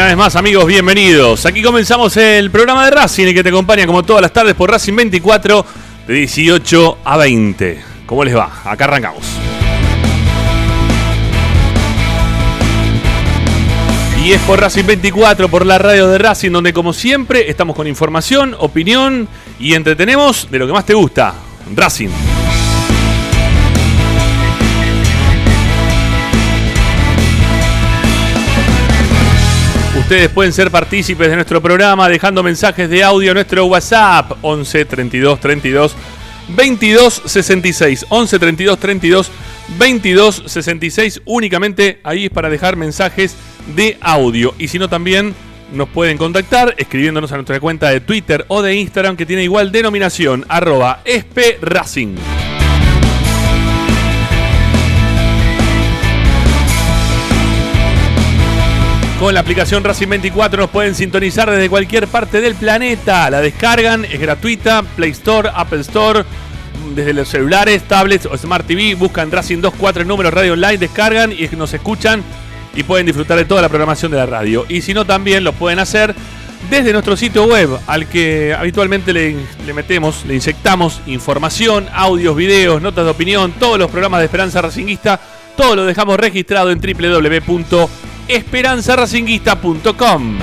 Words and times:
Una 0.00 0.06
vez 0.06 0.16
más, 0.16 0.34
amigos, 0.34 0.64
bienvenidos. 0.64 1.44
Aquí 1.44 1.62
comenzamos 1.62 2.16
el 2.16 2.50
programa 2.50 2.86
de 2.86 2.90
Racing, 2.90 3.26
el 3.26 3.34
que 3.34 3.42
te 3.42 3.50
acompaña 3.50 3.86
como 3.86 4.02
todas 4.02 4.22
las 4.22 4.32
tardes 4.32 4.54
por 4.54 4.70
Racing 4.70 4.96
24, 4.96 5.66
de 6.06 6.14
18 6.14 6.98
a 7.04 7.18
20. 7.18 7.82
¿Cómo 8.06 8.24
les 8.24 8.34
va? 8.34 8.62
Acá 8.64 8.84
arrancamos. 8.84 9.22
Y 14.24 14.32
es 14.32 14.40
por 14.40 14.58
Racing 14.58 14.86
24, 14.86 15.50
por 15.50 15.66
la 15.66 15.76
radio 15.76 16.08
de 16.08 16.16
Racing, 16.16 16.50
donde 16.50 16.72
como 16.72 16.94
siempre 16.94 17.50
estamos 17.50 17.76
con 17.76 17.86
información, 17.86 18.56
opinión 18.58 19.28
y 19.58 19.74
entretenemos 19.74 20.50
de 20.50 20.60
lo 20.60 20.66
que 20.66 20.72
más 20.72 20.86
te 20.86 20.94
gusta, 20.94 21.34
Racing. 21.76 22.08
Ustedes 30.10 30.30
pueden 30.30 30.52
ser 30.52 30.72
partícipes 30.72 31.28
de 31.28 31.36
nuestro 31.36 31.62
programa 31.62 32.08
dejando 32.08 32.42
mensajes 32.42 32.90
de 32.90 33.04
audio 33.04 33.30
a 33.30 33.34
nuestro 33.34 33.66
WhatsApp 33.66 34.32
11 34.42 34.84
32 34.84 35.38
32 35.38 35.94
22 36.48 37.22
66 37.26 38.06
11 38.08 38.38
32 38.40 38.80
32 38.80 39.30
22 39.78 40.42
66 40.46 41.22
únicamente 41.26 42.00
ahí 42.02 42.24
es 42.24 42.30
para 42.32 42.50
dejar 42.50 42.74
mensajes 42.74 43.36
de 43.76 43.98
audio 44.00 44.52
y 44.58 44.66
si 44.66 44.80
no 44.80 44.88
también 44.88 45.32
nos 45.72 45.88
pueden 45.88 46.18
contactar 46.18 46.74
escribiéndonos 46.76 47.30
a 47.30 47.36
nuestra 47.36 47.60
cuenta 47.60 47.90
de 47.90 48.00
Twitter 48.00 48.44
o 48.48 48.62
de 48.62 48.74
Instagram 48.74 49.16
que 49.16 49.26
tiene 49.26 49.44
igual 49.44 49.70
denominación 49.70 50.44
arroba. 50.48 51.02
Con 59.20 59.34
la 59.34 59.40
aplicación 59.40 59.84
Racing 59.84 60.08
24 60.08 60.62
nos 60.62 60.70
pueden 60.70 60.94
sintonizar 60.94 61.50
desde 61.50 61.68
cualquier 61.68 62.08
parte 62.08 62.40
del 62.40 62.54
planeta. 62.54 63.28
La 63.28 63.42
descargan, 63.42 64.06
es 64.06 64.18
gratuita, 64.18 64.82
Play 64.82 65.10
Store, 65.10 65.50
Apple 65.54 65.80
Store, 65.80 66.24
desde 66.94 67.12
los 67.12 67.28
celulares, 67.28 67.82
tablets 67.82 68.24
o 68.24 68.34
Smart 68.38 68.66
TV. 68.66 68.94
Buscan 68.94 69.30
Racing 69.30 69.60
24 69.60 70.00
el 70.00 70.08
número 70.08 70.30
radio 70.30 70.54
online, 70.54 70.78
descargan 70.78 71.32
y 71.32 71.46
nos 71.54 71.74
escuchan 71.74 72.22
y 72.74 72.82
pueden 72.82 73.04
disfrutar 73.04 73.36
de 73.36 73.44
toda 73.44 73.60
la 73.60 73.68
programación 73.68 74.10
de 74.10 74.16
la 74.16 74.24
radio. 74.24 74.64
Y 74.70 74.80
si 74.80 74.94
no, 74.94 75.04
también 75.04 75.44
lo 75.44 75.52
pueden 75.52 75.80
hacer 75.80 76.14
desde 76.70 76.90
nuestro 76.94 77.14
sitio 77.14 77.44
web, 77.44 77.78
al 77.86 78.06
que 78.06 78.54
habitualmente 78.58 79.12
le, 79.12 79.36
metemos, 79.74 80.24
le 80.24 80.36
inyectamos 80.36 81.02
información, 81.04 81.88
audios, 81.92 82.34
videos, 82.34 82.80
notas 82.80 83.04
de 83.04 83.10
opinión, 83.10 83.52
todos 83.52 83.78
los 83.78 83.90
programas 83.90 84.20
de 84.20 84.24
Esperanza 84.24 84.62
Racinguista. 84.62 85.20
Todo 85.58 85.76
lo 85.76 85.84
dejamos 85.84 86.18
registrado 86.18 86.70
en 86.70 86.80
www.esperanzaracinguista.com. 88.30 90.38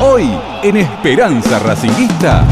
Hoy 0.00 0.30
en 0.62 0.76
Esperanza 0.78 1.58
Racinguista. 1.58 2.46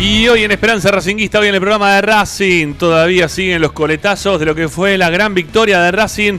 Y 0.00 0.26
hoy 0.28 0.44
en 0.44 0.52
Esperanza 0.52 0.90
Racinguista, 0.90 1.38
hoy 1.38 1.48
en 1.48 1.54
el 1.54 1.60
programa 1.60 1.94
de 1.94 2.00
Racing, 2.02 2.74
todavía 2.74 3.28
siguen 3.28 3.60
los 3.60 3.72
coletazos 3.72 4.40
de 4.40 4.46
lo 4.46 4.54
que 4.54 4.68
fue 4.68 4.96
la 4.98 5.10
gran 5.10 5.34
victoria 5.34 5.80
de 5.80 5.92
Racing 5.92 6.38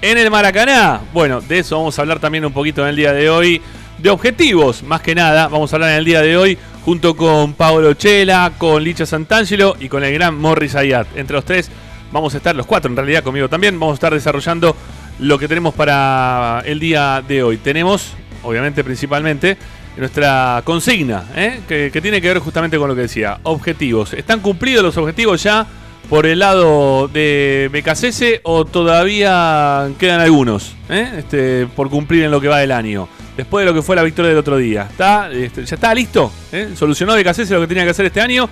en 0.00 0.18
el 0.18 0.30
Maracaná. 0.30 1.02
Bueno, 1.12 1.42
de 1.42 1.58
eso 1.58 1.76
vamos 1.76 1.98
a 1.98 2.02
hablar 2.02 2.18
también 2.18 2.46
un 2.46 2.52
poquito 2.52 2.82
en 2.82 2.88
el 2.88 2.96
día 2.96 3.12
de 3.12 3.30
hoy. 3.30 3.62
De 3.98 4.10
objetivos, 4.10 4.82
más 4.82 5.00
que 5.00 5.14
nada, 5.14 5.48
vamos 5.48 5.72
a 5.72 5.76
hablar 5.76 5.92
en 5.92 5.96
el 5.96 6.04
día 6.04 6.20
de 6.20 6.36
hoy 6.36 6.58
junto 6.86 7.16
con 7.16 7.54
Paolo 7.54 7.94
Chela, 7.94 8.52
con 8.56 8.84
Licha 8.84 9.04
Santangelo 9.04 9.74
y 9.80 9.88
con 9.88 10.04
el 10.04 10.14
gran 10.14 10.38
Morris 10.38 10.76
Ayat. 10.76 11.08
Entre 11.16 11.34
los 11.34 11.44
tres 11.44 11.68
vamos 12.12 12.32
a 12.32 12.36
estar, 12.36 12.54
los 12.54 12.64
cuatro 12.64 12.88
en 12.88 12.96
realidad 12.96 13.24
conmigo 13.24 13.48
también, 13.48 13.76
vamos 13.80 13.94
a 13.94 13.96
estar 13.96 14.14
desarrollando 14.14 14.76
lo 15.18 15.36
que 15.36 15.48
tenemos 15.48 15.74
para 15.74 16.62
el 16.64 16.78
día 16.78 17.24
de 17.26 17.42
hoy. 17.42 17.56
Tenemos, 17.56 18.12
obviamente, 18.44 18.84
principalmente, 18.84 19.56
nuestra 19.96 20.62
consigna, 20.64 21.24
¿eh? 21.34 21.58
que, 21.66 22.00
tiene 22.00 22.20
que 22.20 22.28
ver 22.28 22.38
justamente 22.38 22.78
con 22.78 22.88
lo 22.88 22.94
que 22.94 23.00
decía, 23.02 23.40
objetivos. 23.42 24.12
¿Están 24.12 24.38
cumplidos 24.38 24.84
los 24.84 24.96
objetivos 24.96 25.42
ya 25.42 25.66
por 26.08 26.24
el 26.24 26.38
lado 26.38 27.08
de 27.08 27.68
BKCS 27.72 28.42
o 28.44 28.64
todavía 28.64 29.88
quedan 29.98 30.20
algunos 30.20 30.76
¿eh? 30.88 31.14
este, 31.18 31.66
por 31.66 31.90
cumplir 31.90 32.22
en 32.22 32.30
lo 32.30 32.40
que 32.40 32.46
va 32.46 32.60
del 32.60 32.70
año? 32.70 33.08
Después 33.36 33.64
de 33.64 33.70
lo 33.70 33.74
que 33.74 33.82
fue 33.82 33.94
la 33.96 34.02
victoria 34.02 34.30
del 34.30 34.38
otro 34.38 34.56
día. 34.56 34.86
¿Está, 34.90 35.30
este, 35.30 35.64
¿Ya 35.64 35.74
está 35.74 35.94
listo? 35.94 36.32
¿Eh? 36.52 36.70
¿Solucionó 36.74 37.14
BKCS 37.14 37.50
lo 37.50 37.60
que 37.60 37.66
tenía 37.66 37.84
que 37.84 37.90
hacer 37.90 38.06
este 38.06 38.20
año? 38.20 38.48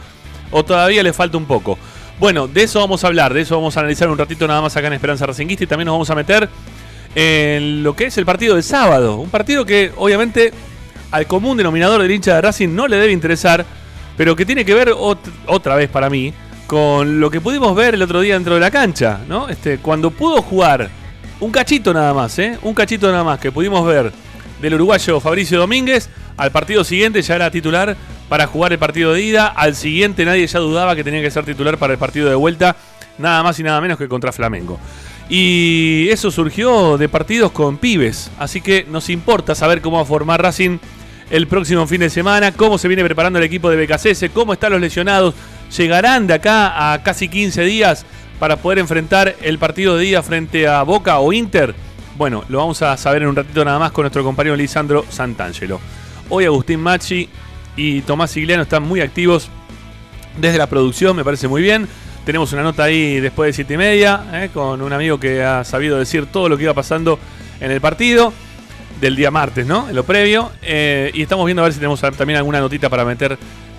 ¿O 0.51 0.65
todavía 0.65 1.03
le 1.03 1.13
falta 1.13 1.39
un 1.39 1.47
poco? 1.47 1.79
Bueno, 2.21 2.47
de 2.47 2.63
eso 2.65 2.81
vamos 2.81 3.03
a 3.03 3.07
hablar, 3.09 3.33
de 3.35 3.41
eso 3.41 3.57
vamos 3.57 3.77
a 3.77 3.81
analizar 3.81 4.09
un 4.09 4.19
ratito 4.19 4.47
nada 4.47 4.61
más 4.61 4.77
acá 4.77 4.87
en 4.87 4.93
Esperanza 4.93 5.27
Racinguista 5.27 5.65
y 5.65 5.67
también 5.67 5.87
nos 5.87 5.95
vamos 5.95 6.11
a 6.11 6.15
meter 6.15 6.49
en 7.15 7.83
lo 7.83 7.97
que 7.97 8.07
es 8.07 8.19
el 8.19 8.25
partido 8.27 8.57
de 8.57 8.63
sábado. 8.63 9.17
Un 9.17 9.31
partido 9.31 9.65
que 9.65 9.91
obviamente 9.97 10.53
al 11.11 11.27
común 11.27 11.57
denominador 11.57 12.03
del 12.03 12.11
hincha 12.11 12.35
de 12.37 12.41
Racing 12.43 12.69
no 12.75 12.87
le 12.87 12.97
debe 12.97 13.13
interesar, 13.13 13.65
pero 14.17 14.37
que 14.37 14.45
tiene 14.47 14.65
que 14.65 14.75
ver 14.75 14.91
ot- 14.91 15.19
otra 15.47 15.77
vez 15.77 15.89
para 15.89 16.11
mí 16.11 16.33
con 16.67 17.21
lo 17.21 17.31
que 17.31 17.41
pudimos 17.41 17.75
ver 17.75 17.95
el 17.95 18.03
otro 18.03 18.21
día 18.21 18.35
dentro 18.35 18.55
de 18.55 18.61
la 18.61 18.71
cancha, 18.71 19.21
¿no? 19.29 19.49
Este, 19.49 19.79
cuando 19.79 20.11
pudo 20.11 20.41
jugar 20.43 20.89
un 21.41 21.51
cachito 21.51 21.93
nada 21.93 22.15
más, 22.15 22.39
¿eh? 22.39 22.59
Un 22.63 22.75
cachito 22.75 23.11
nada 23.11 23.23
más 23.25 23.39
que 23.39 23.53
pudimos 23.53 23.85
ver 23.87 24.13
del 24.61 24.75
uruguayo 24.75 25.21
Fabricio 25.21 25.59
Domínguez, 25.59 26.09
al 26.37 26.51
partido 26.51 26.85
siguiente 26.85 27.23
ya 27.23 27.37
era 27.37 27.51
titular 27.51 27.97
para 28.29 28.47
jugar 28.47 28.73
el 28.73 28.79
partido 28.79 29.13
de 29.13 29.23
ida, 29.23 29.47
al 29.47 29.75
siguiente 29.75 30.25
nadie 30.25 30.47
ya 30.47 30.59
dudaba 30.59 30.97
que 30.97 31.05
tenía 31.05 31.23
que 31.23 31.31
ser 31.31 31.45
titular 31.45 31.79
para 31.79 31.93
el 31.93 31.99
partido 31.99 32.29
de 32.29 32.35
vuelta, 32.35 32.77
nada 33.19 33.43
más 33.43 33.59
y 33.61 33.63
nada 33.63 33.81
menos 33.81 33.99
que 33.99 34.09
contra 34.09 34.33
Flamengo. 34.33 34.79
Y 35.29 36.09
eso 36.11 36.31
surgió 36.31 36.99
de 36.99 37.09
partidos 37.09 37.53
con 37.53 37.79
pibes. 37.79 38.31
Así 38.39 38.61
que 38.61 38.85
nos 38.89 39.09
importa 39.09 39.55
saber 39.55 39.81
cómo 39.81 39.97
va 39.97 40.03
a 40.03 40.07
formar 40.07 40.43
Racing 40.43 40.79
el 41.31 41.47
próximo 41.47 41.87
fin 41.87 42.01
de 42.01 42.11
semana, 42.11 42.53
cómo 42.53 42.77
se 42.79 42.89
viene 42.89 43.05
preparando 43.05 43.39
el 43.39 43.45
equipo 43.45 43.71
de 43.71 43.85
BKCS, 43.85 44.27
cómo 44.33 44.53
están 44.53 44.73
los 44.73 44.81
lesionados. 44.81 45.35
¿Llegarán 45.77 46.27
de 46.27 46.35
acá 46.35 46.93
a 46.93 47.03
casi 47.03 47.29
15 47.29 47.63
días 47.63 48.05
para 48.39 48.57
poder 48.57 48.79
enfrentar 48.79 49.35
el 49.43 49.59
partido 49.59 49.97
de 49.97 50.05
día 50.05 50.23
frente 50.23 50.69
a 50.69 50.83
Boca 50.83 51.19
o 51.19 51.33
Inter? 51.33 51.75
Bueno, 52.17 52.45
lo 52.49 52.59
vamos 52.59 52.81
a 52.83 52.97
saber 52.97 53.23
en 53.23 53.29
un 53.29 53.37
ratito 53.37 53.65
nada 53.65 53.79
más 53.81 53.91
con 53.91 54.05
nuestro 54.05 54.23
compañero 54.23 54.55
Lisandro 54.55 55.05
Santangelo. 55.09 55.81
Hoy 56.29 56.45
Agustín 56.45 56.79
Machi 56.79 57.29
y 57.77 58.03
Tomás 58.03 58.37
Igliano 58.37 58.63
están 58.63 58.85
muy 58.85 59.01
activos 59.01 59.49
desde 60.39 60.59
la 60.59 60.69
producción, 60.69 61.17
me 61.17 61.25
parece 61.25 61.49
muy 61.49 61.61
bien. 61.61 61.89
Tenemos 62.25 62.53
una 62.53 62.63
nota 62.63 62.85
ahí 62.85 63.19
después 63.19 63.49
de 63.49 63.53
siete 63.53 63.75
y 63.75 63.77
media, 63.79 64.25
eh, 64.33 64.51
con 64.55 64.81
un 64.81 64.93
amigo 64.93 65.19
que 65.19 65.43
ha 65.43 65.65
sabido 65.65 65.99
decir 65.99 66.27
todo 66.27 66.49
lo 66.49 66.57
que 66.57 66.63
iba 66.63 66.73
pasando 66.73 67.19
en 67.61 67.73
el 67.73 67.81
partido 67.81 68.33
del 69.01 69.17
día 69.17 69.33
martes, 69.33 69.67
¿no? 69.67 69.89
En 69.89 69.97
lo 69.97 70.05
previo. 70.05 70.53
Eh, 70.63 71.11
y 71.15 71.23
estamos 71.23 71.45
viendo 71.47 71.63
a 71.63 71.65
ver 71.65 71.73
si 71.73 71.81
tenemos 71.81 72.01
también 72.01 72.37
alguna 72.37 72.61
notita 72.61 72.89
para 72.89 73.05
meter 73.05 73.37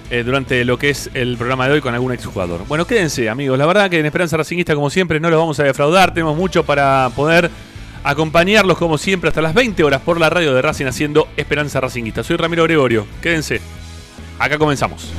eh, 0.10 0.24
durante 0.24 0.66
lo 0.66 0.78
que 0.78 0.90
es 0.90 1.10
el 1.14 1.38
programa 1.38 1.68
de 1.68 1.76
hoy 1.76 1.82
con 1.82 1.94
algún 1.94 2.12
exjugador. 2.12 2.68
Bueno, 2.68 2.86
quédense, 2.86 3.30
amigos. 3.30 3.58
La 3.58 3.66
verdad 3.66 3.90
que 3.90 3.98
en 3.98 4.06
Esperanza 4.06 4.36
Racingista, 4.36 4.76
como 4.76 4.90
siempre, 4.90 5.22
no 5.22 5.30
los 5.30 5.40
vamos 5.40 5.58
a 5.62 5.64
defraudar. 5.64 6.14
Tenemos 6.14 6.36
mucho 6.36 6.66
para 6.66 7.10
poder 7.16 7.50
acompañarlos, 8.06 8.78
como 8.78 8.98
siempre, 8.98 9.30
hasta 9.30 9.42
las 9.42 9.54
20 9.54 9.84
horas 9.84 10.02
por 10.02 10.20
la 10.20 10.30
radio 10.30 10.54
de 10.54 10.62
Racing 10.62 10.86
haciendo 10.86 11.28
Esperanza 11.36 11.82
Racingista. 11.82 12.24
Soy 12.24 12.38
Ramiro 12.38 12.64
Gregorio. 12.64 13.06
Quédense. 13.22 13.60
Acá 14.38 14.58
comenzamos. 14.58 15.12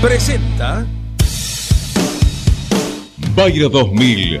Presenta 0.00 0.86
Bayra 3.34 3.68
2000, 3.68 4.40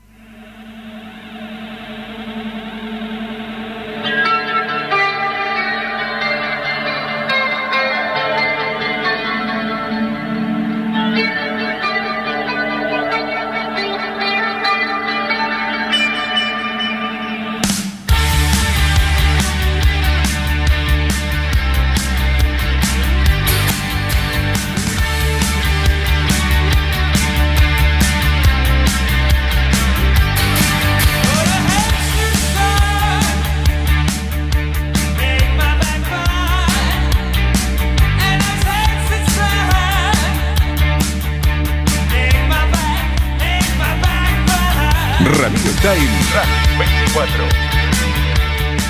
Está 45.21 45.95
en 45.95 46.01
Racing 46.33 46.79
24. 46.79 47.45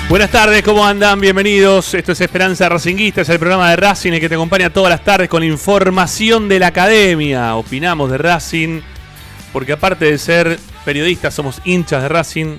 Buenas 0.08 0.30
tardes, 0.30 0.62
¿cómo 0.62 0.86
andan? 0.86 1.20
Bienvenidos. 1.20 1.92
Esto 1.92 2.12
es 2.12 2.20
Esperanza 2.22 2.70
Racinguista, 2.70 3.20
es 3.20 3.28
el 3.28 3.38
programa 3.38 3.68
de 3.68 3.76
Racing 3.76 4.12
el 4.12 4.20
que 4.20 4.30
te 4.30 4.36
acompaña 4.36 4.70
todas 4.70 4.88
las 4.88 5.04
tardes 5.04 5.28
con 5.28 5.44
información 5.44 6.48
de 6.48 6.58
la 6.58 6.68
academia. 6.68 7.54
Opinamos 7.56 8.10
de 8.10 8.16
Racing, 8.16 8.80
porque 9.52 9.72
aparte 9.72 10.06
de 10.06 10.16
ser 10.16 10.58
periodistas, 10.86 11.34
somos 11.34 11.60
hinchas 11.66 12.02
de 12.02 12.08
Racing 12.08 12.58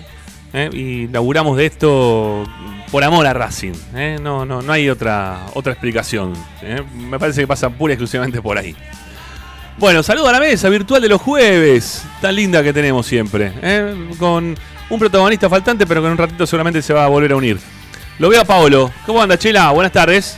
¿eh? 0.54 0.70
y 0.72 1.08
laburamos 1.08 1.58
de 1.58 1.66
esto 1.66 2.44
por 2.92 3.04
amor 3.04 3.26
a 3.26 3.34
Racing. 3.34 3.74
¿eh? 3.96 4.18
No, 4.22 4.46
no, 4.46 4.62
no 4.62 4.72
hay 4.72 4.88
otra, 4.88 5.48
otra 5.56 5.74
explicación. 5.74 6.34
¿eh? 6.62 6.84
Me 6.96 7.18
parece 7.18 7.42
que 7.42 7.48
pasa 7.48 7.72
pura 7.72 7.94
y 7.94 7.96
exclusivamente 7.96 8.40
por 8.40 8.56
ahí. 8.56 8.76
Bueno, 9.78 10.04
saludo 10.04 10.28
a 10.28 10.32
la 10.32 10.40
mesa 10.40 10.70
virtual 10.70 11.02
de 11.02 11.10
los 11.10 11.22
jueves, 11.22 12.06
tan 12.22 12.36
linda 12.36 12.62
que 12.62 12.72
tenemos 12.72 13.08
siempre, 13.08 13.52
¿eh? 13.62 13.96
con 14.20 14.56
un 14.90 15.00
protagonista 15.00 15.50
faltante, 15.50 15.88
pero 15.88 16.02
que 16.02 16.08
en 16.08 16.12
un 16.12 16.18
ratito 16.18 16.46
seguramente 16.46 16.82
se 16.82 16.94
va 16.94 17.06
a 17.06 17.08
volver 17.08 17.32
a 17.32 17.36
unir. 17.36 17.58
Lo 18.20 18.30
veo 18.30 18.42
a 18.42 18.46
Paolo. 18.46 18.92
¿Cómo 19.06 19.22
anda, 19.22 19.38
Chela? 19.38 19.72
Buenas 19.72 19.92
tardes. 19.92 20.38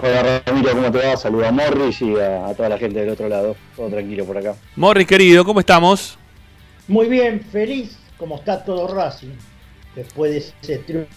Hola 0.00 0.42
Ramiro, 0.44 0.72
¿cómo 0.72 0.90
te 0.90 0.98
va? 0.98 1.16
Saludo 1.16 1.46
a 1.46 1.52
Morris 1.52 2.00
y 2.00 2.16
a, 2.16 2.46
a 2.46 2.54
toda 2.54 2.70
la 2.70 2.78
gente 2.78 2.98
del 3.00 3.10
otro 3.10 3.28
lado. 3.28 3.56
Todo 3.76 3.88
tranquilo 3.88 4.24
por 4.24 4.38
acá. 4.38 4.54
Morris, 4.74 5.06
querido, 5.06 5.44
¿cómo 5.44 5.60
estamos? 5.60 6.18
Muy 6.88 7.08
bien, 7.08 7.42
feliz 7.52 7.98
como 8.16 8.36
está 8.36 8.64
todo 8.64 8.88
Racing 8.88 9.34
después 9.94 10.32
de 10.32 10.38
ese 10.38 11.10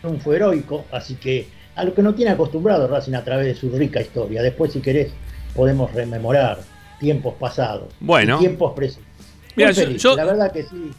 triunfo 0.00 0.32
heroico. 0.32 0.86
Así 0.90 1.16
que 1.16 1.48
a 1.76 1.84
lo 1.84 1.94
que 1.94 2.02
no 2.02 2.14
tiene 2.14 2.30
acostumbrado 2.32 2.88
Racing 2.88 3.14
a 3.14 3.24
través 3.24 3.46
de 3.46 3.54
su 3.54 3.70
rica 3.70 4.00
historia. 4.00 4.42
Después, 4.42 4.72
si 4.72 4.80
querés, 4.80 5.12
podemos 5.54 5.92
rememorar 5.92 6.58
tiempos 7.00 7.34
pasados. 7.38 7.92
Bueno. 8.00 8.38
tiempos 8.38 8.72
presentes. 8.74 9.12
Mira, 9.56 9.70
yo- 9.72 10.16
la 10.16 10.24
verdad 10.24 10.52
que 10.52 10.62
sí. 10.64 10.90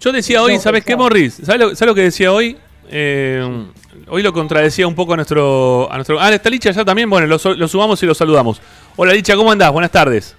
Yo 0.00 0.12
decía 0.12 0.42
hoy, 0.42 0.54
No, 0.54 0.60
¿sabes 0.60 0.84
qué. 0.84 0.94
Morris? 0.94 1.40
¿Sabes 1.42 1.60
lo, 1.60 1.68
sabes 1.74 1.86
lo 1.86 1.94
que 1.94 2.02
decía 2.02 2.32
hoy? 2.32 2.56
Eh, 2.88 3.64
hoy 4.08 4.22
lo 4.22 4.32
contradecía 4.32 4.86
un 4.86 4.94
poco 4.94 5.14
a 5.14 5.16
nuestro, 5.16 5.90
a 5.90 5.94
nuestro. 5.96 6.20
Ah, 6.20 6.30
está 6.32 6.50
Licha 6.50 6.70
ya 6.70 6.84
también. 6.84 7.08
Bueno, 7.10 7.26
lo, 7.26 7.54
lo 7.54 7.66
subamos 7.68 8.00
y 8.02 8.06
lo 8.06 8.14
saludamos. 8.14 8.60
Hola, 8.96 9.12
Licha, 9.12 9.34
¿cómo 9.34 9.50
andás? 9.50 9.72
Buenas 9.72 9.90
tardes. 9.90 10.36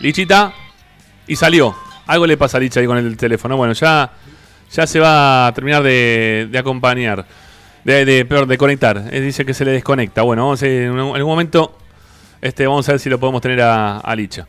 Lichita. 0.00 0.52
Y 1.26 1.36
salió. 1.36 1.74
Algo 2.06 2.26
le 2.26 2.36
pasa 2.36 2.56
a 2.56 2.60
Licha 2.60 2.80
ahí 2.80 2.86
con 2.86 2.98
el 2.98 3.16
teléfono. 3.16 3.56
Bueno, 3.56 3.72
ya, 3.74 4.10
ya 4.72 4.86
se 4.86 4.98
va 4.98 5.46
a 5.48 5.54
terminar 5.54 5.82
de, 5.82 6.48
de 6.50 6.58
acompañar. 6.58 7.24
De, 7.84 8.04
de, 8.04 8.24
perdón, 8.24 8.48
de 8.48 8.58
conectar. 8.58 9.08
Eh, 9.10 9.20
dice 9.20 9.44
que 9.44 9.54
se 9.54 9.64
le 9.64 9.72
desconecta. 9.72 10.22
Bueno, 10.22 10.42
vamos 10.44 10.62
a 10.62 10.66
ir 10.66 10.82
en, 10.82 10.98
algún 10.98 11.30
momento. 11.30 11.76
Este, 12.40 12.66
vamos 12.66 12.88
a 12.88 12.92
ver 12.92 13.00
si 13.00 13.08
lo 13.10 13.18
podemos 13.18 13.40
tener 13.40 13.60
a, 13.62 13.98
a 13.98 14.16
Licha. 14.16 14.46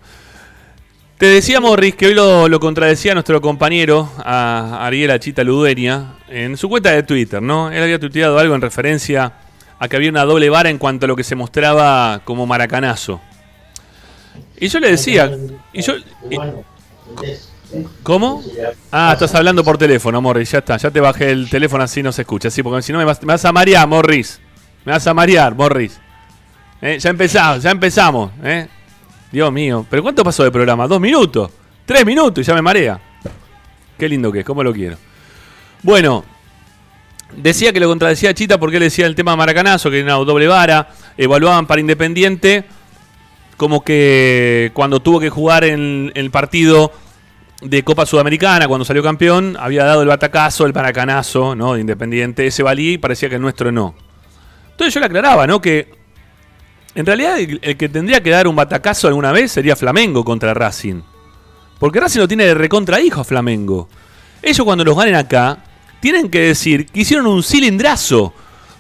Te 1.18 1.28
decía 1.28 1.60
Morris 1.62 1.94
que 1.96 2.08
hoy 2.08 2.16
lo, 2.16 2.48
lo 2.48 2.60
contradecía 2.60 3.14
nuestro 3.14 3.40
compañero, 3.42 4.12
a 4.26 4.86
Ariel 4.88 5.12
Achita 5.12 5.44
Ludueña, 5.44 6.16
en 6.28 6.58
su 6.58 6.68
cuenta 6.68 6.92
de 6.92 7.04
Twitter, 7.04 7.40
¿no? 7.42 7.70
Él 7.72 7.84
había 7.84 8.00
tuiteado 8.00 8.40
algo 8.40 8.56
en 8.56 8.62
referencia 8.62 9.34
a 9.78 9.88
que 9.88 9.96
había 9.98 10.10
una 10.10 10.26
doble 10.26 10.50
vara 10.50 10.72
en 10.72 10.80
cuanto 10.80 11.06
a 11.06 11.08
lo 11.08 11.16
que 11.16 11.24
se 11.24 11.36
mostraba 11.36 12.22
como 12.26 12.48
maracanazo. 12.48 13.22
Y 14.60 14.68
yo 14.68 14.80
le 14.80 14.90
decía, 14.90 15.32
y 15.74 15.82
yo, 15.84 15.94
y- 16.30 16.38
¿cómo? 18.04 18.44
Ah, 18.92 19.12
estás 19.14 19.34
hablando 19.36 19.64
por 19.64 19.78
teléfono, 19.78 20.22
Morris, 20.22 20.52
ya 20.52 20.60
está, 20.60 20.78
ya 20.78 20.92
te 20.92 21.00
bajé 21.00 21.32
el 21.32 21.50
teléfono 21.50 21.84
así 21.84 22.04
no 22.04 22.12
se 22.12 22.22
escucha, 22.22 22.50
sí, 22.50 22.64
porque 22.64 22.82
si 22.82 22.92
no 22.92 23.00
me 23.00 23.06
vas, 23.06 23.46
a 23.46 23.52
marear, 23.52 23.88
Morris, 23.88 24.40
me 24.86 24.92
vas 24.92 25.06
a 25.08 25.14
marear, 25.14 25.56
Morris. 25.56 26.00
Eh, 26.82 26.98
ya 27.00 27.10
empezamos, 27.10 27.64
ya 27.64 27.72
empezamos, 27.72 28.32
¿eh? 28.44 28.68
Dios 29.32 29.52
mío, 29.52 29.86
¿pero 29.90 30.04
cuánto 30.04 30.24
pasó 30.24 30.44
de 30.44 30.52
programa? 30.52 30.88
¿Dos 30.88 31.00
minutos? 31.00 31.52
¿Tres 31.86 32.06
minutos 32.06 32.44
y 32.44 32.48
ya 32.48 32.54
me 32.54 32.62
marea? 32.62 33.00
Qué 33.98 34.10
lindo 34.10 34.32
que 34.32 34.40
es, 34.40 34.46
cómo 34.46 34.64
lo 34.64 34.74
quiero. 34.74 34.98
Bueno, 35.84 36.26
decía 37.36 37.72
que 37.72 37.80
lo 37.80 37.88
contradecía 37.88 38.34
Chita 38.34 38.60
porque 38.60 38.78
él 38.78 38.84
decía 38.84 39.06
el 39.06 39.16
tema 39.16 39.36
maracanazo, 39.36 39.90
que 39.90 40.00
era 40.00 40.18
una 40.18 40.26
doble 40.26 40.48
vara, 40.48 40.90
evaluaban 41.18 41.68
para 41.68 41.82
Independiente 41.82 42.66
como 43.62 43.84
que 43.84 44.72
cuando 44.74 45.02
tuvo 45.02 45.20
que 45.20 45.30
jugar 45.30 45.64
en 45.64 46.12
el 46.16 46.32
partido 46.32 46.92
de 47.62 47.84
Copa 47.84 48.06
Sudamericana, 48.06 48.68
cuando 48.68 48.84
salió 48.84 49.04
campeón, 49.04 49.56
había 49.60 49.86
dado 49.86 50.02
el 50.02 50.08
batacazo, 50.08 50.66
el 50.66 50.74
maracanazo, 50.74 51.56
¿no? 51.56 51.76
De 51.76 51.82
Independiente, 51.82 52.48
ese 52.48 52.64
valía 52.64 52.94
y 52.94 52.98
parecía 52.98 53.30
que 53.30 53.36
el 53.36 53.42
nuestro 53.42 53.72
no. 53.72 53.94
Entonces 54.72 54.94
yo 54.94 55.00
le 55.00 55.06
aclaraba, 55.06 55.46
¿no? 55.46 55.62
Que 55.62 55.94
en 56.96 57.06
realidad 57.06 57.40
el, 57.40 57.60
el 57.62 57.78
que 57.78 57.88
tendría 57.88 58.22
que 58.22 58.32
dar 58.32 58.48
un 58.48 58.56
batacazo 58.56 59.08
alguna 59.08 59.32
vez 59.32 59.52
sería 59.52 59.76
Flamengo 59.76 60.26
contra 60.26 60.54
Racing. 60.54 61.02
Porque 61.80 62.00
Racing 62.00 62.20
lo 62.20 62.28
tiene 62.28 62.46
de 62.46 62.54
recontra 62.54 63.00
hijo 63.00 63.22
a 63.22 63.24
Flamengo. 63.24 63.88
Ellos 64.42 64.66
cuando 64.66 64.84
los 64.84 64.98
ganen 64.98 65.16
acá, 65.16 65.60
tienen 66.00 66.30
que 66.30 66.40
decir 66.40 66.88
que 66.88 67.02
hicieron 67.02 67.28
un 67.28 67.44
cilindrazo. 67.44 68.34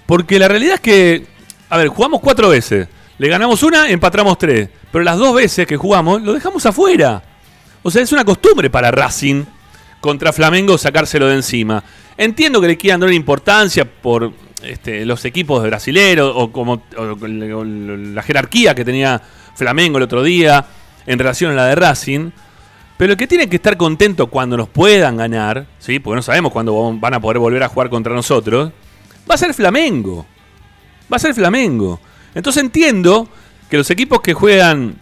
Porque 0.05 0.39
la 0.39 0.47
realidad 0.47 0.75
es 0.75 0.81
que, 0.81 1.27
a 1.69 1.77
ver, 1.77 1.87
jugamos 1.87 2.19
cuatro 2.19 2.49
veces. 2.49 2.87
Le 3.17 3.27
ganamos 3.27 3.61
una, 3.63 3.89
empatamos 3.89 4.37
tres. 4.37 4.69
Pero 4.91 5.03
las 5.03 5.17
dos 5.17 5.35
veces 5.35 5.67
que 5.67 5.77
jugamos, 5.77 6.21
lo 6.21 6.33
dejamos 6.33 6.65
afuera. 6.65 7.23
O 7.83 7.89
sea, 7.89 8.01
es 8.01 8.11
una 8.11 8.23
costumbre 8.23 8.69
para 8.69 8.91
Racing 8.91 9.43
contra 9.99 10.33
Flamengo 10.33 10.77
sacárselo 10.77 11.27
de 11.27 11.35
encima. 11.35 11.83
Entiendo 12.17 12.61
que 12.61 12.67
le 12.67 12.77
quieran 12.77 12.99
dar 12.99 13.11
importancia 13.11 13.85
por 13.85 14.31
este, 14.63 15.05
los 15.05 15.25
equipos 15.25 15.63
brasileros 15.63 16.31
o 16.35 16.51
como 16.51 16.83
o 16.97 17.63
la 17.65 18.21
jerarquía 18.21 18.75
que 18.75 18.85
tenía 18.85 19.21
Flamengo 19.55 19.97
el 19.97 20.03
otro 20.03 20.21
día 20.23 20.65
en 21.05 21.17
relación 21.17 21.51
a 21.51 21.55
la 21.55 21.65
de 21.65 21.75
Racing. 21.75 22.31
Pero 22.97 23.13
el 23.13 23.17
que 23.17 23.25
tiene 23.25 23.49
que 23.49 23.55
estar 23.55 23.77
contento 23.77 24.27
cuando 24.27 24.57
nos 24.57 24.69
puedan 24.69 25.17
ganar, 25.17 25.65
¿sí? 25.79 25.97
porque 25.97 26.17
no 26.17 26.21
sabemos 26.21 26.51
cuándo 26.51 26.99
van 26.99 27.15
a 27.15 27.19
poder 27.19 27.39
volver 27.39 27.63
a 27.63 27.67
jugar 27.67 27.89
contra 27.89 28.13
nosotros, 28.13 28.71
va 29.29 29.33
a 29.33 29.37
ser 29.39 29.55
Flamengo. 29.55 30.25
Va 31.11 31.17
a 31.17 31.19
ser 31.19 31.33
Flamengo. 31.33 31.99
Entonces 32.35 32.61
entiendo 32.61 33.27
que 33.71 33.77
los 33.77 33.89
equipos 33.89 34.21
que 34.21 34.35
juegan 34.35 34.97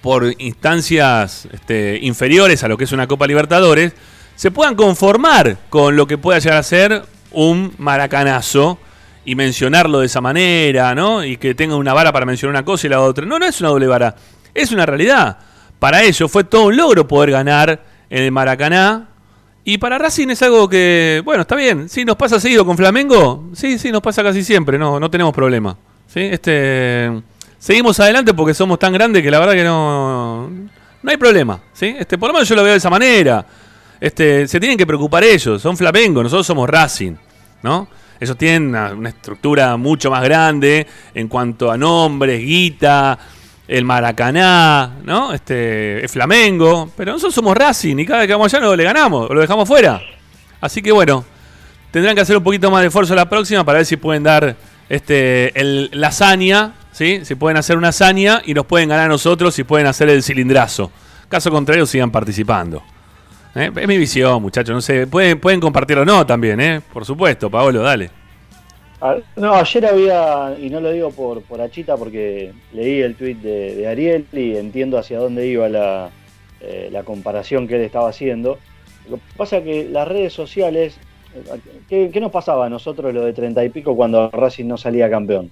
por 0.00 0.34
instancias 0.38 1.48
este, 1.52 1.98
inferiores 2.02 2.62
a 2.62 2.68
lo 2.68 2.76
que 2.76 2.84
es 2.84 2.92
una 2.92 3.06
Copa 3.06 3.26
Libertadores 3.26 3.92
se 4.36 4.50
puedan 4.50 4.74
conformar 4.74 5.56
con 5.70 5.96
lo 5.96 6.06
que 6.06 6.18
pueda 6.18 6.38
llegar 6.38 6.58
a 6.58 6.62
ser 6.62 7.02
un 7.32 7.72
maracanazo 7.78 8.78
y 9.24 9.34
mencionarlo 9.34 10.00
de 10.00 10.06
esa 10.06 10.20
manera, 10.20 10.94
¿no? 10.94 11.24
Y 11.24 11.36
que 11.36 11.54
tenga 11.54 11.76
una 11.76 11.94
vara 11.94 12.12
para 12.12 12.26
mencionar 12.26 12.50
una 12.50 12.64
cosa 12.64 12.86
y 12.86 12.90
la 12.90 13.00
otra. 13.00 13.24
No, 13.24 13.38
no 13.38 13.46
es 13.46 13.60
una 13.60 13.70
doble 13.70 13.86
vara, 13.86 14.16
es 14.52 14.72
una 14.72 14.86
realidad. 14.86 15.38
Para 15.78 16.02
ellos 16.02 16.30
fue 16.30 16.44
todo 16.44 16.66
un 16.66 16.76
logro 16.76 17.06
poder 17.06 17.30
ganar 17.30 17.82
en 18.10 18.22
el 18.22 18.32
Maracaná. 18.32 19.08
Y 19.66 19.78
para 19.78 19.96
Racing 19.96 20.28
es 20.28 20.42
algo 20.42 20.68
que, 20.68 21.22
bueno, 21.24 21.42
está 21.42 21.56
bien. 21.56 21.88
Sí, 21.88 22.04
nos 22.04 22.16
pasa 22.16 22.38
seguido 22.38 22.66
con 22.66 22.76
Flamengo. 22.76 23.50
Sí, 23.54 23.78
sí, 23.78 23.90
nos 23.90 24.02
pasa 24.02 24.22
casi 24.22 24.44
siempre. 24.44 24.78
No, 24.78 25.00
no 25.00 25.10
tenemos 25.10 25.32
problema. 25.32 25.76
¿Sí? 26.06 26.20
Este, 26.20 27.10
seguimos 27.64 27.98
adelante 27.98 28.34
porque 28.34 28.52
somos 28.52 28.78
tan 28.78 28.92
grandes 28.92 29.22
que 29.22 29.30
la 29.30 29.38
verdad 29.38 29.54
que 29.54 29.64
no, 29.64 30.50
no 31.02 31.10
hay 31.10 31.16
problema. 31.16 31.58
¿sí? 31.72 31.96
Este, 31.98 32.18
por 32.18 32.28
lo 32.28 32.34
menos 32.34 32.46
yo 32.46 32.54
lo 32.54 32.62
veo 32.62 32.72
de 32.72 32.76
esa 32.76 32.90
manera. 32.90 33.46
Este, 33.98 34.46
se 34.46 34.60
tienen 34.60 34.76
que 34.76 34.86
preocupar 34.86 35.24
ellos. 35.24 35.62
Son 35.62 35.74
Flamengo, 35.74 36.22
nosotros 36.22 36.46
somos 36.46 36.68
Racing. 36.68 37.14
¿no? 37.62 37.88
Ellos 38.20 38.36
tienen 38.36 38.68
una, 38.68 39.08
estructura 39.08 39.78
mucho 39.78 40.10
más 40.10 40.22
grande 40.22 40.86
en 41.14 41.26
cuanto 41.26 41.70
a 41.70 41.78
nombres, 41.78 42.38
guita, 42.38 43.18
el 43.66 43.86
Maracaná, 43.86 44.98
¿no? 45.02 45.32
Este, 45.32 46.04
es 46.04 46.12
Flamengo, 46.12 46.90
pero 46.94 47.12
nosotros 47.12 47.34
somos 47.34 47.56
Racing 47.56 47.96
y 47.96 48.04
cada 48.04 48.20
vez 48.20 48.28
que 48.28 48.34
vamos 48.34 48.52
allá 48.52 48.62
no 48.62 48.76
le 48.76 48.84
ganamos, 48.84 49.30
lo 49.30 49.40
dejamos 49.40 49.66
fuera. 49.66 50.02
Así 50.60 50.82
que 50.82 50.92
bueno, 50.92 51.24
tendrán 51.90 52.14
que 52.14 52.20
hacer 52.20 52.36
un 52.36 52.44
poquito 52.44 52.70
más 52.70 52.82
de 52.82 52.88
esfuerzo 52.88 53.14
la 53.14 53.26
próxima 53.26 53.64
para 53.64 53.78
ver 53.78 53.86
si 53.86 53.96
pueden 53.96 54.22
dar 54.22 54.54
este, 54.90 55.58
el, 55.58 55.88
la 55.94 56.08
hazaña, 56.08 56.74
¿sí? 56.94 57.24
Si 57.24 57.34
pueden 57.34 57.58
hacer 57.58 57.76
una 57.76 57.88
hazaña 57.88 58.40
y 58.46 58.54
nos 58.54 58.64
pueden 58.64 58.88
ganar 58.88 59.06
a 59.06 59.08
nosotros 59.08 59.58
y 59.58 59.64
pueden 59.64 59.86
hacer 59.86 60.08
el 60.08 60.22
cilindrazo. 60.22 60.90
Caso 61.28 61.50
contrario, 61.50 61.84
sigan 61.84 62.10
participando. 62.10 62.82
¿Eh? 63.54 63.70
Es 63.74 63.88
mi 63.88 63.98
visión, 63.98 64.40
muchachos, 64.40 64.74
no 64.74 64.80
sé, 64.80 65.06
pueden, 65.06 65.38
pueden 65.38 65.60
compartirlo 65.60 66.02
o 66.02 66.06
no 66.06 66.24
también, 66.24 66.60
¿eh? 66.60 66.80
Por 66.92 67.04
supuesto, 67.04 67.50
Paolo, 67.50 67.82
dale. 67.82 68.10
Ah, 69.00 69.16
No, 69.36 69.54
ayer 69.54 69.86
había, 69.86 70.56
y 70.58 70.70
no 70.70 70.80
lo 70.80 70.90
digo 70.90 71.10
por, 71.10 71.42
por 71.42 71.60
Achita 71.60 71.96
porque 71.96 72.52
leí 72.72 73.00
el 73.00 73.14
tuit 73.14 73.38
de, 73.38 73.86
Ariel 73.86 74.26
y 74.32 74.56
entiendo 74.56 74.98
hacia 74.98 75.18
dónde 75.18 75.46
iba 75.46 75.68
la, 75.68 76.10
eh, 76.60 76.88
la 76.90 77.02
comparación 77.02 77.68
que 77.68 77.76
él 77.76 77.82
estaba 77.82 78.08
haciendo. 78.08 78.58
Lo 79.08 79.16
que 79.16 79.22
pasa 79.36 79.58
es 79.58 79.64
que 79.64 79.84
las 79.84 80.08
redes 80.08 80.32
sociales, 80.32 80.96
¿qué, 81.88 82.10
qué 82.12 82.20
nos 82.20 82.32
pasaba 82.32 82.66
a 82.66 82.70
nosotros 82.70 83.12
lo 83.12 83.24
de 83.24 83.32
treinta 83.32 83.64
y 83.64 83.68
pico 83.68 83.94
cuando 83.94 84.30
Racing 84.30 84.66
no 84.66 84.78
salía 84.78 85.10
campeón? 85.10 85.50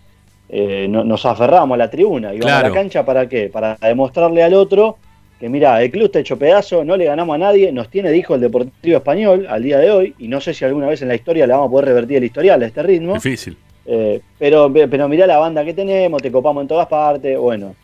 Eh, 0.54 0.86
no- 0.88 1.02
nos 1.02 1.24
aferrábamos 1.24 1.76
a 1.76 1.78
la 1.78 1.90
tribuna, 1.90 2.34
íbamos 2.34 2.52
a 2.52 2.62
la 2.68 2.74
cancha 2.74 3.04
para 3.06 3.26
qué? 3.26 3.48
Para 3.48 3.78
demostrarle 3.80 4.42
al 4.42 4.52
otro 4.52 4.98
que 5.40 5.48
mira, 5.48 5.82
el 5.82 5.90
club 5.90 6.04
está 6.04 6.20
hecho 6.20 6.38
pedazo, 6.38 6.84
no 6.84 6.96
le 6.96 7.06
ganamos 7.06 7.34
a 7.34 7.38
nadie, 7.38 7.72
nos 7.72 7.88
tiene, 7.88 8.10
dijo 8.12 8.34
el 8.36 8.42
Deportivo 8.42 8.96
Español 8.98 9.46
al 9.48 9.62
día 9.62 9.78
de 9.78 9.90
hoy, 9.90 10.14
y 10.18 10.28
no 10.28 10.40
sé 10.40 10.54
si 10.54 10.64
alguna 10.64 10.86
vez 10.86 11.02
en 11.02 11.08
la 11.08 11.14
historia 11.16 11.46
le 11.48 11.52
vamos 11.54 11.66
a 11.66 11.70
poder 11.72 11.86
revertir 11.86 12.18
el 12.18 12.24
historial 12.24 12.62
a 12.62 12.66
este 12.66 12.80
ritmo. 12.82 13.14
Difícil. 13.14 13.56
Eh, 13.86 14.20
pero, 14.38 14.72
pero 14.72 15.08
mirá 15.08 15.26
la 15.26 15.38
banda 15.38 15.64
que 15.64 15.74
tenemos, 15.74 16.22
te 16.22 16.30
copamos 16.30 16.60
en 16.62 16.68
todas 16.68 16.86
partes. 16.86 17.36
Bueno, 17.36 17.74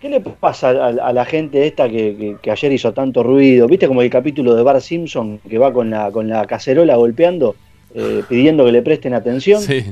¿qué 0.00 0.08
le 0.10 0.20
pasa 0.20 0.68
a, 0.70 0.86
a 0.88 1.12
la 1.12 1.24
gente 1.24 1.66
esta 1.66 1.88
que, 1.88 2.14
que- 2.16 2.36
que 2.40 2.50
ayer 2.52 2.70
hizo 2.72 2.92
tanto 2.92 3.24
ruido? 3.24 3.66
¿Viste 3.66 3.88
como 3.88 4.00
el 4.02 4.10
capítulo 4.10 4.54
de 4.54 4.62
Bart 4.62 4.80
Simpson 4.80 5.40
que 5.48 5.58
va 5.58 5.72
con 5.72 5.90
la, 5.90 6.12
con 6.12 6.28
la 6.28 6.44
cacerola 6.46 6.94
golpeando, 6.94 7.56
eh, 7.96 8.22
pidiendo 8.28 8.64
que 8.64 8.70
le 8.70 8.82
presten 8.82 9.14
atención? 9.14 9.60
Sí. 9.60 9.86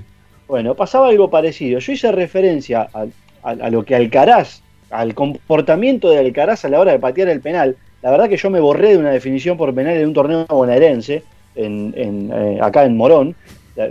Bueno, 0.51 0.75
pasaba 0.75 1.07
algo 1.07 1.31
parecido. 1.31 1.79
Yo 1.79 1.93
hice 1.93 2.11
referencia 2.11 2.89
a, 2.93 3.71
lo 3.71 3.85
que 3.85 3.95
Alcaraz, 3.95 4.63
al 4.91 5.15
comportamiento 5.15 6.11
de 6.11 6.19
Alcaraz 6.19 6.65
a 6.65 6.69
la 6.69 6.81
hora 6.81 6.91
de 6.91 6.99
patear 6.99 7.29
el 7.29 7.41
penal. 7.41 7.77
La 8.03 8.11
verdad 8.11 8.29
que 8.29 8.37
yo 8.37 8.51
me 8.51 8.59
borré 8.59 8.89
de 8.89 8.99
una 8.99 9.13
definición 9.13 9.57
por 9.57 9.73
penal 9.73 9.97
en 9.97 10.09
un 10.09 10.13
torneo 10.13 10.47
bonaerense, 10.49 11.23
en, 11.55 11.95
en, 11.97 12.33
eh, 12.35 12.59
acá 12.61 12.85
en 12.85 12.97
Morón. 12.97 13.37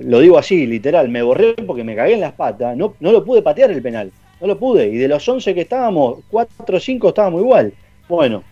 Lo 0.04 0.20
digo 0.20 0.38
así, 0.38 0.68
literal, 0.68 1.08
me 1.08 1.22
borré 1.22 1.54
porque 1.66 1.86
me 1.86 1.96
cagué 1.96 2.16
en 2.16 2.20
las 2.20 2.34
patas. 2.34 2.76
No, 2.76 2.94
lo 3.00 3.24
pude 3.24 3.42
patear 3.42 3.72
el 3.72 3.82
penal, 3.82 4.12
no 4.42 4.48
lo 4.48 4.60
pude. 4.60 4.90
Y 4.90 4.98
de 4.98 5.08
los 5.08 5.28
11 5.30 5.56
que 5.56 5.62
estábamos, 5.62 6.18
4 6.30 6.76
o 6.76 6.80
5 6.82 7.08
estábamos 7.08 7.40
igual. 7.40 7.72
Bueno, 8.10 8.44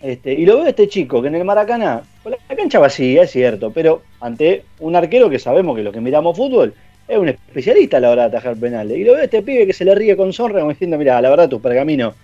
este, 0.00 0.34
y 0.34 0.46
lo 0.46 0.58
veo 0.58 0.68
este 0.68 0.88
chico 0.88 1.20
que 1.20 1.26
en 1.26 1.34
el 1.34 1.44
Maracaná, 1.44 2.02
la 2.24 2.56
cancha 2.56 2.78
vacía, 2.78 3.24
es 3.24 3.32
cierto, 3.32 3.72
pero 3.72 4.02
ante 4.20 4.62
un 4.78 4.94
arquero 4.94 5.28
que 5.28 5.40
sabemos 5.40 5.74
que 5.74 5.82
los 5.82 5.92
que 5.92 6.00
miramos 6.00 6.36
fútbol 6.36 6.74
es 7.10 7.18
un 7.18 7.28
especialista 7.28 7.96
a 7.96 8.00
la 8.00 8.10
hora 8.10 8.22
de 8.22 8.28
atajar 8.28 8.56
penales. 8.56 8.96
Y 8.96 9.04
lo 9.04 9.12
veo 9.12 9.22
a 9.22 9.24
este 9.24 9.42
pibe 9.42 9.66
que 9.66 9.72
se 9.72 9.84
le 9.84 9.94
ríe 9.94 10.16
con 10.16 10.32
sonra, 10.32 10.60
como 10.60 10.70
diciendo, 10.70 10.96
mira, 10.96 11.20
la 11.20 11.28
verdad 11.28 11.48
tu 11.48 11.60
pergamino, 11.60 12.14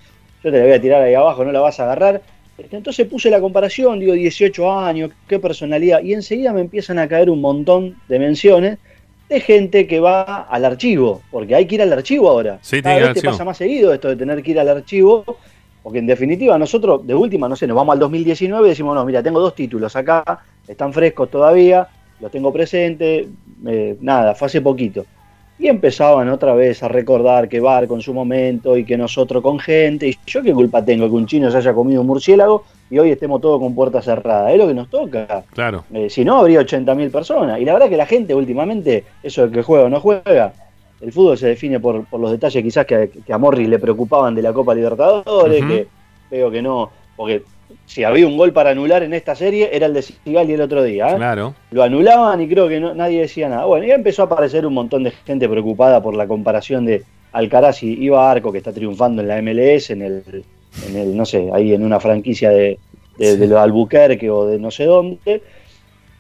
yo 0.45 0.51
te 0.51 0.59
la 0.59 0.65
voy 0.65 0.73
a 0.73 0.81
tirar 0.81 1.03
ahí 1.03 1.15
abajo, 1.15 1.45
no 1.45 1.51
la 1.51 1.61
vas 1.61 1.81
a 1.81 1.85
agarrar. 1.85 2.23
Este, 2.57 2.77
Entonces 2.77 3.07
puse 3.07 3.29
la 3.29 3.41
comparación, 3.41 3.99
digo 3.99 4.13
18 4.13 4.73
años, 4.73 5.11
qué 5.29 5.41
personalidad, 5.41 6.03
y 6.03 6.15
enseguida 6.15 6.53
me 6.53 6.61
empiezan 6.61 6.99
a 7.01 7.09
caer 7.09 7.31
un 7.31 7.41
montón 7.41 7.97
de 8.09 8.19
menciones 8.19 8.79
de 9.29 9.41
gente 9.41 9.89
que 9.89 9.99
va 9.99 10.43
al 10.43 10.65
archivo, 10.65 11.21
porque 11.33 11.57
hay 11.57 11.67
que 11.67 11.75
ir 11.75 11.83
al 11.83 11.93
archivo 11.93 12.29
ahora. 12.31 12.61
Sí, 12.63 12.81
Cada 12.81 12.99
vez 12.99 13.15
te 13.15 13.23
pasa 13.23 13.45
más 13.45 13.57
seguido 13.57 13.93
esto 13.93 14.09
de 14.09 14.15
tener 14.15 14.41
que 14.41 14.53
ir 14.53 14.61
al 14.61 14.69
archivo, 14.69 15.25
porque 15.83 15.99
en 15.99 16.07
definitiva 16.07 16.57
nosotros, 16.59 17.05
de 17.05 17.15
última, 17.15 17.49
no 17.49 17.57
sé, 17.57 17.67
nos 17.67 17.77
vamos 17.77 17.93
al 17.95 17.99
2019 17.99 18.67
y 18.67 18.71
decimos, 18.71 18.95
no, 18.95 19.05
mira, 19.05 19.23
tengo 19.25 19.41
dos 19.41 19.57
títulos 19.57 19.97
acá, 19.97 20.45
están 20.69 20.93
frescos 20.93 21.29
todavía, 21.29 21.89
los 22.21 22.31
tengo 22.31 22.53
presentes, 22.53 23.27
eh, 23.67 23.97
nada, 24.01 24.35
fue 24.35 24.47
hace 24.47 24.61
poquito. 24.61 25.05
Y 25.59 25.69
empezaban 25.69 26.29
otra 26.29 26.55
vez 26.55 26.83
a 26.83 26.89
recordar 26.89 27.49
que 27.49 27.61
Barco 27.61 27.95
en 27.95 28.03
su 28.03 28.13
momento 28.13 28.77
y 28.77 28.85
que 28.85 28.99
nosotros 28.99 29.43
con 29.43 29.59
gente, 29.59 30.07
y 30.09 30.17
yo 30.27 30.43
qué 30.43 30.53
culpa 30.53 30.85
tengo 30.85 31.09
que 31.09 31.15
un 31.15 31.27
chino 31.27 31.51
se 31.51 31.57
haya 31.57 31.73
comido 31.73 32.03
un 32.03 32.07
murciélago 32.07 32.65
y 32.91 32.99
hoy 32.99 33.11
estemos 33.11 33.41
todos 33.41 33.59
con 33.59 33.75
puertas 33.75 34.05
cerradas, 34.05 34.53
es 34.53 34.59
lo 34.59 34.69
que 34.69 34.75
nos 34.75 34.91
toca. 34.91 35.45
Claro. 35.55 35.85
Eh, 35.95 36.11
si 36.11 36.27
no, 36.27 36.37
habría 36.39 36.61
80.000 36.61 37.11
personas. 37.11 37.59
Y 37.59 37.65
la 37.65 37.73
verdad 37.73 37.89
que 37.89 37.97
la 37.97 38.05
gente 38.05 38.35
últimamente, 38.35 39.05
eso 39.23 39.47
de 39.47 39.53
que 39.53 39.63
juega 39.63 39.87
o 39.87 39.89
no 39.89 39.99
juega, 40.01 40.53
el 41.01 41.13
fútbol 41.13 41.39
se 41.39 41.49
define 41.49 41.81
por, 41.81 42.05
por 42.05 42.21
los 42.21 42.31
detalles 42.31 42.63
quizás 42.63 42.85
que, 42.85 43.11
que 43.25 43.33
a 43.33 43.39
Morri 43.39 43.67
le 43.67 43.79
preocupaban 43.79 44.35
de 44.35 44.43
la 44.43 44.53
Copa 44.53 44.75
Libertadores, 44.75 45.61
Ujú. 45.63 45.69
que 45.69 45.89
veo 46.31 46.51
que 46.51 46.61
no, 46.63 46.91
porque 47.17 47.43
si 47.87 48.05
había 48.05 48.27
un 48.27 48.37
gol 48.37 48.53
para 48.53 48.71
anular 48.71 49.03
en 49.03 49.15
esta 49.15 49.35
serie 49.35 49.71
era 49.73 49.87
el 49.87 49.95
de 49.95 50.03
Sigali 50.03 50.53
el 50.53 50.61
otro 50.61 50.83
día. 50.83 51.09
¿eh? 51.11 51.17
Claro. 51.17 51.55
Lo 51.71 51.83
anulaban 51.83 52.41
y 52.43 52.49
creo 52.49 52.69
que 52.69 52.81
no- 52.81 52.95
nadie 52.95 53.21
decía 53.21 53.49
nada. 53.49 53.65
Bueno, 53.65 53.87
ya 53.87 53.95
empezó 53.95 54.23
a 54.23 54.25
aparecer 54.27 54.67
un 54.67 54.75
montón 54.75 55.05
de 55.05 55.13
gente 55.13 55.49
preocupada 55.49 56.03
por 56.03 56.15
la 56.17 56.27
comparación 56.27 56.85
de 56.85 57.03
Alcaraz 57.33 57.83
y 57.83 57.93
Iba 58.03 58.31
Arco, 58.31 58.51
que 58.53 58.59
está 58.59 58.73
triunfando 58.73 59.23
en 59.23 59.29
la 59.29 59.39
MLS, 59.41 59.91
en 59.91 60.03
el, 60.03 60.23
en 60.89 60.97
el 60.97 61.17
no 61.17 61.25
sé, 61.25 61.49
ahí 61.53 61.73
en 61.75 61.85
una 61.85 62.01
franquicia 62.01 62.51
de, 62.51 62.79
de, 63.19 63.33
Sí. 63.33 63.37
de 63.39 63.47
los 63.47 63.59
Albuquerque 63.59 64.29
o 64.31 64.47
de 64.47 64.59
no 64.59 64.71
sé 64.71 64.85
dónde. 64.85 65.43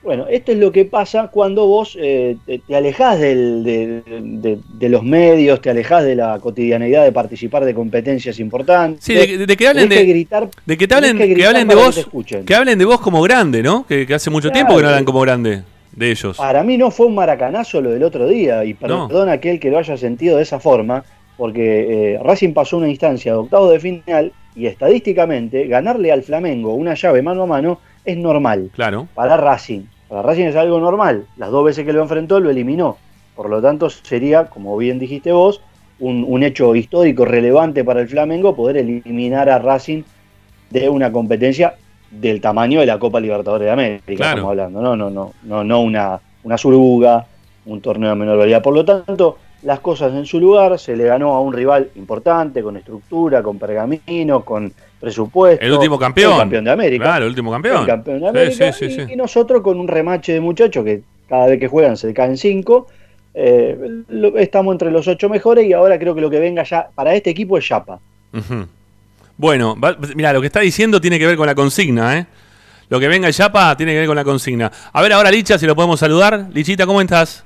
Bueno, 0.07 0.27
esto 0.31 0.53
es 0.53 0.59
lo 0.59 0.71
que 0.71 0.85
pasa 0.85 1.27
cuando 1.33 1.67
vos 1.67 1.99
eh, 2.01 2.37
te, 2.47 2.77
alejás 2.77 3.19
del- 3.19 3.65
de, 3.65 4.03
de- 4.07 4.59
de 4.79 4.89
los 4.89 5.03
medios, 5.03 5.61
te 5.61 5.69
alejás 5.71 6.05
de 6.05 6.15
la 6.15 6.39
cotidianeidad 6.39 7.03
de 7.03 7.11
participar 7.11 7.65
de 7.65 7.75
competencias 7.75 8.39
importantes. 8.39 9.03
Sí, 9.05 9.15
de, 9.15 9.27
de- 9.39 9.47
de 9.49 9.57
que 9.57 9.67
hablen 9.67 9.89
Tenés 9.89 9.99
que 9.99 10.07
de, 10.07 10.13
gritar, 10.13 10.49
de 10.65 10.77
que 10.79 10.87
te 10.87 10.95
hablen, 10.95 11.19
que 11.19 11.45
hablen 11.45 11.67
de 11.67 11.75
que 11.75 11.81
vos, 11.81 12.09
que 12.47 12.55
hablen 12.55 12.79
de 12.79 12.85
vos 12.85 13.01
como 13.01 13.21
grande, 13.21 13.65
¿no? 13.65 13.85
Que, 13.85 14.07
hace 14.15 14.31
mucho 14.31 14.49
Claro. 14.51 14.55
tiempo 14.55 14.77
que 14.77 14.83
no 14.85 14.89
hablan 14.91 15.05
como 15.05 15.21
grande 15.23 15.63
de 15.91 16.11
ellos. 16.13 16.37
Para 16.37 16.63
mí 16.63 16.79
no 16.79 16.93
fue 16.93 17.07
un 17.07 17.17
maracanazo 17.17 17.81
lo 17.81 17.91
del 17.91 18.05
otro 18.05 18.29
día, 18.29 18.65
y 18.65 18.75
perdón 18.75 19.29
aquel 19.29 19.59
que 19.59 19.73
lo 19.73 19.79
haya 19.79 19.97
sentido 19.97 20.37
de 20.37 20.45
esa 20.45 20.61
forma, 20.61 21.03
porque 21.37 22.15
eh, 22.15 22.19
Racing 22.23 22.53
pasó 22.53 22.77
una 22.77 22.89
instancia 22.89 23.33
de 23.33 23.39
octavo 23.39 23.69
de 23.73 23.81
final 23.81 24.33
y 24.55 24.67
estadísticamente 24.67 25.67
ganarle 25.67 26.13
al 26.13 26.23
Flamengo 26.23 26.75
una 26.75 26.95
llave 26.95 27.23
mano 27.23 27.43
a 27.43 27.47
mano 27.47 27.81
es 28.05 28.17
normal 28.17 28.71
Claro. 28.73 29.09
para 29.17 29.37
Racing. 29.37 29.81
Para 30.09 30.23
Racing 30.23 30.45
es 30.47 30.57
algo 30.57 30.79
normal. 30.81 31.27
Las 31.37 31.51
dos 31.51 31.65
veces 31.65 31.85
que 31.85 31.93
lo 31.93 32.03
enfrentó 32.03 32.39
lo 32.41 32.51
eliminó. 32.51 32.97
Por 33.35 33.51
lo 33.51 33.61
tanto 33.61 33.91
sería, 33.91 34.47
como 34.47 34.77
bien 34.77 34.99
dijiste 34.99 35.33
vos, 35.33 35.61
un, 35.99 36.25
un 36.27 36.43
hecho 36.43 36.75
histórico 36.75 37.25
relevante 37.25 37.85
para 37.85 38.01
el 38.01 38.09
Flamengo 38.09 38.55
poder 38.55 38.77
eliminar 38.79 39.49
a 39.51 39.59
Racing 39.59 40.03
de 40.71 40.89
una 40.89 41.11
competencia 41.13 41.75
del 42.11 42.41
tamaño 42.41 42.81
de 42.81 42.87
la 42.87 42.99
Copa 42.99 43.21
Libertadores 43.21 43.67
de 43.67 43.73
América, 43.73 44.03
Claro. 44.15 44.31
estamos 44.37 44.51
hablando, 44.51 44.81
no, 44.81 44.97
no, 44.97 45.11
no, 45.11 45.33
no, 45.43 45.65
no 45.65 45.81
una, 45.81 46.21
una 46.45 46.57
suruga, 46.59 47.27
un 47.67 47.81
torneo 47.81 48.11
de 48.11 48.15
menor 48.17 48.39
valía. 48.39 48.63
Por 48.63 48.75
lo 48.75 48.85
tanto, 48.85 49.39
las 49.67 49.81
cosas 49.81 50.13
en 50.15 50.25
su 50.27 50.39
lugar, 50.41 50.79
se 50.79 50.97
le 50.97 51.05
ganó 51.05 51.35
a 51.35 51.41
un 51.41 51.53
rival 51.53 51.91
importante, 51.97 52.63
con 52.63 52.77
estructura, 52.77 53.43
con 53.43 53.59
pergamino, 53.59 54.43
con 54.45 54.73
presupuesto. 55.01 55.65
El 55.65 55.73
último 55.73 55.99
campeón. 55.99 56.33
El 56.35 56.39
campeón 56.39 56.65
de 56.65 56.71
América. 56.71 57.05
Claro, 57.05 57.25
el 57.25 57.31
último 57.31 57.51
campeón. 57.51 57.81
El 57.81 57.87
campeón 57.87 58.21
de 58.21 58.29
América. 58.29 58.73
sí, 58.73 58.89
sí, 58.89 58.95
y, 59.03 59.07
sí. 59.07 59.13
y 59.13 59.17
nosotros 59.17 59.63
con 59.63 59.79
un 59.81 59.89
remache 59.89 60.33
de 60.33 60.41
muchachos 60.41 60.85
que 60.85 61.03
cada 61.29 61.47
vez 61.47 61.59
que 61.61 61.69
juegan 61.69 61.97
se 61.97 62.15
caen 62.15 62.37
cinco. 62.37 62.87
eh, 63.35 63.77
lo- 64.09 64.39
estamos 64.39 64.73
entre 64.73 64.91
los 64.91 65.07
ocho 65.09 65.29
mejores 65.29 65.67
y 65.67 65.73
ahora 65.73 65.99
creo 65.99 66.15
que 66.15 66.21
lo 66.23 66.31
que 66.31 66.39
venga 66.41 66.63
ya 66.63 66.89
para 66.95 67.15
este 67.15 67.31
equipo 67.31 67.59
es 67.59 67.65
Chapa. 67.67 67.99
Bueno, 69.37 69.77
mira, 70.15 70.33
lo 70.33 70.41
que 70.41 70.47
está 70.47 70.61
diciendo 70.61 71.01
tiene 71.01 71.19
que 71.19 71.27
ver 71.27 71.37
con 71.37 71.47
la 71.47 71.55
consigna, 71.55 72.19
¿eh? 72.19 72.27
Lo 72.89 73.01
que 73.01 73.09
venga 73.09 73.27
el 73.27 73.35
Yapa 73.35 73.77
tiene 73.77 73.93
que 73.93 73.99
ver 73.99 74.07
con 74.07 74.17
la 74.17 74.25
consigna. 74.25 74.71
A 74.93 75.03
ver 75.03 75.13
ahora, 75.13 75.31
Licha, 75.31 75.59
si 75.59 75.67
lo 75.67 75.75
podemos 75.75 75.99
saludar. 75.99 76.47
Lichita, 76.53 76.87
¿cómo 76.87 77.01
estás? 77.01 77.45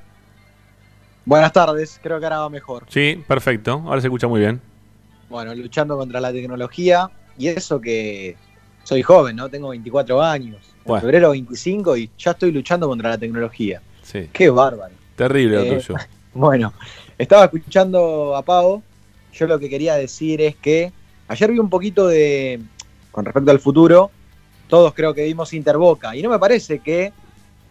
Buenas 1.30 1.52
tardes, 1.52 2.00
creo 2.02 2.18
que 2.18 2.26
ahora 2.26 2.40
va 2.40 2.50
mejor. 2.50 2.86
Sí, 2.88 3.22
perfecto. 3.28 3.84
Ahora 3.86 4.00
se 4.00 4.08
escucha 4.08 4.26
muy 4.26 4.40
bien. 4.40 4.60
Bueno, 5.28 5.54
luchando 5.54 5.96
contra 5.96 6.18
la 6.20 6.32
tecnología 6.32 7.08
y 7.38 7.46
eso 7.46 7.80
que 7.80 8.34
soy 8.82 9.02
joven, 9.02 9.36
¿no? 9.36 9.48
Tengo 9.48 9.68
24 9.68 10.20
años. 10.20 10.56
En 10.78 10.84
Bueno. 10.86 11.00
febrero 11.02 11.30
25 11.30 11.96
y 11.98 12.10
ya 12.18 12.32
estoy 12.32 12.50
luchando 12.50 12.88
contra 12.88 13.10
la 13.10 13.16
tecnología. 13.18 13.80
Sí. 14.02 14.28
Qué 14.32 14.50
bárbaro. 14.50 14.92
Terrible 15.14 15.54
lo 15.54 15.62
Eh, 15.62 15.76
tuyo. 15.76 15.94
Bueno, 16.34 16.72
estaba 17.16 17.44
escuchando 17.44 18.34
a 18.34 18.42
Pau. 18.42 18.82
Yo 19.32 19.46
lo 19.46 19.56
que 19.60 19.68
quería 19.68 19.94
decir 19.94 20.40
es 20.40 20.56
que 20.56 20.90
ayer 21.28 21.52
vi 21.52 21.60
un 21.60 21.70
poquito 21.70 22.08
de, 22.08 22.58
con 23.12 23.24
respecto 23.24 23.52
al 23.52 23.60
futuro, 23.60 24.10
todos 24.66 24.94
creo 24.94 25.14
que 25.14 25.22
vimos 25.22 25.52
Interboca 25.52 26.16
y 26.16 26.22
no 26.22 26.28
me 26.30 26.40
parece 26.40 26.80
que 26.80 27.12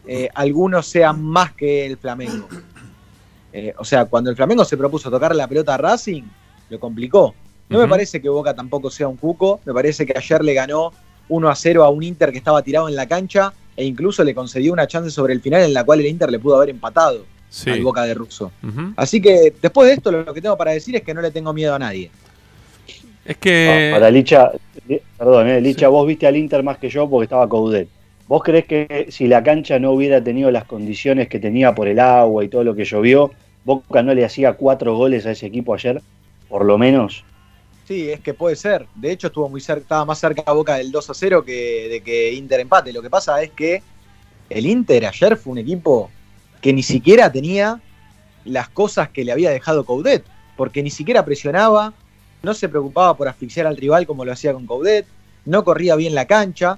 eh, 0.08 0.30
algunos 0.34 0.88
sean 0.88 1.22
más 1.22 1.52
que 1.52 1.86
el 1.86 1.98
Flamengo. 1.98 2.48
Eh, 3.54 3.74
o 3.78 3.84
sea, 3.84 4.06
cuando 4.06 4.30
el 4.30 4.36
Flamengo 4.36 4.64
se 4.66 4.78
propuso 4.78 5.10
tocar 5.10 5.36
la 5.36 5.48
pelota 5.48 5.74
a 5.76 5.78
Racing, 5.78 6.24
lo 6.70 6.80
complicó. 6.80 7.34
No 7.70 7.78
me 7.80 7.88
parece 7.88 8.20
que 8.22 8.30
Boca 8.30 8.54
tampoco 8.56 8.90
sea 8.90 9.08
un 9.08 9.16
cuco, 9.18 9.60
me 9.66 9.74
parece 9.74 10.06
que 10.06 10.14
ayer 10.18 10.44
le 10.44 10.54
ganó 10.56 10.92
1 11.28 11.50
a 11.50 11.56
0 11.56 11.84
a 11.84 11.90
un 11.90 12.02
Inter 12.02 12.32
que 12.32 12.38
estaba 12.40 12.62
tirado 12.64 12.90
en 12.90 12.96
la 12.96 13.08
cancha 13.08 13.54
e 13.76 13.86
incluso 13.86 14.24
le 14.24 14.34
concedió 14.34 14.74
una 14.74 14.88
chance 14.88 15.12
sobre 15.12 15.34
el 15.34 15.42
final 15.42 15.62
en 15.62 15.74
la 15.74 15.84
cual 15.84 16.00
el 16.00 16.08
Inter 16.08 16.32
le 16.32 16.40
pudo 16.40 16.56
haber 16.58 16.70
empatado 16.72 17.26
Sí. 17.50 17.70
al 17.72 17.82
Boca 17.84 18.04
de 18.04 18.14
Russo. 18.14 18.52
Así 18.96 19.20
que 19.22 19.54
después 19.62 19.88
de 19.88 19.94
esto 19.96 20.12
lo 20.12 20.34
que 20.34 20.42
tengo 20.42 20.56
para 20.58 20.72
decir 20.72 20.96
es 20.96 21.02
que 21.04 21.14
no 21.14 21.22
le 21.22 21.32
tengo 21.32 21.52
miedo 21.54 21.74
a 21.76 21.80
nadie. 21.80 22.10
Es 23.26 23.38
que. 23.38 23.90
Para 23.94 24.10
Licha, 24.10 24.52
li- 24.88 25.02
perdón, 25.18 25.48
eh, 25.48 25.62
Licha, 25.62 25.88
vos 25.90 26.08
viste 26.08 26.26
al 26.28 26.36
Inter 26.36 26.64
más 26.64 26.78
que 26.78 26.90
yo 26.90 27.08
porque 27.10 27.24
estaba 27.26 27.48
Coudet. 27.48 27.88
¿Vos 28.30 28.44
crees 28.44 28.66
que 28.66 29.08
si 29.10 29.28
la 29.28 29.42
cancha 29.42 29.80
no 29.80 29.90
hubiera 29.90 30.24
tenido 30.24 30.52
las 30.52 30.66
condiciones 30.66 31.28
que 31.28 31.40
tenía 31.40 31.74
por 31.74 31.88
el 31.88 32.00
agua 32.00 32.44
y 32.44 32.48
todo 32.48 32.64
lo 32.64 32.76
que 32.76 32.86
llovió, 32.86 33.32
Boca 33.66 34.04
no 34.04 34.14
le 34.14 34.24
hacía 34.24 34.54
cuatro 34.54 34.96
goles 34.96 35.26
a 35.26 35.32
ese 35.32 35.48
equipo 35.48 35.74
ayer? 35.74 36.00
Por 36.48 36.64
lo 36.64 36.78
menos. 36.78 37.26
Sí, 37.88 38.12
es 38.12 38.20
que 38.20 38.36
puede 38.36 38.56
ser. 38.56 38.86
De 38.94 39.12
hecho, 39.12 39.28
estuvo 39.28 39.50
muy 39.50 39.62
cerca, 39.62 39.82
estaba 39.82 40.06
más 40.06 40.20
cerca 40.20 40.44
Boca 40.52 40.76
del 40.76 40.92
2 40.92 41.10
a 41.10 41.14
0 41.16 41.44
que 41.44 41.88
de 41.90 42.02
que 42.02 42.32
Inter 42.34 42.60
empate. 42.60 42.94
Lo 42.94 43.02
que 43.02 43.10
pasa 43.10 43.42
es 43.42 43.50
que 43.50 43.82
el 44.52 44.68
Inter 44.68 45.08
ayer 45.08 45.36
fue 45.36 45.54
un 45.54 45.58
equipo 45.58 46.12
que 46.62 46.72
ni 46.72 46.84
siquiera 46.84 47.32
tenía 47.32 47.82
las 48.46 48.70
cosas 48.70 49.10
que 49.10 49.26
le 49.26 49.32
había 49.32 49.50
dejado 49.50 49.86
Coudet, 49.86 50.24
porque 50.56 50.84
ni 50.84 50.92
siquiera 50.92 51.26
presionaba, 51.26 51.96
no 52.44 52.54
se 52.54 52.70
preocupaba 52.70 53.18
por 53.18 53.28
asfixiar 53.28 53.66
al 53.66 53.76
rival 53.76 54.06
como 54.06 54.24
lo 54.24 54.32
hacía 54.32 54.54
con 54.54 54.68
Coudet, 54.68 55.08
no 55.46 55.64
corría 55.64 55.96
bien 55.96 56.14
la 56.14 56.26
cancha 56.26 56.78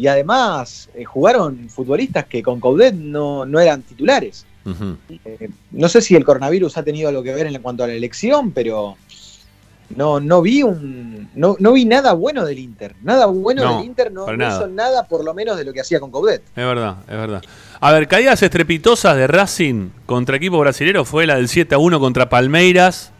y 0.00 0.06
además 0.06 0.88
eh, 0.94 1.04
jugaron 1.04 1.68
futbolistas 1.68 2.24
que 2.24 2.42
con 2.42 2.58
Coudet 2.58 2.94
no, 2.94 3.44
no 3.44 3.60
eran 3.60 3.82
titulares. 3.82 4.46
Eh, 5.24 5.50
no 5.72 5.88
sé 5.90 6.00
si 6.00 6.14
el 6.16 6.24
coronavirus 6.24 6.78
ha 6.78 6.82
tenido 6.82 7.08
algo 7.10 7.22
que 7.22 7.34
ver 7.34 7.46
en 7.46 7.60
cuanto 7.60 7.84
a 7.84 7.86
la 7.86 7.92
elección, 7.92 8.52
pero 8.52 8.96
no, 9.96 10.20
no 10.20 10.40
vi 10.40 10.62
un 10.62 11.28
no, 11.34 11.56
no 11.58 11.72
vi 11.72 11.84
nada 11.84 12.14
bueno 12.14 12.46
del 12.46 12.58
Inter. 12.58 12.94
Nada 13.02 13.26
bueno 13.26 13.62
No, 13.64 13.76
del 13.76 13.86
Inter, 13.86 14.10
no, 14.10 14.26
no 14.26 14.36
nada. 14.38 14.56
hizo 14.56 14.68
nada 14.68 15.06
por 15.06 15.22
lo 15.22 15.34
menos 15.34 15.58
de 15.58 15.64
lo 15.64 15.72
que 15.74 15.82
hacía 15.82 16.00
con 16.00 16.10
Coudet. 16.10 16.40
Es 16.56 16.64
verdad, 16.64 16.96
es 17.02 17.16
verdad. 17.16 17.42
A 17.80 17.92
ver, 17.92 18.08
caídas 18.08 18.42
estrepitosas 18.42 19.16
de 19.16 19.26
Racing 19.26 19.90
contra 20.06 20.36
equipo 20.36 20.58
brasilero 20.60 21.04
fue 21.04 21.26
la 21.26 21.36
del 21.36 21.48
7 21.48 21.74
a 21.74 21.78
1 21.78 22.00
contra 22.00 22.28
Palmeiras. 22.30 23.12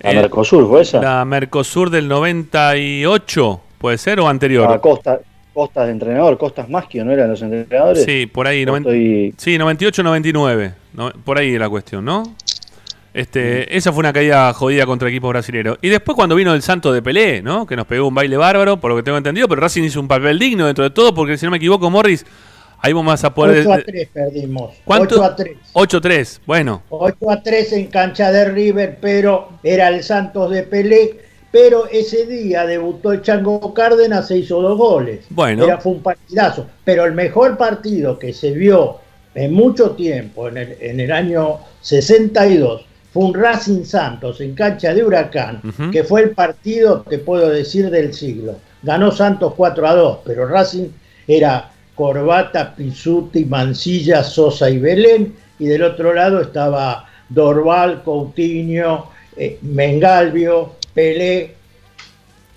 La 0.00 0.10
Eh, 0.12 0.14
Mercosur 0.16 0.68
fue 0.68 0.82
esa. 0.82 1.00
La 1.00 1.24
Mercosur 1.24 1.90
del 1.90 2.08
98, 2.08 3.60
¿puede 3.78 3.98
ser 3.98 4.18
o 4.20 4.28
anterior? 4.28 4.72
A 4.72 4.80
Costa, 4.80 5.20
Costas 5.52 5.86
de 5.86 5.92
entrenador, 5.92 6.38
Costas 6.38 6.68
Maschio, 6.68 7.04
¿no 7.04 7.12
eran 7.12 7.28
los 7.30 7.42
entrenadores? 7.42 8.04
Sí, 8.04 8.26
por 8.26 8.46
ahí. 8.46 8.64
No 8.64 8.76
estoy- 8.76 9.34
Sí, 9.36 9.58
98-99. 9.58 10.74
no- 10.92 11.10
por 11.24 11.38
ahí 11.38 11.58
la 11.58 11.68
cuestión, 11.68 12.04
¿no? 12.04 12.22
Este. 13.12 13.76
Esa 13.76 13.92
fue 13.92 14.00
una 14.00 14.12
caída 14.12 14.52
jodida 14.52 14.86
contra 14.86 15.08
equipo 15.08 15.28
brasilero. 15.28 15.76
Y 15.82 15.88
después 15.88 16.14
cuando 16.14 16.36
vino 16.36 16.54
el 16.54 16.62
Santo 16.62 16.92
de 16.92 17.02
Pelé, 17.02 17.42
¿no? 17.42 17.66
Que 17.66 17.74
nos 17.74 17.86
pegó 17.86 18.06
un 18.06 18.14
baile 18.14 18.36
bárbaro, 18.36 18.78
por 18.78 18.90
lo 18.92 18.96
que 18.96 19.02
tengo 19.02 19.18
entendido, 19.18 19.48
pero 19.48 19.60
Racing 19.60 19.82
hizo 19.82 19.98
un 20.00 20.06
papel 20.06 20.38
digno 20.38 20.66
dentro 20.66 20.84
de 20.84 20.90
todo, 20.90 21.12
porque 21.12 21.36
si 21.36 21.44
no 21.44 21.50
me 21.50 21.56
equivoco, 21.56 21.90
Morris, 21.90 22.24
ahí 22.78 22.92
vamos 22.92 23.24
a 23.24 23.34
poder... 23.34 23.66
8 23.66 23.72
a 23.72 23.82
3 23.82 24.08
perdimos. 24.14 24.74
¿Cuánto? 24.84 25.16
8 25.16 25.24
a 25.24 25.34
3. 25.36 25.56
8-3, 25.72 26.40
bueno. 26.46 26.82
8 26.90 27.30
a 27.30 27.42
3 27.42 27.72
en 27.72 27.86
cancha 27.88 28.30
de 28.30 28.44
River, 28.44 28.98
pero 29.00 29.48
era 29.64 29.88
el 29.88 30.04
Santos 30.04 30.48
de 30.52 30.62
Pelé. 30.62 31.29
Pero 31.52 31.86
ese 31.86 32.26
día 32.26 32.64
debutó 32.64 33.12
el 33.12 33.22
Chango 33.22 33.74
Cárdenas, 33.74 34.28
se 34.28 34.38
hizo 34.38 34.60
dos 34.60 34.78
goles. 34.78 35.24
Bueno. 35.30 35.64
Era, 35.64 35.78
fue 35.78 35.92
un 35.92 36.02
partidazo. 36.02 36.66
Pero 36.84 37.04
el 37.04 37.12
mejor 37.12 37.56
partido 37.56 38.18
que 38.18 38.32
se 38.32 38.52
vio 38.52 38.98
en 39.34 39.52
mucho 39.52 39.92
tiempo, 39.92 40.48
en 40.48 40.58
el, 40.58 40.76
en 40.80 41.00
el 41.00 41.10
año 41.10 41.58
62, 41.80 42.86
fue 43.12 43.24
un 43.24 43.34
Racing 43.34 43.84
Santos 43.84 44.40
en 44.40 44.54
cancha 44.54 44.94
de 44.94 45.04
Huracán, 45.04 45.60
que 45.90 46.04
fue 46.04 46.22
el 46.22 46.30
partido, 46.30 47.04
te 47.08 47.18
puedo 47.18 47.48
decir, 47.48 47.90
del 47.90 48.14
siglo. 48.14 48.56
Ganó 48.82 49.10
Santos 49.10 49.54
4 49.56 49.86
a 49.86 49.94
2, 49.94 50.18
pero 50.24 50.46
Racing 50.46 50.88
era 51.26 51.70
Corbata, 51.96 52.74
Pisuti, 52.74 53.44
Mancilla, 53.44 54.22
Sosa 54.22 54.70
y 54.70 54.78
Belén, 54.78 55.34
y 55.58 55.66
del 55.66 55.82
otro 55.82 56.14
lado 56.14 56.40
estaba 56.40 57.08
Dorval, 57.28 58.02
Coutinho, 58.04 59.10
eh, 59.36 59.58
Mengalvio, 59.62 60.76
Pelé. 60.94 61.54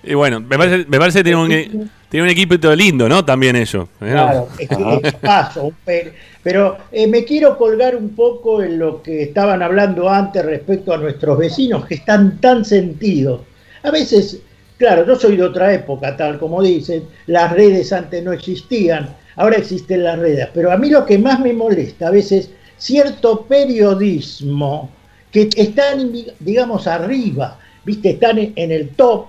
Y 0.03 0.13
bueno, 0.15 0.41
me 0.41 0.57
parece, 0.57 0.85
me 0.89 0.99
parece 0.99 1.19
que 1.19 1.23
tiene 1.23 1.41
un, 1.41 1.91
tiene 2.09 2.23
un 2.25 2.29
equipo 2.29 2.55
lindo, 2.75 3.07
¿no? 3.07 3.23
También 3.23 3.55
ellos. 3.55 3.87
Claro, 3.99 4.49
es 4.59 4.67
que 4.67 5.07
es 5.07 5.13
paso, 5.15 5.65
un 5.65 5.75
Pelé. 5.85 6.13
Pero 6.43 6.77
eh, 6.91 7.07
me 7.07 7.23
quiero 7.23 7.57
colgar 7.57 7.95
un 7.95 8.09
poco 8.09 8.61
en 8.61 8.77
lo 8.77 9.01
que 9.01 9.23
estaban 9.23 9.63
hablando 9.63 10.09
antes 10.09 10.45
respecto 10.45 10.93
a 10.93 10.97
nuestros 10.97 11.37
vecinos 11.37 11.85
que 11.85 11.95
están 11.95 12.39
tan 12.41 12.65
sentidos. 12.65 13.41
A 13.83 13.91
veces, 13.91 14.41
claro, 14.77 15.07
yo 15.07 15.15
soy 15.15 15.37
de 15.37 15.43
otra 15.43 15.73
época, 15.73 16.17
tal 16.17 16.37
como 16.39 16.61
dicen, 16.61 17.05
las 17.27 17.53
redes 17.53 17.93
antes 17.93 18.21
no 18.23 18.33
existían, 18.33 19.15
ahora 19.37 19.55
existen 19.55 20.03
las 20.03 20.19
redes, 20.19 20.49
pero 20.53 20.71
a 20.71 20.77
mí 20.77 20.89
lo 20.89 21.05
que 21.05 21.17
más 21.17 21.39
me 21.39 21.53
molesta 21.53 22.07
a 22.07 22.11
veces 22.11 22.49
cierto 22.77 23.45
periodismo 23.45 24.89
que 25.31 25.49
están, 25.55 26.11
digamos, 26.39 26.87
arriba, 26.87 27.57
viste, 27.83 28.11
están 28.11 28.37
en 28.39 28.71
el 28.71 28.89
top 28.89 29.27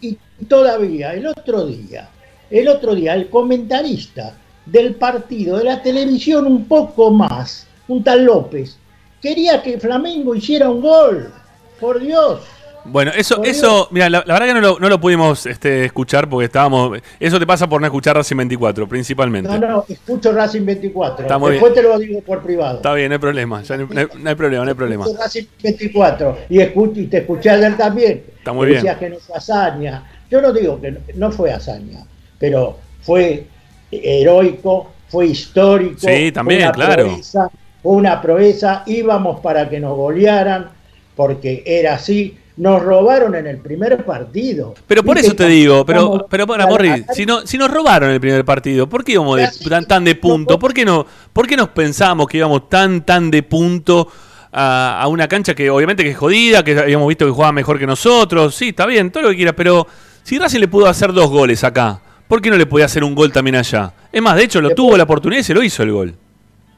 y 0.00 0.18
todavía 0.48 1.14
el 1.14 1.26
otro 1.26 1.66
día, 1.66 2.08
el 2.50 2.68
otro 2.68 2.94
día 2.94 3.14
el 3.14 3.28
comentarista 3.30 4.34
del 4.66 4.94
partido 4.94 5.58
de 5.58 5.64
la 5.64 5.82
televisión 5.82 6.46
un 6.46 6.64
poco 6.66 7.10
más, 7.10 7.66
un 7.88 8.02
tal 8.02 8.24
López, 8.24 8.76
quería 9.20 9.62
que 9.62 9.78
Flamengo 9.78 10.34
hiciera 10.34 10.68
un 10.70 10.80
gol. 10.80 11.32
Por 11.80 12.00
Dios. 12.00 12.40
Bueno, 12.84 13.12
eso, 13.16 13.42
eso, 13.44 13.88
mira, 13.90 14.10
la, 14.10 14.24
la 14.26 14.34
verdad 14.34 14.46
que 14.48 14.54
no 14.54 14.60
lo, 14.60 14.78
no 14.78 14.88
lo 14.88 15.00
pudimos 15.00 15.46
este, 15.46 15.84
escuchar 15.84 16.28
porque 16.28 16.46
estábamos. 16.46 16.98
Eso 17.20 17.38
te 17.38 17.46
pasa 17.46 17.68
por 17.68 17.80
no 17.80 17.86
escuchar 17.86 18.16
Racing 18.16 18.36
24, 18.36 18.88
principalmente. 18.88 19.48
No, 19.48 19.58
no, 19.58 19.84
escucho 19.88 20.32
Racing 20.32 20.64
24. 20.64 21.22
Está 21.22 21.38
muy 21.38 21.52
Después 21.52 21.74
te 21.74 21.82
lo 21.82 21.98
digo 21.98 22.20
por 22.22 22.42
privado. 22.42 22.76
Está 22.76 22.94
bien, 22.94 23.08
no 23.08 23.14
hay 23.14 23.20
problema, 23.20 23.62
ya 23.62 23.76
no, 23.76 23.88
hay, 23.96 24.06
no 24.18 24.28
hay 24.28 24.34
problema, 24.34 24.64
no 24.64 24.70
hay 24.70 24.76
problema. 24.76 25.04
Escucho 25.04 25.22
Racing 25.22 25.44
24 25.62 26.38
y, 26.48 26.60
escucho, 26.60 27.00
y 27.00 27.06
te 27.06 27.18
escuché 27.18 27.50
ayer 27.50 27.76
también. 27.76 28.24
Está 28.38 28.52
muy 28.52 28.66
bien. 28.66 28.78
Decías 28.78 28.98
que 28.98 29.10
no 29.10 29.16
fue 29.18 29.36
hazaña. 29.36 30.10
Yo 30.30 30.40
no 30.40 30.52
digo 30.52 30.80
que 30.80 30.90
no, 30.90 31.00
no 31.14 31.30
fue 31.30 31.52
hazaña, 31.52 32.04
pero 32.38 32.78
fue 33.02 33.46
heroico, 33.92 34.90
fue 35.08 35.26
histórico. 35.26 35.98
Sí, 35.98 36.32
también, 36.32 36.62
una 36.62 36.72
claro. 36.72 37.04
proeza, 37.04 37.50
fue 37.82 37.92
una 37.92 38.20
proeza, 38.20 38.82
íbamos 38.86 39.40
para 39.40 39.68
que 39.68 39.78
nos 39.78 39.96
golearan, 39.96 40.70
porque 41.14 41.62
era 41.66 41.94
así. 41.94 42.38
Nos 42.56 42.82
robaron 42.82 43.34
en 43.34 43.46
el 43.46 43.58
primer 43.58 44.04
partido. 44.04 44.74
Pero 44.86 45.02
por 45.02 45.16
eso 45.16 45.34
te 45.34 45.46
digo, 45.46 45.86
pero, 45.86 46.26
pero 46.28 46.46
para 46.46 46.66
Morri, 46.66 47.04
si, 47.14 47.24
no, 47.24 47.46
si 47.46 47.56
nos 47.56 47.70
robaron 47.70 48.10
el 48.10 48.20
primer 48.20 48.44
partido, 48.44 48.86
¿por 48.86 49.02
qué 49.04 49.12
íbamos 49.12 49.38
de- 49.38 49.48
tan, 49.68 49.86
tan 49.86 50.04
de 50.04 50.14
punto? 50.16 50.58
¿Por 50.58 50.74
qué, 50.74 50.84
no, 50.84 51.06
¿Por 51.32 51.46
qué 51.46 51.56
nos 51.56 51.70
pensamos 51.70 52.26
que 52.28 52.36
íbamos 52.38 52.68
tan, 52.68 53.06
tan 53.06 53.30
de 53.30 53.42
punto 53.42 54.06
a, 54.52 55.00
a 55.00 55.08
una 55.08 55.28
cancha 55.28 55.54
que 55.54 55.70
obviamente 55.70 56.04
que 56.04 56.10
es 56.10 56.16
jodida, 56.18 56.62
que 56.62 56.78
habíamos 56.78 57.08
visto 57.08 57.24
que 57.24 57.30
jugaba 57.32 57.52
mejor 57.52 57.78
que 57.78 57.86
nosotros? 57.86 58.54
Sí, 58.54 58.68
está 58.68 58.84
bien, 58.84 59.10
todo 59.10 59.22
lo 59.22 59.30
que 59.30 59.36
quieras, 59.36 59.54
pero 59.56 59.86
si 60.22 60.38
Racing 60.38 60.60
le 60.60 60.68
pudo 60.68 60.86
hacer 60.88 61.10
dos 61.14 61.30
goles 61.30 61.64
acá, 61.64 62.02
¿por 62.28 62.42
qué 62.42 62.50
no 62.50 62.58
le 62.58 62.66
podía 62.66 62.84
hacer 62.84 63.02
un 63.02 63.14
gol 63.14 63.32
también 63.32 63.56
allá? 63.56 63.94
Es 64.12 64.20
más, 64.20 64.36
de 64.36 64.44
hecho, 64.44 64.60
lo 64.60 64.74
tuvo 64.74 64.94
la 64.98 65.04
oportunidad 65.04 65.40
y 65.40 65.44
se 65.44 65.54
lo 65.54 65.62
hizo 65.62 65.82
el 65.84 65.92
gol. 65.92 66.14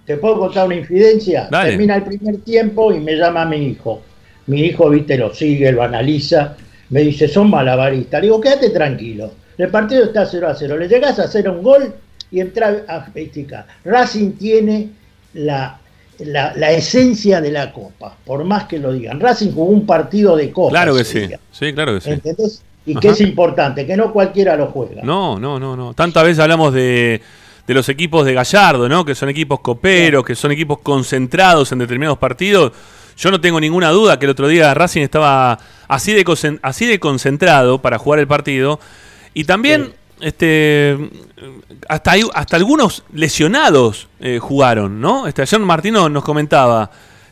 ¿Te 0.07 0.17
puedo 0.19 0.39
contar 0.39 0.67
una 0.67 0.77
infidencia? 0.77 1.49
Dale. 1.51 1.71
Termina 1.71 1.97
el 1.97 2.05
primer 2.05 2.37
tiempo 2.43 2.93
y 2.93 3.01
me 3.01 3.17
llama 3.17 3.45
mi 3.45 3.57
hijo. 3.57 4.03
Mi 4.47 4.61
hijo, 4.63 4.91
viste, 4.91 5.17
lo 5.17 5.33
sigue, 5.35 5.73
lo 5.73 5.83
analiza. 5.83 6.57
Me 6.91 7.01
dice, 7.01 7.29
son 7.29 7.51
malabaristas. 7.51 8.21
Le 8.21 8.27
digo, 8.27 8.41
quédate 8.41 8.71
tranquilo. 8.71 9.33
El 9.57 9.69
partido 9.69 10.05
está 10.05 10.27
0 10.27 10.49
a 10.49 10.55
0. 10.55 10.77
Le 10.77 10.89
llegas 10.89 11.19
a 11.19 11.25
hacer 11.25 11.49
un 11.49 11.63
gol 11.63 11.95
y 12.31 12.41
entra 12.41 12.85
a 12.89 13.01
festejar. 13.03 13.67
Racing 13.85 14.33
tiene 14.33 14.89
la, 15.35 15.79
la, 16.19 16.53
la 16.57 16.73
esencia 16.73 17.41
de 17.41 17.51
la 17.53 17.73
Copa, 17.73 18.17
por 18.25 18.45
más 18.45 18.65
que 18.65 18.79
lo 18.79 18.93
digan. 18.93 19.21
Racing 19.21 19.53
jugó 19.53 19.67
un 19.67 19.87
partido 19.87 20.37
de 20.37 20.51
Copa. 20.51 20.71
Claro 20.71 20.95
que 20.97 21.05
sí. 21.05 21.29
Sí, 21.53 21.73
claro 21.73 21.95
que 21.95 22.01
sí. 22.01 22.11
¿Entendés? 22.11 22.63
Y 22.87 22.93
Ajá. 22.93 23.01
que 23.01 23.09
es 23.09 23.21
importante, 23.23 23.87
que 23.87 23.97
no 23.97 24.13
cualquiera 24.13 24.57
lo 24.57 24.67
juega. 24.67 25.03
No, 25.03 25.39
no, 25.39 25.59
no, 25.59 25.75
no. 25.75 25.95
Tantas 25.95 26.23
veces 26.25 26.41
hablamos 26.41 26.75
de, 26.75 27.21
de 27.67 27.75
los 27.75 27.89
equipos 27.89 28.27
de 28.27 28.35
Gallardo, 28.35 28.89
¿no? 28.91 29.05
Que 29.07 29.15
son 29.15 29.31
equipos 29.31 29.61
coperos, 29.61 30.23
que 30.25 30.35
son 30.35 30.53
equipos 30.53 30.81
concentrados 30.81 31.73
en 31.73 31.79
determinados 31.79 32.19
partidos. 32.19 32.73
Yo 33.17 33.31
no 33.31 33.41
tengo 33.41 33.61
ninguna 33.61 33.91
duda 33.91 34.19
que 34.19 34.27
el 34.27 34.31
otro 34.31 34.49
día 34.49 34.75
Racing 34.75 35.03
estaba 35.03 35.59
así 35.89 36.13
de, 36.13 36.59
así 36.63 36.87
de 36.87 36.99
concentrado 37.01 37.81
para 37.81 37.99
jugar 37.99 38.19
el 38.21 38.27
partido. 38.27 38.81
Y 39.35 39.45
también, 39.45 39.93
este, 40.21 40.97
hasta, 41.89 42.13
hay- 42.13 42.29
hasta 42.35 42.57
algunos 42.57 43.05
lesionados 43.13 44.09
eh, 44.21 44.39
jugaron, 44.41 45.01
¿no? 45.01 45.27
Este, 45.27 45.43
ayer 45.43 45.61
Martino 45.61 46.09
nos 46.09 46.25
comentaba 46.25 46.91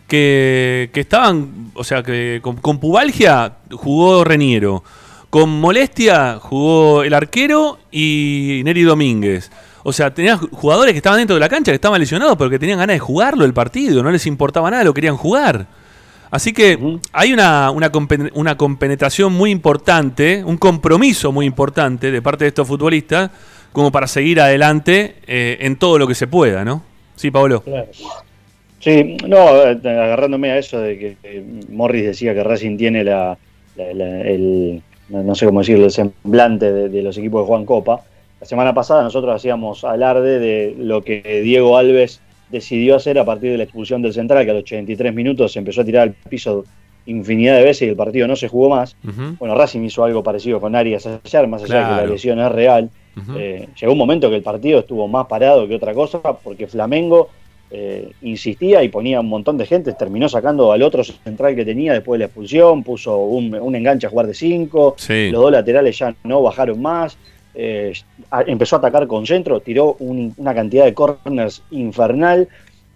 que, 0.08 0.90
que 0.92 1.00
estaban, 1.00 1.70
o 1.74 1.84
sea, 1.84 2.02
que 2.02 2.40
con, 2.42 2.56
con 2.56 2.78
pubalgia 2.78 3.54
jugó 3.72 4.24
Reniero. 4.24 4.82
Con 5.30 5.48
molestia 5.48 6.38
jugó 6.40 7.02
el 7.04 7.14
arquero 7.14 7.78
y 7.90 8.60
Neri 8.64 8.82
Domínguez. 8.82 9.50
O 9.84 9.92
sea, 9.92 10.12
tenías 10.14 10.38
jugadores 10.52 10.92
que 10.92 10.98
estaban 10.98 11.18
dentro 11.18 11.34
de 11.34 11.40
la 11.40 11.48
cancha 11.48 11.72
que 11.72 11.76
estaban 11.76 12.00
lesionados 12.00 12.36
porque 12.36 12.58
tenían 12.58 12.78
ganas 12.78 12.94
de 12.94 13.00
jugarlo 13.00 13.44
el 13.44 13.52
partido, 13.52 14.02
no 14.02 14.10
les 14.10 14.26
importaba 14.26 14.70
nada, 14.70 14.84
lo 14.84 14.94
querían 14.94 15.16
jugar. 15.16 15.66
Así 16.30 16.52
que 16.52 16.78
hay 17.12 17.32
una, 17.32 17.70
una, 17.70 17.92
compen- 17.92 18.30
una 18.34 18.56
compenetración 18.56 19.32
muy 19.32 19.50
importante, 19.50 20.42
un 20.44 20.56
compromiso 20.56 21.30
muy 21.32 21.44
importante 21.46 22.10
de 22.10 22.22
parte 22.22 22.44
de 22.44 22.48
estos 22.48 22.66
futbolistas 22.66 23.30
como 23.72 23.90
para 23.92 24.06
seguir 24.06 24.40
adelante 24.40 25.16
eh, 25.26 25.58
en 25.60 25.76
todo 25.76 25.98
lo 25.98 26.06
que 26.06 26.14
se 26.14 26.26
pueda, 26.26 26.64
¿no? 26.64 26.82
Sí, 27.16 27.30
Pablo. 27.30 27.60
Claro. 27.62 27.88
Sí, 28.80 29.16
no, 29.28 29.62
eh, 29.62 29.78
agarrándome 29.84 30.50
a 30.52 30.58
eso 30.58 30.80
de 30.80 30.98
que 30.98 31.44
Morris 31.70 32.04
decía 32.04 32.34
que 32.34 32.42
Racing 32.42 32.76
tiene 32.76 33.04
la, 33.04 33.36
la- 33.76 33.92
la- 33.94 34.20
el, 34.22 34.82
no 35.08 35.22
no 35.22 35.34
sé 35.34 35.46
cómo 35.46 35.60
decirlo, 35.60 35.84
el 35.84 35.90
semblante 35.90 36.72
de, 36.72 36.88
de 36.88 37.02
los 37.02 37.16
equipos 37.18 37.42
de 37.42 37.46
Juan 37.46 37.64
Copa. 37.66 38.00
La 38.42 38.46
semana 38.46 38.74
pasada 38.74 39.04
nosotros 39.04 39.36
hacíamos 39.36 39.84
alarde 39.84 40.40
de 40.40 40.74
lo 40.76 41.02
que 41.02 41.22
Diego 41.44 41.76
Alves 41.78 42.20
decidió 42.50 42.96
hacer 42.96 43.16
a 43.20 43.24
partir 43.24 43.52
de 43.52 43.56
la 43.58 43.62
expulsión 43.62 44.02
del 44.02 44.12
central, 44.12 44.44
que 44.44 44.50
a 44.50 44.54
los 44.54 44.64
83 44.64 45.14
minutos 45.14 45.52
se 45.52 45.60
empezó 45.60 45.82
a 45.82 45.84
tirar 45.84 46.02
al 46.02 46.14
piso 46.28 46.64
infinidad 47.06 47.58
de 47.58 47.62
veces 47.62 47.82
y 47.86 47.90
el 47.90 47.94
partido 47.94 48.26
no 48.26 48.34
se 48.34 48.48
jugó 48.48 48.68
más. 48.70 48.96
Bueno, 49.38 49.54
Racing 49.54 49.82
hizo 49.84 50.02
algo 50.02 50.24
parecido 50.24 50.60
con 50.60 50.74
Arias 50.74 51.06
ayer, 51.06 51.46
más 51.46 51.62
allá 51.62 51.78
de 51.78 51.84
que 51.84 52.00
la 52.00 52.06
lesión 52.06 52.40
es 52.40 52.50
real. 52.50 52.90
Eh, 53.36 53.68
llegó 53.80 53.92
un 53.92 53.98
momento 53.98 54.28
que 54.28 54.34
el 54.34 54.42
partido 54.42 54.80
estuvo 54.80 55.06
más 55.06 55.26
parado 55.28 55.68
que 55.68 55.76
otra 55.76 55.94
cosa, 55.94 56.20
porque 56.20 56.66
Flamengo 56.66 57.28
eh, 57.70 58.10
insistía 58.22 58.82
y 58.82 58.88
ponía 58.88 59.20
un 59.20 59.28
montón 59.28 59.56
de 59.56 59.66
gente, 59.66 59.92
terminó 59.92 60.28
sacando 60.28 60.72
al 60.72 60.82
otro 60.82 61.04
central 61.04 61.54
que 61.54 61.64
tenía 61.64 61.92
después 61.92 62.18
de 62.18 62.24
la 62.24 62.26
expulsión, 62.26 62.82
puso 62.82 63.18
un, 63.18 63.54
un 63.54 63.76
enganche 63.76 64.08
a 64.08 64.10
jugar 64.10 64.26
de 64.26 64.34
5, 64.34 64.96
Sí. 64.98 65.30
los 65.30 65.42
dos 65.42 65.52
laterales 65.52 65.96
ya 65.96 66.12
no 66.24 66.42
bajaron 66.42 66.82
más, 66.82 67.16
eh, 67.54 67.92
empezó 68.46 68.76
a 68.76 68.78
atacar 68.78 69.06
con 69.06 69.26
centro, 69.26 69.60
tiró 69.60 69.94
un- 70.00 70.32
una 70.36 70.54
cantidad 70.54 70.84
de 70.84 70.94
corners 70.94 71.62
infernal, 71.70 72.48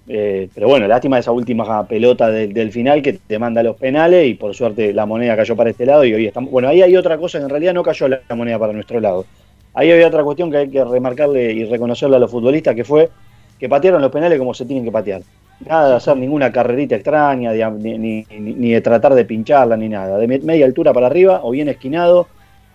eh, 0.08 0.48
pero 0.54 0.68
bueno, 0.68 0.86
lástima 0.86 1.18
esa 1.18 1.32
última 1.32 1.86
pelota 1.86 2.30
del, 2.30 2.70
final 2.72 3.02
que 3.02 3.14
te 3.14 3.38
manda 3.38 3.62
los 3.62 3.76
penales 3.76 4.26
y 4.28 4.34
por 4.34 4.54
suerte 4.54 4.92
la 4.92 5.04
moneda 5.06 5.36
cayó 5.36 5.56
para 5.56 5.70
este 5.70 5.84
lado 5.86 6.04
y 6.04 6.14
hoy 6.14 6.26
estamos... 6.26 6.50
Bueno, 6.50 6.68
ahí 6.68 6.82
hay 6.82 6.96
otra 6.96 7.18
cosa 7.18 7.38
en 7.38 7.48
realidad 7.48 7.74
no 7.74 7.82
cayó 7.82 8.08
la 8.08 8.22
moneda 8.36 8.58
para 8.58 8.72
nuestro 8.72 9.00
lado. 9.00 9.26
Ahí 9.74 9.90
había 9.90 10.06
otra 10.06 10.24
cuestión 10.24 10.50
que 10.50 10.56
hay 10.58 10.70
que 10.70 10.84
remarcarle 10.84 11.52
y 11.52 11.64
reconocerle 11.64 12.16
a 12.16 12.18
los 12.20 12.30
futbolistas 12.30 12.74
que 12.74 12.84
fue 12.84 13.10
que 13.58 13.68
patearon 13.68 14.00
los 14.02 14.10
penales 14.12 14.38
como 14.38 14.54
se 14.54 14.64
tienen 14.66 14.84
que 14.84 14.92
patear. 14.92 15.22
Nada 15.58 15.88
de 15.90 15.94
hacer 15.96 16.16
ninguna 16.16 16.52
carrerita 16.52 16.94
extraña, 16.96 17.52
de- 17.52 17.70
ni, 17.98 18.24
ni- 18.28 18.72
de 18.72 18.80
tratar 18.82 19.14
de 19.14 19.24
pincharla, 19.24 19.76
ni 19.76 19.88
nada. 19.88 20.18
De 20.18 20.26
me- 20.28 20.38
media 20.40 20.66
altura 20.66 20.92
para 20.92 21.06
arriba 21.06 21.40
o 21.42 21.50
bien 21.50 21.68
esquinado, 21.68 22.28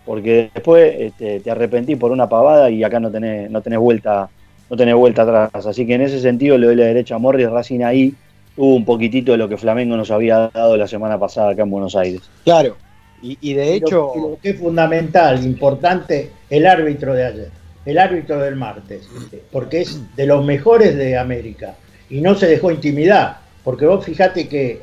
porque 0.06 0.50
después 0.54 0.94
este, 0.98 1.40
te 1.40 1.52
arrepentís 1.52 1.98
por 1.98 2.12
una 2.12 2.28
pavada 2.28 2.70
y 2.70 2.84
acá 2.84 3.00
no 3.00 3.12
tenés, 3.12 3.50
no 3.52 3.62
tenés 3.62 3.80
vuelta 3.80 4.30
no 4.70 4.78
tenés 4.78 4.96
vuelta 4.96 5.24
atrás. 5.24 5.66
Así 5.66 5.86
que 5.86 5.96
en 5.96 6.02
ese 6.02 6.20
sentido 6.22 6.58
le 6.58 6.68
doy 6.68 6.76
la 6.78 6.86
derecha 6.86 7.16
a 7.16 7.18
Morris, 7.18 7.50
Racing 7.50 7.82
ahí 7.82 8.14
tuvo 8.56 8.76
un 8.76 8.86
poquitito 8.86 9.34
de 9.34 9.38
lo 9.38 9.50
que 9.50 9.58
Flamengo 9.58 9.98
nos 9.98 10.12
había 10.12 10.50
dado 10.54 10.78
la 10.78 10.88
semana 10.88 11.20
pasada 11.20 11.52
acá 11.52 11.64
en 11.64 11.72
Buenos 11.72 11.94
Aires. 11.96 12.22
Claro. 12.46 12.78
Y, 13.22 13.38
y 13.42 13.54
de 13.54 13.66
lo- 13.66 13.72
hecho, 13.74 14.12
y 14.16 14.20
lo 14.22 14.38
que 14.42 14.50
es 14.52 14.60
fundamental, 14.60 15.44
importante, 15.44 16.32
el 16.50 16.66
árbitro 16.66 17.14
de 17.14 17.26
ayer, 17.26 17.50
el 17.86 17.98
árbitro 17.98 18.40
del 18.40 18.56
martes, 18.56 19.10
porque 19.52 19.82
es 19.82 20.00
de 20.16 20.26
los 20.26 20.46
mejores 20.46 20.96
de 20.96 21.18
América 21.18 21.76
y 22.10 22.22
no 22.22 22.36
se 22.36 22.48
dejó 22.48 22.72
intimidar, 22.72 23.40
porque 23.66 23.86
vos 23.86 24.06
fijate 24.06 24.48
que 24.48 24.82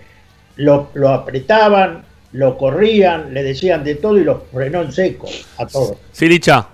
lo, 0.56 0.88
lo 0.94 1.08
apretaban, 1.08 2.02
lo 2.32 2.58
corrían, 2.58 3.32
le 3.32 3.42
decían 3.42 3.84
de 3.84 3.94
todo 3.94 4.18
y 4.18 4.24
lo 4.24 4.40
frenó 4.52 4.82
en 4.82 4.92
seco 4.92 5.28
a 5.56 5.66
todos. 5.66 5.96
Sí, 6.12 6.28
Licha. 6.28 6.66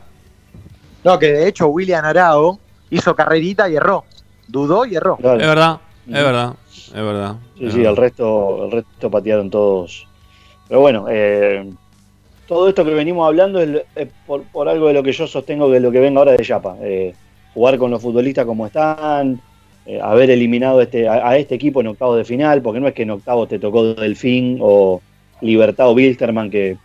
no, 1.04 1.18
que 1.18 1.32
de 1.32 1.48
hecho 1.48 1.68
William 1.68 2.04
Arao 2.04 2.58
hizo 2.90 3.14
carrerita 3.14 3.68
y 3.68 3.76
erró. 3.76 4.04
Dudó 4.48 4.84
y 4.84 4.96
erró. 4.96 5.16
Claro. 5.16 5.40
Es 5.40 5.46
verdad, 5.46 5.80
es 6.06 6.12
verdad, 6.12 6.54
es 6.88 6.92
verdad. 6.92 7.36
Sí, 7.56 7.66
es 7.66 7.72
sí, 7.72 7.78
verdad. 7.78 7.90
el 7.92 7.96
resto, 7.96 8.64
el 8.66 8.70
resto 8.72 9.10
patearon 9.10 9.50
todos. 9.50 10.06
Pero 10.68 10.80
bueno, 10.80 11.06
eh, 11.08 11.70
todo 12.46 12.68
esto 12.68 12.84
que 12.84 12.92
venimos 12.94 13.26
hablando 13.26 13.60
es, 13.60 13.82
es 13.94 14.08
por, 14.26 14.42
por 14.44 14.68
algo 14.68 14.88
de 14.88 14.94
lo 14.94 15.02
que 15.02 15.12
yo 15.12 15.26
sostengo 15.26 15.70
que 15.70 15.76
es 15.76 15.82
lo 15.82 15.90
que 15.90 16.00
venga 16.00 16.18
ahora 16.18 16.32
de 16.32 16.42
Yapa. 16.44 16.76
Eh, 16.82 17.14
jugar 17.54 17.78
con 17.78 17.90
los 17.90 18.02
futbolistas 18.02 18.44
como 18.44 18.66
están, 18.66 19.40
eh, 19.86 20.00
haber 20.00 20.30
eliminado 20.30 20.80
este, 20.80 21.08
a, 21.08 21.28
a 21.28 21.36
este 21.36 21.54
equipo 21.54 21.80
en 21.80 21.86
octavos 21.88 22.16
de 22.16 22.24
final, 22.24 22.60
porque 22.62 22.80
no 22.80 22.88
es 22.88 22.94
que 22.94 23.02
en 23.02 23.12
octavos 23.12 23.48
te 23.48 23.58
tocó 23.58 23.94
Delfín 23.94 24.58
o 24.60 25.00
Libertad 25.40 25.88
o 25.88 25.92
Wilsterman, 25.92 26.50
que 26.50 26.76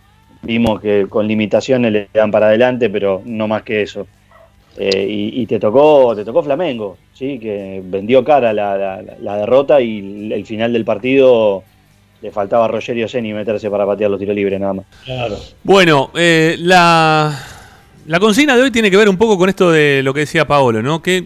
vimos 0.42 0.80
que 0.80 1.06
con 1.08 1.26
limitaciones 1.26 1.92
le 1.92 2.08
dan 2.12 2.30
para 2.30 2.46
adelante, 2.48 2.88
pero 2.90 3.22
no 3.24 3.46
más 3.48 3.62
que 3.62 3.82
eso. 3.82 4.06
Eh, 4.76 5.06
y, 5.08 5.42
y 5.42 5.46
te 5.46 5.58
tocó 5.58 6.14
te 6.14 6.24
tocó 6.24 6.42
Flamengo, 6.42 6.96
sí, 7.12 7.38
que 7.38 7.82
vendió 7.84 8.24
cara 8.24 8.52
la, 8.52 8.78
la- 8.78 9.02
la 9.20 9.36
derrota 9.36 9.80
y 9.80 10.32
el 10.32 10.46
final 10.46 10.72
del 10.72 10.84
partido 10.84 11.64
le 12.22 12.30
faltaba 12.30 12.66
a 12.66 12.68
Rogerio 12.68 13.08
Seni 13.08 13.32
meterse 13.32 13.68
para 13.70 13.84
patear 13.84 14.10
los 14.10 14.20
tiros 14.20 14.34
libres 14.36 14.60
nada 14.60 14.74
más. 14.74 14.86
Claro. 15.04 15.36
Bueno, 15.64 16.10
eh, 16.14 16.56
la, 16.60 17.36
la 18.06 18.20
consigna 18.20 18.56
de 18.56 18.62
hoy 18.62 18.70
tiene 18.70 18.90
que 18.90 18.96
ver 18.96 19.08
un 19.08 19.16
poco 19.16 19.36
con 19.36 19.48
esto 19.48 19.70
de 19.72 20.02
lo 20.04 20.14
que 20.14 20.20
decía 20.20 20.46
Paolo, 20.46 20.82
¿no? 20.82 21.02
Que 21.02 21.24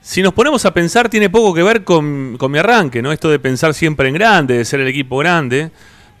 si 0.00 0.22
nos 0.22 0.32
ponemos 0.32 0.64
a 0.64 0.72
pensar, 0.72 1.08
tiene 1.10 1.28
poco 1.28 1.52
que 1.52 1.62
ver 1.62 1.84
con, 1.84 2.36
con 2.38 2.50
mi 2.50 2.58
arranque, 2.58 3.02
¿no? 3.02 3.12
Esto 3.12 3.28
de 3.28 3.38
pensar 3.38 3.74
siempre 3.74 4.08
en 4.08 4.14
grande, 4.14 4.56
de 4.56 4.64
ser 4.64 4.80
el 4.80 4.88
equipo 4.88 5.18
grande, 5.18 5.70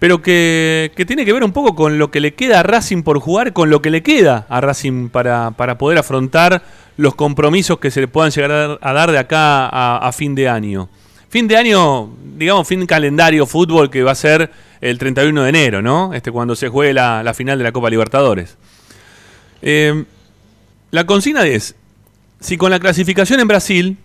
pero 0.00 0.22
que, 0.22 0.90
tiene 1.06 1.26
que 1.26 1.32
ver 1.32 1.44
un 1.44 1.52
poco 1.52 1.76
con 1.76 1.98
lo 1.98 2.10
que 2.10 2.20
le 2.20 2.32
queda 2.34 2.60
a 2.60 2.62
Racing 2.62 3.02
por 3.02 3.20
jugar, 3.20 3.52
con 3.52 3.68
lo 3.68 3.82
que 3.82 3.90
le 3.90 4.02
queda 4.02 4.46
a 4.48 4.62
Racing 4.62 5.10
para, 5.10 5.52
para 5.52 5.76
poder 5.76 5.98
afrontar 5.98 6.62
los 6.96 7.14
compromisos 7.14 7.78
que 7.78 7.90
se 7.90 8.00
le 8.00 8.08
puedan 8.08 8.30
llegar 8.30 8.78
a 8.80 8.92
dar, 8.94 9.12
de 9.12 9.18
acá 9.18 9.66
a, 9.66 9.98
a 9.98 10.12
fin 10.12 10.34
de 10.34 10.48
año. 10.48 10.88
Fin 11.28 11.46
de 11.46 11.56
año, 11.58 12.08
digamos, 12.36 12.66
fin 12.66 12.86
calendario 12.86 13.44
fútbol 13.44 13.90
que 13.90 14.02
va 14.02 14.12
a 14.12 14.14
ser 14.14 14.50
el 14.80 14.98
31 14.98 15.42
de 15.42 15.48
enero, 15.50 15.82
¿no? 15.82 16.14
Este, 16.14 16.32
cuando 16.32 16.56
se 16.56 16.70
juegue 16.70 16.94
la, 16.94 17.22
la 17.22 17.34
final 17.34 17.58
de 17.58 17.64
la 17.64 17.72
Copa 17.72 17.90
Libertadores. 17.90 18.56
Eh, 19.60 20.04
la 20.90 21.04
consigna 21.04 21.46
es, 21.46 21.76
si 22.40 22.56
con 22.56 22.70
la 22.70 22.80
clasificación 22.80 23.38
en 23.40 23.48
Brasil, 23.48 23.98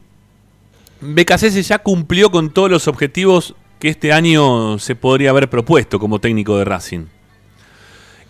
BKC 1.00 1.62
ya 1.62 1.80
cumplió 1.80 2.32
con 2.32 2.50
todos 2.50 2.70
los 2.70 2.90
objetivos 2.90 3.56
que 3.80 3.90
este 3.90 4.14
año 4.14 4.80
se 4.80 4.96
podría 4.96 5.30
haber 5.32 5.50
propuesto 5.50 6.00
como 6.00 6.20
técnico 6.20 6.58
de 6.58 6.66
Racing. 6.66 7.06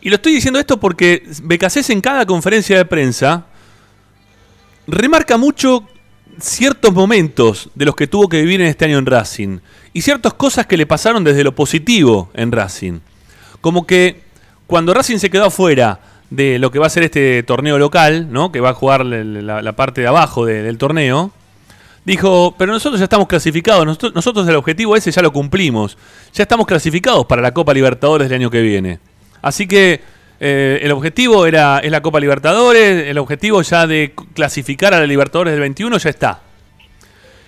Y 0.02 0.10
lo 0.10 0.16
estoy 0.16 0.34
diciendo 0.34 0.60
esto 0.60 0.80
porque 0.80 1.24
BKC 1.44 1.90
en 1.90 2.02
cada 2.02 2.26
conferencia 2.26 2.78
de 2.78 2.86
prensa 2.86 3.46
remarca 4.88 5.38
mucho 5.38 5.88
ciertos 6.40 6.94
momentos 6.94 7.70
de 7.76 7.86
los 7.86 7.96
que 7.96 8.08
tuvo 8.08 8.28
que 8.28 8.42
vivir 8.42 8.62
en 8.62 8.68
este 8.68 8.86
año 8.86 8.98
en 8.98 9.06
Racing 9.06 9.60
y 9.94 10.02
ciertas 10.02 10.34
cosas 10.34 10.66
que 10.68 10.78
le 10.78 10.86
pasaron 10.86 11.24
desde 11.24 11.44
lo 11.44 11.56
positivo 11.56 12.30
en 12.34 12.52
Racing. 12.52 13.00
Como 13.62 13.88
que 13.88 14.22
cuando 14.68 14.94
Racing 14.94 15.18
se 15.18 15.30
quedó 15.30 15.46
afuera 15.46 16.00
de 16.30 16.60
lo 16.60 16.72
que 16.72 16.80
va 16.80 16.88
a 16.88 16.90
ser 16.90 17.04
este 17.04 17.42
torneo 17.44 17.78
local, 17.80 18.28
¿no? 18.32 18.52
que 18.52 18.60
va 18.60 18.72
a 18.72 18.74
jugar 18.74 19.06
la, 19.06 19.74
parte 19.76 20.02
de 20.02 20.08
abajo 20.08 20.46
de- 20.46 20.64
del 20.64 20.78
torneo, 20.78 21.32
dijo, 22.06 22.56
pero 22.58 22.72
nosotros 22.72 23.00
ya 23.00 23.06
estamos 23.06 23.28
clasificados, 23.28 23.86
nosotros, 23.86 24.14
nosotros 24.14 24.48
el 24.48 24.56
objetivo 24.56 24.96
ese 24.96 25.12
ya 25.12 25.22
lo 25.22 25.34
cumplimos, 25.34 25.98
ya 26.34 26.44
estamos 26.44 26.68
clasificados 26.68 27.26
para 27.26 27.42
la 27.42 27.54
Copa 27.54 27.74
Libertadores 27.74 28.30
del 28.30 28.40
año 28.42 28.50
que 28.52 28.62
viene. 28.62 29.00
Así 29.42 29.68
que 29.68 30.02
eh, 30.40 30.80
el 30.82 30.92
objetivo 30.92 31.46
era 31.46 31.80
es 31.80 31.92
la 31.92 32.02
Copa 32.02 32.20
Libertadores, 32.20 33.08
el 33.08 33.18
objetivo 33.18 33.62
ya 33.62 33.88
de 33.88 34.14
clasificar 34.34 34.94
a 34.94 35.00
la 35.00 35.08
Libertadores 35.08 35.52
del 35.52 35.62
21 35.62 35.98
ya 35.98 36.10
está. 36.10 36.42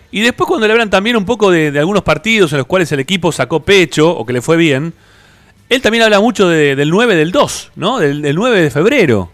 Y 0.10 0.22
después 0.22 0.48
cuando 0.48 0.66
le 0.68 0.74
hablan 0.74 0.90
también 0.90 1.18
un 1.18 1.26
poco 1.26 1.52
de, 1.52 1.78
algunos 1.78 2.04
partidos 2.04 2.52
en 2.54 2.60
los 2.60 2.68
cuales 2.68 2.92
el 2.92 3.00
equipo 3.00 3.32
sacó 3.32 3.60
pecho 3.60 4.10
o 4.10 4.26
que 4.26 4.34
le 4.34 4.42
fue 4.42 4.56
bien, 4.58 4.94
él 5.70 5.82
también 5.82 6.04
habla 6.04 6.20
mucho 6.22 6.48
de- 6.48 6.76
del 6.78 6.90
9 6.90 7.16
del 7.16 7.32
2, 7.32 7.72
¿no? 7.76 8.00
Del, 8.00 8.22
del 8.22 8.36
9 8.36 8.62
de 8.62 8.72
febrero. 8.72 9.30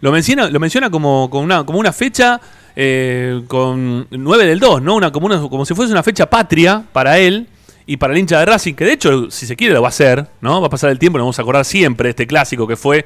Lo 0.00 0.10
menciona, 0.10 0.50
lo 0.50 0.58
menciona 0.58 0.90
como, 0.90 1.30
como, 1.30 1.44
una, 1.44 1.64
como 1.64 1.78
una 1.78 1.92
fecha 1.92 2.40
eh, 2.76 3.42
con 3.48 4.06
9 4.10 4.46
del 4.46 4.58
2, 4.60 4.82
¿no? 4.82 4.94
Una, 4.96 5.10
como, 5.12 5.26
una- 5.26 5.40
como 5.40 5.64
si 5.66 5.74
fuese 5.74 5.92
una 5.92 6.02
fecha 6.02 6.28
patria 6.28 6.82
para 6.92 7.18
él 7.18 7.46
y 7.86 7.96
para 7.96 8.12
el 8.12 8.18
hincha 8.20 8.38
de 8.38 8.46
Racing, 8.46 8.74
que 8.74 8.84
de 8.84 8.92
hecho, 8.92 9.30
si 9.30 9.44
se 9.46 9.56
quiere, 9.56 9.74
lo 9.74 9.82
va 9.82 9.88
a 9.88 9.90
hacer, 9.90 10.26
¿no? 10.40 10.60
Va 10.60 10.68
a 10.68 10.70
pasar 10.70 10.90
el 10.90 10.98
tiempo, 10.98 11.18
nos 11.18 11.24
vamos 11.24 11.38
a 11.38 11.42
acordar 11.42 11.64
siempre 11.64 12.06
de 12.06 12.10
este 12.10 12.26
clásico 12.26 12.66
que 12.66 12.76
fue 12.76 13.04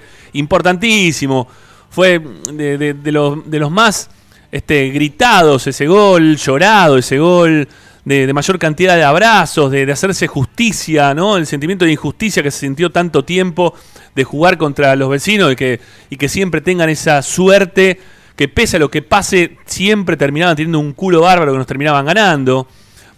importantísimo. 0.60 1.46
Fue 1.90 2.20
de, 2.52 2.78
de- 2.78 2.94
de 2.94 3.12
los, 3.12 3.48
de 3.48 3.58
los 3.58 3.70
más 3.70 4.10
este, 4.52 4.88
gritados, 4.90 5.66
ese 5.66 5.86
gol, 5.86 6.36
llorado, 6.36 6.98
ese 6.98 7.18
gol 7.18 7.66
de, 8.04 8.32
mayor 8.32 8.58
cantidad 8.58 8.96
de 8.96 9.02
abrazos, 9.04 9.70
de, 9.70 9.86
de 9.86 9.92
hacerse 9.92 10.26
justicia, 10.26 11.14
¿no? 11.14 11.36
El 11.36 11.46
sentimiento 11.46 11.84
de 11.84 11.92
injusticia 11.92 12.42
que 12.42 12.50
se 12.50 12.60
sintió 12.60 12.90
tanto 12.90 13.24
tiempo 13.24 13.74
de 14.14 14.24
jugar 14.24 14.58
contra 14.58 14.94
los 14.96 15.08
vecinos 15.10 15.52
y 15.52 15.56
que, 15.56 15.80
y 16.10 16.16
que 16.16 16.28
siempre 16.28 16.60
tengan 16.60 16.88
esa 16.88 17.22
suerte 17.22 17.98
que 18.36 18.48
pese 18.48 18.76
a 18.76 18.80
lo 18.80 18.90
que 18.90 19.02
pase, 19.02 19.56
siempre 19.64 20.16
terminaban 20.16 20.54
teniendo 20.54 20.78
un 20.78 20.92
culo 20.92 21.22
bárbaro 21.22 21.52
que 21.52 21.58
nos 21.58 21.66
terminaban 21.66 22.04
ganando. 22.04 22.68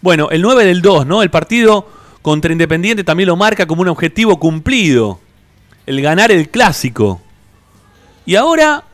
Bueno, 0.00 0.31
el 0.31 0.40
9 0.40 0.64
del 0.64 0.81
2, 0.81 1.07
¿no? 1.07 1.22
El 1.22 1.31
partido 1.31 1.88
contra 2.22 2.52
Independiente 2.52 3.02
también 3.02 3.26
lo 3.26 3.37
marca 3.37 3.66
como 3.66 3.83
un 3.83 3.88
objetivo 3.88 4.38
cumplido. 4.38 5.18
El 5.87 6.00
ganar 6.00 6.31
el 6.31 6.48
clásico. 6.50 7.20
Y 8.24 8.37
ahora. 8.37 8.85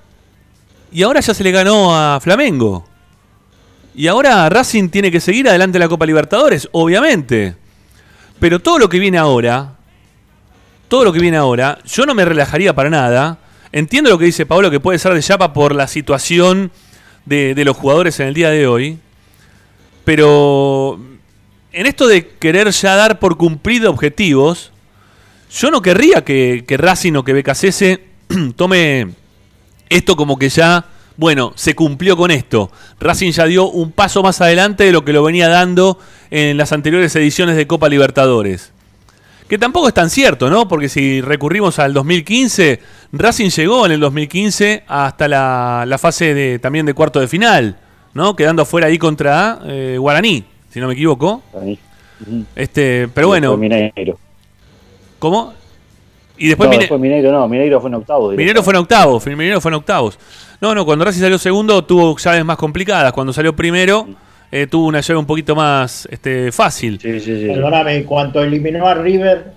Y 0.91 1.03
ahora 1.03 1.21
ya 1.21 1.35
se 1.35 1.45
le 1.45 1.51
ganó 1.51 1.95
a 1.95 2.21
Flamengo. 2.21 2.87
Y 3.95 4.07
ahora 4.07 4.49
Racing 4.49 4.89
tiene 4.89 5.11
que 5.11 5.21
seguir 5.21 5.49
adelante 5.49 5.79
la 5.79 5.89
Copa 5.89 6.07
Libertadores, 6.07 6.69
obviamente. 6.73 7.55
Pero 8.41 8.61
todo 8.61 8.79
lo 8.79 8.89
que 8.89 8.99
viene 8.99 9.19
ahora. 9.19 9.75
Todo 10.89 11.05
lo 11.05 11.13
que 11.13 11.19
viene 11.19 11.37
ahora, 11.37 11.79
yo 11.85 12.07
no 12.07 12.15
me 12.15 12.25
relajaría 12.25 12.75
para 12.75 12.91
nada. 12.91 13.39
Entiendo 13.77 14.09
lo 14.09 14.19
que 14.19 14.27
dice 14.27 14.47
Pablo, 14.47 14.71
que 14.71 14.79
puede 14.79 15.01
ser 15.01 15.15
de 15.15 15.21
chapa 15.21 15.53
por 15.53 15.75
la 15.75 15.89
situación 15.89 16.71
de, 17.27 17.57
de 17.57 17.65
los 17.65 17.77
jugadores 17.77 18.21
en 18.21 18.29
el 18.29 18.35
día 18.35 18.51
de 18.51 18.69
hoy. 18.69 19.01
Pero 20.05 21.01
en 21.73 21.87
esto 21.87 22.07
de 22.07 22.25
querer 22.25 22.71
ya 22.71 22.95
dar 22.95 23.19
por 23.19 23.37
cumplido 23.37 23.91
objetivos, 23.91 24.71
yo 25.51 25.73
no 25.73 25.83
querría 25.83 26.23
que, 26.23 26.63
que 26.69 26.77
Racing 26.77 27.15
o 27.15 27.25
que 27.25 27.33
BKCS 27.33 27.99
tome 28.57 29.09
esto 29.89 30.15
como 30.15 30.39
que 30.39 30.51
ya, 30.51 30.85
bueno, 31.17 31.53
se 31.57 31.75
cumplió 31.75 32.17
con 32.17 32.31
esto. 32.31 32.71
Racing 33.01 33.33
ya 33.33 33.47
dio 33.47 33.69
un 33.69 33.91
paso 33.91 34.23
más 34.23 34.41
adelante 34.41 34.85
de 34.85 34.93
lo 34.93 35.05
que 35.05 35.13
lo 35.13 35.25
venía 35.25 35.49
dando 35.49 35.99
en 36.31 36.59
las 36.59 36.71
anteriores 36.71 37.17
ediciones 37.17 37.57
de 37.57 37.67
Copa 37.67 37.89
Libertadores. 37.89 38.74
Que 39.55 39.59
tampoco 39.59 39.87
es 39.87 39.95
tan 39.95 40.11
cierto, 40.11 40.51
¿no? 40.51 40.67
Porque 40.67 40.88
si 40.88 41.21
recurrimos 41.21 41.79
al 41.79 41.95
2015, 41.95 42.81
Racing 43.12 43.51
llegó 43.51 43.87
en 43.87 43.93
el 43.93 44.01
2015 44.01 44.83
hasta 44.88 45.29
la, 45.29 45.85
la 45.87 45.97
fase 45.97 46.35
de, 46.35 46.59
también 46.59 46.85
de 46.87 46.93
cuarto 46.93 47.21
de 47.21 47.29
final, 47.29 47.77
¿no? 48.14 48.35
Quedando 48.35 48.62
afuera 48.62 48.88
ahí 48.88 48.99
contra 48.99 49.61
eh, 49.64 49.97
Guaraní, 49.97 50.43
si 50.71 50.81
no 50.81 50.88
me 50.88 50.95
equivoco. 50.95 51.40
Ujú. 51.53 51.79
Este, 52.57 53.07
pero 53.14 53.29
bueno, 53.29 53.57
Mineiro. 53.57 54.19
¿cómo? 55.21 55.55
Y 56.37 56.49
después 56.49 56.67
no, 56.67 56.71
Mine- 56.73 56.81
después 56.81 57.01
Mineiro 57.01 57.31
no, 57.31 57.47
Mineiro 57.47 57.81
fue 57.81 57.90
en 57.90 57.95
octavo. 57.95 58.33
Minero 58.33 58.61
fue 58.64 58.73
en 58.73 58.79
octavos, 58.81 59.25
Minero 59.25 59.61
fue 59.61 59.71
en 59.71 59.75
octavos. 59.75 60.19
No, 60.61 60.75
no, 60.75 60.85
cuando 60.85 61.05
Racing 61.05 61.21
salió 61.21 61.38
segundo 61.38 61.85
tuvo 61.85 62.17
llaves 62.19 62.45
más 62.45 62.57
complicadas. 62.57 63.12
Cuando 63.12 63.33
salió 63.33 63.55
primero 63.55 64.09
eh, 64.51 64.67
tuvo 64.67 64.87
una 64.87 65.01
llave 65.01 65.19
un 65.19 65.27
poquito 65.27 65.55
más 65.55 66.07
este, 66.11 66.53
fácil. 66.53 66.99
Sí, 67.01 67.21
sí, 67.21 67.41
sí. 67.41 67.47
Perdóname, 67.49 67.97
en 67.97 68.05
cuanto 68.05 68.43
eliminó 68.43 68.87
a 68.87 68.95
River, 68.95 69.53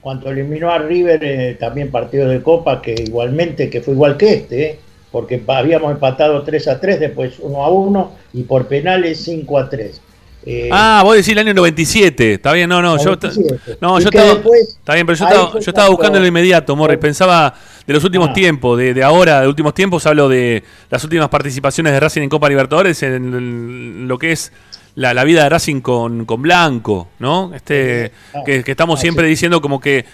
cuanto 0.00 0.30
eliminó 0.30 0.70
a 0.70 0.78
River, 0.78 1.22
eh, 1.22 1.56
también 1.58 1.90
partido 1.90 2.28
de 2.28 2.42
Copa, 2.42 2.80
que 2.82 2.94
igualmente, 2.94 3.70
que 3.70 3.80
fue 3.80 3.94
igual 3.94 4.16
que 4.16 4.32
este, 4.34 4.62
eh, 4.62 4.78
porque 5.10 5.42
habíamos 5.46 5.92
empatado 5.92 6.42
3 6.42 6.68
a 6.68 6.80
3, 6.80 7.00
después 7.00 7.38
1 7.38 7.62
a 7.62 7.70
1 7.70 8.12
y 8.34 8.42
por 8.44 8.66
penales 8.66 9.22
5 9.24 9.58
a 9.58 9.68
3. 9.68 10.00
Eh, 10.46 10.68
Ah, 10.72 11.02
vos 11.04 11.14
decís 11.16 11.28
el 11.32 11.38
año 11.38 11.52
97. 11.54 12.34
Está 12.34 12.52
bien, 12.52 12.68
no, 12.68 12.80
no. 12.80 12.96
Yo, 12.96 13.04
97. 13.16 13.78
no, 13.80 13.98
yo 14.00 14.08
estaba, 14.08 14.28
después- 14.34 14.68
está 14.78 14.94
bien, 14.94 15.06
pero 15.06 15.18
yo 15.18 15.24
estaba, 15.26 15.52
yo 15.52 15.58
estaba 15.70 15.88
buscando 15.90 16.16
en 16.18 16.22
lo 16.22 16.28
inmediato, 16.28 16.74
Morris. 16.76 16.98
Pensaba 16.98 17.54
de 17.86 17.92
los 17.94 18.02
últimos 18.04 18.30
Ah. 18.30 18.32
tiempos, 18.32 18.78
de, 18.78 18.94
de 18.94 19.02
ahora, 19.02 19.40
de 19.42 19.48
últimos 19.48 19.74
tiempos, 19.74 20.06
hablo 20.06 20.28
de 20.28 20.62
las 20.88 21.04
últimas 21.04 21.28
participaciones 21.28 21.92
de 21.92 22.00
Racing 22.00 22.22
en 22.22 22.28
Copa 22.30 22.48
Libertadores, 22.48 23.02
en 23.02 24.08
lo 24.08 24.18
que 24.18 24.32
es 24.32 24.52
la, 24.94 25.12
la 25.14 25.24
vida 25.24 25.42
de 25.44 25.48
Racing 25.50 25.80
con, 25.82 26.24
con 26.24 26.40
Blanco, 26.42 27.08
¿no? 27.18 27.52
Este, 27.54 28.12
Ah. 28.34 28.40
que, 28.46 28.64
que 28.64 28.70
estamos 28.70 28.98
Ah, 28.98 29.02
siempre 29.02 29.26
sí. 29.26 29.30
diciendo 29.30 29.60
como 29.60 29.78
que, 29.80 30.04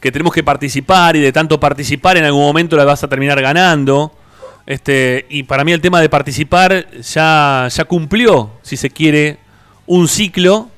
que 0.00 0.10
tenemos 0.12 0.32
que 0.32 0.42
participar 0.42 1.14
y 1.16 1.20
de 1.20 1.32
tanto 1.32 1.58
participar 1.60 2.16
en 2.16 2.24
algún 2.24 2.42
momento 2.42 2.76
la 2.76 2.84
vas 2.84 3.02
a 3.04 3.08
terminar 3.08 3.40
ganando. 3.40 4.12
Este, 4.66 5.24
y 5.30 5.44
para 5.44 5.64
mí 5.64 5.72
el 5.72 5.80
tema 5.80 6.00
de 6.00 6.08
participar 6.08 6.86
ya, 7.00 7.68
ya 7.70 7.84
cumplió, 7.84 8.50
si 8.62 8.76
se 8.76 8.90
quiere, 8.90 9.38
un 9.88 10.06
ciclo 10.06 10.70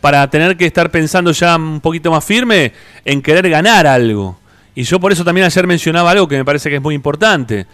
para 0.00 0.28
tener 0.28 0.56
que 0.56 0.66
estar 0.66 0.90
pensando 0.90 1.32
ya 1.32 1.56
un 1.56 1.80
poquito 1.80 2.10
más 2.10 2.24
firme 2.24 2.72
en 3.04 3.22
querer 3.22 3.48
ganar 3.48 3.86
algo. 3.86 4.38
Y 4.74 4.82
yo 4.82 5.00
por 5.00 5.12
eso 5.12 5.24
también 5.24 5.46
ayer 5.46 5.66
mencionaba 5.66 6.10
algo 6.10 6.28
que 6.28 6.36
me 6.36 6.44
parece 6.44 6.68
que 6.68 6.76
es 6.76 6.82
muy 6.82 6.94
importante. 6.94 7.66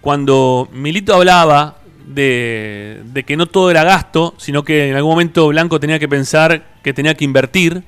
Cuando 0.00 0.68
Milito 0.72 1.14
hablaba 1.14 1.76
de, 2.06 3.24
que 3.26 3.36
no 3.36 3.46
todo 3.46 3.70
era 3.70 3.84
gasto, 3.84 4.34
sino 4.38 4.64
que 4.64 4.88
en 4.88 4.96
algún 4.96 5.12
momento 5.12 5.48
Blanco 5.48 5.78
tenía 5.78 5.98
que 5.98 6.08
pensar 6.08 6.64
que 6.82 6.94
tenía 6.94 7.14
que 7.14 7.24
invertir. 7.24 7.82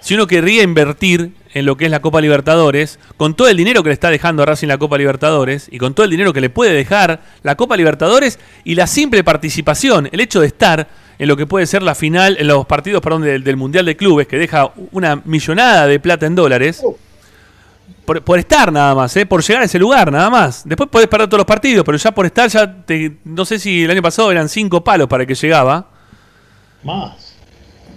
Si 0.00 0.14
uno 0.14 0.26
querría 0.26 0.62
invertir 0.64 1.32
en 1.54 1.66
lo 1.66 1.76
que 1.76 1.84
es 1.84 1.90
la 1.90 2.00
Copa 2.00 2.20
Libertadores, 2.20 2.98
con 3.16 3.34
todo 3.34 3.48
el 3.48 3.56
dinero 3.56 3.82
que 3.84 3.90
le 3.90 3.94
está 3.94 4.10
dejando 4.10 4.42
a 4.42 4.46
Racing 4.46 4.68
la 4.68 4.78
Copa 4.78 4.98
Libertadores 4.98 5.68
y 5.70 5.78
con 5.78 5.94
todo 5.94 6.04
el 6.04 6.10
dinero 6.10 6.32
que 6.32 6.40
le 6.40 6.50
puede 6.50 6.72
dejar 6.72 7.20
la 7.42 7.56
Copa 7.56 7.76
Libertadores 7.76 8.38
y 8.64 8.74
la 8.74 8.86
simple 8.86 9.22
participación, 9.22 10.08
el 10.10 10.20
hecho 10.20 10.40
de 10.40 10.48
estar 10.48 10.88
en 11.18 11.28
lo 11.28 11.36
que 11.36 11.46
puede 11.46 11.66
ser 11.66 11.82
la 11.82 11.94
final, 11.94 12.36
en 12.38 12.46
los 12.46 12.64
partidos 12.66 13.00
perdón, 13.02 13.22
del, 13.22 13.42
del 13.44 13.56
Mundial 13.56 13.84
de 13.86 13.96
Clubes, 13.96 14.26
que 14.28 14.38
deja 14.38 14.70
una 14.92 15.16
millonada 15.24 15.86
de 15.86 15.98
plata 16.00 16.26
en 16.26 16.34
dólares, 16.34 16.82
por, 18.04 18.22
por 18.22 18.38
estar 18.38 18.72
nada 18.72 18.94
más, 18.94 19.14
¿eh? 19.16 19.26
por 19.26 19.42
llegar 19.42 19.62
a 19.62 19.64
ese 19.66 19.78
lugar 19.78 20.10
nada 20.10 20.30
más. 20.30 20.62
Después 20.66 20.88
podés 20.88 21.08
perder 21.08 21.28
todos 21.28 21.38
los 21.40 21.46
partidos, 21.46 21.84
pero 21.84 21.98
ya 21.98 22.12
por 22.12 22.24
estar, 22.24 22.48
ya 22.48 22.82
te- 22.84 23.16
no 23.24 23.44
sé 23.44 23.58
si 23.58 23.84
el 23.84 23.90
año 23.90 24.00
pasado 24.02 24.30
eran 24.30 24.48
cinco 24.48 24.82
palos 24.82 25.08
para 25.08 25.24
el 25.24 25.26
que 25.26 25.34
llegaba. 25.34 25.88
Más. 26.82 27.34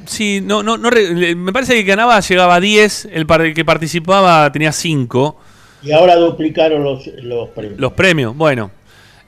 Sí, 0.06 0.42
no, 0.44 0.64
no, 0.64 0.78
no 0.78 0.90
me 0.90 1.54
parece 1.54 1.76
que 1.76 1.84
ganaba, 1.84 2.20
llegaba 2.20 2.56
a 2.56 2.60
10, 2.60 3.06
el, 3.14 3.26
el 3.30 3.54
que 3.54 3.64
participaba 3.64 4.52
tenía 4.52 4.72
5, 4.72 5.40
Y 5.84 5.92
ahora 5.92 6.16
duplicaron 6.16 6.84
los, 6.84 7.06
los 7.22 7.50
premios. 7.50 7.80
los 7.80 7.94
premios. 7.94 8.36
Bueno, 8.36 8.72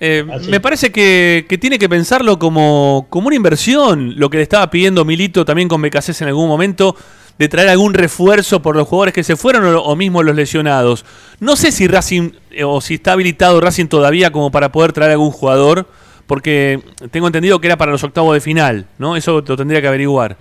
eh, 0.06 0.26
Así. 0.34 0.50
me 0.50 0.60
parece 0.60 0.92
que, 0.92 1.46
que 1.48 1.58
tiene 1.58 1.80
que 1.80 1.88
pensarlo 1.88 2.38
como, 2.38 3.08
como 3.10 3.28
una 3.28 3.36
inversión, 3.38 4.14
lo 4.18 4.30
que 4.30 4.38
le 4.38 4.44
estaba 4.44 4.70
pidiendo 4.70 5.06
Milito 5.06 5.46
también 5.46 5.70
con 5.70 5.82
BKC 5.82 6.22
en 6.22 6.28
algún 6.28 6.48
momento, 6.50 6.96
de 7.40 7.48
traer 7.48 7.70
algún 7.70 7.94
refuerzo 7.94 8.62
por 8.62 8.76
los 8.76 8.88
jugadores 8.88 9.14
que 9.14 9.24
se 9.24 9.36
fueron 9.36 9.66
o, 9.66 9.82
o 9.82 9.96
mismo 9.96 10.22
los 10.22 10.36
lesionados. 10.36 11.06
No 11.40 11.56
sé 11.56 11.72
si 11.72 11.88
Racing, 11.88 12.32
eh, 12.52 12.64
o 12.64 12.82
si 12.82 12.96
está 12.96 13.14
habilitado 13.14 13.62
Racing 13.62 13.88
todavía 13.88 14.32
como 14.32 14.52
para 14.52 14.72
poder 14.72 14.92
traer 14.94 15.12
algún 15.14 15.32
jugador, 15.32 15.88
porque 16.28 16.82
tengo 17.12 17.28
entendido 17.28 17.60
que 17.60 17.68
era 17.68 17.78
para 17.78 17.92
los 17.92 18.04
octavos 18.04 18.34
de 18.34 18.42
final, 18.42 18.86
¿no? 18.98 19.16
Eso 19.16 19.42
lo 19.46 19.56
tendría 19.58 19.82
que 19.82 19.88
averiguar. 19.88 20.38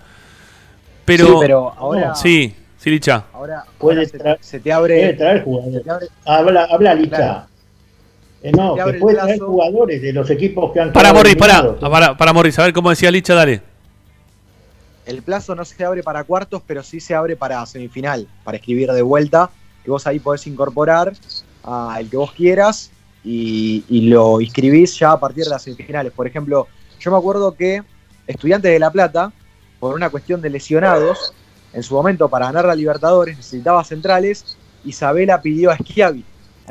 Pero, 1.05 1.27
Sí, 1.27 1.33
pero 1.41 1.73
ahora, 1.77 2.15
Sí, 2.15 2.55
sí, 2.79 2.91
Licha. 2.91 3.25
ahora, 3.33 3.65
ahora 3.81 4.03
se, 4.41 4.61
te 4.61 4.73
abre, 4.73 5.13
traer 5.15 5.39
se 5.39 5.45
jugadores. 5.45 5.83
te 5.83 5.91
abre- 5.91 6.09
Habla, 6.25 6.69
habla 6.71 6.95
Licha. 6.95 7.17
Claro. 7.17 7.52
Eh, 8.43 8.51
no, 8.53 8.75
que 8.75 8.95
puede 8.95 9.17
traer 9.17 9.39
jugadores 9.39 10.03
de 10.03 10.13
los 10.13 10.29
equipos 10.31 10.73
que 10.73 10.81
han 10.81 10.93
Para 10.93 11.13
Morris, 11.13 11.37
para, 11.37 11.77
para, 11.79 12.17
para 12.17 12.33
Morris, 12.33 12.59
a 12.59 12.65
ver 12.65 12.73
cómo 12.73 12.91
decía 12.91 13.11
Licha, 13.11 13.35
dale. 13.35 13.63
el 15.07 15.23
plazo 15.23 15.55
no 15.55 15.65
se 15.65 15.85
abre 15.85 16.03
para 16.03 16.25
cuartos, 16.25 16.63
pero 16.67 16.83
sí 16.83 17.01
se 17.01 17.15
abre 17.15 17.37
para 17.37 17.65
semifinal, 17.67 18.27
para 18.45 18.57
escribir 18.57 18.91
de 18.91 19.03
vuelta, 19.03 19.51
que 19.85 19.91
vos 19.91 20.07
ahí 20.07 20.19
podés 20.19 20.47
incorporar 20.47 21.13
a 21.65 21.97
el 22.01 22.09
que 22.11 22.17
vos 22.17 22.33
quieras 22.33 22.91
y, 23.25 23.85
y 23.89 24.03
lo 24.09 24.41
inscribís 24.41 24.99
ya 24.99 25.13
a 25.13 25.21
partir 25.21 25.45
de 25.45 25.51
las 25.51 25.63
semifinales. 25.63 26.13
Por 26.13 26.27
ejemplo, 26.27 26.67
yo 26.99 27.11
me 27.11 27.17
acuerdo 27.17 27.55
que 27.55 27.83
Estudiantes 28.27 28.73
de 28.73 28.79
La 28.79 28.91
Plata, 28.91 29.33
por 29.81 29.95
una 29.95 30.11
cuestión 30.11 30.41
de 30.41 30.51
lesionados, 30.51 31.33
en 31.73 31.83
su 31.83 31.95
momento 31.95 32.29
para 32.29 32.47
ganar 32.47 32.65
la 32.65 32.75
Libertadores 32.75 33.37
necesitaba 33.37 33.83
centrales, 33.85 34.57
Isabela 34.85 35.41
pidió 35.43 35.71
a 35.71 35.77
Schiavi. 35.77 36.25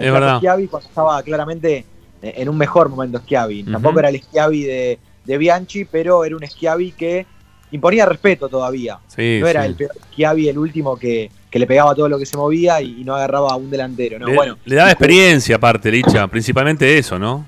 Es 0.06 0.12
verdad. 0.12 0.38
Schiavi 0.40 0.68
cuando 0.68 0.90
estaba 0.90 1.24
claramente 1.24 1.86
en 2.22 2.50
un 2.50 2.58
mejor 2.58 2.90
momento 2.90 3.20
Schiavi. 3.20 3.64
Tampoco 3.64 4.00
era 4.00 4.10
el 4.10 4.22
Schiavi 4.22 4.64
de, 4.64 5.00
de 5.26 5.38
Bianchi, 5.38 5.86
pero 5.86 6.24
era 6.26 6.36
un 6.36 6.46
Schiavi 6.46 6.92
que 6.92 7.26
imponía 7.72 8.06
respeto 8.06 8.50
todavía. 8.50 9.00
Sí, 9.08 9.40
no 9.42 9.48
era 9.48 9.64
sí. 9.64 9.70
el 9.70 9.76
peor 9.76 9.92
Schiavi 10.12 10.50
el 10.50 10.58
último 10.58 10.98
que, 10.98 11.32
que 11.50 11.60
le 11.60 11.66
pegaba 11.68 11.96
todo 11.96 12.10
lo 12.10 12.20
que 12.20 12.26
se 12.26 12.38
movía 12.38 12.82
y, 12.82 13.02
y 13.02 13.04
no 13.04 13.16
agarraba 13.16 13.52
a 13.52 13.56
un 13.56 13.70
delantero. 13.70 14.20
¿no? 14.20 14.28
le, 14.28 14.36
bueno, 14.36 14.58
le 14.66 14.76
daba 14.76 14.92
experiencia 14.92 15.56
aparte, 15.56 15.92
Licha, 15.92 16.28
principalmente 16.28 16.98
eso, 16.98 17.18
¿no? 17.18 17.46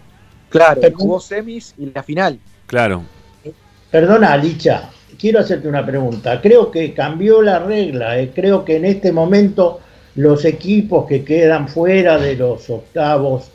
Claro, 0.50 0.82
jugó 0.96 1.20
semis 1.20 1.74
y 1.78 1.92
la 1.94 2.04
final. 2.04 2.39
Claro. 2.68 3.04
Perdona, 3.92 4.36
Licha, 4.38 4.89
quiero 5.20 5.39
hacerte 5.39 5.68
una 5.68 5.86
pregunta. 5.86 6.39
Creo 6.42 6.72
que 6.72 6.94
cambió 6.94 7.42
la 7.42 7.60
regla. 7.60 8.20
eh. 8.20 8.32
Creo 8.34 8.63
que 8.66 8.78
en 8.78 8.86
este 8.86 9.12
momento 9.12 9.80
los 10.15 10.45
equipos 10.45 11.08
que 11.08 11.23
quedan 11.23 11.67
fuera 11.67 12.17
de 12.17 12.36
los 12.36 12.69
octavos, 12.69 13.49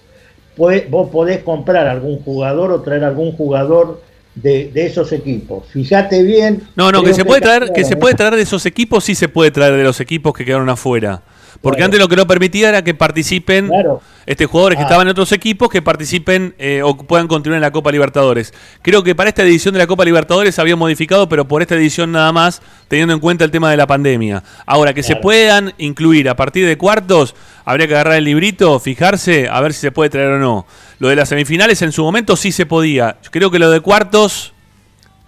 pue- 0.56 0.88
vos 0.90 1.08
podés 1.10 1.42
comprar 1.42 1.86
algún 1.86 2.18
jugador 2.20 2.72
o 2.72 2.80
traer 2.82 3.04
algún 3.04 3.32
jugador 3.32 4.02
de, 4.34 4.70
de 4.72 4.86
esos 4.86 5.12
equipos. 5.12 5.66
Fíjate 5.72 6.22
bien. 6.22 6.62
No, 6.76 6.92
no, 6.92 7.02
que 7.02 7.14
se 7.14 7.24
puede 7.24 7.40
traer, 7.40 7.72
que 7.72 7.84
se 7.84 7.94
eh. 7.94 7.96
puede 7.96 8.14
traer 8.14 8.36
de 8.36 8.42
esos 8.42 8.66
equipos, 8.66 9.04
sí 9.04 9.14
se 9.14 9.28
puede 9.28 9.50
traer 9.50 9.74
de 9.74 9.84
los 9.84 10.00
equipos 10.00 10.32
que 10.32 10.44
quedaron 10.44 10.68
afuera. 10.68 11.22
Porque 11.60 11.78
Claro. 11.78 11.86
antes 11.86 12.00
lo 12.00 12.08
que 12.08 12.14
no 12.16 12.26
permitía 12.26 12.68
era 12.68 12.84
que 12.84 12.94
participen 12.94 13.66
Claro. 13.66 14.00
este 14.26 14.46
jugadores 14.46 14.76
que 14.76 14.82
Ah. 14.82 14.86
estaban 14.86 15.06
en 15.08 15.10
otros 15.10 15.32
equipos 15.32 15.68
que 15.68 15.82
participen 15.82 16.54
eh, 16.58 16.82
o 16.84 16.96
puedan 16.96 17.26
continuar 17.26 17.56
en 17.56 17.62
la 17.62 17.72
Copa 17.72 17.90
Libertadores. 17.90 18.54
Creo 18.82 19.02
que 19.02 19.16
para 19.16 19.28
esta 19.30 19.42
edición 19.42 19.72
de 19.74 19.78
la 19.80 19.88
Copa 19.88 20.04
Libertadores 20.04 20.56
había 20.60 20.76
modificado, 20.76 21.28
pero 21.28 21.48
por 21.48 21.60
esta 21.60 21.74
edición 21.74 22.12
nada 22.12 22.30
más, 22.30 22.62
teniendo 22.86 23.12
en 23.12 23.18
cuenta 23.18 23.44
el 23.44 23.50
tema 23.50 23.70
de 23.72 23.76
la 23.76 23.88
pandemia. 23.88 24.44
Ahora, 24.66 24.94
que 24.94 25.02
se 25.02 25.16
puedan 25.16 25.74
incluir 25.78 26.28
a 26.28 26.36
partir 26.36 26.64
de 26.64 26.78
cuartos, 26.78 27.34
habría 27.64 27.88
que 27.88 27.94
agarrar 27.94 28.14
el 28.18 28.24
librito, 28.24 28.78
fijarse, 28.78 29.48
a 29.50 29.60
ver 29.60 29.72
si 29.72 29.80
se 29.80 29.90
puede 29.90 30.10
traer 30.10 30.28
o 30.28 30.38
no. 30.38 30.64
Lo 31.00 31.08
de 31.08 31.16
las 31.16 31.28
semifinales 31.28 31.82
en 31.82 31.90
su 31.90 32.04
momento 32.04 32.36
sí 32.36 32.52
se 32.52 32.66
podía. 32.66 33.16
Yo 33.24 33.30
creo 33.32 33.50
que 33.50 33.58
lo 33.58 33.68
de 33.70 33.80
cuartos, 33.80 34.52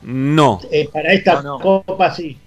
no. 0.03 0.61
Eh, 0.71 0.89
para 0.93 1.13
esta 1.13 1.43
No, 1.43 1.59
no. 1.59 1.83
copa 1.85 2.15
sí. 2.15 2.39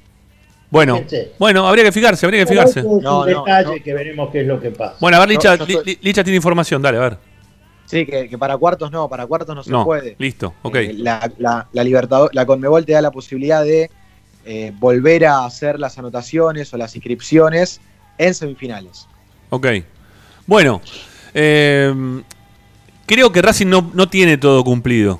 Bueno, 0.73 0.95
Fíjense. 0.95 1.33
bueno, 1.37 1.67
habría 1.67 1.83
que 1.85 1.91
fijarse, 1.91 2.25
habría 2.25 2.39
que 2.41 2.47
Pero 2.47 2.61
fijarse. 2.61 2.79
eso 2.79 2.97
es 2.97 3.03
No, 3.03 3.19
un 3.21 3.29
no, 3.31 3.43
detalle 3.45 3.77
no. 3.77 3.83
que 3.83 3.93
veremos 3.93 4.29
qué 4.31 4.41
es 4.41 4.47
lo 4.47 4.59
que 4.59 4.71
pasa. 4.71 4.95
Bueno, 4.99 5.17
a 5.17 5.19
ver, 5.19 5.29
Licha, 5.29 5.55
Licha 6.01 6.23
tiene 6.23 6.35
información, 6.37 6.81
dale, 6.81 6.97
a 6.97 7.01
ver. 7.01 7.17
Sí, 7.85 8.07
que, 8.07 8.27
que 8.27 8.37
para 8.39 8.57
cuartos 8.57 8.89
no, 8.91 9.07
para 9.07 9.27
cuartos 9.27 9.55
no 9.55 9.61
se 9.61 9.69
No, 9.69 9.85
puede. 9.85 10.15
listo, 10.17 10.55
ok. 10.63 10.75
Eh, 10.77 10.93
la, 10.97 11.31
la, 11.37 11.67
la 11.71 11.83
Libertador- 11.83 12.31
la 12.33 12.45
Conmebol 12.47 12.85
te 12.85 12.93
da 12.93 13.01
la 13.03 13.11
posibilidad 13.11 13.63
de 13.63 13.91
eh, 14.45 14.71
volver 14.79 15.25
a 15.27 15.45
hacer 15.45 15.79
las 15.79 15.99
anotaciones 15.99 16.73
o 16.73 16.77
las 16.77 16.95
inscripciones 16.95 17.79
en 18.17 18.33
semifinales. 18.33 19.07
Ok. 19.51 19.67
Bueno, 20.47 20.81
eh, 21.35 21.93
creo 23.05 23.31
que 23.31 23.41
Racing 23.43 23.67
no, 23.67 23.91
no 23.93 24.09
tiene 24.09 24.37
todo 24.39 24.63
cumplido. 24.63 25.19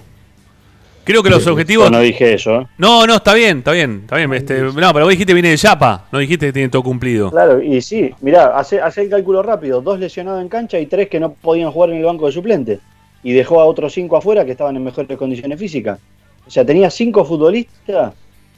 Creo 1.06 1.22
que 1.24 1.30
los 1.30 1.46
objetivos. 1.48 1.86
Yo 1.86 1.92
no 1.92 2.00
dije 2.00 2.34
eso. 2.34 2.62
¿eh? 2.62 2.68
No, 2.78 3.06
no, 3.06 3.16
está 3.16 3.34
bien, 3.34 3.60
está 3.60 3.72
bien, 3.74 4.00
está 4.04 4.16
bien. 4.18 4.34
Este, 4.34 4.62
no, 4.62 4.74
pero 4.94 5.02
vos 5.06 5.10
dijiste 5.10 5.34
viene 5.34 5.50
de 5.50 5.58
Yapa, 5.58 6.06
no 6.12 6.20
dijiste 6.20 6.46
que 6.48 6.54
tiene 6.54 6.70
todo 6.70 6.84
cumplido. 6.84 7.30
Claro, 7.32 7.62
y 7.62 7.82
sí, 7.82 8.12
mirá, 8.22 8.58
hace, 8.58 8.80
hace 8.82 9.02
el 9.02 9.10
cálculo 9.10 9.44
rápido. 9.44 9.82
Dos 9.82 10.00
lesionados 10.00 10.42
en 10.42 10.50
cancha 10.50 10.80
y 10.80 10.86
tres 10.86 11.10
que 11.10 11.20
no 11.20 11.34
podían 11.34 11.72
jugar 11.72 11.90
en 11.92 11.98
el 11.98 12.06
banco 12.06 12.26
de 12.28 12.32
suplente. 12.32 12.80
Y 13.22 13.34
dejó 13.34 13.60
a 13.62 13.66
otros 13.66 13.94
cinco 13.94 14.18
afuera 14.18 14.46
que 14.46 14.52
estaban 14.52 14.76
en 14.76 14.84
mejores 14.84 15.18
condiciones 15.18 15.60
físicas. 15.60 16.00
O 16.46 16.50
sea, 16.52 16.66
tenía 16.66 16.90
cinco 16.90 17.24
futbolistas 17.26 18.14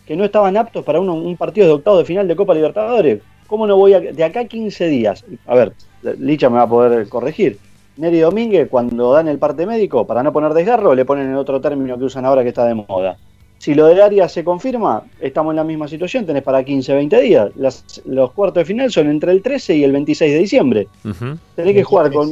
que 0.08 0.16
no 0.16 0.24
estaban 0.26 0.56
aptos 0.58 0.84
para 0.84 1.00
uno- 1.00 1.16
un 1.16 1.36
partido 1.38 1.68
de 1.68 1.74
octavo 1.74 1.98
de 2.00 2.06
final 2.06 2.28
de 2.28 2.36
Copa 2.36 2.54
Libertadores. 2.54 3.20
¿Cómo 3.48 3.68
no 3.68 3.76
voy 3.78 3.94
a, 3.94 4.00
de 4.00 4.24
acá 4.24 4.40
a 4.42 4.46
15 4.46 4.88
días? 4.88 5.24
A 5.46 5.54
ver, 5.56 5.74
Licha 6.20 6.50
me 6.50 6.58
va 6.58 6.64
a 6.64 6.70
poder 6.70 7.08
corregir. 7.10 7.58
Neri 7.98 8.20
Domínguez, 8.20 8.68
cuando 8.70 9.14
dan 9.14 9.28
el 9.28 9.38
parte 9.40 9.66
médico, 9.66 10.06
para 10.06 10.22
no 10.24 10.34
poner 10.34 10.54
desgarro, 10.54 10.94
le 10.96 11.06
ponen 11.06 11.30
el 11.32 11.38
otro 11.38 11.62
término 11.62 11.98
que 11.98 12.04
usan 12.06 12.26
ahora 12.26 12.44
que 12.44 12.50
está 12.50 12.66
de 12.66 12.76
moda. 12.76 13.18
Si 13.58 13.74
lo 13.74 13.86
del 13.88 14.02
área 14.02 14.28
se 14.28 14.44
confirma, 14.44 15.04
estamos 15.22 15.54
en 15.54 15.56
la 15.56 15.64
misma 15.64 15.88
situación, 15.88 16.26
tenés 16.26 16.44
para 16.44 16.64
15, 16.64 16.94
20 16.94 17.22
días. 17.22 17.50
Las- 17.56 18.02
los 18.06 18.32
cuartos 18.34 18.62
de 18.62 18.66
final 18.66 18.92
son 18.92 19.08
entre 19.10 19.32
el 19.32 19.42
13 19.42 19.76
y 19.78 19.84
el 19.84 19.94
26 19.94 20.34
de 20.34 20.40
diciembre. 20.40 20.88
Ujú. 21.06 21.38
Tenés 21.56 21.74
que 21.74 21.84
jugar 21.84 22.12
con, 22.12 22.32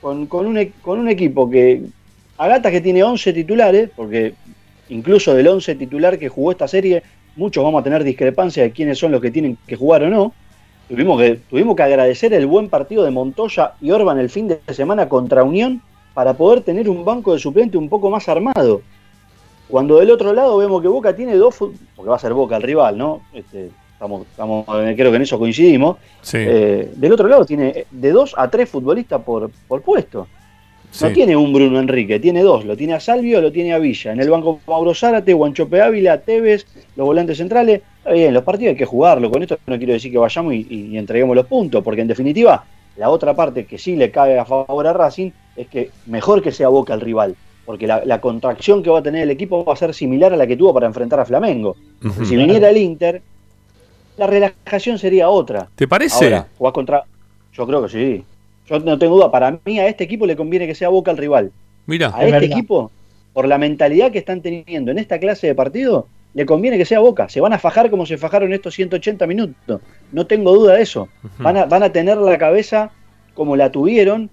con, 0.00 0.26
con 0.26 0.46
un, 0.46 0.58
e- 0.58 0.72
con 0.82 0.98
un 0.98 1.08
equipo 1.08 1.48
que, 1.48 1.82
Agata 2.36 2.68
que 2.72 2.80
tiene 2.80 3.04
11 3.04 3.32
titulares, 3.32 3.90
porque 3.94 4.34
incluso 4.88 5.34
del 5.34 5.46
11 5.46 5.76
titular 5.76 6.18
que 6.18 6.28
jugó 6.28 6.50
esta 6.50 6.66
serie, 6.66 7.00
muchos 7.36 7.62
vamos 7.62 7.80
a 7.80 7.84
tener 7.84 8.02
discrepancia 8.02 8.64
de 8.64 8.72
quiénes 8.72 8.98
son 8.98 9.12
los 9.12 9.20
que 9.20 9.30
tienen 9.30 9.56
que 9.68 9.76
jugar 9.76 10.02
o 10.02 10.10
no. 10.10 10.34
Tuvimos 10.88 11.20
que, 11.20 11.40
tuvimos 11.48 11.76
que 11.76 11.82
agradecer 11.82 12.32
el 12.34 12.46
buen 12.46 12.68
partido 12.68 13.04
de 13.04 13.10
Montoya 13.10 13.72
y 13.80 13.90
Orban 13.90 14.18
el 14.18 14.28
fin 14.28 14.48
de 14.48 14.60
semana 14.72 15.08
contra 15.08 15.42
Unión 15.42 15.80
para 16.12 16.34
poder 16.34 16.60
tener 16.60 16.88
un 16.88 17.04
banco 17.04 17.32
de 17.32 17.38
suplente 17.38 17.76
un 17.78 17.88
poco 17.88 18.10
más 18.10 18.28
armado. 18.28 18.82
Cuando 19.68 19.98
del 19.98 20.10
otro 20.10 20.32
lado 20.34 20.58
vemos 20.58 20.82
que 20.82 20.88
Boca 20.88 21.16
tiene 21.16 21.34
dos, 21.36 21.56
porque 21.56 22.10
va 22.10 22.16
a 22.16 22.18
ser 22.18 22.34
Boca 22.34 22.56
el 22.56 22.62
rival, 22.62 22.98
¿no? 22.98 23.22
Este, 23.32 23.70
estamos, 23.94 24.26
estamos, 24.30 24.66
eh, 24.68 24.94
creo 24.96 25.10
que 25.10 25.16
en 25.16 25.22
eso 25.22 25.38
coincidimos. 25.38 25.96
Sí, 26.20 26.36
Eh, 26.40 26.92
del 26.94 27.12
otro 27.12 27.28
lado 27.28 27.46
tiene 27.46 27.86
de 27.90 28.12
dos 28.12 28.34
a 28.36 28.48
tres 28.50 28.68
futbolistas 28.68 29.22
por, 29.22 29.50
por 29.66 29.80
puesto. 29.80 30.28
sí. 30.90 31.04
No 31.06 31.12
tiene 31.12 31.34
un 31.34 31.52
Bruno 31.52 31.80
Enrique, 31.80 32.20
tiene 32.20 32.42
dos. 32.42 32.64
Lo 32.66 32.76
tiene 32.76 32.92
a 32.92 33.00
Salvio, 33.00 33.40
lo 33.40 33.50
tiene 33.50 33.72
a 33.72 33.78
Villa. 33.78 34.12
En 34.12 34.20
el 34.20 34.28
banco 34.28 34.60
Mauro 34.68 34.94
Zárate, 34.94 35.32
Guanchope 35.32 35.80
Ávila, 35.80 36.20
Tevez, 36.20 36.66
los 36.94 37.06
volantes 37.06 37.38
centrales. 37.38 37.80
Está 38.04 38.12
bien, 38.12 38.34
los 38.34 38.42
partidos 38.42 38.72
hay 38.72 38.76
que 38.76 38.84
jugarlo. 38.84 39.30
Con 39.30 39.42
esto 39.42 39.58
no 39.66 39.78
quiero 39.78 39.94
decir 39.94 40.12
que 40.12 40.18
vayamos 40.18 40.52
y, 40.52 40.66
y 40.68 40.98
entreguemos 40.98 41.34
los 41.34 41.46
puntos, 41.46 41.82
porque 41.82 42.02
en 42.02 42.08
definitiva, 42.08 42.62
la 42.98 43.08
otra 43.08 43.34
parte 43.34 43.64
que 43.64 43.78
sí 43.78 43.96
le 43.96 44.10
cae 44.10 44.38
a 44.38 44.44
favor 44.44 44.86
a 44.86 44.92
Racing 44.92 45.30
es 45.56 45.68
que 45.68 45.90
mejor 46.06 46.42
que 46.42 46.52
sea 46.52 46.68
Boca 46.68 46.92
el 46.92 47.00
rival. 47.00 47.34
Porque 47.64 47.86
la, 47.86 48.04
la 48.04 48.20
contracción 48.20 48.82
que 48.82 48.90
va 48.90 48.98
a 48.98 49.02
tener 49.02 49.22
el 49.22 49.30
equipo 49.30 49.64
va 49.64 49.72
a 49.72 49.76
ser 49.76 49.94
similar 49.94 50.34
a 50.34 50.36
la 50.36 50.46
que 50.46 50.54
tuvo 50.54 50.74
para 50.74 50.86
enfrentar 50.86 51.18
a 51.18 51.24
Flamengo. 51.24 51.76
Si 52.24 52.36
viniera 52.36 52.68
el 52.68 52.76
Inter, 52.76 53.22
la 54.18 54.26
relajación 54.26 54.98
sería 54.98 55.30
otra. 55.30 55.68
¿Te 55.74 55.88
parece? 55.88 56.26
Ahora, 56.26 56.46
jugás 56.58 56.74
contra. 56.74 57.04
Yo 57.54 57.66
creo 57.66 57.82
que 57.84 57.88
sí. 57.88 58.24
Yo 58.68 58.78
no 58.80 58.98
tengo 58.98 59.16
duda. 59.16 59.30
Para 59.30 59.58
mí, 59.64 59.78
a 59.78 59.86
este 59.88 60.04
equipo 60.04 60.26
le 60.26 60.36
conviene 60.36 60.66
que 60.66 60.74
sea 60.74 60.90
Boca 60.90 61.10
el 61.10 61.16
rival. 61.16 61.52
Mira, 61.86 62.08
A 62.08 62.20
Es 62.20 62.26
este 62.26 62.32
verdad. 62.32 62.50
equipo, 62.58 62.90
por 63.32 63.48
la 63.48 63.56
mentalidad 63.56 64.12
que 64.12 64.18
están 64.18 64.42
teniendo 64.42 64.90
en 64.90 64.98
esta 64.98 65.18
clase 65.18 65.46
de 65.46 65.54
partido, 65.54 66.06
le 66.34 66.44
conviene 66.46 66.76
que 66.78 66.84
sea 66.84 66.98
Boca. 67.00 67.28
Se 67.28 67.40
van 67.40 67.52
a 67.52 67.58
fajar 67.58 67.90
como 67.90 68.04
se 68.06 68.18
fajaron 68.18 68.52
estos 68.52 68.74
180 68.74 69.26
minutos. 69.26 69.80
No 70.12 70.26
tengo 70.26 70.52
duda 70.52 70.74
de 70.74 70.82
eso. 70.82 71.08
Van 71.38 71.56
a, 71.56 71.64
van 71.66 71.82
a 71.82 71.90
tener 71.92 72.16
la 72.18 72.36
cabeza 72.38 72.90
como 73.34 73.56
la 73.56 73.70
tuvieron 73.70 74.28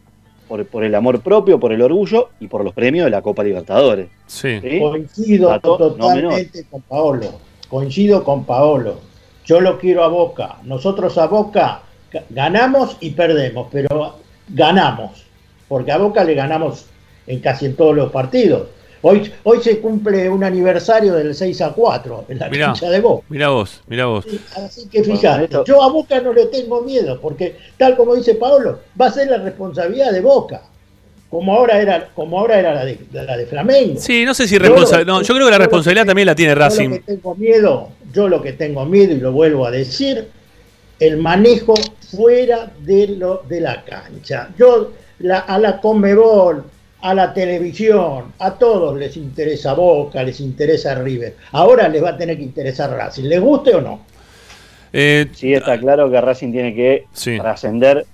por, 0.47 0.65
por 0.65 0.83
el 0.83 0.93
amor 0.95 1.21
propio, 1.21 1.59
por 1.59 1.71
el 1.71 1.81
orgullo 1.81 2.29
y 2.39 2.47
por 2.47 2.63
los 2.63 2.73
premios 2.73 3.05
de 3.05 3.11
la 3.11 3.21
Copa 3.21 3.43
Libertadores. 3.43 4.07
sí. 4.27 4.59
¿sí? 4.61 4.79
Coincido 4.79 5.49
Dato 5.49 5.69
no 5.77 5.77
totalmente 5.77 6.65
con 6.69 6.81
Paolo. 6.81 7.27
Coincido 7.69 8.23
con 8.23 8.43
Paolo. 8.45 8.99
Yo 9.45 9.61
lo 9.61 9.77
quiero 9.79 10.03
a 10.03 10.07
Boca. 10.07 10.57
Nosotros 10.63 11.17
a 11.17 11.27
Boca 11.27 11.81
ga- 12.11 12.23
ganamos 12.29 12.97
y 12.99 13.11
perdemos, 13.11 13.67
pero 13.71 14.15
ganamos. 14.49 15.25
Porque 15.67 15.91
a 15.91 15.97
Boca 15.97 16.23
le 16.23 16.33
ganamos 16.33 16.85
en 17.27 17.39
casi 17.39 17.65
en 17.67 17.75
todos 17.75 17.95
los 17.95 18.11
partidos. 18.11 18.67
Hoy, 19.03 19.31
hoy 19.43 19.59
se 19.63 19.79
cumple 19.79 20.29
un 20.29 20.43
aniversario 20.43 21.13
del 21.15 21.33
6 21.33 21.59
a 21.61 21.69
4 21.71 22.25
en 22.29 22.37
la 22.39 22.49
Mirá. 22.49 22.65
cancha 22.67 22.89
de 22.89 22.99
Boca. 23.01 23.25
Mira 23.29 23.49
vos, 23.49 23.81
mira 23.87 24.05
vos. 24.05 24.25
Sí, 24.29 24.39
Así 24.55 24.87
que 24.89 24.99
Bueno, 24.99 25.15
fíjate, 25.15 25.43
esto- 25.45 25.63
yo 25.65 25.81
a 25.81 25.89
Boca 25.91 26.19
no 26.21 26.33
le 26.33 26.45
tengo 26.47 26.81
miedo, 26.81 27.19
porque 27.19 27.55
tal 27.77 27.95
como 27.97 28.15
dice 28.15 28.35
Paolo, 28.35 28.79
va 28.99 29.07
a 29.07 29.11
ser 29.11 29.29
la 29.29 29.37
responsabilidad 29.37 30.11
de 30.11 30.21
Boca, 30.21 30.61
como 31.31 31.53
ahora 31.55 31.81
era, 31.81 32.09
como 32.13 32.37
ahora 32.39 32.59
era 32.59 32.75
la 32.75 32.85
de, 32.85 32.99
la 33.11 33.37
de 33.37 33.45
Flamengo. 33.47 33.99
Sí, 33.99 34.23
no 34.23 34.33
sé 34.35 34.47
si 34.47 34.55
Yo 34.55 34.61
responsa- 34.61 34.99
lo- 34.99 35.05
no, 35.05 35.21
yo 35.23 35.33
creo 35.33 35.47
que 35.47 35.51
la 35.51 35.57
responsabilidad 35.57 36.03
que- 36.03 36.07
también 36.09 36.25
la 36.27 36.35
tiene 36.35 36.51
Yo 36.51 36.55
lo 36.59 36.61
Racing. 36.65 36.89
que 36.91 36.99
tengo 36.99 37.35
miedo, 37.35 37.89
yo 38.13 38.27
lo 38.27 38.41
que 38.41 38.53
tengo 38.53 38.85
miedo 38.85 39.13
y 39.13 39.17
lo 39.19 39.31
vuelvo 39.31 39.65
a 39.65 39.71
decir, 39.71 40.27
el 40.99 41.17
manejo 41.17 41.73
fuera 42.15 42.71
de 42.81 43.07
lo 43.07 43.41
de 43.49 43.61
la 43.61 43.83
cancha. 43.83 44.49
Yo 44.59 44.91
la- 45.19 45.39
a 45.39 45.57
la 45.57 45.81
Conmebol, 45.81 46.63
a 47.01 47.13
la 47.13 47.33
televisión, 47.33 48.33
a 48.39 48.53
todos 48.55 48.97
les 48.97 49.17
interesa 49.17 49.73
Boca, 49.73 50.23
les 50.23 50.39
interesa 50.39 50.95
River. 50.95 51.35
Ahora 51.51 51.87
les 51.87 52.03
va 52.03 52.09
a 52.09 52.17
tener 52.17 52.37
que 52.37 52.43
interesar 52.43 52.91
Racing, 52.91 53.23
¿les 53.23 53.41
guste 53.41 53.75
o 53.75 53.81
no? 53.81 54.01
Eh, 54.93 55.27
Sí, 55.33 55.53
está 55.53 55.79
claro 55.79 56.11
que 56.11 56.19
Racing 56.21 56.51
tiene 56.51 56.75
que 56.75 57.05
Sí. 57.13 57.37
trascender 57.37 58.05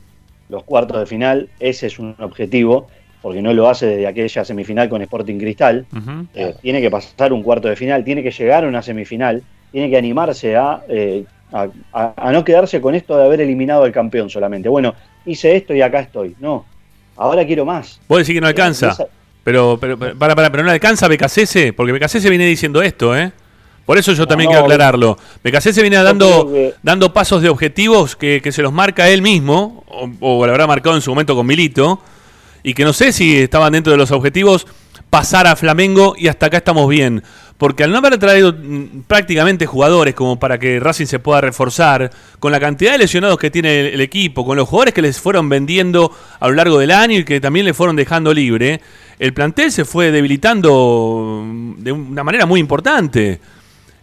los 0.50 0.64
cuartos 0.64 1.00
de 1.00 1.06
final. 1.06 1.50
Ese 1.60 1.88
es 1.88 2.00
un 2.00 2.16
objetivo, 2.20 2.88
porque 3.22 3.42
no 3.42 3.52
lo 3.54 3.68
hace 3.68 3.88
desde 3.88 4.08
aquella 4.08 4.46
semifinal 4.46 4.88
con 4.88 5.02
Sporting 5.02 5.38
Cristal. 5.38 5.86
Eh, 6.34 6.54
tiene 6.62 6.80
que 6.82 6.90
pasar 6.90 7.34
un 7.34 7.44
cuarto 7.44 7.68
de 7.68 7.76
final, 7.76 8.04
tiene 8.04 8.24
que 8.24 8.32
llegar 8.32 8.64
a 8.64 8.68
una 8.68 8.82
semifinal, 8.82 9.44
tiene 9.72 9.90
que 9.90 9.98
animarse 9.98 10.56
a, 10.56 10.82
eh, 10.88 11.26
a, 11.52 11.68
a- 11.92 12.14
a 12.16 12.32
no 12.32 12.44
quedarse 12.46 12.80
con 12.80 12.96
esto 12.96 13.18
de 13.18 13.26
haber 13.26 13.42
eliminado 13.42 13.84
al 13.84 13.92
campeón 13.92 14.30
solamente. 14.30 14.70
Bueno, 14.70 14.94
hice 15.26 15.56
esto 15.58 15.74
y 15.74 15.82
acá 15.82 16.00
estoy. 16.00 16.36
No, 16.40 16.64
ahora 17.18 17.46
quiero 17.46 17.66
más. 17.66 18.00
Vos 18.08 18.20
decís 18.20 18.34
que 18.36 18.42
no 18.42 18.48
alcanza. 18.48 18.90
Esa- 18.92 19.06
Pero, 19.44 19.78
pero, 19.80 19.98
pero- 19.98 20.18
para, 20.18 20.36
para, 20.36 20.52
pero 20.52 20.64
no 20.64 20.72
alcanza 20.72 21.08
BKCS, 21.08 21.74
porque 21.76 21.94
BKCS 21.94 22.30
viene 22.30 22.46
diciendo 22.46 22.82
esto, 22.82 23.16
¿eh? 23.18 23.32
Por 23.86 23.98
eso 23.98 24.12
yo 24.12 24.28
también 24.28 24.48
No, 24.50 24.52
quiero 24.52 24.66
aclararlo. 24.66 25.18
BKCS 25.44 25.82
viene 25.82 25.96
dando, 26.04 26.52
que- 26.52 26.74
dando 26.84 27.14
pasos 27.14 27.42
de 27.42 27.48
objetivos 27.48 28.18
que, 28.18 28.42
que 28.44 28.52
se 28.52 28.62
los 28.62 28.74
marca 28.74 29.08
él 29.10 29.22
mismo, 29.22 29.86
o, 29.88 30.10
o 30.20 30.46
lo 30.46 30.52
habrá 30.52 30.68
marcado 30.68 30.96
en 30.98 31.02
su 31.02 31.12
momento 31.12 31.36
con 31.36 31.46
Milito, 31.48 32.02
y 32.64 32.74
que 32.74 32.84
no 32.84 32.92
sé 32.92 33.14
si 33.14 33.38
estaban 33.38 33.72
dentro 33.72 33.92
de 33.92 33.98
los 33.98 34.12
objetivos 34.12 34.68
pasar 35.10 35.48
a 35.48 35.56
Flamengo 35.56 36.16
y 36.18 36.28
hasta 36.28 36.48
acá 36.48 36.58
estamos 36.58 36.90
bien. 36.90 37.24
Porque 37.58 37.84
al 37.84 37.92
no 37.92 37.98
haber 37.98 38.18
traído 38.18 38.54
mm, 38.54 39.04
prácticamente 39.08 39.66
jugadores 39.66 40.14
como 40.14 40.40
para 40.40 40.60
que 40.60 40.80
Racing 40.80 41.08
se 41.08 41.20
pueda 41.20 41.42
reforzar, 41.42 42.12
con 42.40 42.52
la 42.52 42.60
cantidad 42.60 42.92
de 42.92 43.00
lesionados 43.00 43.38
que 43.40 43.50
tiene 43.50 43.80
el, 43.80 43.86
el 43.96 44.02
equipo, 44.02 44.46
con 44.46 44.58
los 44.58 44.70
jugadores 44.70 44.94
que 44.94 45.02
les 45.02 45.20
fueron 45.20 45.50
vendiendo 45.50 46.12
a 46.40 46.48
lo 46.48 46.54
largo 46.54 46.78
del 46.78 46.92
año 46.92 47.20
y 47.20 47.26
que 47.26 47.40
también 47.40 47.66
le 47.66 47.74
fueron 47.74 47.96
dejando 47.96 48.34
libre, 48.34 48.82
el 49.18 49.34
plantel 49.34 49.72
se 49.72 49.86
fue 49.86 50.12
debilitando 50.12 51.42
mm, 51.44 51.84
de 51.84 51.92
una 51.92 52.24
manera 52.24 52.46
muy 52.46 52.60
importante. 52.60 53.40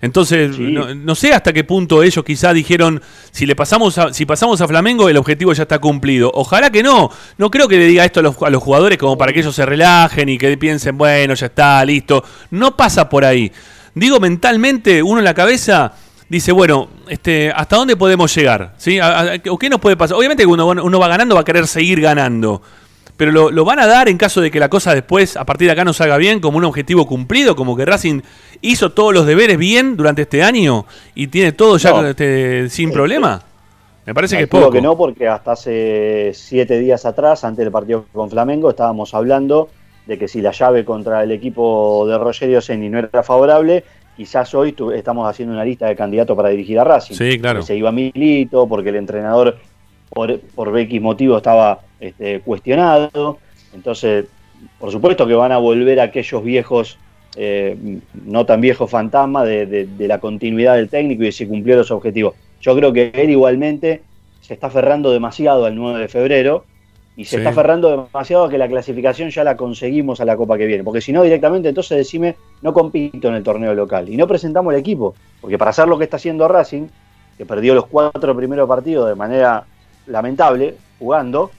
Entonces, 0.05 0.55
Sí. 0.57 0.63
no, 0.63 0.95
no 0.95 1.15
sé 1.15 1.33
hasta 1.33 1.53
qué 1.53 1.65
punto 1.65 2.03
ellos 2.03 2.23
quizá 2.25 2.53
dijeron, 2.53 3.01
si 3.31 3.47
le 3.47 3.57
pasamos 3.57 3.97
a, 3.97 4.13
si 4.13 4.27
pasamos 4.27 4.61
a 4.61 4.69
Flamengo, 4.69 5.09
el 5.09 5.17
objetivo 5.17 5.53
ya 5.55 5.63
está 5.63 5.79
cumplido. 5.79 6.31
Ojalá 6.35 6.71
que 6.71 6.83
no. 6.83 7.11
No 7.39 7.51
creo 7.51 7.67
que 7.69 7.79
le 7.79 7.87
diga 7.87 8.05
esto 8.05 8.21
a 8.21 8.23
los, 8.23 8.37
a 8.43 8.51
los 8.51 8.63
jugadores 8.63 8.99
como 8.99 9.17
para 9.17 9.33
que 9.33 9.41
ellos 9.41 9.55
se 9.55 9.65
relajen 9.65 10.29
y 10.29 10.37
que 10.37 10.57
piensen, 10.59 10.99
bueno, 10.99 11.33
ya 11.35 11.47
está, 11.47 11.83
listo. 11.87 12.23
No 12.51 12.77
pasa 12.77 13.09
por 13.09 13.25
ahí. 13.25 13.51
Digo, 13.95 14.21
mentalmente, 14.21 15.03
uno 15.03 15.21
en 15.21 15.25
la 15.25 15.35
cabeza 15.35 15.93
dice, 16.29 16.53
bueno, 16.53 16.89
este, 17.09 17.51
¿hasta 17.55 17.77
dónde 17.77 17.97
podemos 17.97 18.35
llegar? 18.35 18.75
¿Sí? 18.77 18.99
¿A- 18.99 19.21
a- 19.21 19.33
¿O 19.49 19.59
qué 19.59 19.71
nos 19.71 19.81
puede 19.81 19.97
pasar? 19.97 20.17
Obviamente 20.19 20.43
que 20.43 20.49
uno, 20.49 20.67
uno 20.67 20.99
va 20.99 21.09
ganando, 21.09 21.35
va 21.35 21.41
a 21.41 21.45
querer 21.45 21.67
seguir 21.67 22.01
ganando. 22.01 22.61
Pero 23.17 23.31
lo, 23.31 23.51
lo 23.53 23.65
van 23.65 23.79
a 23.79 23.87
dar 23.87 24.09
en 24.09 24.19
caso 24.19 24.41
de 24.41 24.51
que 24.51 24.59
la 24.59 24.69
cosa 24.69 24.93
después, 24.95 25.37
a 25.37 25.45
partir 25.45 25.69
de 25.69 25.73
acá, 25.73 25.85
no 25.85 25.93
salga 25.93 26.17
bien, 26.17 26.41
como 26.41 26.59
un 26.59 26.65
objetivo 26.65 27.07
cumplido, 27.07 27.55
como 27.55 27.77
que 27.77 27.85
Racing 27.85 28.23
hizo 28.61 28.91
todos 28.93 29.15
los 29.15 29.25
deberes 29.27 29.57
bien 29.57 29.97
durante 29.97 30.23
este 30.23 30.43
año 30.43 30.85
y 31.15 31.29
tiene 31.29 31.53
todo 31.53 31.77
ya 31.77 31.91
No. 31.93 32.07
este, 32.09 32.69
sin 32.71 32.91
problema. 32.91 33.41
Me 34.07 34.13
parece 34.15 34.37
que 34.37 34.43
es 34.43 34.49
poco. 34.49 34.71
que 34.71 34.83
no, 34.83 34.97
porque 34.97 35.29
hasta 35.29 35.53
hace 35.53 36.33
siete 36.35 36.79
días 36.79 37.07
atrás, 37.07 37.45
antes 37.45 37.65
del 37.65 37.71
partido 37.73 38.05
con 38.13 38.29
Flamengo, 38.31 38.69
estábamos 38.71 39.15
hablando 39.15 39.69
de 40.07 40.19
que 40.19 40.29
si 40.29 40.43
la 40.43 40.51
llave 40.51 40.85
contra 40.85 41.23
el 41.23 41.31
equipo 41.33 42.07
de 42.07 42.19
Rogerio 42.19 42.61
Seni 42.61 42.91
no 42.91 42.99
era 42.99 43.23
favorable, 43.23 43.83
quizás 44.17 44.53
hoy 44.55 44.73
tu- 44.73 44.91
estamos 44.91 45.27
haciendo 45.31 45.55
una 45.55 45.65
lista 45.65 45.87
de 45.87 45.97
candidatos 45.97 46.37
para 46.37 46.51
dirigir 46.51 46.79
a 46.81 46.85
Racing. 46.85 47.15
Sí, 47.15 47.39
claro. 47.39 47.61
Que 47.61 47.67
se 47.67 47.77
iba 47.77 47.91
Milito, 47.93 48.67
porque 48.67 48.91
el 48.91 48.97
entrenador, 48.97 49.57
por, 50.11 50.39
por 50.41 50.77
X 50.79 51.01
motivo, 51.01 51.39
estaba 51.39 51.81
este, 52.07 52.41
cuestionado. 52.41 53.39
Entonces, 53.75 54.27
por 54.79 54.91
supuesto 54.91 55.27
que 55.27 55.35
van 55.35 55.53
a 55.53 55.59
volver 55.59 56.01
aquellos 56.01 56.43
viejos, 56.45 56.99
eh, 57.37 57.77
no 58.25 58.47
tan 58.47 58.61
viejos 58.61 58.91
fantasmas 58.91 59.47
de, 59.47 59.67
de- 59.67 59.87
de 59.87 60.09
la 60.09 60.19
continuidad 60.19 60.77
del 60.77 60.89
técnico 60.89 61.23
y 61.23 61.27
de 61.27 61.33
si 61.33 61.47
cumplió 61.47 61.77
los 61.77 61.91
objetivos. 61.91 62.35
Yo 62.61 62.75
creo 62.77 62.93
que 62.93 63.11
él 63.15 63.31
igualmente 63.31 64.03
se 64.41 64.55
está 64.55 64.69
aferrando 64.69 65.11
demasiado 65.11 65.65
al 65.65 65.75
9 65.75 66.01
de 66.01 66.09
febrero 66.09 66.65
y 67.17 67.25
se 67.25 67.31
Sí. 67.31 67.37
está 67.37 67.51
aferrando 67.51 68.09
demasiado 68.13 68.45
a 68.45 68.51
que 68.51 68.59
la 68.59 68.69
clasificación 68.69 69.31
ya 69.31 69.45
la 69.45 69.57
conseguimos 69.57 70.21
a 70.21 70.25
la 70.25 70.37
Copa 70.37 70.59
que 70.59 70.67
viene. 70.67 70.83
Porque 70.85 71.01
si 71.01 71.13
no, 71.13 71.23
directamente 71.23 71.69
entonces 71.69 71.97
decime, 71.99 72.37
no 72.63 72.73
compito 72.73 73.29
en 73.29 73.35
el 73.35 73.43
torneo 73.43 73.75
local. 73.75 74.09
Y 74.09 74.17
no 74.17 74.27
presentamos 74.27 74.73
el 74.75 74.81
equipo. 74.81 75.15
Porque 75.41 75.57
para 75.59 75.71
hacer 75.71 75.87
lo 75.89 75.97
que 75.99 76.05
está 76.05 76.17
haciendo 76.17 76.47
Racing, 76.49 76.87
que 77.39 77.47
perdió 77.47 77.75
los 77.75 77.87
cuatro 77.87 78.35
primeros 78.37 78.69
partidos 78.69 79.09
de 79.09 79.15
manera 79.15 79.65
lamentable, 80.07 80.75
jugando, 80.99 81.51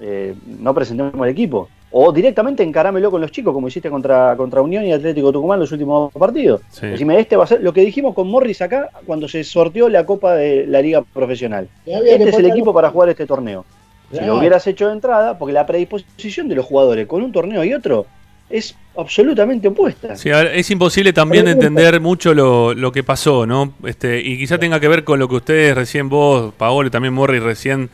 eh, 0.00 0.34
no 0.46 0.74
presentemos 0.74 1.14
el 1.14 1.32
equipo. 1.32 1.68
O 1.96 2.10
directamente 2.10 2.64
encarámelo 2.64 3.10
con 3.10 3.20
los 3.20 3.30
chicos, 3.30 3.54
como 3.54 3.68
hiciste 3.68 3.88
contra, 3.88 4.36
contra 4.36 4.60
Unión 4.60 4.84
y 4.84 4.92
Atlético 4.92 5.32
Tucumán 5.32 5.60
los 5.60 5.70
últimos 5.70 6.12
dos 6.12 6.20
partidos. 6.20 6.60
Sí. 6.70 6.88
Decime, 6.88 7.20
este 7.20 7.36
va 7.36 7.44
a 7.44 7.46
ser 7.46 7.62
lo 7.62 7.72
que 7.72 7.82
dijimos 7.82 8.14
con 8.14 8.28
Morris 8.28 8.62
acá 8.62 8.90
cuando 9.06 9.28
se 9.28 9.44
sorteó 9.44 9.88
la 9.88 10.04
Copa 10.04 10.34
de 10.34 10.66
la 10.66 10.82
Liga 10.82 11.02
Profesional. 11.02 11.68
Este 11.86 12.28
es 12.28 12.38
el 12.38 12.46
equipo 12.46 12.74
para 12.74 12.90
jugar 12.90 13.10
este 13.10 13.26
torneo. 13.26 13.64
Si 14.12 14.24
lo 14.24 14.38
hubieras 14.38 14.66
hecho 14.66 14.88
de 14.88 14.94
entrada, 14.94 15.38
porque 15.38 15.52
la 15.52 15.66
predisposición 15.66 16.48
de 16.48 16.56
los 16.56 16.66
jugadores 16.66 17.06
con 17.06 17.22
un 17.22 17.32
torneo 17.32 17.64
y 17.64 17.72
otro 17.72 18.06
es 18.50 18.76
absolutamente 18.96 19.68
opuesta. 19.68 20.16
Sí, 20.16 20.30
ver, 20.30 20.48
es 20.48 20.70
imposible 20.70 21.12
también 21.12 21.46
de 21.46 21.52
entender 21.52 22.00
mucho 22.00 22.34
lo, 22.34 22.74
lo 22.74 22.92
que 22.92 23.02
pasó, 23.02 23.46
¿no? 23.46 23.72
Este, 23.84 24.20
y 24.20 24.38
quizá 24.38 24.58
tenga 24.58 24.78
que 24.78 24.88
ver 24.88 25.04
con 25.04 25.18
lo 25.18 25.28
que 25.28 25.36
ustedes 25.36 25.74
recién 25.74 26.08
vos, 26.08 26.52
Paolo 26.54 26.88
y 26.88 26.90
también 26.90 27.14
Morri 27.14 27.38
recién 27.38 27.90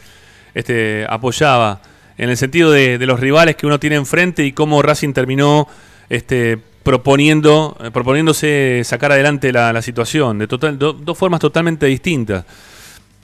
este, 0.55 1.07
apoyaba, 1.09 1.81
en 2.19 2.31
el 2.31 2.37
sentido 2.37 2.71
de, 2.71 2.99
de 2.99 3.07
los 3.07 3.19
rivales 3.21 3.57
que 3.57 3.67
uno 3.67 3.79
tiene 3.79 3.97
enfrente 3.97 4.45
y 4.45 4.53
cómo 4.53 4.83
Racing 4.83 5.13
terminó 5.13 5.67
este, 6.09 6.59
proponiendo, 6.83 7.77
eh, 7.83 7.91
proponiéndose 7.91 8.83
sacar 8.85 9.13
adelante 9.13 9.53
la, 9.53 9.73
la 9.73 9.83
situación, 9.83 10.39
de 10.39 10.47
total, 10.47 10.79
do- 10.79 10.93
dos 10.93 11.17
formas 11.17 11.41
totalmente 11.41 11.87
distintas. 11.87 12.45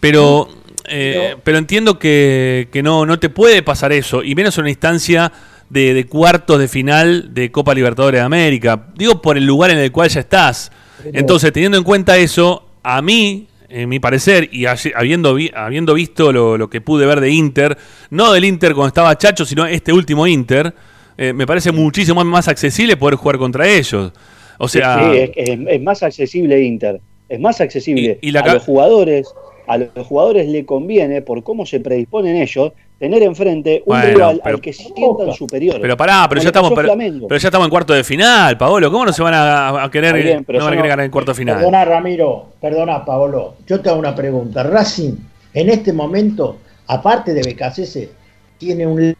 Pero, 0.00 0.48
eh, 0.88 1.36
pero 1.42 1.58
entiendo 1.58 1.98
que, 1.98 2.68
que 2.70 2.82
no, 2.82 3.06
no 3.06 3.18
te 3.18 3.28
puede 3.28 3.62
pasar 3.62 3.92
eso, 3.92 4.22
y 4.22 4.34
menos 4.34 4.56
en 4.58 4.62
una 4.62 4.70
instancia 4.70 5.32
de, 5.68 5.94
de 5.94 6.06
cuartos 6.06 6.60
de 6.60 6.68
final 6.68 7.34
de 7.34 7.50
Copa 7.50 7.74
Libertadores 7.74 8.20
de 8.20 8.24
América. 8.24 8.86
Digo 8.94 9.20
por 9.20 9.36
el 9.36 9.44
lugar 9.46 9.70
en 9.70 9.78
el 9.78 9.90
cual 9.90 10.08
ya 10.08 10.20
estás. 10.20 10.70
Entonces, 11.12 11.52
teniendo 11.52 11.78
en 11.78 11.84
cuenta 11.84 12.16
eso, 12.16 12.68
a 12.82 13.02
mí, 13.02 13.48
en 13.82 13.88
mi 13.88 13.98
parecer, 14.00 14.48
y 14.52 14.64
habiendo, 14.94 15.34
vi- 15.34 15.50
habiendo 15.54 15.94
visto 15.94 16.32
lo, 16.32 16.56
lo 16.56 16.70
que 16.70 16.80
pude 16.80 17.04
ver 17.06 17.20
de 17.20 17.30
Inter, 17.30 17.76
no 18.10 18.32
del 18.32 18.44
Inter 18.44 18.72
cuando 18.74 18.88
estaba 18.88 19.16
Chacho, 19.18 19.44
sino 19.44 19.66
este 19.66 19.92
último 19.92 20.26
Inter, 20.26 20.72
eh, 21.18 21.32
me 21.32 21.46
parece 21.46 21.72
muchísimo 21.72 22.24
más 22.24 22.48
accesible 22.48 22.96
poder 22.96 23.16
jugar 23.16 23.38
contra 23.38 23.68
ellos. 23.68 24.12
O 24.58 24.68
sea, 24.68 25.10
Sí, 25.12 25.18
es, 25.18 25.30
es- 25.36 25.58
es 25.68 25.82
más 25.82 26.02
accesible 26.02 26.62
Inter, 26.62 27.00
es 27.28 27.38
más 27.40 27.60
accesible 27.60 28.18
Y- 28.22 28.28
y 28.28 28.30
la 28.32 28.40
a 28.40 28.54
los 28.54 28.62
jugadores. 28.62 29.28
A 29.68 29.78
los 29.78 30.06
jugadores 30.06 30.46
le 30.48 30.64
conviene, 30.64 31.22
por 31.22 31.42
cómo 31.42 31.66
se 31.66 31.80
predisponen 31.80 32.36
ellos, 32.36 32.72
tener 32.98 33.22
enfrente 33.22 33.82
un 33.84 33.94
Bueno, 33.94 34.06
rival 34.06 34.40
pero- 34.42 34.56
al 34.56 34.60
que 34.62 34.72
sientan 34.72 35.32
superiores. 35.34 35.80
Pero 35.82 35.96
pará, 35.96 36.26
pero 36.28 36.40
ya 36.40 36.48
estamos, 36.48 36.72
pero, 36.74 36.96
ya 37.36 37.48
estamos 37.48 37.66
en 37.66 37.70
cuarto 37.70 37.92
de 37.92 38.02
final, 38.04 38.56
Paolo. 38.56 38.90
¿Cómo 38.90 39.04
no 39.04 39.12
se 39.12 39.22
van 39.22 39.34
a, 39.34 39.84
a 39.84 39.90
querer, 39.90 40.16
Está 40.16 40.28
bien, 40.30 40.44
pero 40.44 40.58
no 40.60 40.64
van 40.64 40.72
a 40.72 40.76
querer 40.76 40.86
no- 40.86 40.90
ganar 40.90 41.04
en 41.04 41.10
cuarto 41.10 41.30
de 41.32 41.36
final? 41.36 41.56
Perdona, 41.56 41.84
Ramiro, 41.84 42.46
perdona, 42.60 43.04
Paolo. 43.04 43.56
Yo 43.66 43.80
te 43.80 43.90
hago 43.90 43.98
una 43.98 44.14
pregunta. 44.14 44.62
Racing, 44.62 45.12
en 45.52 45.68
este 45.70 45.92
momento, 45.92 46.58
aparte 46.86 47.34
de 47.34 47.42
Becasese, 47.42 48.10
tiene 48.58 48.86
un 48.86 49.14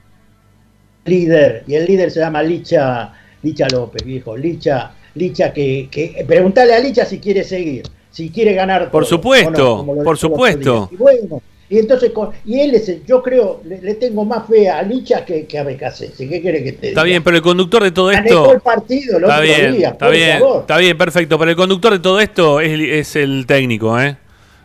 líder, 1.05 1.65
y 1.67 1.75
el 1.75 1.87
líder 1.87 2.11
se 2.11 2.21
llama 2.21 2.43
Licha, 2.43 3.13
Licha 3.43 3.67
López, 3.73 4.03
viejo. 4.05 4.37
Licha, 4.37 4.93
Licha 5.15 5.53
que, 5.53 5.89
que 5.91 6.25
preguntale 6.27 6.75
a 6.75 6.79
Licha 6.79 7.05
si 7.05 7.19
quiere 7.21 7.45
seguir, 7.45 7.83
si 8.11 8.31
quiere 8.31 8.55
ganar. 8.55 8.91
Por 8.91 9.05
todo, 9.05 9.11
supuesto, 9.11 9.75
¿o 9.75 9.77
Como 9.79 9.95
lo 9.95 10.03
por 10.05 10.19
supuesto. 10.19 10.89
Y 10.93 10.97
bueno, 10.97 11.41
y 11.69 11.79
entonces, 11.79 12.11
con- 12.13 12.31
y 12.45 12.61
él 12.61 12.75
es, 12.75 12.89
el- 12.89 13.05
yo 13.07 13.23
creo, 13.23 13.61
le, 13.65 13.81
le 13.83 13.95
tengo 13.95 14.25
más 14.25 14.47
fe 14.49 14.69
a 14.71 14.83
Licha 14.83 15.25
que, 15.25 15.47
que 15.47 15.59
a 15.59 15.65
Becasese. 15.65 16.29
¿Qué 16.29 16.41
quiere 16.41 16.63
que 16.63 16.73
te 16.73 16.89
Está 16.89 17.03
bien, 17.03 17.23
pero 17.25 17.37
el 17.37 17.43
conductor 17.43 17.83
de 17.83 17.91
todo 17.91 18.11
esto. 18.11 18.53
el 18.53 18.61
partido 18.61 19.19
el 19.19 19.25
Está 19.25 19.35
otro 19.37 19.43
bien, 19.47 19.77
día, 19.77 19.89
está 19.91 20.07
por 20.07 20.15
bien, 20.15 20.39
favor. 20.41 20.61
está 20.61 20.79
bien, 20.79 20.97
perfecto. 20.99 21.39
Pero 21.39 21.51
el 21.51 21.57
conductor 21.57 21.93
de 21.93 21.99
todo 21.99 22.21
esto 22.21 22.61
es, 22.61 22.79
es 22.81 23.17
el 23.17 23.45
técnico, 23.47 24.01
¿eh? 24.01 24.17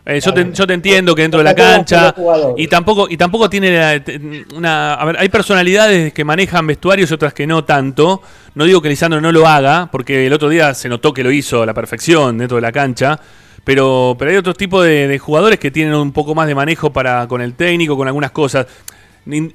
Eh, 0.04 0.18
yo, 0.20 0.34
te, 0.34 0.50
yo 0.52 0.66
te 0.66 0.74
entiendo 0.74 1.14
que 1.14 1.22
dentro 1.22 1.38
de 1.38 1.44
la 1.44 1.54
cancha 1.54 2.12
y 2.56 2.66
tampoco 2.66 3.06
y 3.08 3.16
tampoco 3.16 3.48
tiene 3.48 3.70
la- 3.78 4.02
te- 4.02 4.20
una 4.52 4.94
a 4.94 5.04
ver 5.04 5.16
hay 5.16 5.28
personalidades 5.28 6.12
que 6.12 6.24
manejan 6.24 6.66
vestuarios 6.66 7.08
y 7.08 7.14
otras 7.14 7.32
que 7.32 7.46
no 7.46 7.64
tanto 7.64 8.20
no 8.56 8.64
digo 8.64 8.82
que 8.82 8.88
Lisandro 8.88 9.20
no 9.20 9.30
lo 9.30 9.46
haga 9.46 9.88
porque 9.92 10.26
el 10.26 10.32
otro 10.32 10.48
día 10.48 10.74
se 10.74 10.88
notó 10.88 11.14
que 11.14 11.22
lo 11.22 11.30
hizo 11.30 11.62
a 11.62 11.66
la 11.66 11.72
perfección 11.72 12.36
dentro 12.38 12.56
de 12.56 12.62
la 12.62 12.72
cancha 12.72 13.20
pero 13.64 14.16
pero 14.18 14.30
hay 14.30 14.36
otros 14.36 14.56
tipos 14.56 14.84
de, 14.84 15.06
de 15.08 15.18
jugadores 15.18 15.58
que 15.58 15.70
tienen 15.70 15.94
un 15.94 16.12
poco 16.12 16.34
más 16.34 16.46
de 16.46 16.54
manejo 16.54 16.92
para 16.92 17.26
con 17.28 17.40
el 17.40 17.54
técnico 17.54 17.96
con 17.96 18.06
algunas 18.08 18.30
cosas 18.32 18.66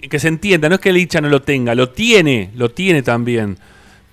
que 0.10 0.20
se 0.20 0.28
entienda 0.30 0.70
no 0.70 0.76
es 0.76 0.82
que 0.82 0.94
Licha 0.94 1.20
no 1.20 1.28
lo 1.30 1.42
tenga 1.42 1.76
lo 1.76 1.90
tiene 1.90 2.52
lo 2.56 2.70
tiene 2.70 3.02
también 3.02 3.58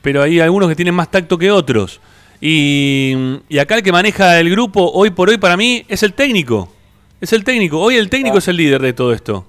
pero 0.03 0.23
hay 0.23 0.41
algunos 0.41 0.69
que 0.69 0.77
tienen 0.77 0.95
más 0.95 1.11
tacto 1.11 1.39
que 1.39 1.51
otros. 1.51 1.99
Y, 2.39 3.15
y 3.49 3.57
acá 3.59 3.77
el 3.77 3.83
que 3.83 3.91
maneja 3.91 4.39
el 4.39 4.51
grupo 4.51 4.91
hoy 4.93 5.09
por 5.09 5.31
hoy 5.31 5.39
para 5.39 5.57
mí 5.57 5.83
es 5.89 6.03
el 6.03 6.13
técnico. 6.13 6.69
Es 7.23 7.33
el 7.33 7.43
técnico. 7.43 7.81
Hoy 7.81 7.97
el 7.97 8.11
técnico 8.11 8.37
Ah. 8.37 8.39
es 8.41 8.49
el 8.49 8.59
líder 8.59 8.83
de 8.83 8.93
todo 8.93 9.15
esto. 9.15 9.47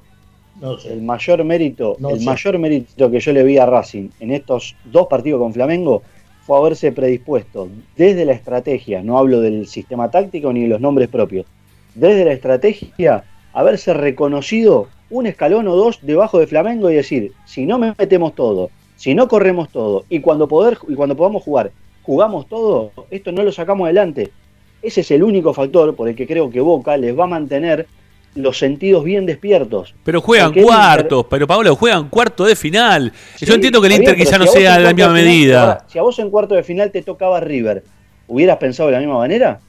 No 0.61 0.77
sé. 0.79 0.93
el 0.93 1.01
mayor 1.01 1.43
mérito, 1.43 1.97
No 1.99 2.11
el 2.11 2.19
sé. 2.19 2.25
mayor 2.25 2.57
mérito 2.57 3.11
que 3.11 3.19
yo 3.19 3.33
le 3.33 3.43
vi 3.43 3.57
a 3.57 3.65
Racing 3.65 4.07
en 4.21 4.31
estos 4.31 4.77
dos 4.85 5.07
partidos 5.09 5.41
con 5.41 5.53
Flamengo 5.53 6.03
fue 6.45 6.57
haberse 6.57 6.91
predispuesto 6.91 7.69
desde 7.97 8.23
la 8.23 8.33
estrategia, 8.33 9.01
no 9.01 9.17
hablo 9.17 9.41
del 9.41 9.67
sistema 9.67 10.11
táctico 10.11 10.53
ni 10.53 10.61
de 10.61 10.67
los 10.67 10.79
nombres 10.79 11.09
propios, 11.09 11.47
desde 11.95 12.23
la 12.23 12.33
estrategia 12.33 13.23
haberse 13.51 13.93
reconocido 13.93 14.87
un 15.09 15.25
escalón 15.25 15.67
o 15.67 15.75
dos 15.75 15.99
debajo 16.03 16.39
de 16.39 16.45
Flamengo 16.45 16.91
y 16.91 16.95
decir, 16.95 17.31
si 17.45 17.65
no 17.65 17.79
metemos 17.79 18.35
todo, 18.35 18.69
si 18.95 19.15
no 19.15 19.27
corremos 19.27 19.69
todo 19.69 20.05
y 20.07 20.19
cuando 20.19 20.47
poder 20.47 20.77
y 20.87 20.93
cuando 20.93 21.15
podamos 21.15 21.41
jugar, 21.41 21.71
jugamos 22.03 22.47
todo, 22.47 22.91
esto 23.09 23.31
no 23.31 23.41
lo 23.41 23.51
sacamos 23.51 23.85
adelante. 23.85 24.31
Ese 24.83 25.01
es 25.01 25.09
el 25.09 25.23
único 25.23 25.51
factor 25.51 25.95
por 25.95 26.07
el 26.09 26.15
que 26.15 26.27
creo 26.27 26.51
que 26.51 26.61
Boca 26.61 26.95
les 26.95 27.17
va 27.17 27.23
a 27.23 27.27
mantener 27.27 27.87
los 28.35 28.57
sentidos 28.57 29.03
bien 29.03 29.25
despiertos. 29.25 29.93
Pero 30.03 30.21
juegan 30.21 30.53
cuartos, 30.53 31.25
pero 31.29 31.47
Pablo, 31.47 31.75
juegan 31.75 32.09
cuarto 32.09 32.43
de 32.45 32.55
final. 32.55 33.11
Sí, 33.35 33.45
Yo 33.45 33.53
entiendo 33.55 33.79
que 33.81 33.87
el 33.87 33.93
Inter 33.93 34.15
bien, 34.15 34.25
quizá 34.27 34.37
no 34.37 34.45
si 34.45 34.59
sea 34.59 34.77
de 34.77 34.83
la 34.83 34.93
misma 34.93 35.09
final- 35.13 35.23
medida. 35.25 35.85
si 35.87 35.97
a 35.97 36.01
vos 36.01 36.19
en 36.19 36.29
cuarto 36.29 36.53
de 36.55 36.63
final 36.63 36.91
te 36.91 37.01
tocaba 37.01 37.39
River, 37.39 37.83
¿hubieras 38.27 38.57
pensado 38.57 38.87
de 38.89 38.93
la 38.93 38.99
misma 38.99 39.17
manera? 39.17 39.59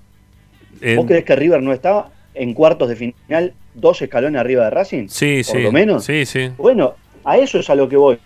Eh, 0.81 0.97
¿Vos 0.97 1.07
crees 1.07 1.25
que 1.25 1.37
River 1.37 1.63
no 1.63 1.73
estaba 1.73 2.11
en 2.35 2.53
cuartos 2.53 2.89
de 2.89 2.97
final 2.97 3.55
dos 3.75 4.03
escalones 4.03 4.41
arriba 4.41 4.65
de 4.65 4.71
Racing? 4.71 5.09
sí, 5.09 5.43
por 5.47 5.57
sí. 5.57 5.63
lo 5.63 5.73
menos. 5.73 6.05
Sí, 6.05 6.27
sí. 6.27 6.51
Bueno, 6.59 6.95
a 7.25 7.39
eso 7.39 7.59
es 7.61 7.71
a 7.71 7.75
lo 7.75 7.89
que 7.89 7.97
voy. 7.97 8.19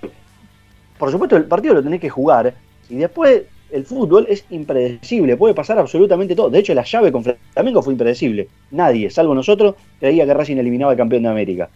Por 0.99 1.11
supuesto, 1.11 1.37
el 1.37 1.45
partido 1.45 1.75
lo 1.75 1.83
tenés 1.83 2.01
que 2.01 2.09
jugar, 2.11 2.53
Y 2.89 2.97
después 2.97 3.43
el 3.73 3.85
fútbol 3.85 4.27
es 4.29 4.45
impredecible, 4.51 5.37
puede 5.37 5.55
pasar 5.55 5.79
absolutamente 5.79 6.35
todo. 6.35 6.51
De 6.51 6.59
hecho, 6.59 6.75
la 6.75 6.85
llave 6.85 7.13
con 7.13 7.25
Flamengo 7.25 7.83
fue 7.83 7.93
impredecible. 7.93 8.49
Nadie, 8.71 9.11
salvo 9.11 9.35
nosotros, 9.35 9.75
creía 9.99 10.27
que 10.27 10.35
Racing 10.35 10.57
eliminaba 10.57 10.93
al 10.93 10.97
campeón 10.97 11.23
de 11.23 11.29
América. 11.29 11.69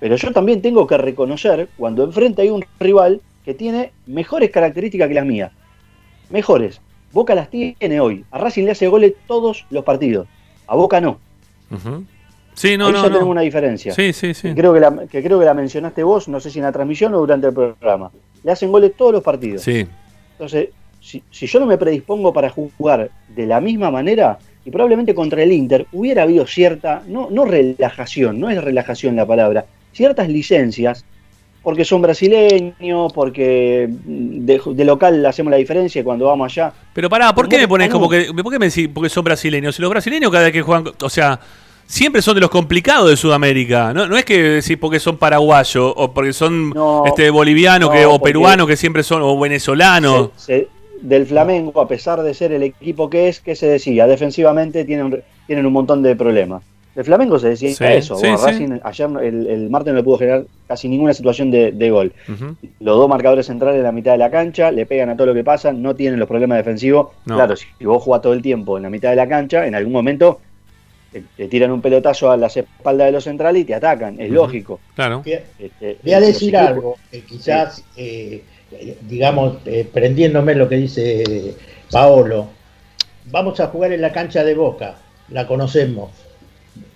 Pero 0.00 0.16
yo 0.16 0.32
también 0.32 0.62
tengo 0.62 0.86
que 0.86 0.96
reconocer 0.96 1.68
cuando 1.76 2.04
enfrente 2.04 2.42
hay 2.42 2.50
un 2.50 2.64
rival 2.78 3.20
que 3.44 3.54
tiene 3.54 3.92
mejores 4.06 4.50
características 4.50 5.08
que 5.08 5.14
las 5.14 5.26
mías. 5.26 5.52
Mejores. 6.30 6.80
Boca 7.12 7.34
las 7.34 7.48
tiene 7.50 8.00
hoy. 8.00 8.24
A 8.30 8.38
Racing 8.38 8.64
le 8.64 8.72
hace 8.72 8.86
goles 8.86 9.14
todos 9.26 9.66
los 9.70 9.84
partidos. 9.84 10.28
A 10.66 10.76
Boca 10.76 11.00
no. 11.00 11.18
Sí, 12.54 12.76
no, 12.76 12.90
no, 12.90 12.96
ya 12.96 13.02
no. 13.04 13.08
tenemos 13.08 13.28
una 13.28 13.40
diferencia. 13.40 13.94
Sí, 13.94 14.12
sí, 14.12 14.34
sí. 14.34 14.52
Creo 14.54 14.74
que, 14.74 14.80
la, 14.80 15.06
que 15.06 15.22
creo 15.22 15.38
que 15.38 15.44
la 15.44 15.54
mencionaste 15.54 16.02
vos, 16.02 16.28
no 16.28 16.40
sé 16.40 16.50
si 16.50 16.58
en 16.58 16.64
la 16.64 16.72
transmisión 16.72 17.14
o 17.14 17.18
durante 17.18 17.46
el 17.46 17.54
programa. 17.54 18.10
Le 18.42 18.52
hacen 18.52 18.70
goles 18.70 18.92
todos 18.96 19.12
los 19.12 19.22
partidos. 19.22 19.62
Sí. 19.62 19.86
Entonces, 20.32 20.68
si, 21.00 21.22
si 21.30 21.46
yo 21.46 21.60
no 21.60 21.66
me 21.66 21.78
predispongo 21.78 22.32
para 22.32 22.50
jugar 22.50 23.10
de 23.28 23.46
la 23.46 23.60
misma 23.60 23.90
manera, 23.90 24.38
y 24.64 24.70
probablemente 24.70 25.14
contra 25.14 25.42
el 25.42 25.52
Inter 25.52 25.86
hubiera 25.92 26.24
habido 26.24 26.46
cierta, 26.46 27.02
no, 27.08 27.28
no 27.30 27.44
relajación, 27.44 28.38
no 28.40 28.50
es 28.50 28.62
relajación 28.62 29.16
la 29.16 29.26
palabra, 29.26 29.64
ciertas 29.92 30.28
licencias, 30.28 31.04
porque 31.62 31.84
son 31.84 32.00
brasileños, 32.02 33.12
porque 33.12 33.88
de, 33.88 34.60
de 34.64 34.84
local 34.84 35.24
hacemos 35.26 35.50
la 35.50 35.56
diferencia 35.56 36.02
cuando 36.04 36.26
vamos 36.26 36.52
allá. 36.52 36.72
Pero 36.94 37.08
pará, 37.10 37.34
¿por 37.34 37.48
qué 37.48 37.58
me 37.58 37.68
pones 37.68 37.90
como 37.90 38.08
que. 38.08 38.32
¿Por 38.42 38.52
qué 38.52 38.58
me 38.58 38.66
decís 38.66 38.88
porque 38.92 39.08
son 39.10 39.24
brasileños? 39.24 39.74
Si 39.74 39.82
los 39.82 39.90
brasileños 39.90 40.30
cada 40.30 40.44
vez 40.44 40.52
que 40.52 40.62
juegan. 40.62 40.92
O 41.02 41.10
sea, 41.10 41.38
siempre 41.84 42.22
son 42.22 42.36
de 42.36 42.40
los 42.42 42.50
complicados 42.50 43.10
de 43.10 43.16
Sudamérica. 43.16 43.92
No, 43.92 44.06
no 44.06 44.16
es 44.16 44.24
que 44.24 44.40
decís 44.42 44.76
porque 44.78 45.00
son 45.00 45.16
paraguayos 45.18 45.92
o 45.96 46.12
porque 46.14 46.32
son 46.32 46.70
No, 46.70 47.04
este 47.06 47.28
bolivianos 47.30 47.90
que, 47.90 48.06
o 48.06 48.18
peruanos 48.20 48.66
que 48.66 48.76
siempre 48.76 49.02
son, 49.02 49.20
o 49.22 49.38
venezolanos. 49.38 50.30
Se- 50.36 50.44
se- 50.60 50.68
del 51.02 51.26
Flamengo, 51.26 51.80
a 51.80 51.88
pesar 51.88 52.22
de 52.22 52.34
ser 52.34 52.52
el 52.52 52.62
equipo 52.62 53.08
que 53.10 53.28
es, 53.28 53.40
que 53.40 53.54
se 53.56 53.66
decía, 53.66 54.06
defensivamente 54.06 54.84
tienen, 54.84 55.22
tienen 55.46 55.66
un 55.66 55.72
montón 55.72 56.02
de 56.02 56.16
problemas. 56.16 56.62
Del 56.94 57.04
Flamengo 57.04 57.38
se 57.38 57.50
decía 57.50 57.70
Sí, 57.74 57.84
eso. 57.84 58.16
sí, 58.16 58.22
Bueno, 58.22 58.38
sí. 58.38 58.44
Racing 58.46 58.80
ayer, 58.82 59.08
el, 59.22 59.46
el 59.46 59.70
martes 59.70 59.92
no 59.92 59.98
le 59.98 60.02
pudo 60.02 60.18
generar 60.18 60.44
casi 60.66 60.88
ninguna 60.88 61.14
situación 61.14 61.48
de, 61.50 61.70
de 61.70 61.90
gol. 61.90 62.12
Los 62.80 62.96
dos 62.96 63.08
marcadores 63.08 63.46
centrales 63.46 63.78
en 63.78 63.84
la 63.84 63.92
mitad 63.92 64.12
de 64.12 64.18
la 64.18 64.30
cancha, 64.30 64.72
le 64.72 64.84
pegan 64.84 65.08
a 65.10 65.16
todo 65.16 65.28
lo 65.28 65.34
que 65.34 65.44
pasa, 65.44 65.72
no 65.72 65.94
tienen 65.94 66.18
los 66.18 66.26
problemas 66.28 66.58
defensivos. 66.58 67.08
No. 67.24 67.36
Claro, 67.36 67.54
si 67.54 67.66
vos 67.84 68.02
jugás 68.02 68.22
todo 68.22 68.32
el 68.32 68.42
tiempo 68.42 68.76
en 68.76 68.82
la 68.82 68.90
mitad 68.90 69.10
de 69.10 69.16
la 69.16 69.28
cancha, 69.28 69.64
en 69.66 69.76
algún 69.76 69.92
momento 69.92 70.40
te, 71.12 71.22
te 71.36 71.46
tiran 71.46 71.70
un 71.70 71.80
pelotazo 71.80 72.32
a 72.32 72.36
las 72.36 72.56
espaldas 72.56 73.06
de 73.06 73.12
los 73.12 73.22
centrales 73.22 73.62
y 73.62 73.64
te 73.64 73.74
atacan, 73.74 74.20
es 74.20 74.30
lógico. 74.30 74.80
Claro. 74.96 75.22
Voy 75.24 75.34
a- 75.34 75.42
Este, 75.58 75.98
voy 76.02 76.12
a 76.14 76.18
los 76.20 76.28
decir 76.30 76.56
algo 76.56 76.96
que 77.12 77.20
quizás, 77.20 77.84
eh, 77.96 78.42
digamos, 79.02 79.58
eh, 79.66 79.88
prendiéndome 79.92 80.54
lo 80.54 80.68
que 80.68 80.76
dice 80.76 81.54
Paolo, 81.90 82.48
vamos 83.30 83.60
a 83.60 83.68
jugar 83.68 83.92
en 83.92 84.00
la 84.02 84.12
cancha 84.12 84.44
de 84.44 84.54
Boca, 84.54 84.96
la 85.30 85.46
conocemos. 85.46 86.10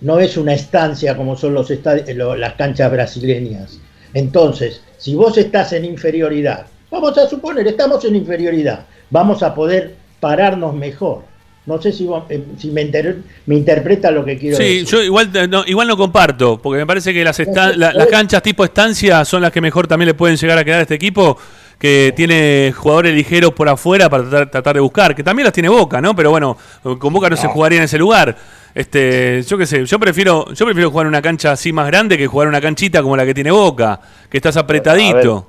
No 0.01 0.19
es 0.19 0.37
una 0.37 0.53
estancia 0.53 1.17
como 1.17 1.35
son 1.35 1.53
los 1.53 1.71
lo- 2.15 2.35
las 2.35 2.53
canchas 2.53 2.91
brasileñas. 2.91 3.79
Entonces, 4.13 4.81
si 4.97 5.15
vos 5.15 5.37
estás 5.37 5.73
en 5.73 5.85
inferioridad, 5.85 6.67
vamos 6.91 7.17
a 7.17 7.27
suponer, 7.27 7.67
estamos 7.67 8.05
en 8.05 8.15
inferioridad, 8.15 8.85
vamos 9.09 9.41
a 9.43 9.53
poder 9.53 9.95
pararnos 10.19 10.73
mejor. 10.75 11.23
No 11.65 11.81
sé 11.81 11.91
si, 11.93 12.05
vos- 12.05 12.23
eh, 12.29 12.43
si 12.57 12.69
me, 12.71 12.81
inter- 12.81 13.17
me 13.45 13.55
interpreta 13.55 14.11
lo 14.11 14.23
que 14.25 14.37
quiero 14.37 14.57
Sí, 14.57 14.63
decir. 14.63 14.85
yo 14.85 15.01
igual 15.01 15.31
no, 15.49 15.63
igual 15.65 15.87
no 15.87 15.95
comparto, 15.97 16.61
porque 16.61 16.79
me 16.79 16.85
parece 16.85 17.13
que 17.13 17.23
las, 17.23 17.39
esta- 17.39 17.75
la- 17.75 17.93
las 17.93 18.07
canchas 18.07 18.43
tipo 18.43 18.63
estancia 18.65 19.23
son 19.25 19.41
las 19.41 19.51
que 19.51 19.61
mejor 19.61 19.87
también 19.87 20.07
le 20.07 20.13
pueden 20.13 20.35
llegar 20.37 20.57
a 20.57 20.63
quedar 20.65 20.79
a 20.79 20.81
este 20.83 20.95
equipo, 20.95 21.37
que 21.83 22.13
tiene 22.15 22.71
jugadores 22.73 23.13
ligeros 23.13 23.51
por 23.51 23.67
afuera 23.67 24.09
para 24.09 24.23
tratar, 24.23 24.49
tratar 24.49 24.75
de 24.75 24.79
buscar, 24.79 25.13
que 25.13 25.21
también 25.21 25.43
las 25.43 25.53
tiene 25.53 25.67
Boca, 25.67 25.99
¿no? 25.99 26.15
Pero 26.15 26.29
bueno, 26.29 26.55
con 26.81 27.11
Boca 27.11 27.29
no 27.29 27.35
se 27.35 27.49
jugaría 27.49 27.79
en 27.79 27.83
ese 27.83 27.97
lugar. 27.97 28.37
Este, 28.73 29.41
yo 29.41 29.57
qué 29.57 29.65
sé, 29.65 29.85
yo 29.85 29.99
prefiero, 29.99 30.45
yo 30.53 30.63
prefiero 30.63 30.89
jugar 30.89 31.07
en 31.07 31.09
una 31.09 31.21
cancha 31.21 31.51
así 31.51 31.73
más 31.73 31.85
grande 31.87 32.17
que 32.17 32.25
jugar 32.25 32.45
en 32.45 32.49
una 32.51 32.61
canchita 32.61 33.03
como 33.03 33.17
la 33.17 33.25
que 33.25 33.33
tiene 33.33 33.51
Boca, 33.51 33.99
que 34.29 34.37
estás 34.37 34.55
apretadito. 34.55 35.45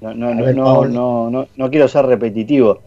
No, 0.00 0.14
no, 0.14 0.34
no, 0.34 0.52
no, 0.54 0.86
no, 0.86 1.30
no, 1.30 1.48
no 1.54 1.70
quiero 1.70 1.86
ser 1.86 2.06
repetitivo. 2.06 2.80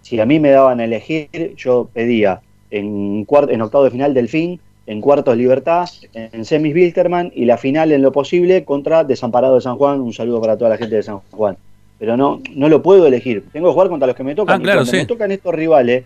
Si 0.00 0.18
a 0.18 0.24
mí 0.24 0.40
me 0.40 0.52
daban 0.52 0.80
a 0.80 0.84
elegir, 0.84 1.28
yo 1.58 1.90
pedía 1.92 2.40
en, 2.70 3.26
en 3.28 3.60
octavo 3.60 3.84
de 3.84 3.90
final 3.90 4.14
Delfín, 4.14 4.58
en 4.86 5.02
cuartos 5.02 5.36
Libertad, 5.36 5.86
en 6.14 6.46
semis 6.46 6.74
Wilterman 6.74 7.30
y 7.34 7.44
la 7.44 7.58
final 7.58 7.92
en 7.92 8.00
lo 8.00 8.10
posible 8.10 8.64
contra 8.64 9.04
Desamparado 9.04 9.56
de 9.56 9.60
San 9.60 9.76
Juan. 9.76 10.00
Un 10.00 10.14
saludo 10.14 10.40
para 10.40 10.56
toda 10.56 10.70
la 10.70 10.78
gente 10.78 10.96
de 10.96 11.02
San 11.02 11.20
Juan. 11.30 11.58
Pero 12.02 12.16
no, 12.16 12.42
no 12.56 12.68
lo 12.68 12.82
puedo 12.82 13.06
elegir. 13.06 13.44
Tengo 13.52 13.68
que 13.68 13.74
jugar 13.74 13.88
contra 13.88 14.08
los 14.08 14.16
que 14.16 14.24
me 14.24 14.34
tocan. 14.34 14.56
Ah, 14.60 14.60
claro, 14.60 14.80
y 14.80 14.84
cuando 14.86 14.90
sí. 14.90 14.96
me 14.96 15.06
tocan 15.06 15.30
estos 15.30 15.54
rivales, 15.54 16.02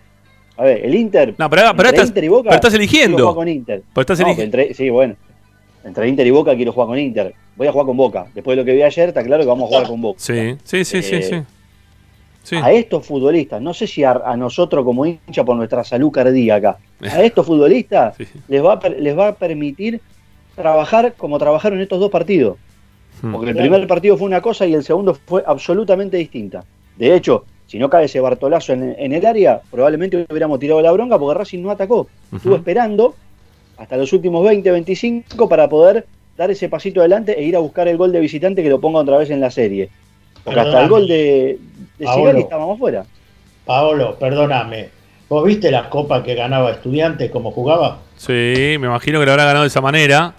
a 0.58 0.64
ver, 0.64 0.84
el 0.84 0.94
Inter. 0.94 1.34
No, 1.38 1.48
pero, 1.48 1.62
pero 1.74 1.88
estás, 1.88 2.08
Inter 2.08 2.24
y 2.24 2.28
Boca, 2.28 2.42
pero 2.50 2.54
estás 2.56 2.74
eligiendo. 2.74 3.16
quiero 3.16 3.28
jugar 3.32 3.36
con 3.46 3.48
Inter. 3.48 3.82
Pero 3.94 4.00
estás 4.02 4.20
No, 4.20 4.26
eligiendo. 4.26 4.58
entre- 4.58 4.74
sí, 4.74 4.90
bueno. 4.90 5.14
Entre 5.84 6.06
Inter 6.06 6.26
y 6.26 6.30
Boca 6.30 6.54
quiero 6.54 6.72
jugar 6.72 6.88
con 6.88 6.98
Inter. 6.98 7.32
Voy 7.56 7.66
a 7.66 7.72
jugar 7.72 7.86
con 7.86 7.96
Boca. 7.96 8.26
Después 8.34 8.54
de 8.58 8.62
lo 8.62 8.66
que 8.66 8.74
vi 8.74 8.82
ayer, 8.82 9.08
está 9.08 9.24
claro 9.24 9.42
que 9.42 9.48
vamos 9.48 9.64
a 9.64 9.68
jugar 9.68 9.86
con 9.88 10.02
Boca. 10.02 10.20
Sí, 10.20 10.56
sí, 10.64 10.84
sí, 10.84 11.02
sí, 11.02 11.14
Eh, 11.14 11.22
sí. 11.22 11.36
Sí. 12.42 12.56
A 12.56 12.70
estos 12.72 13.06
futbolistas, 13.06 13.62
no 13.62 13.72
sé 13.72 13.86
si 13.86 14.04
a, 14.04 14.20
a 14.22 14.36
nosotros 14.36 14.84
como 14.84 15.06
hincha 15.06 15.44
por 15.44 15.56
nuestra 15.56 15.82
salud 15.82 16.10
cardíaca, 16.10 16.76
a 17.00 17.22
estos 17.22 17.46
futbolistas 17.46 18.16
les, 18.48 18.62
va 18.62 18.78
les 18.98 19.16
va 19.18 19.28
a 19.28 19.34
permitir 19.34 19.98
trabajar 20.54 21.14
como 21.16 21.38
trabajaron 21.38 21.80
estos 21.80 21.98
dos 22.00 22.10
partidos. 22.10 22.58
Hmm. 23.22 23.32
Porque 23.32 23.50
el 23.50 23.56
primer 23.56 23.86
partido 23.86 24.16
fue 24.16 24.26
una 24.26 24.40
cosa 24.40 24.66
y 24.66 24.74
el 24.74 24.84
segundo 24.84 25.14
fue 25.14 25.42
absolutamente 25.46 26.16
distinta. 26.16 26.64
De 26.96 27.14
hecho, 27.14 27.44
si 27.66 27.78
no 27.78 27.90
cae 27.90 28.04
ese 28.04 28.20
Bartolazo 28.20 28.72
en, 28.72 28.94
en 28.98 29.12
el 29.12 29.26
área, 29.26 29.60
probablemente 29.70 30.26
hubiéramos 30.28 30.58
tirado 30.58 30.80
la 30.80 30.92
bronca 30.92 31.18
porque 31.18 31.38
Racing 31.38 31.62
no 31.62 31.70
atacó. 31.70 32.08
Estuvo 32.34 32.56
esperando 32.56 33.14
hasta 33.76 33.96
los 33.96 34.12
últimos 34.12 34.44
20, 34.44 34.70
25 34.70 35.48
para 35.48 35.68
poder 35.68 36.06
dar 36.36 36.50
ese 36.50 36.68
pasito 36.68 37.00
adelante 37.00 37.38
e 37.38 37.44
ir 37.44 37.56
a 37.56 37.60
buscar 37.60 37.88
el 37.88 37.96
gol 37.96 38.12
de 38.12 38.20
visitante 38.20 38.62
que 38.62 38.68
lo 38.68 38.80
ponga 38.80 39.00
otra 39.00 39.18
vez 39.18 39.30
en 39.30 39.40
la 39.40 39.50
serie. 39.50 39.90
Porque 40.44 40.60
hasta 40.60 40.82
el 40.82 40.88
gol 40.88 41.08
de, 41.08 41.58
de. 41.98 42.06
Sigali 42.06 42.40
estábamos 42.40 42.78
fuera. 42.78 43.04
Paolo, 43.64 44.16
perdóname. 44.16 44.90
¿Vos 45.28 45.44
viste 45.44 45.72
las 45.72 45.88
copas 45.88 46.22
que 46.22 46.36
ganaba 46.36 46.70
Estudiantes, 46.70 47.32
cómo 47.32 47.50
jugaba? 47.50 47.98
Sí, 48.16 48.76
me 48.78 48.86
imagino 48.86 49.18
que 49.18 49.26
lo 49.26 49.32
habrá 49.32 49.44
ganado 49.44 49.62
de 49.62 49.68
esa 49.68 49.80
manera. 49.80 50.34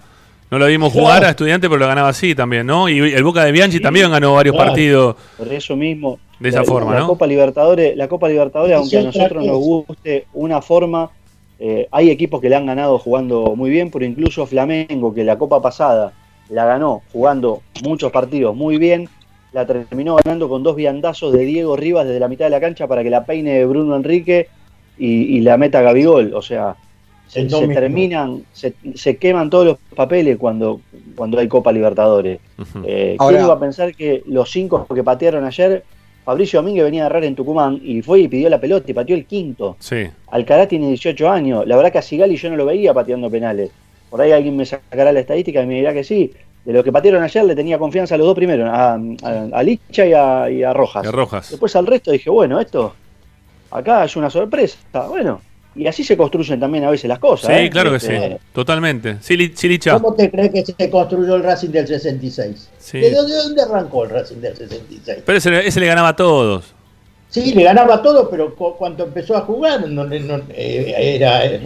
No 0.50 0.58
lo 0.58 0.66
vimos 0.66 0.92
Claro. 0.92 1.06
jugar 1.06 1.24
a 1.24 1.30
estudiante, 1.30 1.68
pero 1.68 1.78
lo 1.78 1.86
ganaba 1.86 2.08
así 2.08 2.34
también, 2.34 2.66
¿no? 2.66 2.88
Y 2.88 2.98
el 2.98 3.22
Boca 3.22 3.44
de 3.44 3.52
Bianchi 3.52 3.76
Sí, 3.78 3.82
también 3.82 4.10
ganó 4.10 4.34
varios 4.34 4.54
claro. 4.54 4.70
partidos. 4.70 5.16
Por 5.36 5.52
eso 5.52 5.76
mismo. 5.76 6.18
De 6.40 6.48
esa 6.50 6.60
la, 6.60 6.64
forma, 6.64 6.94
la 6.94 7.00
¿no? 7.00 7.06
Copa 7.08 7.26
Libertadores, 7.26 7.96
la 7.96 8.06
Copa 8.08 8.28
Libertadores, 8.28 8.72
Es 8.74 8.78
aunque 8.78 8.98
a 8.98 9.02
nosotros 9.02 9.44
nos 9.44 9.58
guste 9.58 10.26
una 10.32 10.62
forma, 10.62 11.10
eh, 11.58 11.88
hay 11.90 12.10
equipos 12.10 12.40
que 12.40 12.48
le 12.48 12.54
han 12.56 12.64
ganado 12.66 12.98
jugando 12.98 13.54
muy 13.56 13.70
bien, 13.70 13.90
pero 13.90 14.04
incluso 14.04 14.46
Flamengo, 14.46 15.12
que 15.12 15.24
la 15.24 15.36
Copa 15.36 15.60
pasada 15.60 16.12
la 16.48 16.64
ganó 16.64 17.02
jugando 17.12 17.60
muchos 17.82 18.12
partidos 18.12 18.54
muy 18.54 18.78
bien, 18.78 19.08
la 19.52 19.66
terminó 19.66 20.16
ganando 20.24 20.48
con 20.48 20.62
dos 20.62 20.76
viandazos 20.76 21.32
de 21.32 21.44
Diego 21.44 21.76
Rivas 21.76 22.06
desde 22.06 22.20
la 22.20 22.28
mitad 22.28 22.44
de 22.46 22.50
la 22.50 22.60
cancha 22.60 22.86
para 22.86 23.02
que 23.02 23.10
la 23.10 23.24
peine 23.24 23.64
Bruno 23.66 23.96
Enrique 23.96 24.48
y, 24.96 25.36
y 25.36 25.40
la 25.40 25.56
meta 25.56 25.82
Gabigol. 25.82 26.32
O 26.34 26.42
sea, 26.42 26.76
se, 27.28 27.44
terminan, 27.44 28.42
se, 28.52 28.74
se 28.94 29.16
queman 29.18 29.50
todos 29.50 29.64
los 29.66 29.78
papeles 29.94 30.36
cuando, 30.38 30.80
cuando 31.14 31.38
hay 31.38 31.46
Copa 31.48 31.70
Libertadores. 31.72 32.40
Ujú. 32.58 32.82
Eh, 32.86 33.16
Ahora- 33.18 33.36
¿Quién 33.36 33.44
iba 33.46 33.54
a 33.54 33.60
pensar 33.60 33.94
que 33.94 34.22
los 34.26 34.50
cinco 34.50 34.86
que 34.92 35.04
patearon 35.04 35.44
ayer, 35.44 35.84
Fabricio 36.24 36.60
Domínguez 36.60 36.84
venía 36.84 37.04
a 37.04 37.06
errar 37.06 37.24
en 37.24 37.34
Tucumán 37.34 37.80
y 37.82 38.02
fue 38.02 38.20
y 38.20 38.28
pidió 38.28 38.48
la 38.50 38.60
pelota 38.60 38.90
y 38.90 38.94
pateó 38.94 39.14
el 39.16 39.24
quinto? 39.26 39.76
Sí. 39.78 40.06
Alcaraz 40.30 40.68
tiene 40.68 40.88
18 40.88 41.30
años. 41.30 41.66
La 41.66 41.76
verdad 41.76 41.92
que 41.92 41.98
a 41.98 42.02
Sigali 42.02 42.36
yo 42.36 42.50
no 42.50 42.56
lo 42.56 42.66
veía 42.66 42.92
pateando 42.92 43.30
penales. 43.30 43.70
Por 44.10 44.20
ahí 44.20 44.32
alguien 44.32 44.56
me 44.56 44.64
sacará 44.66 45.12
la 45.12 45.20
estadística 45.20 45.62
y 45.62 45.66
me 45.66 45.74
dirá 45.74 45.92
que 45.92 46.04
sí. 46.04 46.32
De 46.64 46.72
los 46.74 46.84
que 46.84 46.92
patearon 46.92 47.22
ayer 47.22 47.44
le 47.44 47.54
tenía 47.54 47.78
confianza 47.78 48.14
a 48.14 48.18
los 48.18 48.26
dos 48.26 48.34
primeros, 48.36 48.68
a, 48.68 48.94
a, 48.94 48.98
a 49.52 49.62
Licha 49.62 50.04
y 50.06 50.12
a, 50.12 50.50
y 50.50 50.62
a 50.62 50.72
Rojas. 50.74 51.10
Rojas. 51.10 51.50
Después 51.50 51.74
al 51.76 51.86
resto 51.86 52.10
dije, 52.10 52.28
bueno, 52.28 52.60
esto 52.60 52.94
acá 53.70 54.04
es 54.04 54.16
una 54.16 54.28
sorpresa. 54.28 54.76
Bueno, 55.08 55.40
y 55.78 55.86
así 55.86 56.02
se 56.04 56.16
construyen 56.16 56.58
también 56.60 56.84
a 56.84 56.90
veces 56.90 57.08
las 57.08 57.18
cosas. 57.18 57.54
Sí, 57.54 57.62
¿eh? 57.64 57.70
claro 57.70 57.92
que 57.92 58.00
sí. 58.00 58.12
Este, 58.12 58.38
Totalmente. 58.52 59.16
Sí, 59.20 59.52
sí. 59.54 59.78
¿Cómo 59.90 60.14
te 60.14 60.30
crees 60.30 60.50
que 60.52 60.64
se 60.64 60.90
construyó 60.90 61.36
el 61.36 61.42
Racing 61.42 61.68
del 61.70 61.86
66? 61.86 62.68
Sí. 62.78 62.98
¿De 62.98 63.10
dónde, 63.12 63.32
de 63.34 63.38
dónde 63.42 63.62
arrancó 63.62 64.04
el 64.04 64.10
Racing 64.10 64.36
del 64.36 64.56
66? 64.56 65.18
Pero 65.24 65.38
ese, 65.38 65.66
ese 65.66 65.80
le 65.80 65.86
ganaba 65.86 66.08
a 66.08 66.16
todos. 66.16 66.74
Sí, 67.30 67.52
le 67.54 67.62
ganaba 67.62 67.96
a 67.96 68.02
todos, 68.02 68.28
pero 68.30 68.54
cu- 68.54 68.74
cuando 68.76 69.04
empezó 69.04 69.36
a 69.36 69.42
jugar, 69.42 69.86
no, 69.88 70.04
no- 70.04 70.42
eh, 70.50 70.94
era 71.16 71.44
eh, 71.44 71.60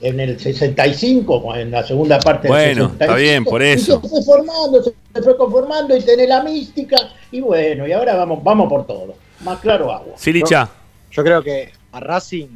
en 0.00 0.20
el 0.20 0.38
65, 0.40 1.54
en 1.56 1.70
la 1.70 1.82
segunda 1.86 2.18
parte 2.20 2.48
Bueno, 2.48 2.88
del 2.88 2.98
65. 2.98 3.04
está 3.04 3.14
bien, 3.16 3.44
por 3.44 3.62
y 3.62 3.66
eso. 3.66 4.00
se 4.00 4.08
fue 4.08 4.22
formando, 4.22 4.82
se 4.82 5.22
fue 5.22 5.36
conformando 5.36 5.96
y 5.96 6.00
tenés 6.00 6.28
la 6.28 6.42
mística. 6.42 6.96
Y 7.30 7.40
bueno, 7.40 7.86
y 7.86 7.92
ahora 7.92 8.16
vamos, 8.16 8.42
vamos 8.42 8.68
por 8.68 8.86
todo. 8.86 9.14
Más 9.44 9.58
claro 9.60 9.92
agua. 9.92 10.14
Sí, 10.16 10.32
Licha. 10.32 10.68
Yo 11.10 11.22
creo 11.24 11.42
que 11.42 11.70
a 11.92 12.00
Racing, 12.00 12.46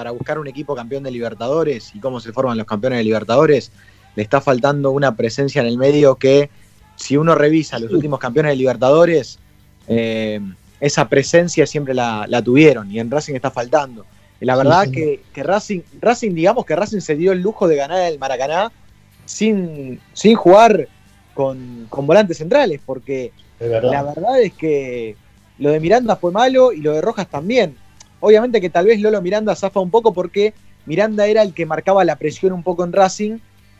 para 0.00 0.12
buscar 0.12 0.38
un 0.38 0.48
equipo 0.48 0.74
campeón 0.74 1.02
de 1.02 1.10
Libertadores 1.10 1.94
y 1.94 2.00
cómo 2.00 2.20
se 2.20 2.32
forman 2.32 2.56
los 2.56 2.66
campeones 2.66 3.00
de 3.00 3.04
Libertadores, 3.04 3.70
le 4.16 4.22
está 4.22 4.40
faltando 4.40 4.92
una 4.92 5.14
presencia 5.14 5.60
en 5.60 5.68
el 5.68 5.76
medio 5.76 6.14
que, 6.14 6.48
si 6.96 7.18
uno 7.18 7.34
revisa 7.34 7.78
los 7.78 7.92
últimos 7.92 8.18
campeones 8.18 8.52
de 8.52 8.56
Libertadores, 8.56 9.38
eh, 9.88 10.40
esa 10.80 11.06
presencia 11.10 11.66
siempre 11.66 11.92
la, 11.92 12.24
la 12.28 12.40
tuvieron 12.40 12.90
y 12.90 12.98
en 12.98 13.10
Racing 13.10 13.34
está 13.34 13.50
faltando. 13.50 14.06
Y 14.40 14.46
la 14.46 14.56
verdad 14.56 14.84
sí. 14.84 14.92
que, 14.92 15.22
que 15.34 15.42
Racing, 15.42 15.82
Racing, 16.00 16.32
digamos 16.34 16.64
que 16.64 16.76
Racing 16.76 17.00
se 17.00 17.14
dio 17.14 17.32
el 17.32 17.42
lujo 17.42 17.68
de 17.68 17.76
ganar 17.76 18.10
el 18.10 18.18
Maracaná 18.18 18.72
sin, 19.26 20.00
sin 20.14 20.34
jugar 20.34 20.88
con, 21.34 21.88
con 21.90 22.06
volantes 22.06 22.38
centrales, 22.38 22.80
porque 22.86 23.32
verdad. 23.58 23.92
la 23.92 24.02
verdad 24.02 24.40
es 24.40 24.54
que 24.54 25.14
lo 25.58 25.70
de 25.70 25.78
Miranda 25.78 26.16
fue 26.16 26.32
malo 26.32 26.72
y 26.72 26.80
lo 26.80 26.94
de 26.94 27.02
Rojas 27.02 27.28
también. 27.28 27.76
Obviamente 28.20 28.60
que 28.60 28.70
tal 28.70 28.86
vez 28.86 29.00
Lolo 29.00 29.20
Miranda 29.22 29.54
zafa 29.56 29.80
un 29.80 29.90
poco 29.90 30.12
porque 30.12 30.52
Miranda 30.86 31.26
era 31.26 31.42
el 31.42 31.52
que 31.54 31.66
marcaba 31.66 32.04
la 32.04 32.16
presión 32.16 32.52
un 32.52 32.62
poco 32.62 32.84
en 32.84 32.92
Racing 32.92 33.38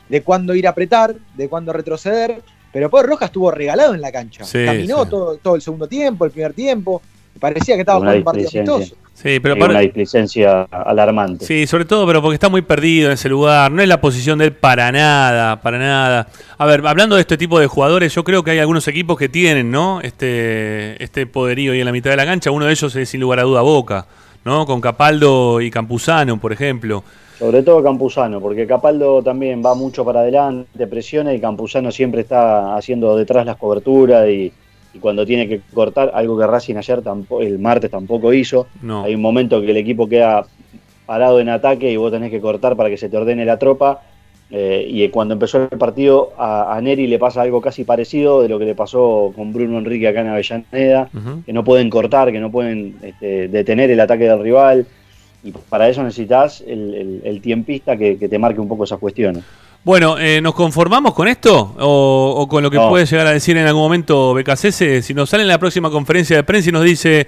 de 0.09 0.23
cuándo 0.23 0.55
ir 0.55 0.67
a 0.67 0.71
apretar, 0.71 1.15
de 1.37 1.49
cuándo 1.49 1.73
retroceder, 1.73 2.43
pero 2.73 2.87
después 2.87 3.05
Rojas 3.07 3.29
estuvo 3.29 3.51
regalado 3.51 3.95
en 3.95 4.01
la 4.01 4.11
cancha. 4.13 4.45
Sí, 4.45 4.65
Caminó 4.65 5.05
sí. 5.05 5.11
Todo, 5.11 5.37
todo 5.37 5.55
el 5.57 5.63
segundo 5.63 5.87
tiempo, 5.87 6.25
el 6.25 6.31
primer 6.31 6.53
tiempo, 6.53 7.01
parecía 7.39 7.75
que 7.75 7.81
estaba 7.81 7.99
jugando 7.99 8.19
un 8.19 8.25
partido 8.25 8.49
amistoso. 8.53 8.95
Sí, 9.15 9.39
pero 9.39 9.55
Hay 9.55 9.61
para- 9.61 9.73
una 9.73 9.81
displicencia 9.81 10.63
alarmante. 10.63 11.45
Sí, 11.45 11.67
sobre 11.67 11.85
todo, 11.85 12.07
pero 12.07 12.23
porque 12.23 12.35
está 12.35 12.49
muy 12.49 12.63
perdido 12.63 13.09
en 13.09 13.15
ese 13.15 13.29
lugar. 13.29 13.71
No 13.71 13.83
es 13.83 13.89
la 13.89 14.01
posición 14.01 14.39
de 14.39 14.47
él 14.47 14.53
para 14.55 14.91
nada, 14.91 15.61
para 15.61 15.79
nada. 15.79 16.29
A 16.57 16.65
ver, 16.65 16.87
hablando 16.87 17.17
de 17.17 17.21
este 17.21 17.37
tipo 17.37 17.61
de 17.61 17.67
jugadores, 17.67 18.15
yo 18.15 18.25
creo 18.25 18.43
que 18.43 18.53
hay 18.53 18.59
algunos 18.61 18.89
equipos 18.89 19.19
que 19.19 19.29
tienen, 19.29 19.71
¿no? 19.71 20.01
Este, 20.01 21.03
este 21.05 21.27
poderío 21.27 21.73
ahí 21.73 21.81
en 21.81 21.85
la 21.87 21.93
mitad 21.93 22.11
de 22.11 22.17
la 22.17 22.25
cancha. 22.25 22.51
Uno 22.51 22.65
de 22.65 22.73
ellos 22.73 22.97
es 22.97 23.09
sin 23.11 23.21
lugar 23.21 23.41
a 23.41 23.43
duda 23.43 23.61
Boca, 23.61 24.07
¿no? 24.45 24.67
Con 24.67 24.81
Capaldo 24.81 25.61
y 25.61 25.71
Campuzano, 25.71 26.39
por 26.39 26.53
ejemplo. 26.53 27.03
Sobre 27.39 27.63
todo 27.63 27.83
Campuzano, 27.83 28.41
porque 28.41 28.67
Capaldo 28.67 29.23
también 29.23 29.63
va 29.65 29.75
mucho 29.75 30.05
para 30.05 30.21
adelante, 30.21 30.87
presiona 30.87 31.33
y 31.33 31.41
Campuzano 31.41 31.91
siempre 31.91 32.21
está 32.21 32.77
haciendo 32.77 33.17
detrás 33.17 33.47
las 33.47 33.57
coberturas 33.57 34.29
y, 34.29 34.53
y 34.93 34.99
cuando 34.99 35.25
tiene 35.25 35.49
que 35.49 35.61
cortar, 35.73 36.11
algo 36.15 36.39
que 36.39 36.47
Racing 36.47 36.77
ayer 36.77 37.01
tampoco, 37.01 37.41
el 37.43 37.59
martes 37.59 37.91
tampoco 37.91 38.33
hizo. 38.33 38.67
No. 38.83 39.05
Hay 39.05 39.15
un 39.15 39.23
momento 39.23 39.61
que 39.61 39.71
el 39.71 39.77
equipo 39.79 40.09
queda 40.09 40.45
parado 41.07 41.41
en 41.41 41.49
ataque 41.49 41.91
y 41.91 41.97
vos 41.97 42.13
tenés 42.13 42.31
que 42.31 42.41
cortar 42.41 42.77
para 42.77 42.89
que 42.91 42.97
se 42.97 43.09
te 43.09 43.17
ordene 43.17 43.45
la 43.45 43.59
tropa. 43.59 44.03
Eh, 44.51 44.85
y 44.89 45.09
cuando 45.11 45.35
empezó 45.35 45.59
el 45.71 45.79
partido, 45.79 46.33
a, 46.37 46.77
a 46.77 46.81
Neri 46.81 47.07
le 47.07 47.19
pasa 47.19 47.43
algo 47.43 47.61
casi 47.61 47.85
parecido 47.85 48.43
de 48.43 48.49
lo 48.49 48.59
que 48.59 48.65
le 48.65 48.75
pasó 48.75 49.33
con 49.37 49.53
Bruno 49.53 49.79
Enrique 49.79 50.09
acá 50.09 50.21
en 50.23 50.29
Avellaneda 50.29 51.09
que 51.47 51.53
no 51.53 51.63
pueden 51.65 51.89
cortar, 51.91 52.33
que 52.33 52.41
no 52.41 52.51
pueden 52.51 52.97
este, 53.03 53.49
detener 53.49 53.91
el 53.91 54.01
ataque 54.01 54.25
del 54.25 54.41
rival. 54.43 54.87
Y 55.43 55.53
para 55.53 55.89
eso 55.89 56.03
necesitas 56.03 56.61
el, 56.67 56.95
el- 56.95 57.21
el 57.25 57.41
tiempista 57.41 57.97
que, 57.97 58.19
que 58.19 58.29
te 58.29 58.39
marque 58.39 58.61
un 58.61 58.69
poco 58.69 58.85
esas 58.85 58.99
cuestiones. 58.99 59.43
Bueno, 59.83 60.19
eh, 60.19 60.41
¿nos 60.43 60.53
conformamos 60.55 61.15
con 61.15 61.27
esto? 61.29 61.75
¿O, 61.81 62.35
o 62.37 62.47
con 62.47 62.63
lo 62.63 62.71
que 62.71 62.77
No. 62.77 62.91
puede 62.91 63.07
llegar 63.07 63.27
a 63.27 63.33
decir 63.33 63.57
en 63.57 63.67
algún 63.67 63.81
momento 63.83 64.35
BKCS? 64.35 65.03
Si 65.03 65.15
nos 65.15 65.31
sale 65.31 65.43
en 65.45 65.49
la 65.49 65.59
próxima 65.59 65.91
conferencia 65.91 66.37
de 66.37 66.43
prensa 66.43 66.69
y 66.69 66.73
nos 66.73 66.85
dice, 66.85 67.27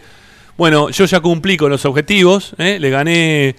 bueno, 0.58 0.90
yo 0.90 1.06
ya 1.06 1.20
cumplí 1.20 1.56
con 1.56 1.70
los 1.70 1.86
objetivos, 1.86 2.54
¿eh? 2.58 2.78
le 2.78 2.90
gané 2.90 3.54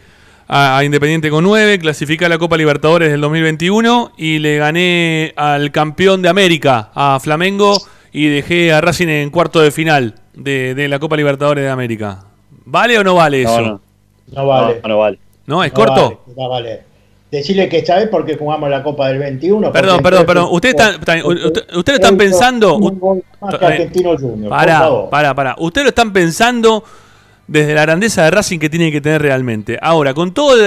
a, 0.48 0.78
a 0.78 0.84
Independiente 0.84 1.30
con 1.30 1.44
9, 1.44 1.80
clasificé 1.80 2.26
a 2.26 2.30
la 2.30 2.38
Copa 2.38 2.58
Libertadores 2.58 3.12
del 3.12 3.22
2021 3.22 4.12
y 4.18 4.39
le 4.39 4.58
gané 4.58 5.34
al 5.36 5.72
campeón 5.72 6.22
de 6.22 6.30
América, 6.30 6.89
a 6.94 7.20
Flamengo, 7.20 7.78
y 8.12 8.28
dejé 8.28 8.72
a 8.74 8.82
Racing 8.82 9.08
en 9.08 9.30
cuarto 9.30 9.60
de 9.62 9.72
final 9.72 10.16
de, 10.34 10.76
de 10.76 10.88
la 10.88 11.00
Copa 11.00 11.16
Libertadores 11.18 11.64
de 11.64 11.70
América. 11.70 12.26
¿Vale 12.66 12.98
o 13.00 13.04
no 13.04 13.16
vale 13.16 13.41
eso? 13.44 13.82
No, 14.32 14.48
vale. 14.48 14.80
no, 14.84 14.89
no 14.89 14.98
vale. 15.00 15.20
¿No? 15.46 15.64
¿Es 15.64 15.72
No 15.74 15.76
corto? 15.76 16.22
vale, 16.26 16.34
no 16.38 16.50
vale. 16.50 16.82
Decirle 17.32 17.68
que 17.68 17.84
sabes 17.84 18.10
por 18.10 18.26
qué 18.28 18.38
jugamos 18.38 18.70
la 18.70 18.84
Copa 18.84 19.08
del 19.10 19.18
21. 19.18 19.72
Perdón, 19.72 19.94
Porque 19.98 20.04
perdón, 20.04 20.26
perdón. 20.28 20.48
Ustedes 20.52 20.76
están, 20.76 20.94
están- 21.00 21.26
usted- 21.26 21.76
ustedes 21.76 22.00
están 22.00 22.16
pensando... 22.16 22.80
Argentino 23.41 24.16
Junior. 24.16 24.39
por 24.41 24.50
Pará, 24.50 24.80
favor. 24.82 25.10
pará, 25.10 25.34
pará. 25.34 25.56
Ustedes 25.58 25.86
lo 25.86 25.89
están 25.89 26.14
pensando 26.14 26.84
desde 27.54 27.76
la 27.76 27.84
grandeza 27.84 28.24
de 28.24 28.32
Racing 28.32 28.58
que 28.58 28.68
tiene 28.68 28.91
que 28.91 28.99
tener 28.99 29.22
realmente. 29.22 29.78
Ahora, 29.80 30.16
con 30.16 30.34
todos 30.34 30.60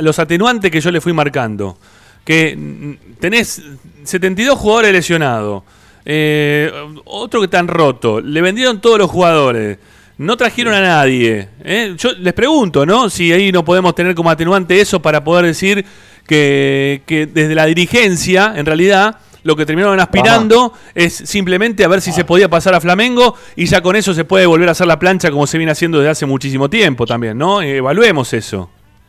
los 0.00 0.18
atenuantes 0.18 0.72
que 0.72 0.80
yo 0.80 0.90
le 0.90 1.00
fui 1.00 1.12
marcando, 1.12 1.78
que 2.24 2.98
tenés 3.20 3.62
72 4.02 4.58
jugadores 4.58 4.92
lesionados, 4.92 5.62
eh, 6.04 6.68
otro 7.04 7.38
que 7.40 7.44
están 7.44 7.68
roto, 7.68 8.20
le 8.20 8.42
vendieron 8.42 8.80
todos 8.80 8.98
los 8.98 9.08
jugadores, 9.08 9.78
no 10.18 10.36
trajeron 10.36 10.74
a 10.74 10.80
nadie. 10.80 11.48
¿eh? 11.62 11.94
Yo 11.96 12.10
les 12.14 12.32
pregunto, 12.32 12.84
¿no? 12.84 13.08
Si 13.08 13.32
ahí 13.32 13.52
no 13.52 13.64
podemos 13.64 13.94
tener 13.94 14.16
como 14.16 14.28
atenuante 14.28 14.80
eso 14.80 15.00
para 15.00 15.22
poder 15.22 15.46
decir 15.46 15.84
que, 16.26 17.02
que 17.06 17.26
desde 17.26 17.54
la 17.54 17.66
dirigencia, 17.66 18.52
en 18.56 18.66
realidad, 18.66 19.20
lo 19.46 19.56
que 19.56 19.64
terminaron 19.64 19.98
aspirando 20.00 20.72
es 20.94 21.14
simplemente 21.14 21.84
a 21.84 21.88
ver 21.88 22.00
si 22.00 22.12
se 22.12 22.24
podía 22.24 22.48
pasar 22.48 22.74
a 22.74 22.80
Flamengo 22.80 23.34
y 23.54 23.66
ya 23.66 23.80
con 23.80 23.96
eso 23.96 24.12
se 24.12 24.24
puede 24.24 24.44
volver 24.46 24.68
a 24.68 24.72
hacer 24.72 24.86
la 24.86 24.98
plancha 24.98 25.30
como 25.30 25.46
se 25.46 25.56
viene 25.56 25.72
haciendo 25.72 25.98
desde 25.98 26.10
hace 26.10 26.26
muchísimo 26.26 26.68
tiempo 26.68 27.06
también, 27.06 27.38
¿no? 27.38 27.62
Eh, 27.62 27.76
Evaluemos 27.76 28.32
eso. 28.32 28.68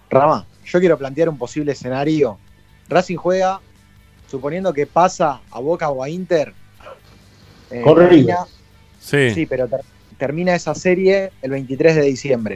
Rama, 0.10 0.46
yo 0.66 0.80
quiero 0.80 0.98
plantear 0.98 1.28
un 1.30 1.38
posible 1.38 1.72
escenario. 1.74 2.38
Racing 2.88 3.18
juega, 3.18 3.60
suponiendo 4.30 4.74
que 4.74 4.86
pasa 4.88 5.42
a 5.52 5.60
Boca 5.60 5.90
o 5.90 6.04
a 6.04 6.10
Inter. 6.10 6.54
eh, 7.70 7.82
termina- 7.84 8.46
Sí, 9.00 9.30
sí, 9.30 9.34
sí. 9.36 9.46
pero 9.46 9.68
ter- 9.68 9.82
termina 10.18 10.56
esa 10.56 10.74
serie 10.74 11.32
el 11.42 11.52
23 11.52 11.96
de 11.96 12.02
diciembre. 12.04 12.56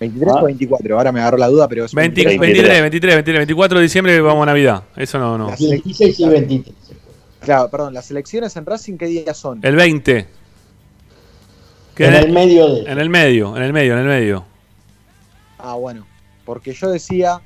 23 0.00 0.32
Ah. 0.36 0.42
o 0.42 0.44
24, 0.46 0.96
ahora 0.98 1.10
me 1.12 1.20
agarró 1.20 1.38
la 1.38 1.46
duda, 1.48 1.66
pero 1.68 1.84
es 1.84 1.94
20 1.94 2.24
23. 2.24 2.40
23, 2.40 2.80
23, 2.82 3.14
23, 3.14 3.38
24 3.40 3.78
de 3.78 3.82
diciembre 3.84 4.20
vamos 4.20 4.42
a 4.42 4.46
Navidad. 4.46 4.82
Eso 4.96 5.18
no, 5.18 5.38
no. 5.38 5.48
Las 5.50 5.58
16 5.58 6.20
y 6.20 6.28
23. 6.28 6.74
Claro, 7.48 7.70
perdón, 7.70 7.94
las 7.94 8.10
elecciones 8.10 8.54
en 8.56 8.66
Racing, 8.66 8.98
¿qué 8.98 9.06
días 9.06 9.34
son? 9.34 9.60
El 9.62 9.74
20. 9.74 10.26
¿Qué? 11.94 12.04
En 12.04 12.12
el 12.12 12.30
medio 12.30 12.68
de. 12.68 12.80
En 12.92 12.98
el 12.98 13.08
medio, 13.08 13.56
en 13.56 13.62
el 13.62 13.72
medio, 13.72 13.94
en 13.94 14.00
el 14.00 14.04
medio. 14.04 14.44
Ah, 15.56 15.72
bueno, 15.76 16.06
porque 16.44 16.74
yo 16.74 16.90
decía, 16.90 17.40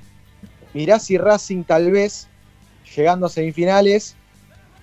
mirá 0.74 0.98
si 0.98 1.18
Racing 1.18 1.62
tal 1.62 1.92
vez, 1.92 2.26
llegando 2.96 3.26
a 3.26 3.28
semifinales, 3.28 4.16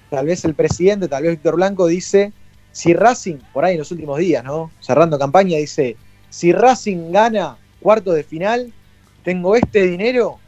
tal 0.09 0.25
vez 0.25 0.45
el 0.45 0.53
presidente, 0.53 1.09
tal 1.09 1.23
vez 1.23 1.31
Víctor 1.33 1.57
Blanco 1.57 1.87
dice, 1.87 2.31
si 2.71 2.93
Racing, 2.93 3.39
por 3.51 3.65
ahí 3.65 3.73
en 3.73 3.79
los 3.79 3.91
últimos 3.91 4.19
días, 4.19 4.41
¿no? 4.45 4.71
Cerrando 4.79 5.19
campaña, 5.19 5.57
dice, 5.57 5.97
si 6.29 6.53
Racing 6.53 7.11
gana 7.11 7.57
cuartos 7.81 8.15
de 8.15 8.23
final, 8.23 8.71
tengo 9.25 9.57
este 9.57 9.85
dinero 9.85 10.39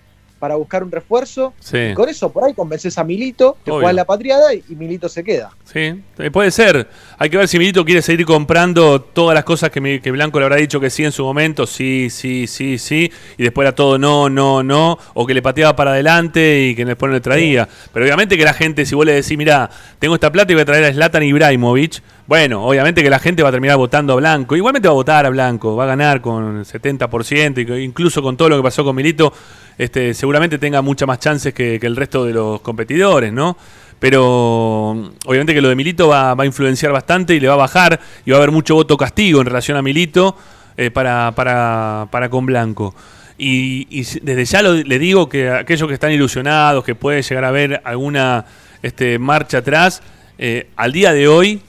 para 0.41 0.55
buscar 0.55 0.83
un 0.83 0.91
refuerzo. 0.91 1.53
Sí. 1.59 1.77
Y 1.77 1.93
con 1.93 2.09
eso 2.09 2.29
por 2.33 2.43
ahí 2.43 2.53
convences 2.53 2.97
a 2.97 3.03
Milito, 3.05 3.55
te 3.63 3.69
juegas 3.71 3.93
la 3.93 4.03
patriada 4.05 4.53
y, 4.53 4.63
y 4.67 4.75
Milito 4.75 5.07
se 5.07 5.23
queda. 5.23 5.51
Sí, 5.63 6.01
eh, 6.17 6.31
puede 6.31 6.49
ser. 6.51 6.89
Hay 7.19 7.29
que 7.29 7.37
ver 7.37 7.47
si 7.47 7.59
Milito 7.59 7.85
quiere 7.85 8.01
seguir 8.01 8.25
comprando 8.25 8.99
todas 8.99 9.35
las 9.35 9.43
cosas 9.43 9.69
que, 9.69 9.79
mi- 9.79 9.99
que 9.99 10.09
Blanco 10.11 10.39
le 10.39 10.45
habrá 10.45 10.57
dicho 10.57 10.79
que 10.79 10.89
sí 10.89 11.03
en 11.05 11.11
su 11.11 11.23
momento, 11.23 11.67
sí, 11.67 12.09
sí, 12.09 12.47
sí, 12.47 12.77
sí, 12.79 13.11
y 13.37 13.43
después 13.43 13.65
era 13.65 13.75
todo 13.75 13.99
no, 13.99 14.29
no, 14.29 14.63
no, 14.63 14.97
o 15.13 15.25
que 15.27 15.33
le 15.35 15.41
pateaba 15.43 15.75
para 15.75 15.91
adelante 15.91 16.67
y 16.69 16.75
que 16.75 16.83
después 16.83 17.09
no 17.09 17.13
le 17.13 17.21
traía. 17.21 17.69
Pero 17.93 18.03
obviamente 18.05 18.35
que 18.37 18.43
la 18.43 18.53
gente, 18.53 18.85
si 18.85 18.95
vos 18.95 19.05
le 19.05 19.13
decís, 19.13 19.37
mira, 19.37 19.69
tengo 19.99 20.15
esta 20.15 20.31
plata 20.31 20.51
y 20.51 20.55
voy 20.55 20.63
a 20.63 20.65
traer 20.65 20.85
a 20.85 20.91
Zlatan 20.93 21.21
Ibrahimovic, 21.23 22.01
bueno, 22.27 22.65
obviamente 22.65 23.03
que 23.03 23.09
la 23.09 23.19
gente 23.19 23.43
va 23.43 23.49
a 23.49 23.51
terminar 23.51 23.77
votando 23.77 24.13
a 24.13 24.15
Blanco. 24.15 24.55
Igualmente 24.55 24.87
va 24.87 24.93
a 24.93 24.95
votar 24.95 25.25
a 25.25 25.29
Blanco, 25.29 25.75
va 25.75 25.83
a 25.83 25.87
ganar 25.87 26.21
con 26.21 26.59
el 26.59 26.65
70%, 26.65 27.61
y 27.61 27.65
que 27.65 27.81
incluso 27.81 28.21
con 28.21 28.37
todo 28.37 28.49
lo 28.49 28.57
que 28.57 28.63
pasó 28.63 28.83
con 28.83 28.95
Milito, 28.95 29.33
este, 29.77 30.13
seguramente 30.13 30.57
tenga 30.57 30.81
muchas 30.81 31.07
más 31.07 31.19
chances 31.19 31.53
que, 31.53 31.75
el 31.81 31.95
resto 31.95 32.25
de 32.25 32.33
los 32.33 32.61
competidores, 32.61 33.33
¿no? 33.33 33.57
Pero 33.99 35.11
obviamente 35.25 35.53
que 35.53 35.61
lo 35.61 35.69
de 35.69 35.75
Milito 35.75 36.07
va, 36.07 36.31
a 36.31 36.45
influenciar 36.45 36.91
bastante 36.91 37.35
y 37.35 37.39
le 37.39 37.47
va 37.47 37.53
a 37.53 37.57
bajar 37.57 37.99
y 38.25 38.31
va 38.31 38.37
a 38.37 38.39
haber 38.39 38.51
mucho 38.51 38.75
voto 38.75 38.97
castigo 38.97 39.41
en 39.41 39.45
relación 39.45 39.77
a 39.77 39.81
Milito 39.81 40.35
eh, 40.77 40.89
para, 40.89 41.33
para, 41.35 42.07
para 42.09 42.29
con 42.29 42.45
Blanco. 42.45 42.95
Y, 43.37 43.87
y 43.89 44.03
desde 44.21 44.45
ya 44.45 44.61
lo- 44.61 44.73
le 44.73 44.99
digo 44.99 45.27
que 45.27 45.49
aquellos 45.49 45.87
que 45.87 45.95
están 45.95 46.11
ilusionados, 46.11 46.83
que 46.83 46.95
puede 46.95 47.21
llegar 47.21 47.43
a 47.45 47.49
haber 47.49 47.81
alguna 47.83 48.45
este, 48.81 49.19
marcha 49.19 49.59
atrás, 49.59 50.01
eh, 50.37 50.69
al 50.75 50.91
día 50.91 51.13
de 51.13 51.27
hoy 51.27 51.61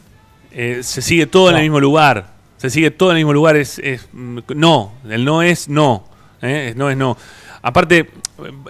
eh, 0.54 0.78
se 0.82 1.02
sigue 1.02 1.26
todo 1.26 1.50
en 1.50 1.56
el 1.56 1.62
mismo 1.62 1.80
lugar. 1.80 2.32
Se 2.56 2.70
sigue 2.70 2.90
todo 2.90 3.10
en 3.10 3.16
el 3.16 3.20
mismo 3.24 3.32
lugar. 3.32 3.56
Es, 3.56 3.78
es, 3.78 4.06
mm, 4.12 4.38
no, 4.54 4.92
el 5.08 5.24
no 5.24 5.42
es 5.42 5.68
no. 5.68 6.04
¿eh? 6.40 6.68
Es 6.70 6.76
No 6.76 6.88
es 6.90 6.96
no. 6.96 7.16
Aparte, 7.64 7.98
eh, 8.00 8.08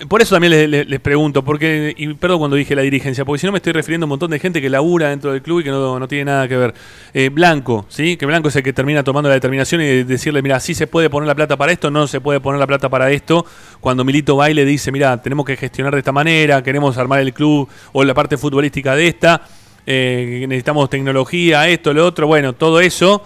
por 0.06 0.20
eso 0.20 0.34
también 0.34 0.50
les, 0.50 0.68
les- 0.68 0.86
les 0.86 1.00
pregunto, 1.00 1.42
porque, 1.42 1.94
y 1.96 2.12
perdón 2.12 2.40
cuando 2.40 2.56
dije 2.56 2.74
la 2.76 2.82
dirigencia, 2.82 3.24
porque 3.24 3.40
si 3.40 3.46
no 3.46 3.52
me 3.52 3.56
estoy 3.56 3.72
refiriendo 3.72 4.04
a 4.04 4.06
un 4.06 4.10
montón 4.10 4.30
de 4.30 4.38
gente 4.38 4.60
que 4.60 4.68
labura 4.68 5.08
dentro 5.08 5.32
del 5.32 5.40
club 5.40 5.60
y 5.60 5.64
que 5.64 5.70
no, 5.70 5.98
no 5.98 6.08
tiene 6.08 6.26
nada 6.26 6.46
que 6.46 6.56
ver. 6.58 6.74
Eh, 7.14 7.30
Blanco, 7.30 7.86
¿sí? 7.88 8.18
Que 8.18 8.26
Blanco 8.26 8.48
es 8.48 8.56
el 8.56 8.62
que 8.62 8.74
termina 8.74 9.02
tomando 9.02 9.30
la 9.30 9.34
determinación 9.34 9.80
y 9.80 10.02
decirle, 10.04 10.42
mira, 10.42 10.60
sí 10.60 10.74
se 10.74 10.86
puede 10.86 11.08
poner 11.08 11.26
la 11.26 11.34
plata 11.34 11.56
para 11.56 11.72
esto, 11.72 11.90
no 11.90 12.06
se 12.06 12.20
puede 12.20 12.38
poner 12.40 12.58
la 12.60 12.66
plata 12.66 12.90
para 12.90 13.10
esto. 13.10 13.46
Cuando 13.80 14.04
Milito 14.04 14.36
va 14.36 14.50
y 14.50 14.54
le 14.54 14.66
dice, 14.66 14.92
mira, 14.92 15.20
tenemos 15.22 15.46
que 15.46 15.56
gestionar 15.56 15.94
de 15.94 16.00
esta 16.00 16.12
manera, 16.12 16.62
queremos 16.62 16.98
armar 16.98 17.20
el 17.20 17.32
club 17.32 17.66
o 17.92 18.04
la 18.04 18.12
parte 18.12 18.36
futbolística 18.36 18.94
de 18.94 19.06
esta, 19.08 19.40
eh, 19.86 20.44
necesitamos 20.48 20.90
tecnología, 20.90 21.68
esto, 21.68 21.92
lo 21.92 22.06
otro, 22.06 22.26
bueno, 22.26 22.52
todo 22.54 22.80
eso 22.80 23.22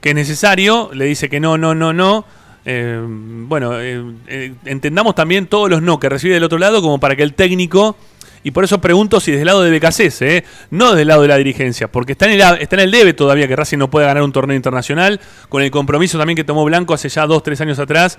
que 0.00 0.10
es 0.10 0.14
necesario, 0.14 0.90
le 0.92 1.06
dice 1.06 1.28
que 1.28 1.40
no, 1.40 1.58
no, 1.58 1.74
no, 1.74 1.92
no. 1.92 2.24
Eh, 2.64 3.00
bueno, 3.00 3.80
eh, 3.80 4.02
eh, 4.26 4.52
entendamos 4.64 5.14
también 5.14 5.46
todos 5.46 5.70
los 5.70 5.82
no 5.82 6.00
que 6.00 6.08
recibe 6.08 6.34
del 6.34 6.44
otro 6.44 6.58
lado 6.58 6.82
como 6.82 6.98
para 6.98 7.14
que 7.14 7.22
el 7.22 7.32
técnico 7.34 7.96
Y 8.42 8.50
por 8.50 8.64
eso 8.64 8.80
pregunto 8.80 9.20
si 9.20 9.30
desde 9.30 9.42
el 9.42 9.46
lado 9.46 9.62
de 9.62 9.76
BKC, 9.76 10.22
¿eh? 10.22 10.44
no 10.70 10.90
desde 10.90 11.02
el 11.02 11.08
lado 11.08 11.22
de 11.22 11.28
la 11.28 11.36
dirigencia, 11.36 11.88
porque 11.88 12.12
está 12.12 12.26
en, 12.26 12.40
el, 12.40 12.40
está 12.60 12.76
en 12.76 12.80
el 12.80 12.90
debe 12.90 13.12
todavía 13.12 13.48
que 13.48 13.56
Racing 13.56 13.78
no 13.78 13.90
puede 13.90 14.06
ganar 14.06 14.22
un 14.22 14.32
torneo 14.32 14.56
internacional, 14.56 15.20
con 15.48 15.62
el 15.62 15.70
compromiso 15.70 16.18
también 16.18 16.36
que 16.36 16.44
tomó 16.44 16.64
Blanco 16.64 16.94
hace 16.94 17.08
ya 17.08 17.26
dos, 17.26 17.42
tres 17.42 17.60
años 17.60 17.78
atrás, 17.80 18.18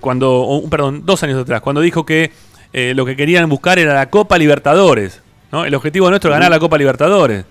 cuando, 0.00 0.62
perdón, 0.70 1.02
dos 1.04 1.22
años 1.22 1.42
atrás, 1.42 1.60
cuando 1.60 1.82
dijo 1.82 2.06
que 2.06 2.30
lo 2.72 3.04
que 3.04 3.16
querían 3.16 3.48
buscar 3.50 3.78
era 3.78 3.92
la 3.94 4.08
Copa 4.08 4.38
Libertadores. 4.38 5.20
¿No? 5.52 5.64
El 5.64 5.74
objetivo 5.74 6.08
nuestro 6.10 6.30
es 6.30 6.34
ganar 6.34 6.50
la 6.50 6.58
Copa 6.58 6.78
Libertadores. 6.78 7.44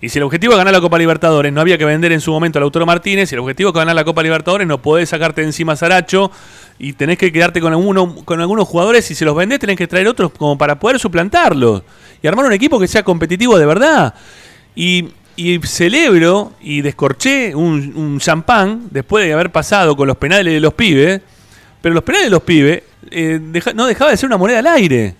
Y 0.00 0.10
si 0.10 0.18
el 0.18 0.24
objetivo 0.24 0.52
es 0.52 0.58
ganar 0.58 0.74
la 0.74 0.80
Copa 0.80 0.98
Libertadores, 0.98 1.52
no 1.52 1.60
había 1.60 1.78
que 1.78 1.84
vender 1.84 2.12
en 2.12 2.20
su 2.20 2.30
momento 2.30 2.58
a 2.58 2.60
Lautaro 2.60 2.84
Martínez. 2.84 3.30
Si 3.30 3.34
el 3.34 3.40
objetivo 3.40 3.70
es 3.70 3.74
ganar 3.74 3.94
la 3.94 4.04
Copa 4.04 4.22
Libertadores, 4.22 4.66
no 4.66 4.82
podés 4.82 5.08
sacarte 5.08 5.40
de 5.40 5.46
encima 5.46 5.72
a 5.72 5.76
Saracho 5.76 6.30
y 6.78 6.92
tenés 6.92 7.16
que 7.16 7.32
quedarte 7.32 7.60
con, 7.62 7.72
alguno, 7.72 8.14
con 8.24 8.40
algunos 8.40 8.68
jugadores. 8.68 9.10
Y 9.10 9.14
si 9.14 9.24
los 9.24 9.34
vendés, 9.34 9.58
tenés 9.58 9.76
que 9.76 9.86
traer 9.86 10.06
otros 10.06 10.32
como 10.32 10.58
para 10.58 10.78
poder 10.78 10.98
suplantarlos 10.98 11.82
y 12.22 12.26
armar 12.26 12.44
un 12.44 12.52
equipo 12.52 12.78
que 12.78 12.86
sea 12.86 13.02
competitivo 13.02 13.58
de 13.58 13.66
verdad. 13.66 14.14
Y, 14.74 15.08
celebro 15.64 16.52
y 16.60 16.82
descorché 16.82 17.54
un, 17.54 18.18
champán 18.20 18.88
después 18.90 19.26
de 19.26 19.32
haber 19.32 19.50
pasado 19.50 19.96
con 19.96 20.06
los 20.06 20.16
penales 20.18 20.52
de 20.52 20.60
los 20.60 20.74
pibes. 20.74 21.22
Pero 21.80 21.94
los 21.94 22.04
penales 22.04 22.26
de 22.26 22.30
los 22.30 22.42
pibes 22.42 22.82
eh, 23.10 23.40
no 23.74 23.86
dejaba 23.86 24.10
de 24.10 24.18
ser 24.18 24.26
una 24.26 24.36
moneda 24.36 24.58
al 24.58 24.66
aire. 24.66 25.14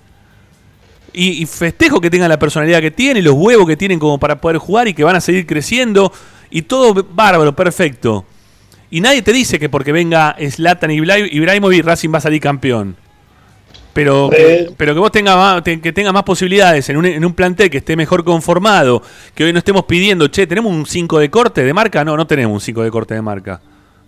Y, 1.18 1.46
festejo 1.46 1.98
que 1.98 2.10
tengan 2.10 2.28
la 2.28 2.38
personalidad 2.38 2.82
que 2.82 2.90
tienen, 2.90 3.24
los 3.24 3.32
huevos 3.34 3.66
que 3.66 3.76
tienen 3.76 3.98
como 3.98 4.18
para 4.18 4.38
poder 4.38 4.58
jugar 4.58 4.86
y 4.86 4.92
que 4.92 5.02
van 5.02 5.16
a 5.16 5.20
seguir 5.22 5.46
creciendo. 5.46 6.12
Y 6.50 6.62
todo 6.62 7.06
bárbaro, 7.10 7.56
perfecto. 7.56 8.26
Y 8.90 9.00
nadie 9.00 9.22
te 9.22 9.32
dice 9.32 9.58
que 9.58 9.70
porque 9.70 9.92
venga 9.92 10.36
Zlatan 10.50 10.90
y 10.90 10.96
Ibrahimovic 10.96 11.84
Racing 11.84 12.12
va 12.12 12.18
a 12.18 12.20
salir 12.20 12.40
campeón. 12.40 12.96
Pero, 13.94 14.28
que, 14.28 14.70
pero 14.76 14.92
que 14.92 15.00
vos 15.00 15.10
tengas 15.10 15.36
más, 15.36 15.62
que 15.62 15.92
tenga 15.94 16.12
más 16.12 16.22
posibilidades 16.22 16.86
en 16.90 16.98
un, 16.98 17.06
en 17.06 17.24
un 17.24 17.32
plantel 17.32 17.70
que 17.70 17.78
esté 17.78 17.96
mejor 17.96 18.22
conformado, 18.22 19.02
que 19.34 19.44
hoy 19.44 19.54
no 19.54 19.58
estemos 19.58 19.86
pidiendo, 19.86 20.28
che, 20.28 20.46
¿tenemos 20.46 20.70
un 20.70 20.84
5 20.84 21.18
de 21.18 21.30
corte 21.30 21.64
de 21.64 21.72
marca? 21.72 22.04
No, 22.04 22.14
no 22.14 22.26
tenemos 22.26 22.52
un 22.52 22.60
5 22.60 22.82
de 22.82 22.90
corte 22.90 23.14
de 23.14 23.22
marca. 23.22 23.58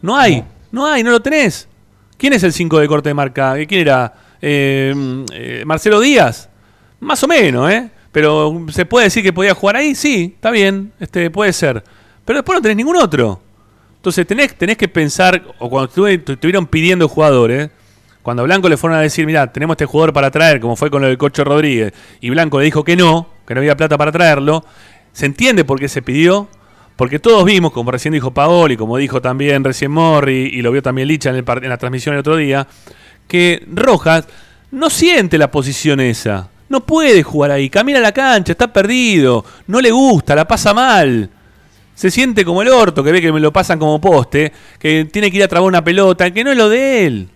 No 0.02 0.14
hay, 0.14 0.44
no, 0.72 0.86
hay, 0.86 1.02
no 1.02 1.10
lo 1.10 1.20
tenés. 1.20 1.68
¿Quién 2.18 2.34
es 2.34 2.42
el 2.42 2.52
5 2.52 2.80
de 2.80 2.86
corte 2.86 3.08
de 3.08 3.14
marca? 3.14 3.54
¿Quién 3.66 3.80
era? 3.80 4.12
Eh, 4.42 5.24
eh, 5.32 5.62
Marcelo 5.64 6.00
Díaz. 6.00 6.47
Más 7.00 7.22
o 7.22 7.28
menos, 7.28 7.70
¿eh? 7.70 7.90
Pero 8.12 8.66
se 8.70 8.86
puede 8.86 9.04
decir 9.04 9.22
que 9.22 9.32
podía 9.32 9.54
jugar 9.54 9.76
ahí, 9.76 9.94
sí, 9.94 10.32
está 10.34 10.50
bien, 10.50 10.92
este, 10.98 11.30
puede 11.30 11.52
ser. 11.52 11.84
Pero 12.24 12.38
después 12.38 12.56
no 12.56 12.62
tenés 12.62 12.76
ningún 12.76 12.96
otro. 12.96 13.40
Entonces 13.96 14.26
tenés, 14.26 14.54
tenés 14.54 14.76
que 14.76 14.88
pensar, 14.88 15.42
o 15.58 15.68
cuando 15.68 16.06
estuvieron 16.06 16.66
pidiendo 16.66 17.08
jugadores, 17.08 17.70
cuando 18.22 18.44
Blanco 18.44 18.68
le 18.68 18.76
fueron 18.76 18.98
a 18.98 19.02
decir, 19.02 19.26
mira, 19.26 19.52
tenemos 19.52 19.74
este 19.74 19.86
jugador 19.86 20.12
para 20.12 20.30
traer, 20.30 20.60
como 20.60 20.76
fue 20.76 20.90
con 20.90 21.02
lo 21.02 21.08
del 21.08 21.18
Cocho 21.18 21.44
Rodríguez, 21.44 21.92
y 22.20 22.30
Blanco 22.30 22.58
le 22.58 22.66
dijo 22.66 22.84
que 22.84 22.96
no, 22.96 23.28
que 23.46 23.54
no 23.54 23.60
había 23.60 23.76
plata 23.76 23.96
para 23.96 24.12
traerlo, 24.12 24.64
se 25.12 25.26
entiende 25.26 25.64
por 25.64 25.78
qué 25.78 25.88
se 25.88 26.02
pidió, 26.02 26.48
porque 26.96 27.18
todos 27.18 27.44
vimos, 27.44 27.72
como 27.72 27.90
recién 27.90 28.12
dijo 28.12 28.32
Paoli, 28.32 28.76
como 28.76 28.96
dijo 28.96 29.22
también 29.22 29.64
recién 29.64 29.90
Morri, 29.90 30.50
y 30.52 30.62
lo 30.62 30.72
vio 30.72 30.82
también 30.82 31.08
Licha 31.08 31.30
en, 31.30 31.36
en 31.36 31.68
la 31.68 31.76
transmisión 31.76 32.14
el 32.14 32.20
otro 32.20 32.36
día, 32.36 32.66
que 33.26 33.64
Rojas 33.72 34.26
no 34.70 34.90
siente 34.90 35.38
la 35.38 35.50
posición 35.50 36.00
esa. 36.00 36.50
No 36.68 36.84
puede 36.84 37.22
jugar 37.22 37.50
ahí, 37.50 37.70
camina 37.70 37.98
a 37.98 38.02
la 38.02 38.12
cancha, 38.12 38.52
está 38.52 38.72
perdido, 38.72 39.44
no 39.66 39.80
le 39.80 39.90
gusta, 39.90 40.34
la 40.34 40.46
pasa 40.46 40.74
mal. 40.74 41.30
Se 41.94 42.10
siente 42.10 42.44
como 42.44 42.62
el 42.62 42.68
orto, 42.68 43.02
que 43.02 43.10
ve 43.10 43.20
que 43.20 43.32
me 43.32 43.40
lo 43.40 43.52
pasan 43.52 43.78
como 43.78 44.00
poste, 44.00 44.52
que 44.78 45.08
tiene 45.10 45.30
que 45.30 45.38
ir 45.38 45.42
a 45.42 45.48
trabar 45.48 45.66
una 45.66 45.82
pelota, 45.82 46.30
que 46.30 46.44
no 46.44 46.52
es 46.52 46.56
lo 46.56 46.68
de 46.68 47.06
él. 47.06 47.28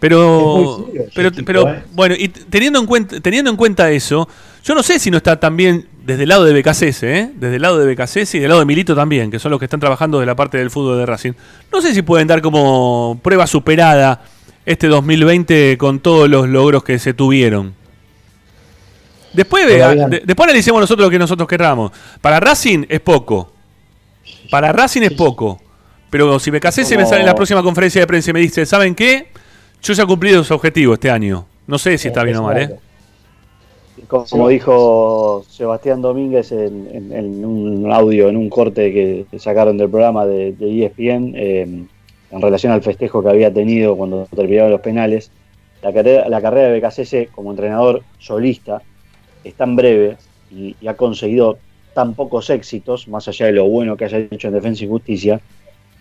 Pero, 0.00 0.88
pero, 1.14 1.30
pero 1.44 1.68
¿eh? 1.68 1.82
bueno, 1.92 2.14
y 2.16 2.28
teniendo 2.28 2.78
en, 2.78 2.86
cuenta, 2.86 3.20
teniendo 3.20 3.50
en 3.50 3.56
cuenta 3.56 3.90
eso, 3.90 4.28
yo 4.62 4.74
no 4.74 4.82
sé 4.84 5.00
si 5.00 5.10
no 5.10 5.16
está 5.16 5.40
también 5.40 5.86
desde 6.04 6.22
el 6.22 6.28
lado 6.28 6.44
de 6.44 6.52
BKCS, 6.52 7.02
¿eh? 7.02 7.30
desde 7.34 7.56
el 7.56 7.62
lado 7.62 7.78
de 7.78 7.92
BKCS 7.92 8.36
y 8.36 8.38
del 8.38 8.48
lado 8.48 8.60
de 8.60 8.66
Milito 8.66 8.94
también, 8.94 9.30
que 9.30 9.40
son 9.40 9.50
los 9.50 9.58
que 9.58 9.64
están 9.64 9.80
trabajando 9.80 10.20
de 10.20 10.26
la 10.26 10.36
parte 10.36 10.58
del 10.58 10.70
fútbol 10.70 10.98
de 10.98 11.06
Racing. 11.06 11.32
No 11.72 11.80
sé 11.80 11.94
si 11.94 12.02
pueden 12.02 12.28
dar 12.28 12.40
como 12.42 13.18
prueba 13.24 13.48
superada 13.48 14.22
este 14.64 14.86
2020 14.86 15.76
con 15.78 15.98
todos 15.98 16.28
los 16.28 16.48
logros 16.48 16.84
que 16.84 17.00
se 17.00 17.12
tuvieron. 17.12 17.77
Después, 19.32 19.66
después 20.24 20.48
analicemos 20.48 20.80
nosotros 20.80 21.06
lo 21.06 21.10
que 21.10 21.18
nosotros 21.18 21.48
querramos. 21.48 21.92
Para 22.20 22.40
Racing 22.40 22.84
es 22.88 23.00
poco. 23.00 23.52
Para 24.50 24.72
Racing 24.72 25.02
es 25.02 25.12
poco. 25.12 25.60
Pero 26.10 26.38
si 26.38 26.50
me 26.50 26.60
casé, 26.60 26.84
se 26.84 26.96
me 26.96 27.04
sale 27.04 27.20
en 27.20 27.26
la 27.26 27.34
próxima 27.34 27.62
conferencia 27.62 28.00
de 28.00 28.06
prensa 28.06 28.30
y 28.30 28.34
me 28.34 28.40
dice, 28.40 28.64
¿saben 28.64 28.94
qué? 28.94 29.28
Yo 29.82 29.92
ya 29.92 30.04
he 30.04 30.06
cumplido 30.06 30.42
su 30.42 30.54
objetivo 30.54 30.94
este 30.94 31.10
año. 31.10 31.46
No 31.66 31.78
sé 31.78 31.98
si 31.98 32.08
está 32.08 32.24
bien 32.24 32.38
o 32.38 32.42
mal, 32.42 32.58
¿eh? 32.58 32.76
Como 34.06 34.48
dijo 34.48 35.44
Sebastián 35.50 36.00
Domínguez 36.00 36.52
en, 36.52 37.44
un 37.44 37.92
audio, 37.92 38.28
en 38.28 38.36
un 38.36 38.48
corte 38.48 39.26
que 39.30 39.38
sacaron 39.38 39.76
del 39.76 39.90
programa 39.90 40.24
de, 40.24 40.54
ESPN, 40.60 41.34
e 41.34 41.62
eh, 41.62 41.62
en 42.30 42.42
relación 42.42 42.72
al 42.72 42.82
festejo 42.82 43.22
que 43.22 43.28
había 43.28 43.52
tenido 43.52 43.96
cuando 43.96 44.26
terminaron 44.34 44.70
los 44.70 44.80
penales, 44.80 45.30
la 45.82 45.92
carrera, 45.92 46.28
la 46.28 46.40
carrera 46.40 46.68
de 46.68 46.80
BKC 46.80 47.30
como 47.32 47.50
entrenador 47.50 48.02
solista 48.18 48.82
es 49.48 49.54
tan 49.54 49.76
breve 49.76 50.16
y, 50.50 50.76
ha 50.86 50.94
conseguido 50.94 51.58
tan 51.94 52.14
pocos 52.14 52.50
éxitos, 52.50 53.08
más 53.08 53.26
allá 53.28 53.46
de 53.46 53.52
lo 53.52 53.68
bueno 53.68 53.96
que 53.96 54.04
haya 54.04 54.18
hecho 54.18 54.48
en 54.48 54.54
Defensa 54.54 54.84
y 54.84 54.88
Justicia, 54.88 55.40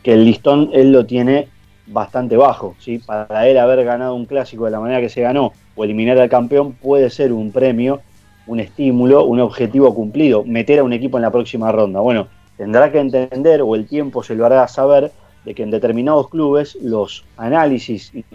que 0.03 0.13
el 0.13 0.25
listón 0.25 0.69
él 0.73 0.91
lo 0.91 1.05
tiene 1.05 1.47
bastante 1.87 2.37
bajo. 2.37 2.75
¿sí? 2.79 2.99
Para 2.99 3.47
él 3.47 3.57
haber 3.57 3.83
ganado 3.83 4.13
un 4.13 4.25
clásico 4.25 4.65
de 4.65 4.71
la 4.71 4.79
manera 4.79 5.01
que 5.01 5.09
se 5.09 5.21
ganó 5.21 5.53
o 5.75 5.83
eliminar 5.83 6.19
al 6.19 6.29
campeón 6.29 6.73
puede 6.73 7.09
ser 7.09 7.31
un 7.31 7.51
premio, 7.51 8.01
un 8.45 8.59
estímulo, 8.59 9.25
un 9.25 9.39
objetivo 9.39 9.93
cumplido, 9.95 10.43
meter 10.43 10.79
a 10.79 10.83
un 10.83 10.93
equipo 10.93 11.17
en 11.17 11.23
la 11.23 11.31
próxima 11.31 11.71
ronda. 11.71 11.99
Bueno, 11.99 12.27
tendrá 12.57 12.91
que 12.91 12.99
entender 12.99 13.61
o 13.61 13.75
el 13.75 13.87
tiempo 13.87 14.23
se 14.23 14.35
lo 14.35 14.45
hará 14.45 14.67
saber 14.67 15.11
de 15.45 15.55
que 15.55 15.63
en 15.63 15.71
determinados 15.71 16.29
clubes 16.29 16.77
los 16.81 17.23
análisis 17.37 18.11
y 18.13 18.25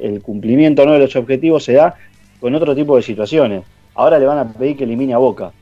el, 0.00 0.22
cumplimiento 0.22 0.86
¿no? 0.86 0.92
de 0.92 1.00
los 1.00 1.14
objetivos 1.16 1.64
se 1.64 1.74
da 1.74 1.94
con 2.40 2.54
otro 2.54 2.74
tipo 2.74 2.96
de 2.96 3.02
situaciones. 3.02 3.62
Ahora 3.94 4.18
le 4.18 4.26
van 4.26 4.38
a 4.38 4.48
pedir 4.48 4.76
que 4.76 4.84
elimine 4.84 5.14
a 5.14 5.18
Boca. 5.18 5.52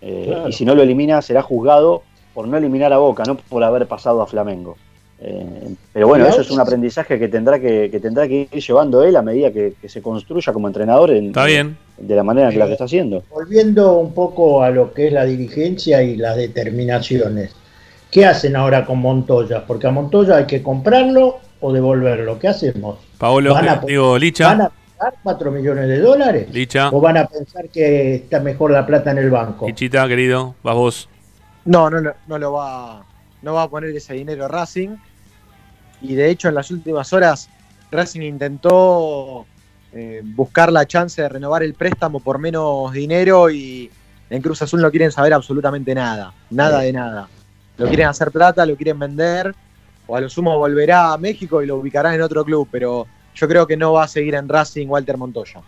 Eh, 0.00 0.44
y 0.48 0.52
si 0.52 0.64
no 0.64 0.74
lo 0.74 0.82
elimina, 0.82 1.20
será 1.22 1.42
juzgado 1.42 2.02
por 2.34 2.46
no 2.46 2.56
eliminar 2.56 2.92
a 2.92 2.98
Boca, 2.98 3.24
no 3.24 3.36
por 3.36 3.64
haber 3.64 3.86
pasado 3.86 4.22
a 4.22 4.26
Flamengo. 4.26 4.76
Eh, 5.20 5.74
pero 5.92 6.06
bueno, 6.06 6.26
eso 6.26 6.42
es 6.42 6.50
un 6.50 6.60
aprendizaje 6.60 7.18
que 7.18 7.26
tendrá 7.26 7.58
que, 7.58 7.88
tendrá 8.00 8.28
que 8.28 8.48
ir 8.52 8.62
llevando 8.62 9.02
él 9.02 9.16
a 9.16 9.22
medida 9.22 9.50
que, 9.50 9.74
se 9.88 10.00
construya 10.00 10.52
como 10.52 10.68
entrenador 10.68 11.10
en, 11.10 11.26
está 11.26 11.44
bien. 11.44 11.76
De, 11.96 12.14
la 12.14 12.22
manera 12.22 12.50
en 12.50 12.58
la 12.58 12.66
que 12.66 12.72
está 12.72 12.84
haciendo. 12.84 13.24
Volviendo 13.30 13.98
un 13.98 14.14
poco 14.14 14.62
a 14.62 14.70
lo 14.70 14.92
que 14.92 15.08
es 15.08 15.12
la 15.12 15.24
dirigencia 15.24 16.02
y 16.02 16.16
las 16.16 16.36
determinaciones. 16.36 17.56
¿Qué 18.10 18.24
hacen 18.24 18.54
ahora 18.54 18.86
con 18.86 19.00
Montoya? 19.00 19.66
Porque 19.66 19.88
a 19.88 19.90
Montoya 19.90 20.36
hay 20.36 20.46
que 20.46 20.62
comprarlo 20.62 21.38
o 21.60 21.72
devolverlo. 21.72 22.38
¿Qué 22.38 22.48
hacemos? 22.48 22.98
Paolo, 23.18 23.56
digo, 23.86 24.16
Licha. 24.16 24.70
4 25.22 25.50
millones 25.50 25.88
de 25.88 26.00
dólares? 26.00 26.48
¿O 26.92 27.00
van 27.00 27.16
a 27.16 27.26
pensar 27.26 27.68
que 27.68 28.16
está 28.16 28.40
mejor 28.40 28.70
la 28.70 28.86
plata 28.86 29.10
en 29.10 29.18
el 29.18 29.30
banco? 29.30 29.66
Lichita, 29.66 30.06
querido, 30.08 30.54
vas 30.62 30.74
vos. 30.74 31.08
No, 31.64 31.90
no, 31.90 32.00
no, 32.26 32.38
lo 32.38 32.52
va, 32.52 33.04
no 33.42 33.54
va 33.54 33.64
a 33.64 33.68
poner 33.68 33.90
ese 33.90 34.14
dinero 34.14 34.48
Racing. 34.48 34.96
Y 36.00 36.14
de 36.14 36.30
hecho, 36.30 36.48
en 36.48 36.54
las 36.54 36.70
últimas 36.70 37.12
horas, 37.12 37.48
Racing 37.90 38.22
intentó 38.22 39.46
eh, 39.92 40.22
buscar 40.24 40.72
la 40.72 40.86
chance 40.86 41.20
de 41.20 41.28
renovar 41.28 41.62
el 41.62 41.74
préstamo 41.74 42.20
por 42.20 42.38
menos 42.38 42.92
dinero 42.92 43.50
y 43.50 43.90
en 44.30 44.42
Cruz 44.42 44.62
Azul 44.62 44.80
no 44.80 44.90
quieren 44.90 45.10
saber 45.10 45.32
absolutamente 45.32 45.94
nada. 45.94 46.32
Nada 46.50 46.80
de 46.80 46.92
nada. 46.92 47.28
Lo 47.76 47.86
quieren 47.86 48.06
hacer 48.06 48.30
plata, 48.30 48.66
lo 48.66 48.76
quieren 48.76 48.98
vender, 48.98 49.54
o 50.06 50.16
a 50.16 50.20
lo 50.20 50.28
sumo 50.28 50.58
volverá 50.58 51.12
a 51.12 51.18
México 51.18 51.62
y 51.62 51.66
lo 51.66 51.76
ubicarán 51.76 52.14
en 52.14 52.22
otro 52.22 52.44
club, 52.44 52.68
pero 52.70 53.06
yo 53.38 53.48
creo 53.48 53.66
que 53.66 53.76
no 53.76 53.92
va 53.92 54.04
a 54.04 54.08
seguir 54.08 54.34
en 54.34 54.48
Racing 54.48 54.88
Walter 54.88 55.16
Montoya. 55.16 55.60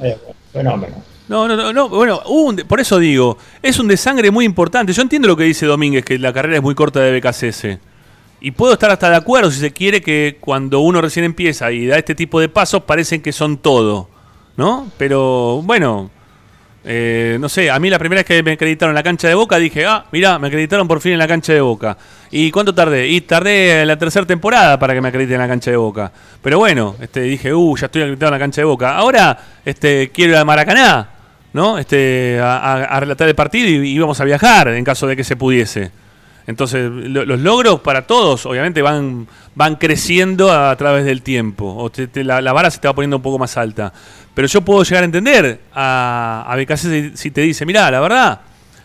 Eh, 0.00 0.16
fenómeno. 0.52 0.96
No, 1.28 1.48
no, 1.48 1.72
no, 1.72 1.88
bueno, 1.88 2.20
por 2.68 2.80
eso 2.80 2.98
digo, 2.98 3.36
es 3.60 3.78
un 3.78 3.88
desangre 3.88 4.30
muy 4.30 4.44
importante. 4.44 4.92
Yo 4.92 5.02
entiendo 5.02 5.28
lo 5.28 5.36
que 5.36 5.44
dice 5.44 5.66
Domínguez, 5.66 6.04
que 6.04 6.18
la 6.18 6.32
carrera 6.32 6.56
es 6.56 6.62
muy 6.62 6.74
corta 6.74 7.00
de 7.00 7.18
BKCS. 7.18 7.78
Y 8.40 8.52
puedo 8.52 8.74
estar 8.74 8.90
hasta 8.90 9.10
de 9.10 9.16
acuerdo 9.16 9.50
si 9.50 9.58
se 9.58 9.72
quiere 9.72 10.00
que 10.00 10.38
cuando 10.40 10.80
uno 10.80 11.00
recién 11.00 11.24
empieza 11.24 11.72
y 11.72 11.86
da 11.86 11.98
este 11.98 12.14
tipo 12.14 12.38
de 12.38 12.48
pasos 12.48 12.82
parecen 12.84 13.22
que 13.22 13.32
son 13.32 13.56
todo, 13.58 14.08
¿no? 14.56 14.90
Pero 14.98 15.62
bueno, 15.64 16.10
eh, 16.88 17.36
no 17.40 17.48
sé, 17.48 17.68
a 17.68 17.80
mí 17.80 17.90
la 17.90 17.98
primera 17.98 18.20
vez 18.20 18.26
que 18.26 18.42
me 18.44 18.52
acreditaron 18.52 18.92
en 18.92 18.94
la 18.94 19.02
cancha 19.02 19.26
de 19.26 19.34
Boca 19.34 19.56
dije, 19.56 19.84
ah, 19.84 20.06
mirá, 20.12 20.38
me 20.38 20.46
acreditaron 20.46 20.86
por 20.86 21.00
fin 21.00 21.14
en 21.14 21.18
la 21.18 21.26
cancha 21.26 21.52
de 21.52 21.60
Boca. 21.60 21.98
¿Y 22.30 22.52
cuánto 22.52 22.72
tardé? 22.72 23.08
Y 23.08 23.22
tardé 23.22 23.84
la 23.84 23.98
tercera 23.98 24.24
temporada 24.24 24.78
para 24.78 24.94
que 24.94 25.00
me 25.00 25.08
acrediten 25.08 25.34
en 25.34 25.40
la 25.40 25.48
cancha 25.48 25.72
de 25.72 25.76
Boca. 25.76 26.12
Pero 26.40 26.58
bueno, 26.58 26.94
este, 27.00 27.22
dije, 27.22 27.52
uh, 27.52 27.76
ya 27.76 27.86
estoy 27.86 28.02
acreditado 28.02 28.28
en 28.28 28.34
la 28.34 28.38
cancha 28.38 28.60
de 28.60 28.66
Boca. 28.66 28.96
Ahora 28.96 29.36
este, 29.64 30.10
quiero 30.10 30.34
ir 30.34 30.38
a 30.38 30.44
Maracaná, 30.44 31.08
¿no? 31.52 31.76
Este, 31.76 32.38
a, 32.40 33.00
relatar 33.00 33.26
el 33.26 33.34
partido 33.34 33.68
y, 33.68 33.88
íbamos 33.88 34.20
a 34.20 34.24
viajar 34.24 34.68
en 34.68 34.84
caso 34.84 35.08
de 35.08 35.16
que 35.16 35.24
se 35.24 35.34
pudiese. 35.34 35.90
Entonces, 36.46 36.88
lo- 36.90 37.24
los 37.24 37.40
logros 37.40 37.80
para 37.80 38.06
todos, 38.06 38.46
obviamente, 38.46 38.80
van, 38.82 39.26
van 39.54 39.76
creciendo 39.76 40.52
a, 40.52 40.74
través 40.76 41.04
del 41.04 41.22
tiempo. 41.22 41.74
O 41.76 41.90
te- 41.90 42.22
la, 42.22 42.40
vara 42.52 42.70
se 42.70 42.78
te 42.78 42.86
va 42.88 42.94
poniendo 42.94 43.16
un 43.16 43.22
poco 43.22 43.38
más 43.38 43.56
alta. 43.56 43.92
Pero 44.34 44.46
yo 44.46 44.60
puedo 44.60 44.82
llegar 44.84 45.02
a 45.02 45.06
entender 45.06 45.60
a, 45.74 46.44
a 46.48 46.56
BKC 46.56 47.16
si, 47.16 47.30
te 47.30 47.40
dice, 47.40 47.66
mirá, 47.66 47.90
la 47.90 48.00
verdad, 48.00 48.40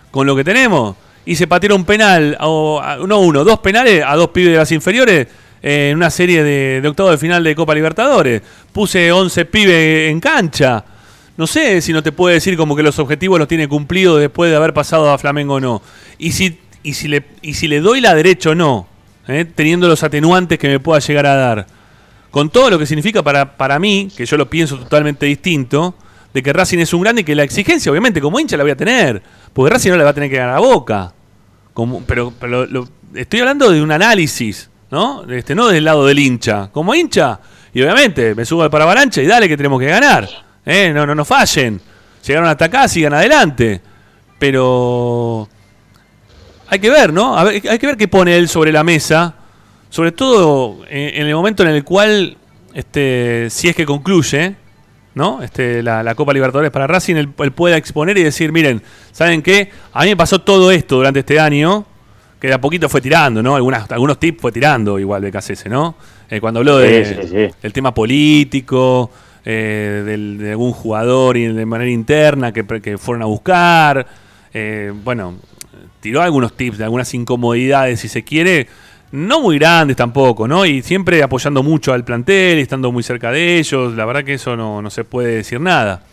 con 0.10 0.26
lo 0.26 0.36
que 0.36 0.44
tenemos, 0.44 0.96
hice 1.26 1.46
patear 1.46 1.74
un 1.74 1.86
penal, 1.86 2.36
o, 2.42 2.82
a- 2.82 2.98
no 2.98 3.20
uno, 3.20 3.44
dos 3.44 3.60
penales 3.60 4.04
a 4.06 4.16
dos 4.16 4.30
pibes 4.30 4.54
de 4.54 4.58
las 4.58 4.72
inferiores 4.72 5.28
en 5.62 5.96
una 5.96 6.10
serie 6.10 6.42
de, 6.44 6.80
de 6.82 6.88
octavos 6.88 7.12
de 7.12 7.18
final 7.20 7.44
de 7.44 7.54
Copa 7.54 7.76
Libertadores. 7.76 8.42
Puse 8.72 9.12
11 9.12 9.46
pibes 9.46 10.10
en 10.10 10.20
cancha. 10.20 10.84
No 11.38 11.46
sé 11.46 11.82
si 11.82 11.94
no 11.94 12.02
te 12.02 12.12
puede 12.12 12.36
decir 12.36 12.58
como 12.58 12.76
que 12.76 12.82
los 12.84 12.98
objetivos 12.98 13.38
los 13.38 13.48
tiene 13.48 13.68
cumplidos 13.68 14.20
después 14.20 14.50
de 14.50 14.58
haber 14.58 14.74
pasado 14.74 15.12
a 15.12 15.18
Flamengo 15.20 15.56
o 15.56 15.60
no. 15.60 15.82
Y 16.18 16.32
si, 16.32 16.60
y 16.84 16.94
si, 16.94 17.08
le, 17.08 17.26
y 17.42 17.54
si 17.54 17.68
le 17.68 17.82
doy 17.82 18.02
la 18.02 18.14
derecha 18.14 18.52
o 18.52 18.56
no, 18.56 18.88
¿eh? 19.28 19.46
teniendo 19.46 19.88
los 19.88 20.04
atenuantes 20.04 20.58
que 20.60 20.68
me 20.68 20.80
pueda 20.80 21.00
llegar 21.00 21.26
a 21.26 21.36
dar. 21.36 21.68
Con 22.30 22.50
todo 22.50 22.70
lo 22.70 22.80
que 22.80 22.86
significa 22.86 23.24
para, 23.24 23.58
para 23.58 23.78
mí, 23.78 24.10
que 24.16 24.26
yo 24.26 24.38
lo 24.38 24.50
pienso 24.50 24.78
totalmente 24.78 25.26
distinto, 25.26 25.96
de 26.34 26.42
que 26.42 26.54
Racing 26.54 26.80
es 26.80 26.94
un 26.94 27.02
grande 27.02 27.22
y 27.22 27.24
que 27.26 27.36
la 27.36 27.44
exigencia, 27.44 27.92
obviamente, 27.92 28.22
como 28.22 28.40
hincha 28.40 28.56
la 28.56 28.64
voy 28.64 28.72
a 28.72 28.78
tener. 28.78 29.22
Porque 29.52 29.74
Racing 29.74 29.92
no 29.92 29.98
le 29.98 30.04
va 30.04 30.12
a 30.12 30.14
tener 30.14 30.30
que 30.30 30.38
ganar 30.38 30.56
a 30.56 30.60
boca. 30.60 31.14
Como, 31.74 32.02
pero 32.02 32.34
estoy 33.14 33.40
hablando 33.42 33.70
de 33.70 33.82
un 33.82 33.92
análisis, 33.92 34.70
¿no? 34.90 35.30
Este, 35.30 35.56
no 35.56 35.68
del 35.68 35.84
lado 35.84 36.06
del 36.06 36.20
hincha. 36.20 36.70
Como 36.72 36.96
hincha, 36.96 37.40
y 37.74 37.82
obviamente 37.82 38.36
me 38.36 38.46
subo 38.46 38.64
al 38.64 38.70
paravalancha 38.70 39.22
y 39.22 39.28
dale 39.28 39.48
que 39.48 39.58
tenemos 39.58 39.80
que 39.80 39.88
ganar. 39.88 40.28
¿eh? 40.66 40.92
No, 40.94 41.06
no 41.06 41.16
nos 41.16 41.28
fallen. 41.28 41.80
Llegaron 42.26 42.50
hasta 42.50 42.66
acá, 42.66 42.88
sigan 42.88 43.14
adelante. 43.14 43.82
Pero 44.38 45.48
hay 46.72 46.80
que 46.80 46.90
ver, 46.90 47.14
¿no? 47.14 47.38
A 47.38 47.44
ver, 47.44 47.62
hay 47.70 47.78
que 47.78 47.86
ver 47.86 47.98
qué 47.98 48.08
pone 48.08 48.36
él 48.36 48.48
sobre 48.48 48.72
la 48.72 48.84
mesa. 48.84 49.36
Sobre 49.90 50.14
todo 50.14 50.80
en, 50.90 51.22
en 51.22 51.28
el 51.28 51.36
momento 51.36 51.64
en 51.64 51.70
el 51.70 51.84
cual, 51.84 52.38
este, 52.74 53.48
si 53.50 53.68
es 53.68 53.76
que 53.76 53.86
concluye, 53.86 54.56
¿no? 55.14 55.44
Este, 55.44 55.84
la, 55.84 56.02
la 56.02 56.16
Copa 56.16 56.32
Libertadores 56.34 56.72
para 56.72 56.88
Racing, 56.88 57.16
él, 57.16 57.30
él 57.40 57.52
pueda 57.52 57.76
exponer 57.76 58.18
y 58.18 58.24
decir, 58.24 58.54
miren, 58.54 58.82
¿saben 59.12 59.42
qué? 59.42 59.70
A 59.92 60.04
mí 60.04 60.10
me 60.12 60.16
pasó 60.16 60.40
todo 60.40 60.72
esto 60.72 60.96
durante 60.96 61.20
este 61.20 61.40
año, 61.42 61.86
que 62.40 62.48
de 62.48 62.54
a 62.54 62.62
poquito 62.62 62.88
fue 62.88 63.02
tirando, 63.02 63.44
¿no? 63.44 63.56
Algunas, 63.58 63.92
algunos 63.92 64.18
tips 64.18 64.40
fue 64.42 64.52
tirando 64.54 64.98
igual 64.98 65.22
BKC, 65.24 65.68
¿no? 65.68 65.96
Eh, 66.30 66.40
cuando 66.40 66.62
habló 66.62 66.78
de, 66.78 67.04
Sí, 67.06 67.16
sí, 67.24 67.28
sí. 67.28 67.54
del 67.62 67.74
tema 67.74 67.94
político, 67.94 69.12
eh, 69.44 70.04
del- 70.06 70.38
de 70.38 70.52
algún 70.52 70.72
jugador 70.72 71.36
y 71.36 71.48
de 71.48 71.66
manera 71.66 71.92
interna 71.92 72.54
que, 72.54 72.66
que 72.82 72.98
fueron 72.98 73.24
a 73.24 73.26
buscar, 73.26 74.08
eh, 74.54 74.94
bueno, 75.04 75.36
tiró 76.02 76.22
algunos 76.22 76.54
tips 76.58 76.80
de 76.80 76.84
algunas 76.84 77.14
incomodidades, 77.14 78.02
si 78.02 78.10
se 78.10 78.24
quiere, 78.24 78.68
no 79.12 79.42
muy 79.42 79.58
grandes 79.58 79.96
tampoco, 79.96 80.48
¿no? 80.48 80.66
Y 80.66 80.82
siempre 80.82 81.24
apoyando 81.24 81.64
mucho 81.64 81.94
al 81.94 82.04
plantel 82.04 82.60
estando 82.60 82.92
muy 82.92 83.04
cerca 83.04 83.32
de 83.32 83.60
ellos. 83.60 83.94
La 83.96 84.06
verdad 84.06 84.24
que 84.24 84.34
eso 84.34 84.58
no, 84.58 84.82
no 84.82 84.90
se 84.90 85.04
puede 85.04 85.36
decir 85.36 85.60
nada. 85.62 86.04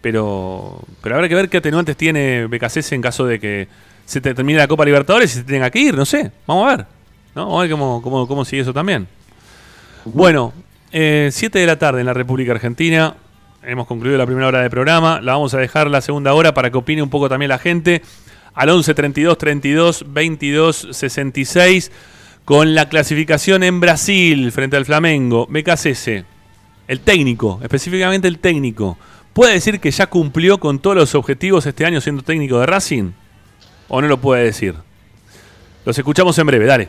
Pero, 0.00 0.80
pero 1.02 1.14
habrá 1.16 1.28
que 1.28 1.34
ver 1.34 1.48
qué 1.48 1.58
atenuantes 1.58 1.96
tiene 1.96 2.46
BKC 2.46 2.92
en 2.92 3.02
caso 3.02 3.26
de 3.26 3.38
que 3.38 3.68
se 4.06 4.20
te 4.20 4.34
termine 4.34 4.58
la 4.58 4.66
Copa 4.66 4.84
Libertadores 4.84 5.30
y 5.34 5.38
se 5.38 5.44
tenga 5.44 5.70
que 5.70 5.78
ir, 5.78 5.94
no 5.94 6.04
sé. 6.04 6.32
Vamos 6.46 6.66
a 6.66 6.76
ver. 6.76 6.86
¿no? 7.34 7.44
Vamos 7.46 7.58
a 7.58 7.62
ver 7.62 7.70
cómo, 7.70 8.02
cómo, 8.02 8.26
cómo 8.26 8.44
sigue 8.44 8.62
eso 8.62 8.72
también. 8.72 9.06
Bueno, 10.06 10.54
7 10.90 11.58
de 11.58 11.66
la 11.66 11.78
tarde 11.78 12.00
en 12.00 12.06
la 12.06 12.14
República 12.14 12.52
Argentina. 12.52 13.14
Hemos 13.62 13.86
concluido 13.86 14.16
la 14.16 14.24
primera 14.24 14.48
hora 14.48 14.62
del 14.62 14.70
programa. 14.70 15.20
La 15.20 15.32
vamos 15.32 15.52
a 15.52 15.58
dejar 15.58 15.88
la 15.88 16.00
segunda 16.00 16.32
hora 16.32 16.54
para 16.54 16.70
que 16.70 16.78
opine 16.78 17.02
un 17.02 17.10
poco 17.10 17.28
también 17.28 17.50
la 17.50 17.58
gente. 17.58 18.02
Al 18.54 18.68
11 18.70 18.94
32 18.94 19.38
32 19.38 20.04
22 20.08 20.88
66 20.90 21.92
con 22.44 22.74
la 22.74 22.88
clasificación 22.88 23.62
en 23.62 23.80
Brasil 23.80 24.50
frente 24.52 24.76
al 24.76 24.84
Flamengo. 24.84 25.46
BKCS, 25.48 26.24
el 26.88 27.00
técnico, 27.00 27.60
específicamente 27.62 28.26
el 28.26 28.38
técnico, 28.38 28.98
¿puede 29.32 29.52
decir 29.54 29.78
que 29.80 29.90
ya 29.90 30.08
cumplió 30.08 30.58
con 30.58 30.80
todos 30.80 30.96
los 30.96 31.14
objetivos 31.14 31.66
este 31.66 31.86
año 31.86 32.00
siendo 32.00 32.22
técnico 32.22 32.58
de 32.58 32.66
Racing? 32.66 33.12
¿O 33.88 34.00
no 34.00 34.08
lo 34.08 34.20
puede 34.20 34.44
decir? 34.44 34.74
Los 35.84 35.96
escuchamos 35.96 36.38
en 36.38 36.46
breve, 36.46 36.66
dale. 36.66 36.88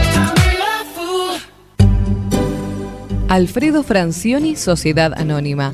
Alfredo 3.31 3.81
Francioni, 3.81 4.57
Sociedad 4.57 5.13
Anónima. 5.15 5.73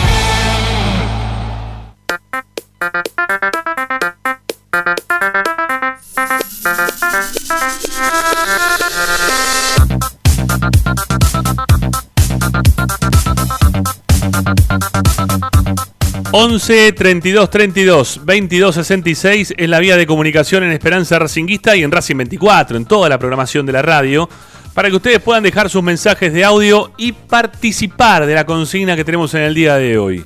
...11 16.31 16.95
32 16.95 17.49
32 17.49 18.21
22 18.23 18.75
66 18.75 19.53
es 19.57 19.69
la 19.69 19.79
vía 19.79 19.97
de 19.97 20.07
comunicación 20.07 20.63
en 20.63 20.71
Esperanza 20.71 21.19
Racinguista 21.19 21.75
y 21.75 21.83
en 21.83 21.91
Racing 21.91 22.15
24, 22.15 22.77
en 22.77 22.85
toda 22.85 23.09
la 23.09 23.19
programación 23.19 23.65
de 23.65 23.73
la 23.73 23.81
radio, 23.81 24.29
para 24.73 24.89
que 24.89 24.95
ustedes 24.95 25.19
puedan 25.19 25.43
dejar 25.43 25.69
sus 25.69 25.83
mensajes 25.83 26.31
de 26.31 26.45
audio 26.45 26.93
y 26.97 27.11
participar 27.11 28.25
de 28.25 28.35
la 28.35 28.45
consigna 28.45 28.95
que 28.95 29.03
tenemos 29.03 29.33
en 29.33 29.41
el 29.41 29.53
día 29.53 29.75
de 29.75 29.97
hoy. 29.97 30.23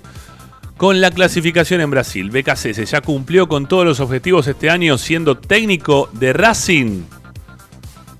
Con 0.78 1.02
la 1.02 1.10
clasificación 1.10 1.82
en 1.82 1.90
Brasil, 1.90 2.30
BKC 2.30 2.86
ya 2.86 3.02
cumplió 3.02 3.48
con 3.48 3.66
todos 3.66 3.86
los 3.86 4.00
objetivos 4.00 4.46
este 4.46 4.70
año 4.70 5.00
siendo 5.00 5.38
técnico 5.38 6.10
de 6.14 6.34
Racing. 6.34 7.02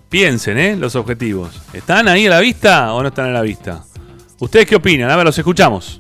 Piensen, 0.10 0.58
¿eh? 0.58 0.76
Los 0.76 0.96
objetivos. 0.96 1.62
¿Están 1.74 2.08
ahí 2.08 2.26
a 2.26 2.32
la 2.32 2.40
vista 2.40 2.94
o 2.94 3.02
no 3.04 3.10
están 3.10 3.28
a 3.28 3.32
la 3.32 3.42
vista? 3.42 3.84
¿Ustedes 4.40 4.66
qué 4.66 4.78
opinan? 4.78 5.12
A 5.12 5.16
ver, 5.18 5.26
los 5.26 5.38
escuchamos. 5.38 6.00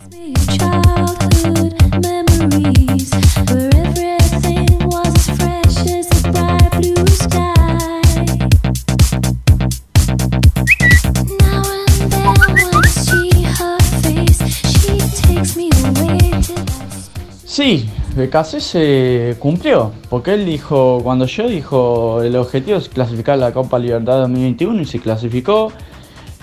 Sí, 17.55 17.89
BKC 18.17 18.59
se 18.59 19.37
cumplió, 19.39 19.93
porque 20.09 20.33
él 20.33 20.43
dijo, 20.45 20.99
cuando 21.01 21.25
yo 21.25 21.47
dijo, 21.47 22.21
el 22.21 22.35
objetivo 22.35 22.77
es 22.77 22.89
clasificar 22.89 23.37
la 23.37 23.53
Copa 23.53 23.79
Libertad 23.79 24.19
2021 24.23 24.81
y 24.81 24.85
se 24.85 24.99
clasificó. 24.99 25.71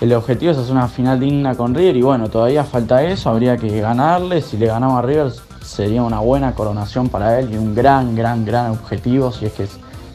El 0.01 0.11
objetivo 0.13 0.51
es 0.51 0.57
hacer 0.57 0.71
una 0.71 0.87
final 0.87 1.19
digna 1.19 1.53
con 1.53 1.75
River 1.75 1.97
y 1.97 2.01
bueno, 2.01 2.31
todavía 2.31 2.63
falta 2.63 3.03
eso, 3.03 3.29
habría 3.29 3.57
que 3.57 3.79
ganarle, 3.79 4.41
si 4.41 4.57
le 4.57 4.65
ganamos 4.65 4.97
a 4.97 5.01
River 5.03 5.31
sería 5.63 6.01
una 6.01 6.19
buena 6.19 6.55
coronación 6.55 7.09
para 7.09 7.39
él 7.39 7.53
y 7.53 7.57
un 7.57 7.75
gran, 7.75 8.15
gran, 8.15 8.43
gran 8.43 8.71
objetivo 8.71 9.31
si 9.31 9.45
es 9.45 9.53
que 9.53 9.67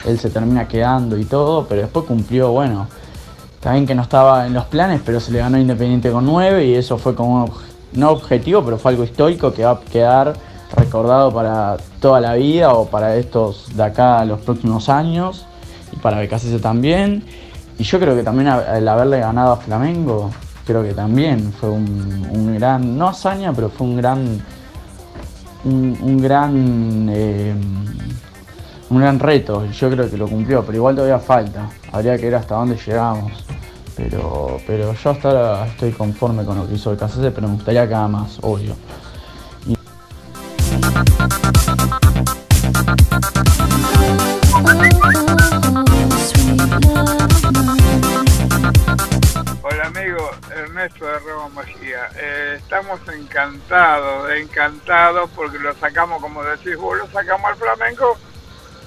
él 0.05 0.19
se 0.19 0.31
termina 0.31 0.67
quedando 0.67 1.17
y 1.17 1.27
todo, 1.27 1.65
pero 1.69 1.83
después 1.83 2.07
cumplió, 2.07 2.51
bueno, 2.51 2.89
también 3.61 3.87
que 3.87 3.95
no 3.95 4.03
estaba 4.03 4.49
en 4.49 4.53
los 4.53 4.65
planes, 4.65 5.01
pero 5.07 5.21
se 5.21 5.31
le 5.31 5.39
ganó 5.39 5.59
Independiente 5.59 6.11
con 6.11 6.27
9 6.27 6.67
y 6.67 6.75
eso 6.75 6.99
fue 6.99 7.15
como 7.15 7.55
no 7.93 8.11
objetivo, 8.11 8.65
pero 8.65 8.79
fue 8.79 8.91
algo 8.91 9.05
histórico 9.05 9.53
que 9.53 9.65
va 9.65 9.71
a 9.71 9.81
quedar 9.81 10.48
recordado 10.77 11.33
para 11.33 11.77
toda 12.01 12.21
la 12.21 12.35
vida 12.35 12.73
o 12.75 12.87
para 12.87 13.17
estos 13.17 13.75
de 13.77 13.83
acá 13.83 14.25
los 14.25 14.41
próximos 14.41 14.89
años 14.89 15.47
y 15.93 15.97
para 15.97 16.21
BKCS 16.21 16.61
también. 16.61 17.25
Y 17.79 17.85
yo 17.85 18.01
creo 18.01 18.17
que 18.17 18.23
también 18.23 18.49
el 18.49 18.89
haberle 18.89 19.21
ganado 19.21 19.53
a 19.53 19.57
Flamengo, 19.57 20.31
creo 20.67 20.83
que 20.83 20.93
también 20.93 21.53
fue 21.53 21.71
un, 21.71 22.57
gran, 22.59 22.99
no 22.99 23.09
hazaña, 23.09 23.53
pero 23.53 23.69
fue 23.69 23.87
un 23.87 23.97
gran, 23.97 24.43
un, 25.65 26.19
gran, 26.21 27.09
eh, 27.11 27.55
un 28.91 28.99
gran 28.99 29.19
reto. 29.19 29.65
Yo 29.67 29.91
creo 29.91 30.11
que 30.11 30.17
lo 30.17 30.27
cumplió, 30.27 30.65
pero 30.65 30.77
igual 30.77 30.97
todavía 30.97 31.21
falta. 31.21 31.71
Habría 31.93 32.17
que 32.17 32.25
ver 32.25 32.35
hasta 32.35 32.57
dónde 32.57 32.77
llegamos. 32.77 33.33
Pero, 33.97 34.59
pero 34.67 34.95
yo 34.95 35.11
hasta 35.11 35.29
ahora 35.29 35.67
estoy 35.67 35.91
conforme 35.91 36.45
con 36.45 36.57
lo 36.57 36.69
que 36.69 36.75
hizo 36.75 36.93
el 36.93 36.99
KCC, 36.99 37.33
pero 37.35 37.49
me 37.49 37.55
gustaría 37.55 37.89
que 37.89 37.95
más, 37.95 38.39
obvio. 38.43 38.75
Hola 40.99 41.07
amigo 49.85 50.31
Ernesto 50.51 51.07
de 51.07 51.19
Roma 51.21 51.63
Mejía. 51.63 52.09
Eh, 52.17 52.57
estamos 52.59 52.99
encantados, 53.15 54.33
encantados 54.33 55.31
porque 55.37 55.61
lo 55.61 55.73
sacamos, 55.75 56.21
como 56.21 56.43
decís 56.43 56.77
vos, 56.77 56.99
lo 56.99 57.07
sacamos 57.13 57.49
al 57.49 57.57
flamenco 57.57 58.19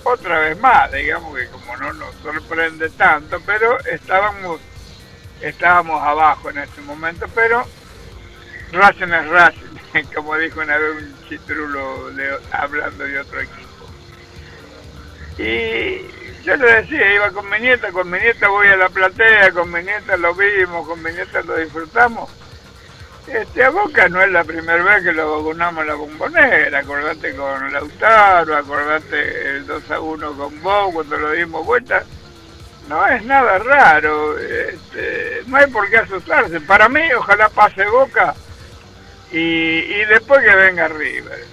otra 0.03 0.39
vez 0.39 0.59
más, 0.59 0.91
digamos 0.91 1.34
que 1.38 1.47
como 1.47 1.78
no 1.78 1.93
nos 1.93 2.14
sorprende 2.16 2.89
tanto, 2.89 3.39
pero 3.45 3.80
estábamos, 3.86 4.59
estábamos 5.39 6.03
abajo 6.03 6.49
en 6.49 6.57
este 6.57 6.82
momento, 6.82 7.26
pero 7.34 7.66
Racing 8.74 9.14
es 9.14 9.30
Racing, 9.30 10.03
como 10.14 10.36
dijo 10.36 10.59
una 10.59 10.78
vez 10.78 10.95
un 10.97 11.20
chitrulo 11.32 12.11
de- 12.11 12.38
hablando 12.51 13.05
de 13.05 13.19
otro 13.19 13.39
equipo. 13.39 13.86
Y 15.38 16.43
yo 16.43 16.55
le 16.57 16.71
decía, 16.82 17.13
iba 17.15 17.32
con 17.32 17.49
mi 17.49 17.59
nieta, 17.59 17.89
con 17.91 18.09
mi 18.09 18.19
nieta 18.19 18.49
voy 18.49 18.67
a 18.67 18.75
la 18.75 18.89
platea, 18.89 19.51
con 19.51 19.71
mi 19.71 19.82
nieta 19.82 20.17
lo 20.17 20.36
vimos, 20.36 20.86
con 20.86 21.01
mi 21.01 21.11
nieta 21.11 21.41
lo 21.43 21.55
disfrutamos. 21.55 22.29
Este, 23.27 23.63
a 23.63 23.69
Boca 23.69 24.09
no 24.09 24.21
es 24.21 24.29
la 24.32 24.43
primera 24.43 24.84
vez 24.84 25.03
que 25.03 25.13
lo 25.13 25.38
vacunamos 25.38 25.84
en 25.84 25.88
la 25.88 25.93
bombonera, 25.93 26.79
acordate 26.79 27.34
con 27.36 27.71
Lautaro, 27.71 28.57
acordate 28.57 29.49
el 29.57 29.67
2 29.67 29.91
a 29.91 29.99
1 30.01 30.34
con 30.34 30.61
vos 30.61 30.93
cuando 30.93 31.17
lo 31.17 31.32
dimos 31.32 31.65
vuelta. 31.65 32.03
No 32.89 33.07
es 33.07 33.23
nada 33.23 33.57
raro, 33.59 34.38
este, 34.38 35.43
no 35.47 35.55
hay 35.55 35.67
por 35.67 35.89
qué 35.89 35.97
asustarse. 35.99 36.59
Para 36.59 36.89
mí, 36.89 37.01
ojalá 37.13 37.47
pase 37.47 37.86
Boca 37.86 38.36
y, 39.32 40.05
después 40.05 40.41
que 40.41 40.55
venga 40.55 40.88
River. 40.88 41.45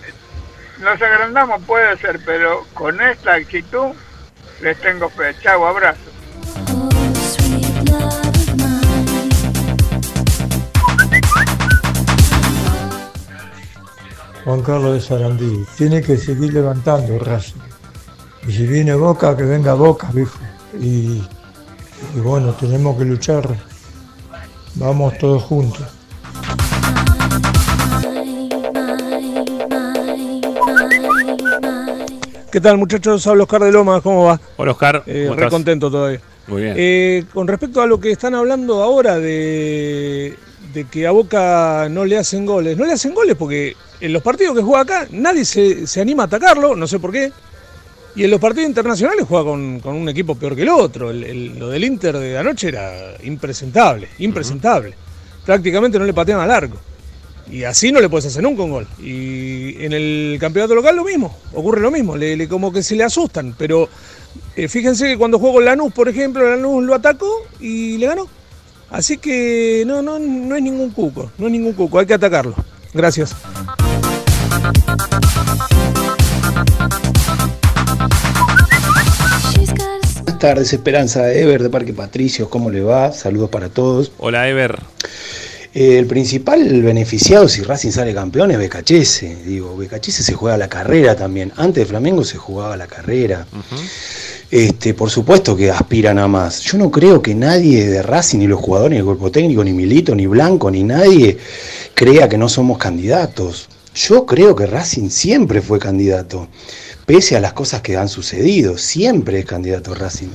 Nos 0.81 1.01
agrandamos, 1.01 1.63
puede 1.65 1.97
ser, 1.99 2.21
pero 2.25 2.65
con 2.75 3.01
esta 3.01 3.35
actitud 3.35 3.95
les 4.61 4.81
tengo 4.81 5.09
fe. 5.09 5.35
Chau, 5.43 5.65
abrazo. 5.65 6.01
Juan 14.45 14.63
Carlos 14.63 14.95
de 14.95 15.01
Sarandí, 15.01 15.67
tiene 15.77 16.01
que 16.01 16.17
seguir 16.17 16.55
levantando 16.55 17.19
Racing. 17.19 17.61
Y 18.47 18.53
si 18.53 18.67
viene 18.67 18.95
Boca, 18.95 19.37
que 19.37 19.43
venga 19.43 19.75
Boca, 19.75 20.09
viejo. 20.13 20.39
Y 20.81 21.23
bueno, 22.15 22.53
tenemos 22.55 22.97
que 22.97 23.05
luchar. 23.05 23.47
Vamos 24.77 25.19
todos 25.19 25.43
juntos. 25.43 25.98
¿Qué 32.51 32.61
tal 32.61 32.79
muchachos? 32.79 33.27
Hablo 33.27 33.45
Oscar 33.45 33.63
de 33.63 33.73
Lomas, 33.73 34.01
¿cómo 34.03 34.25
va? 34.25 34.41
Hola 34.57 34.73
Oscar, 34.73 35.03
Eh, 35.07 35.25
¿cómo 35.27 35.37
re 35.37 35.43
estás? 35.43 35.51
contento 35.51 35.91
todavía. 35.91 36.21
Muy 36.47 36.63
bien. 36.63 36.75
Eh, 36.79 37.25
con 37.35 37.47
respecto 37.47 37.83
a 37.83 37.87
lo 37.87 38.01
que 38.01 38.11
están 38.11 38.35
hablando 38.35 38.83
ahora 38.83 39.19
de, 39.19 40.35
de 40.73 40.85
que 40.87 41.07
a 41.07 41.11
Boca 41.11 41.89
no 41.91 42.07
le 42.07 42.17
hacen 42.17 42.47
goles, 42.47 42.77
no 42.79 42.87
le 42.87 42.93
hacen 42.93 43.13
goles 43.15 43.37
porque 43.39 43.77
en 44.01 44.13
los 44.15 44.23
partidos 44.23 44.57
que 44.57 44.63
juega 44.63 44.81
acá 44.83 45.07
nadie 45.11 45.45
se, 45.45 45.87
se 45.87 46.01
anima 46.01 46.23
a 46.23 46.27
atacarlo, 46.27 46.75
no 46.75 46.87
sé 46.87 46.99
por 46.99 47.13
qué. 47.13 47.31
Y 48.17 48.25
en 48.25 48.31
los 48.31 48.41
partidos 48.41 48.69
internacionales 48.69 49.27
juega 49.29 49.45
con, 49.45 49.81
con 49.81 49.95
un 49.95 50.09
equipo 50.09 50.35
peor 50.35 50.57
que 50.57 50.63
el 50.63 50.71
otro. 50.71 51.11
El- 51.11 51.25
el- 51.25 51.59
lo 51.59 51.69
del 51.69 51.85
Inter 51.85 52.17
de 52.17 52.39
anoche 52.39 52.69
era 52.69 53.15
impresentable, 53.25 54.09
impresentable. 54.21 54.95
Prácticamente 55.45 55.99
no 55.99 56.07
le 56.07 56.15
patean 56.15 56.41
al 56.41 56.51
arco. 56.51 56.79
Y 57.51 57.65
así 57.65 57.93
no 57.93 58.01
le 58.01 58.09
puedes 58.09 58.27
hacer 58.27 58.43
nunca 58.43 58.63
un 58.63 58.71
gol. 58.71 58.87
Y 58.99 59.83
en 59.83 59.93
el 59.93 60.37
campeonato 60.41 60.75
local 60.75 60.97
lo 60.97 61.05
mismo, 61.05 61.37
ocurre 61.55 61.81
lo 61.81 61.91
mismo, 61.91 62.17
le, 62.17 62.49
como 62.49 62.73
que 62.73 62.83
se 62.83 62.95
le 62.95 63.05
asustan. 63.05 63.55
Pero 63.57 63.89
eh, 64.57 64.69
fíjense 64.69 65.07
que 65.07 65.19
cuando 65.19 65.39
juego 65.39 65.61
Lanús, 65.61 65.93
por 65.93 66.09
ejemplo, 66.09 66.49
Lanús 66.49 66.85
lo 66.85 66.95
atacó 66.95 67.47
y 67.61 67.97
le 67.99 68.07
ganó. 68.07 68.29
Así 68.91 69.19
que 69.19 69.85
no, 69.87 70.03
no, 70.03 70.19
no 70.19 70.57
es 70.57 70.63
ningún 70.63 70.91
cuco, 70.91 71.31
no 71.39 71.47
es 71.47 71.53
ningún 71.53 71.73
cuco, 71.73 71.99
hay 71.99 72.07
que 72.07 72.15
atacarlo. 72.15 72.55
Gracias. 72.95 73.35
Buenas 80.23 80.39
tardes, 80.39 80.73
Esperanza 80.73 81.33
Ever 81.33 81.63
de 81.63 81.69
Parque 81.69 81.93
Patricios, 81.93 82.49
¿cómo 82.49 82.71
le 82.71 82.81
va? 82.81 83.13
Saludos 83.13 83.51
para 83.51 83.69
todos. 83.69 84.13
Hola 84.19 84.49
Ever. 84.49 84.79
Eh, 85.75 85.99
el 85.99 86.07
principal 86.07 86.83
beneficiado 86.83 87.47
si 87.49 87.63
Racing 87.63 87.91
sale 87.91 88.15
campeón 88.15 88.51
es 88.51 88.59
Becachese. 88.59 89.37
Digo, 89.45 89.77
Becachese 89.77 90.23
se 90.23 90.35
juega 90.35 90.57
la 90.57 90.69
carrera 90.69 91.15
también. 91.15 91.53
Antes 91.57 91.85
de 91.85 91.87
Flamengo 91.87 92.25
se 92.25 92.39
jugaba 92.39 92.77
la 92.77 92.87
carrera. 92.87 93.47
Este, 94.51 94.95
por 94.95 95.11
supuesto 95.11 95.55
que 95.55 95.71
aspiran 95.71 96.19
a 96.19 96.27
más. 96.27 96.61
Yo 96.63 96.79
no 96.79 96.91
creo 96.91 97.21
que 97.21 97.35
nadie 97.35 97.87
de 97.87 98.03
Racing, 98.03 98.39
ni 98.39 98.47
los 98.47 98.61
jugadores, 98.61 98.93
ni 98.93 98.99
el 98.99 99.05
cuerpo 99.05 99.31
técnico, 99.31 99.63
ni 99.63 99.73
Milito, 99.73 100.15
ni 100.15 100.27
Blanco, 100.27 100.71
ni 100.71 100.85
nadie 100.85 101.37
crea 101.95 102.29
que 102.29 102.39
no 102.39 102.49
somos 102.49 102.79
candidatos. 102.79 103.69
Yo 103.95 104.25
creo 104.25 104.57
que 104.57 104.65
Racing 104.65 105.11
siempre 105.11 105.61
fue 105.61 105.79
candidato, 105.79 106.49
pese 107.09 107.37
a 107.37 107.41
las 107.41 107.55
cosas 107.55 107.81
que 107.81 107.97
han 107.97 108.07
sucedido, 108.11 108.77
siempre 108.77 109.39
es 109.39 109.47
candidato 109.47 109.95
Racing. 109.95 110.29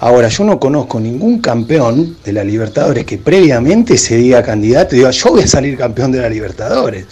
Ahora, 0.00 0.26
yo 0.26 0.42
no 0.42 0.58
conozco 0.58 0.98
ningún 0.98 1.40
campeón 1.40 2.16
de 2.24 2.32
la 2.32 2.42
Libertadores 2.42 3.04
que 3.04 3.16
previamente 3.16 3.96
se 3.96 4.16
diga 4.16 4.42
candidato 4.42 4.96
y 4.96 4.98
diga, 4.98 5.12
yo 5.12 5.30
voy 5.30 5.42
a 5.42 5.46
salir 5.46 5.78
campeón 5.78 6.10
de 6.10 6.20
la 6.20 6.28
Libertadores. 6.28 7.06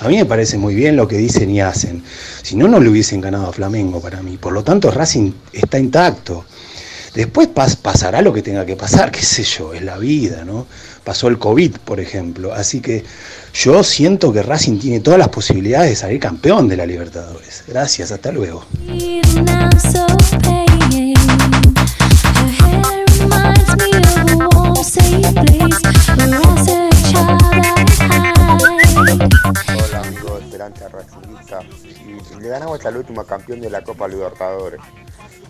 A 0.00 0.08
mí 0.08 0.18
me 0.18 0.26
parece 0.26 0.58
muy 0.58 0.74
bien 0.74 0.96
lo 0.96 1.08
que 1.08 1.16
dicen 1.16 1.48
y 1.50 1.62
hacen. 1.62 2.04
Si 2.42 2.56
no, 2.56 2.68
no 2.68 2.78
le 2.78 2.90
hubiesen 2.90 3.22
ganado 3.22 3.46
a 3.48 3.52
Flamengo 3.54 4.02
para 4.02 4.20
mí. 4.22 4.36
Por 4.36 4.52
lo 4.52 4.62
tanto, 4.62 4.90
Racing 4.90 5.32
está 5.50 5.78
intacto. 5.78 6.44
Después 7.14 7.48
pas- 7.48 7.74
pasará 7.76 8.20
lo 8.20 8.34
que 8.34 8.42
tenga 8.42 8.66
que 8.66 8.76
pasar, 8.76 9.10
qué 9.10 9.22
sé 9.22 9.44
yo, 9.44 9.72
es 9.72 9.80
la 9.82 9.96
vida, 9.96 10.44
¿no? 10.44 10.66
Pasó 11.04 11.28
el 11.28 11.38
COVID, 11.38 11.78
por 11.86 12.00
ejemplo. 12.00 12.52
Así 12.52 12.80
que 12.80 13.02
yo 13.52 13.82
siento 13.82 14.32
que 14.32 14.42
Racing 14.42 14.78
tiene 14.78 15.00
todas 15.00 15.18
las 15.18 15.28
posibilidades 15.28 15.90
de 15.90 15.96
salir 15.96 16.20
campeón 16.20 16.68
de 16.68 16.76
la 16.76 16.86
Libertadores. 16.86 17.64
Gracias, 17.66 18.12
hasta 18.12 18.32
luego. 18.32 18.64
Hola 29.68 30.00
amigos 30.00 30.42
Esperanza 30.42 30.88
Racingista. 30.88 31.60
Le 32.40 32.48
ganamos 32.48 32.84
al 32.84 32.96
último 32.96 33.24
campeón 33.24 33.60
de 33.60 33.70
la 33.70 33.82
Copa 33.82 34.06
Libertadores. 34.08 34.80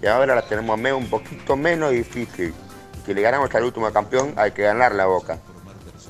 Y 0.03 0.07
ahora 0.07 0.35
la 0.35 0.43
tenemos 0.43 0.79
un 0.97 1.11
poquito 1.11 1.57
menos 1.57 1.91
difícil. 1.91 2.55
Que 3.05 3.15
le 3.15 3.23
ganamos 3.23 3.55
al 3.55 3.65
último 3.65 3.91
campeón 3.93 4.35
hay 4.37 4.53
que 4.53 4.63
ganar 4.63 4.95
la 4.95 5.07
boca. 5.07 5.39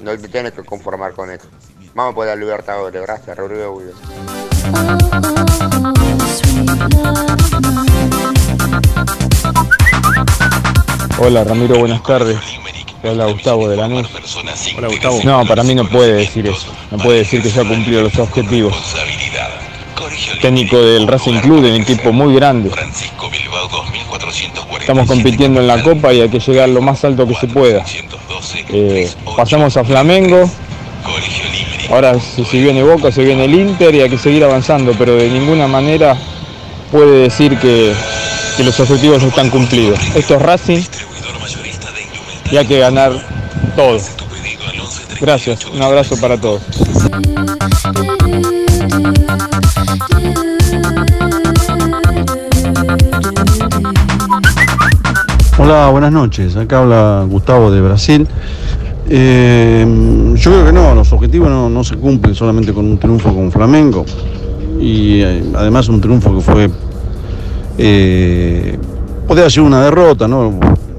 No 0.02 0.16
te 0.16 0.28
tienes 0.28 0.52
que 0.52 0.62
conformar 0.64 1.12
con 1.12 1.30
eso. 1.30 1.48
Vamos 1.98 2.14
por 2.14 2.26
la 2.28 2.36
Libertadores. 2.36 3.02
Gracias, 3.02 3.36
Rodrigo 3.36 3.76
Guido. 3.76 3.92
Hola 11.18 11.42
Ramiro, 11.42 11.80
buenas 11.80 12.00
tardes. 12.04 12.38
Te 13.02 13.08
habla 13.08 13.26
Gustavo 13.26 13.68
de 13.68 13.76
la 13.76 13.88
NUS. 13.88 14.06
Hola 14.76 14.86
Gustavo. 14.86 15.20
No, 15.24 15.44
para 15.44 15.64
mí 15.64 15.74
no 15.74 15.88
puede 15.88 16.12
decir 16.12 16.46
eso. 16.46 16.72
No 16.92 16.98
puede 16.98 17.18
decir 17.18 17.42
que 17.42 17.50
ya 17.50 17.62
ha 17.62 17.68
cumplido 17.68 18.02
los 18.02 18.16
objetivos. 18.16 18.76
Técnico 20.40 20.80
del 20.80 21.08
Racing 21.08 21.40
Club, 21.40 21.62
de 21.62 21.70
un 21.74 21.82
equipo 21.82 22.12
muy 22.12 22.32
grande. 22.36 22.70
Estamos 24.78 25.08
compitiendo 25.08 25.58
en 25.58 25.66
la 25.66 25.82
Copa 25.82 26.12
y 26.12 26.20
hay 26.20 26.28
que 26.28 26.38
llegar 26.38 26.68
lo 26.68 26.80
más 26.80 27.04
alto 27.04 27.26
que 27.26 27.34
se 27.34 27.48
pueda. 27.48 27.84
Eh, 28.68 29.10
pasamos 29.36 29.76
a 29.76 29.82
Flamengo. 29.82 30.48
Ahora 31.90 32.20
si, 32.20 32.44
si 32.44 32.60
viene 32.60 32.82
Boca, 32.82 33.10
se 33.10 33.24
viene 33.24 33.44
el 33.46 33.54
Inter 33.54 33.94
y 33.94 34.02
hay 34.02 34.10
que 34.10 34.18
seguir 34.18 34.44
avanzando, 34.44 34.92
pero 34.98 35.16
de 35.16 35.28
ninguna 35.30 35.66
manera 35.66 36.16
puede 36.92 37.22
decir 37.22 37.58
que, 37.58 37.94
que 38.56 38.64
los 38.64 38.78
objetivos 38.78 39.22
están 39.22 39.50
cumplidos. 39.50 39.98
Esto 40.14 40.34
es 40.34 40.42
Racing 40.42 40.82
y 42.50 42.56
hay 42.56 42.66
que 42.66 42.78
ganar 42.78 43.12
todo. 43.74 43.98
Gracias, 45.20 45.64
un 45.66 45.82
abrazo 45.82 46.16
para 46.20 46.38
todos. 46.38 46.62
Hola, 55.58 55.88
buenas 55.88 56.12
noches. 56.12 56.56
Acá 56.56 56.78
habla 56.78 57.26
Gustavo 57.28 57.70
de 57.70 57.80
Brasil. 57.80 58.28
Eh, 59.10 59.86
yo 60.36 60.50
creo 60.50 60.66
que 60.66 60.72
no, 60.72 60.94
los 60.94 61.12
objetivos 61.12 61.48
no, 61.48 61.70
no 61.70 61.82
se 61.82 61.96
cumplen 61.96 62.34
solamente 62.34 62.72
con 62.72 62.84
un 62.84 62.98
triunfo 62.98 63.34
con 63.34 63.50
Flamengo. 63.50 64.04
Y 64.80 65.20
eh, 65.22 65.42
además 65.54 65.88
un 65.88 66.00
triunfo 66.00 66.34
que 66.34 66.40
fue... 66.40 66.70
Eh, 67.78 68.78
podría 69.26 69.48
ser 69.48 69.62
una 69.62 69.82
derrota, 69.82 70.28
¿no? 70.28 70.58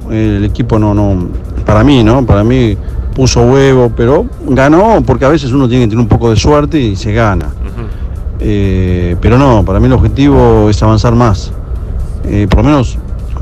El 0.09 0.43
equipo 0.45 0.79
no, 0.79 0.93
no, 0.93 1.29
para 1.65 1.83
mí, 1.83 2.03
¿no? 2.03 2.25
Para 2.25 2.43
mí 2.43 2.75
puso 3.13 3.41
huevo, 3.41 3.91
pero 3.95 4.25
ganó 4.47 5.03
porque 5.05 5.25
a 5.25 5.29
veces 5.29 5.51
uno 5.51 5.67
tiene 5.67 5.85
que 5.85 5.89
tener 5.89 6.01
un 6.01 6.07
poco 6.07 6.29
de 6.29 6.35
suerte 6.35 6.79
y 6.79 6.95
se 6.95 7.13
gana. 7.13 7.49
Pero 8.39 9.37
no, 9.37 9.63
para 9.65 9.79
mí 9.79 9.87
el 9.87 9.93
objetivo 9.93 10.69
es 10.69 10.81
avanzar 10.81 11.13
más. 11.13 11.51
Por 12.49 12.57
lo 12.59 12.63
menos 12.63 12.97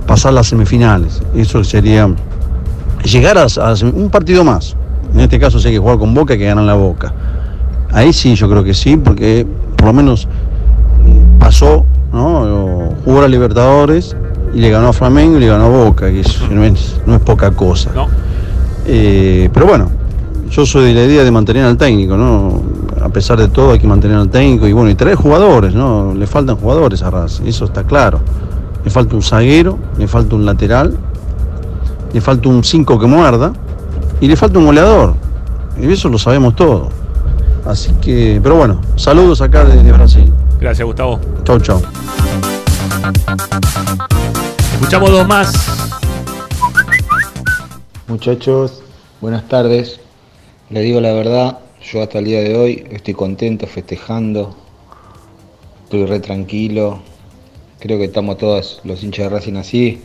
pasar 0.08 0.34
las 0.34 0.48
semifinales. 0.48 1.22
Eso 1.36 1.64
sería 1.64 2.10
llegar 3.04 3.38
a, 3.38 3.44
a 3.46 3.74
un 3.84 4.10
partido 4.10 4.44
más. 4.44 4.76
En 5.14 5.22
este 5.22 5.40
caso, 5.40 5.60
si 5.60 5.68
hay 5.68 5.74
que 5.76 5.80
jugar 5.80 5.98
con 5.98 6.14
Boca, 6.14 6.34
hay 6.34 6.40
que 6.40 6.46
ganar 6.46 6.66
la 6.66 6.76
Boca. 6.76 7.14
Ahí 7.92 8.12
sí, 8.14 8.36
yo 8.36 8.50
creo 8.50 8.64
que 8.64 8.74
sí, 8.74 8.98
porque 8.98 9.48
por 9.78 9.88
lo 9.88 9.94
menos 9.94 10.28
pasó, 11.40 11.86
¿no? 12.12 12.90
Jugó 13.06 13.22
a 13.22 13.28
Libertadores 13.28 14.16
y 14.54 14.60
le 14.60 14.70
ganó 14.70 14.90
a 14.90 14.94
Flamengo 14.94 15.38
y 15.38 15.40
le 15.42 15.48
ganó 15.48 15.66
a 15.66 15.70
Boca, 15.70 16.10
que 16.12 16.22
eso 16.22 16.48
no 16.52 16.64
es, 16.64 17.00
no 17.06 17.16
es 17.16 17.22
poca 17.22 17.52
cosa. 17.52 17.92
Eh, 18.86 19.50
pero 19.54 19.66
bueno, 19.66 19.90
yo 20.50 20.66
soy 20.66 20.94
de 20.94 20.94
la 20.94 21.06
idea 21.06 21.24
de 21.24 21.32
mantener 21.32 21.66
al 21.66 21.78
técnico, 21.78 22.18
¿no? 22.18 22.62
A 23.02 23.10
pesar 23.10 23.38
de 23.38 23.48
todo 23.48 23.72
hay 23.72 23.80
que 23.80 23.88
mantener 23.88 24.18
al 24.18 24.30
técnico 24.30 24.68
y 24.68 24.74
bueno, 24.74 24.90
y 24.90 24.96
traer 24.96 25.16
jugadores, 25.16 25.74
¿no? 25.74 26.14
Le 26.14 26.28
faltan 26.28 26.58
jugadores 26.58 27.02
a 27.04 27.10
Racing, 27.10 27.46
eso 27.46 27.66
está 27.66 27.84
claro. 27.84 28.20
Le 28.84 28.90
falta 28.92 29.16
un 29.16 29.22
zaguero, 29.22 29.78
le 29.98 30.08
falta 30.08 30.36
un 30.36 30.46
lateral, 30.46 30.98
le 32.18 32.22
falta 32.22 32.50
un 32.50 32.64
5 32.64 32.98
que 32.98 33.06
muerda 33.06 33.54
y 34.20 34.28
le 34.28 34.36
falta 34.36 34.58
un 34.58 34.66
goleador. 34.66 35.14
Y 35.80 35.92
eso 35.92 36.10
lo 36.10 36.18
sabemos 36.18 36.56
todo. 36.56 36.90
Así 37.64 37.94
que, 38.02 38.40
pero 38.42 38.56
bueno, 38.56 38.82
saludos 38.96 39.40
acá 39.40 39.64
desde 39.64 39.92
Brasil. 39.92 40.34
Gracias, 40.60 40.84
Gustavo. 40.84 41.20
Chau, 41.44 41.60
chau. 41.60 41.80
Escuchamos 44.74 45.12
dos 45.12 45.28
más. 45.28 45.54
Muchachos, 48.08 48.82
buenas 49.22 49.48
tardes. 49.48 50.00
Les 50.72 50.84
digo 50.86 51.00
la 51.00 51.14
verdad, 51.14 51.60
yo 51.84 52.02
hasta 52.02 52.18
el 52.18 52.26
día 52.26 52.40
de 52.40 52.58
hoy 52.58 52.88
estoy 52.90 53.14
contento, 53.14 53.68
festejando. 53.68 54.56
Estoy 55.84 56.08
re 56.08 56.20
tranquilo. 56.20 57.00
Creo 57.78 58.00
que 58.00 58.06
estamos 58.06 58.40
todos 58.40 58.82
los 58.86 59.04
hinchas 59.04 59.26
de 59.26 59.30
Racing 59.30 59.58
así. 59.58 60.02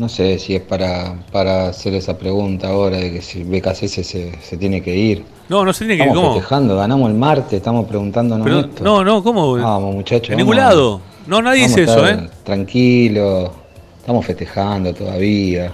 No 0.00 0.08
sé 0.08 0.38
si 0.38 0.54
es 0.56 0.62
para, 0.62 1.12
para 1.30 1.68
hacer 1.68 1.92
esa 1.92 2.16
pregunta 2.16 2.68
ahora 2.68 2.96
de 2.96 3.12
que 3.12 3.20
si 3.20 3.42
BKC 3.44 3.86
se, 3.86 4.02
se 4.40 4.56
tiene 4.56 4.80
que 4.80 4.96
ir. 4.96 5.26
No, 5.50 5.62
no 5.62 5.74
se 5.74 5.80
tiene 5.84 5.98
que 5.98 6.04
ir. 6.04 6.08
Estamos 6.08 6.34
festejando, 6.36 6.76
ganamos 6.78 7.10
el 7.10 7.16
martes, 7.18 7.52
estamos 7.52 7.86
preguntándonos 7.86 8.42
Pero- 8.46 8.60
esto. 8.60 8.82
no, 8.82 9.04
no, 9.04 9.22
¿cómo? 9.22 9.52
Vamos, 9.58 9.94
muchachos. 9.94 10.30
En 10.30 10.38
ningún 10.38 10.56
lado. 10.56 11.02
No, 11.26 11.42
nadie 11.42 11.64
dice 11.64 11.82
eso, 11.82 12.08
¿eh? 12.08 12.30
Tranquilo, 12.44 13.52
estamos 13.98 14.24
festejando 14.24 14.94
todavía. 14.94 15.70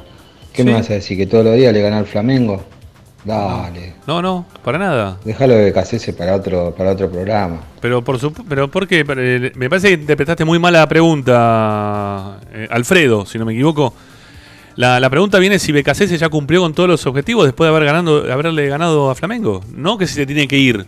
¿Qué 0.53 0.63
Sí. 0.63 0.67
me 0.69 0.75
vas 0.75 0.91
a 0.91 0.95
decir? 0.95 1.17
¿Que 1.17 1.27
todos 1.29 1.45
los 1.45 1.55
días 1.55 1.73
le 1.73 1.81
gana 1.81 1.99
al 1.99 2.07
Flamengo? 2.07 2.61
Dale. 3.25 3.95
No, 4.09 4.21
no, 4.21 4.45
para 4.65 4.79
nada. 4.79 5.19
Déjalo 5.25 5.55
de 5.55 5.71
BKC 5.71 6.13
para 6.17 6.35
otro, 6.35 6.75
para 6.77 6.91
otro 6.91 7.09
programa. 7.09 7.61
Pero 7.81 8.03
por 8.03 8.19
supu- 8.19 8.45
pero 8.49 8.69
¿por 8.69 8.89
qué? 8.89 9.05
Pero, 9.05 9.21
eh, 9.23 9.53
Me 9.55 9.69
parece 9.71 9.89
que 9.89 9.95
interpretaste 10.01 10.45
muy 10.45 10.59
mal 10.59 10.73
la 10.73 10.89
pregunta, 10.89 12.41
eh, 12.53 12.67
Alfredo, 12.73 13.25
si 13.25 13.39
no 13.39 13.45
me 13.45 13.53
equivoco. 13.53 13.95
La, 14.77 15.09
pregunta 15.09 15.39
viene 15.39 15.59
si 15.59 15.73
BKC 15.73 16.05
ya 16.19 16.29
cumplió 16.29 16.61
con 16.61 16.75
todos 16.75 16.87
los 16.87 17.07
objetivos 17.07 17.47
después 17.47 17.67
de 17.67 17.75
haber 17.75 17.87
ganando, 17.87 18.21
de 18.21 18.31
haberle 18.31 18.69
ganado 18.69 19.11
a 19.11 19.15
Flamengo. 19.15 19.63
No 19.75 19.97
que 19.97 20.07
si 20.07 20.15
se 20.15 20.27
tiene 20.27 20.47
que 20.47 20.59
ir. 20.59 20.87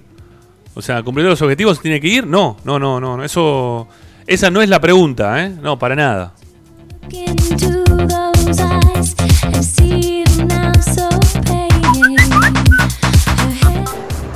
O 0.75 0.83
sea, 0.83 1.03
¿cumplió 1.03 1.27
los 1.27 1.41
objetivos 1.41 1.79
se 1.79 1.85
tiene 1.85 1.99
que 1.99 2.09
ir? 2.09 2.27
No, 2.27 2.59
no, 2.65 2.79
no, 2.79 3.01
no. 3.01 3.25
Eso, 3.25 3.89
esa 4.27 4.51
no 4.51 4.61
es 4.61 4.69
la 4.69 4.79
pregunta, 4.79 5.43
¿eh? 5.43 5.55
No, 5.63 5.79
para 5.79 5.97
nada. 5.97 6.35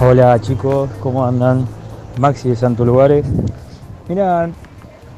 Hola 0.00 0.40
chicos, 0.40 0.88
¿cómo 1.00 1.26
andan? 1.26 1.68
Maxi 2.18 2.48
de 2.48 2.56
Santo 2.56 2.86
Lugares. 2.86 3.26
Mira, 4.08 4.50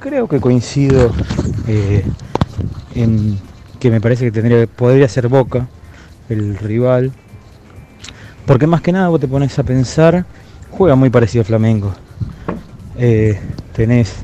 creo 0.00 0.26
que 0.26 0.40
coincido 0.40 1.12
eh, 1.68 2.04
en 2.96 3.38
que 3.84 3.90
me 3.90 4.00
parece 4.00 4.24
que 4.24 4.30
tendría, 4.30 4.66
podría 4.66 5.06
ser 5.08 5.28
Boca 5.28 5.66
el 6.30 6.56
rival. 6.56 7.12
Porque 8.46 8.66
más 8.66 8.80
que 8.80 8.92
nada 8.92 9.08
vos 9.08 9.20
te 9.20 9.28
pones 9.28 9.58
a 9.58 9.62
pensar, 9.62 10.24
juega 10.70 10.94
muy 10.94 11.10
parecido 11.10 11.42
a 11.42 11.44
Flamengo. 11.44 11.92
Eh, 12.96 13.38
tenés 13.74 14.14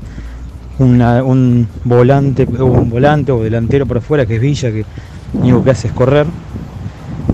un 0.79 1.67
volante 1.83 2.45
un 2.45 2.89
volante 2.89 3.31
o 3.31 3.43
delantero 3.43 3.85
por 3.85 3.97
afuera 3.97 4.25
que 4.25 4.37
es 4.37 4.41
Villa 4.41 4.71
que 4.71 4.83
lo 5.33 5.41
único 5.41 5.63
que 5.63 5.69
hace 5.69 5.89
es 5.89 5.93
correr 5.93 6.25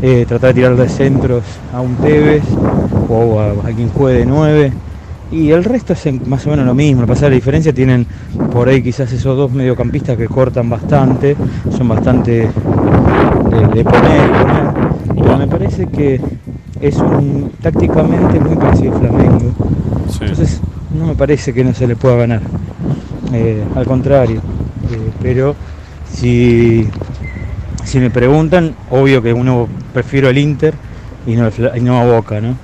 eh, 0.01 0.25
tratar 0.27 0.49
de 0.49 0.53
tirar 0.55 0.75
de 0.75 0.89
centros 0.89 1.43
a 1.71 1.79
un 1.79 1.95
Tevez 1.95 2.43
o 3.07 3.39
a, 3.39 3.51
a 3.51 3.71
quien 3.71 3.87
juegue 3.87 4.19
de 4.19 4.25
9 4.25 4.73
y 5.31 5.51
el 5.51 5.63
resto 5.63 5.93
es 5.93 6.27
más 6.27 6.45
o 6.47 6.49
menos 6.51 6.65
lo 6.65 6.73
mismo, 6.73 7.01
lo 7.01 7.07
que 7.07 7.13
pasa 7.13 7.25
es 7.25 7.31
la 7.31 7.35
diferencia 7.35 7.73
tienen 7.73 8.05
por 8.51 8.69
ahí 8.69 8.81
quizás 8.81 9.11
esos 9.11 9.35
dos 9.35 9.51
mediocampistas 9.51 10.17
que 10.17 10.27
cortan 10.27 10.69
bastante, 10.69 11.35
son 11.77 11.87
bastante 11.87 12.31
de, 12.31 13.67
de 13.73 13.83
poner, 13.83 14.31
poner, 14.31 14.73
pero 15.15 15.37
me 15.37 15.47
parece 15.47 15.87
que 15.87 16.19
es 16.79 16.95
un 16.97 17.51
tácticamente 17.61 18.39
muy 18.39 18.55
parecido 18.55 18.95
a 18.95 18.99
Flamengo, 18.99 19.51
entonces 20.21 20.61
no 20.97 21.07
me 21.07 21.15
parece 21.15 21.53
que 21.53 21.63
no 21.63 21.73
se 21.73 21.87
le 21.87 21.95
pueda 21.95 22.15
ganar, 22.15 22.41
Eh, 23.33 23.63
al 23.75 23.85
contrario, 23.85 24.41
Eh, 24.89 25.11
pero 25.21 25.53
si, 26.09 26.87
si 27.83 27.99
me 27.99 28.09
preguntan, 28.09 28.73
obvio 28.89 29.21
que 29.21 29.33
uno 29.33 29.67
prefiero 29.93 30.29
el 30.29 30.37
Inter 30.37 30.73
y 31.25 31.35
no, 31.35 31.49
y 31.75 31.81
no 31.81 31.99
a 31.99 32.05
Boca, 32.05 32.39
¿no? 32.39 32.55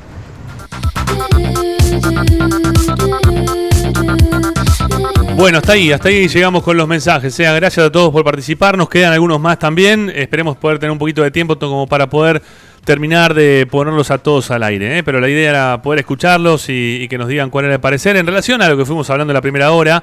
Bueno, 5.44 5.58
hasta 5.58 5.74
ahí, 5.74 5.92
hasta 5.92 6.08
ahí 6.08 6.30
llegamos 6.30 6.64
con 6.64 6.78
los 6.78 6.88
mensajes. 6.88 7.36
Sea, 7.36 7.52
gracias 7.52 7.88
a 7.88 7.92
todos 7.92 8.14
por 8.14 8.24
participar. 8.24 8.78
Nos 8.78 8.88
quedan 8.88 9.12
algunos 9.12 9.42
más 9.42 9.60
también. 9.60 10.10
Esperemos 10.16 10.56
poder 10.56 10.80
tener 10.80 10.92
un 10.92 10.98
poquito 10.98 11.22
de 11.22 11.32
tiempo 11.32 11.60
como 11.60 11.86
para 11.86 12.10
poder 12.10 12.42
terminar 12.86 13.34
de 13.34 13.68
ponerlos 13.70 14.10
a 14.10 14.20
todos 14.20 14.52
al 14.52 14.64
aire. 14.64 15.00
¿eh? 15.00 15.04
Pero 15.04 15.20
la 15.20 15.28
idea 15.28 15.50
era 15.50 15.82
poder 15.82 16.00
escucharlos 16.00 16.68
y, 16.70 17.10
que 17.10 17.18
nos 17.18 17.28
digan 17.28 17.50
cuál 17.50 17.66
era 17.66 17.74
el 17.74 17.82
parecer 17.82 18.16
en 18.16 18.26
relación 18.26 18.62
a 18.62 18.70
lo 18.70 18.78
que 18.78 18.86
fuimos 18.86 19.10
hablando 19.10 19.32
en 19.32 19.36
la 19.36 19.42
primera 19.42 19.74
hora. 19.74 20.02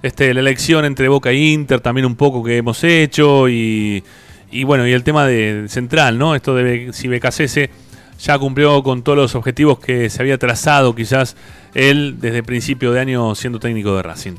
Este, 0.00 0.32
la 0.32 0.40
elección 0.40 0.86
entre 0.86 1.06
Boca 1.08 1.32
e 1.32 1.34
Inter, 1.34 1.80
también 1.80 2.06
un 2.06 2.16
poco 2.16 2.42
que 2.42 2.56
hemos 2.56 2.82
hecho 2.82 3.46
y, 3.46 4.02
y 4.50 4.64
bueno, 4.64 4.88
y 4.88 4.92
el 4.94 5.04
tema 5.04 5.26
de 5.26 5.66
central, 5.68 6.16
¿no? 6.16 6.34
Esto 6.34 6.54
de 6.54 6.94
si 6.94 7.08
Becasese 7.08 7.68
ya 8.18 8.38
cumplió 8.38 8.82
con 8.82 9.02
todos 9.02 9.18
los 9.18 9.34
objetivos 9.34 9.80
que 9.80 10.08
se 10.08 10.22
había 10.22 10.38
trazado 10.38 10.94
quizás 10.94 11.36
él 11.74 12.16
desde 12.18 12.42
principio 12.42 12.90
de 12.92 13.00
año 13.00 13.34
siendo 13.34 13.60
técnico 13.60 13.94
de 13.94 14.02
Racing. 14.02 14.36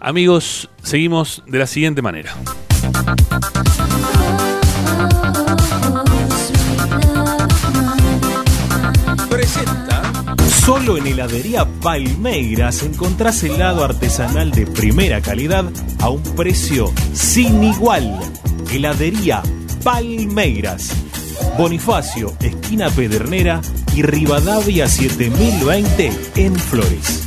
Amigos, 0.00 0.68
seguimos 0.82 1.42
de 1.46 1.58
la 1.58 1.66
siguiente 1.66 2.02
manera. 2.02 2.34
Presenta. 9.30 10.12
Solo 10.64 10.96
en 10.96 11.06
heladería 11.06 11.64
Palmeiras 11.80 12.82
encontrás 12.82 13.42
helado 13.44 13.84
artesanal 13.84 14.50
de 14.50 14.66
primera 14.66 15.20
calidad 15.20 15.64
a 16.00 16.10
un 16.10 16.22
precio 16.34 16.92
sin 17.12 17.62
igual. 17.64 18.18
Heladería 18.72 19.42
Palmeiras. 19.84 20.92
Bonifacio, 21.56 22.34
esquina 22.40 22.90
Pedernera 22.90 23.60
y 23.94 24.02
Rivadavia 24.02 24.88
7020 24.88 26.12
en 26.36 26.56
Flores. 26.56 27.26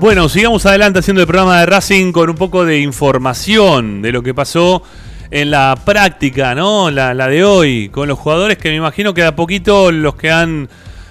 Bueno, 0.00 0.30
sigamos 0.30 0.64
adelante 0.64 1.00
haciendo 1.00 1.20
el 1.20 1.26
programa 1.26 1.60
de 1.60 1.66
Racing 1.66 2.10
con 2.10 2.30
un 2.30 2.36
poco 2.36 2.64
de 2.64 2.80
información 2.80 4.00
de 4.00 4.12
lo 4.12 4.22
que 4.22 4.32
pasó 4.32 4.82
en 5.30 5.50
la 5.50 5.78
práctica, 5.84 6.54
¿no? 6.54 6.90
La, 6.90 7.12
la 7.12 7.28
de 7.28 7.44
hoy, 7.44 7.90
con 7.90 8.08
los 8.08 8.18
jugadores 8.18 8.56
que 8.56 8.70
me 8.70 8.76
imagino 8.76 9.12
que 9.12 9.22
a 9.24 9.36
poquito 9.36 9.92
los 9.92 10.14
que 10.14 10.30
han 10.30 10.70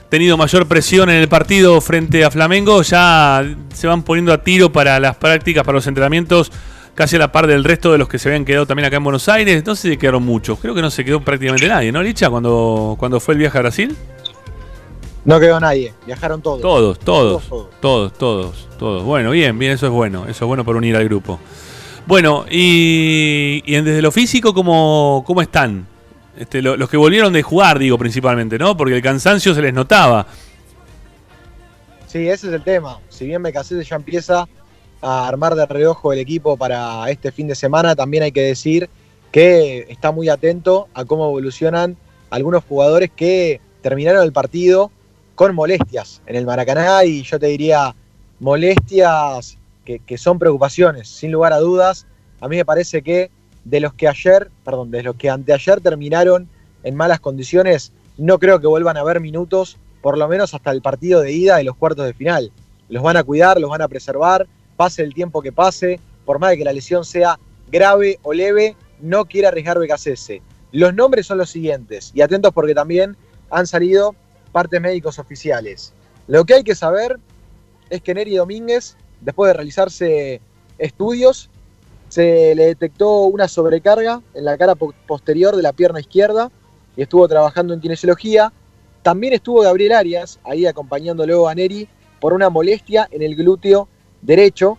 tenido 0.09 0.37
mayor 0.37 0.67
presión 0.67 1.11
en 1.11 1.17
el 1.17 1.27
partido 1.27 1.79
frente 1.81 2.25
a 2.25 2.31
Flamengo 2.31 2.81
ya 2.81 3.45
se 3.71 3.85
van 3.85 4.01
poniendo 4.01 4.33
a 4.33 4.43
tiro 4.43 4.71
para 4.71 4.99
las 4.99 5.17
prácticas, 5.17 5.63
para 5.63 5.75
los 5.75 5.85
entrenamientos, 5.85 6.51
casi 6.95 7.15
a 7.17 7.19
la 7.19 7.31
par 7.31 7.45
del 7.45 7.63
resto 7.63 7.91
de 7.91 7.99
los 7.99 8.09
que 8.09 8.17
se 8.17 8.29
habían 8.29 8.43
quedado 8.43 8.65
también 8.65 8.87
acá 8.87 8.97
en 8.97 9.03
Buenos 9.03 9.29
Aires. 9.29 9.63
No 9.67 9.75
sé 9.75 9.91
si 9.91 9.97
quedaron 9.97 10.23
muchos, 10.23 10.57
creo 10.57 10.73
que 10.73 10.81
no 10.81 10.89
se 10.89 11.05
quedó 11.05 11.21
prácticamente 11.21 11.67
nadie, 11.67 11.91
¿no, 11.91 12.01
Licha? 12.01 12.31
Cuando, 12.31 12.95
cuando 12.97 13.19
fue 13.19 13.35
el 13.35 13.37
viaje 13.37 13.55
a 13.55 13.61
Brasil. 13.61 13.95
No 15.25 15.39
quedó 15.39 15.59
nadie, 15.59 15.93
viajaron 16.05 16.41
todos. 16.41 16.61
Todos, 16.61 16.99
todos, 16.99 17.43
Todos, 17.47 17.69
todos, 17.81 18.13
todos, 18.13 18.67
todos. 18.79 19.03
Bueno, 19.03 19.31
bien, 19.31 19.57
bien, 19.59 19.73
eso 19.73 19.85
es 19.85 19.91
bueno. 19.91 20.23
Eso 20.23 20.45
es 20.45 20.47
bueno 20.47 20.63
para 20.65 20.77
unir 20.77 20.95
al 20.95 21.03
grupo. 21.05 21.39
Bueno, 22.07 22.45
y, 22.49 23.61
y 23.65 23.75
en- 23.75 23.85
desde 23.85 24.01
lo 24.01 24.11
físico, 24.11 24.53
¿cómo, 24.53 25.23
cómo 25.27 25.41
están? 25.41 25.85
Este, 26.37 26.61
lo- 26.61 26.77
los 26.77 26.89
que 26.89 26.97
volvieron 26.97 27.33
de 27.33 27.43
jugar, 27.43 27.77
digo, 27.79 27.97
principalmente, 27.97 28.57
¿no? 28.57 28.75
Porque 28.77 28.95
el 28.95 29.01
cansancio 29.01 29.53
se 29.53 29.61
les 29.61 29.73
notaba. 29.73 30.25
Sí, 32.07 32.27
ese 32.27 32.47
es 32.47 32.53
el 32.53 32.63
tema. 32.63 32.99
Si 33.09 33.25
bien 33.25 33.43
Becasese 33.43 33.83
ya 33.83 33.97
empieza 33.97 34.47
a 35.01 35.27
armar 35.27 35.53
de 35.55 35.65
reojo 35.65 36.11
el 36.13 36.19
equipo 36.19 36.57
para 36.57 37.09
este 37.11 37.31
fin 37.31 37.47
de 37.47 37.55
semana, 37.55 37.95
también 37.95 38.23
hay 38.23 38.31
que 38.31 38.41
decir 38.41 38.89
que 39.31 39.85
está 39.89 40.11
muy 40.11 40.29
atento 40.29 40.87
a 40.93 41.05
cómo 41.05 41.25
evolucionan 41.25 41.95
algunos 42.31 42.63
jugadores 42.63 43.11
que 43.15 43.61
terminaron 43.81 44.23
el 44.23 44.33
partido 44.33 44.91
con 45.39 45.55
molestias 45.55 46.21
en 46.25 46.35
el 46.35 46.45
Maracaná 46.45 47.05
y 47.05 47.23
yo 47.23 47.39
te 47.39 47.45
diría 47.45 47.95
molestias 48.41 49.57
que, 49.85 50.17
son 50.17 50.37
preocupaciones, 50.37 51.07
sin 51.07 51.31
lugar 51.31 51.53
a 51.53 51.59
dudas. 51.59 52.07
A 52.41 52.49
mí 52.49 52.57
me 52.57 52.65
parece 52.65 53.01
que 53.01 53.31
de 53.63 53.79
los 53.79 53.93
que 53.93 54.09
ayer, 54.09 54.51
perdón, 54.65 54.91
de 54.91 55.01
los 55.01 55.15
que 55.15 55.29
anteayer 55.29 55.79
terminaron 55.79 56.49
en 56.83 56.93
malas 56.93 57.21
condiciones, 57.21 57.93
no 58.17 58.37
creo 58.37 58.59
que 58.59 58.67
vuelvan 58.67 58.97
a 58.97 59.03
ver 59.03 59.21
minutos, 59.21 59.77
por 60.01 60.17
lo 60.17 60.27
menos 60.27 60.53
hasta 60.53 60.71
el 60.71 60.81
partido 60.81 61.21
de 61.21 61.31
ida 61.31 61.55
de 61.55 61.63
los 61.63 61.77
cuartos 61.77 62.05
de 62.05 62.13
final. 62.13 62.51
Los 62.89 63.01
van 63.01 63.15
a 63.15 63.23
cuidar, 63.23 63.61
los 63.61 63.69
van 63.69 63.81
a 63.81 63.87
preservar, 63.87 64.45
pase 64.75 65.03
el 65.03 65.13
tiempo 65.13 65.41
que 65.41 65.53
pase, 65.53 66.01
por 66.25 66.39
más 66.39 66.49
de 66.49 66.57
que 66.57 66.65
la 66.65 66.73
lesión 66.73 67.05
sea 67.05 67.39
grave 67.71 68.19
o 68.23 68.33
leve, 68.33 68.75
no 68.99 69.23
quiere 69.23 69.47
arriesgar 69.47 69.79
Becasese. 69.79 70.41
Los 70.73 70.93
nombres 70.93 71.27
son 71.27 71.37
los 71.37 71.49
siguientes, 71.49 72.11
y 72.13 72.19
atentos 72.19 72.51
porque 72.53 72.75
también 72.75 73.15
han 73.49 73.67
salido 73.67 74.15
partes 74.49 74.79
médicos 74.81 75.19
oficiales. 75.19 75.93
Lo 76.27 76.45
que 76.45 76.55
hay 76.55 76.63
que 76.63 76.75
saber 76.75 77.19
es 77.89 78.01
que 78.01 78.13
Neri 78.13 78.35
Domínguez, 78.35 78.95
después 79.21 79.49
de 79.49 79.53
realizarse 79.53 80.41
estudios, 80.77 81.49
se 82.07 82.55
le 82.55 82.65
detectó 82.65 83.23
una 83.25 83.47
sobrecarga 83.47 84.21
en 84.33 84.45
la 84.45 84.57
cara 84.57 84.75
po- 84.75 84.93
posterior 85.07 85.55
de 85.55 85.61
la 85.61 85.73
pierna 85.73 85.99
izquierda 85.99 86.51
y 86.95 87.01
estuvo 87.03 87.27
trabajando 87.27 87.73
en 87.73 87.81
kinesiología. 87.81 88.51
También 89.03 89.33
estuvo 89.33 89.61
Gabriel 89.61 89.93
Arias 89.93 90.39
ahí 90.43 90.65
acompañándolo 90.65 91.47
a 91.47 91.55
Neri 91.55 91.87
por 92.19 92.33
una 92.33 92.49
molestia 92.49 93.07
en 93.11 93.21
el 93.21 93.35
glúteo 93.35 93.87
derecho. 94.21 94.77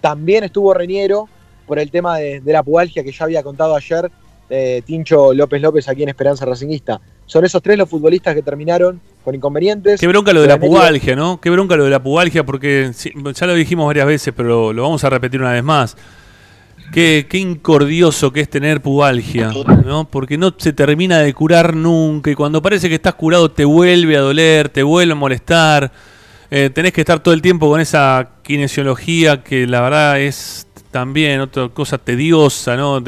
También 0.00 0.44
estuvo 0.44 0.72
Reñero 0.74 1.28
por 1.66 1.78
el 1.78 1.90
tema 1.90 2.18
de, 2.18 2.40
de 2.40 2.52
la 2.52 2.62
pubalgia 2.62 3.04
que 3.04 3.12
ya 3.12 3.24
había 3.24 3.42
contado 3.42 3.76
ayer 3.76 4.10
eh, 4.50 4.82
Tincho 4.84 5.32
López 5.32 5.62
López 5.62 5.88
aquí 5.88 6.02
en 6.02 6.10
Esperanza 6.10 6.44
Racingista. 6.44 7.00
Son 7.24 7.44
esos 7.44 7.62
tres 7.62 7.78
los 7.78 7.88
futbolistas 7.88 8.34
que 8.34 8.42
terminaron 8.42 9.00
con 9.24 9.34
inconvenientes. 9.34 10.00
Qué 10.00 10.08
bronca 10.08 10.32
lo 10.32 10.42
de 10.42 10.48
la 10.48 10.58
pubalgia, 10.58 11.14
¿no? 11.14 11.40
Qué 11.40 11.48
bronca 11.48 11.76
lo 11.76 11.84
de 11.84 11.90
la 11.90 12.02
pubalgia, 12.02 12.44
porque 12.44 12.90
ya 13.34 13.46
lo 13.46 13.54
dijimos 13.54 13.86
varias 13.86 14.06
veces, 14.06 14.34
pero 14.36 14.48
lo, 14.48 14.72
lo 14.72 14.82
vamos 14.82 15.04
a 15.04 15.10
repetir 15.10 15.40
una 15.40 15.52
vez 15.52 15.62
más. 15.62 15.96
Qué, 16.92 17.26
qué 17.30 17.38
incordioso 17.38 18.32
que 18.32 18.40
es 18.40 18.50
tener 18.50 18.80
pubalgia, 18.82 19.52
¿no? 19.86 20.06
Porque 20.10 20.36
no 20.36 20.52
se 20.56 20.72
termina 20.72 21.20
de 21.20 21.32
curar 21.32 21.76
nunca 21.76 22.32
y 22.32 22.34
cuando 22.34 22.60
parece 22.60 22.88
que 22.88 22.96
estás 22.96 23.14
curado 23.14 23.48
te 23.48 23.64
vuelve 23.64 24.16
a 24.16 24.20
doler, 24.20 24.68
te 24.68 24.82
vuelve 24.82 25.12
a 25.12 25.16
molestar. 25.16 25.92
Eh, 26.50 26.68
tenés 26.68 26.92
que 26.92 27.02
estar 27.02 27.20
todo 27.20 27.32
el 27.32 27.42
tiempo 27.42 27.68
con 27.70 27.80
esa 27.80 28.30
kinesiología 28.42 29.44
que 29.44 29.68
la 29.68 29.82
verdad 29.82 30.20
es 30.20 30.66
también, 30.90 31.40
otra 31.40 31.68
cosa 31.68 31.98
tediosa, 31.98 32.76
¿no? 32.76 33.02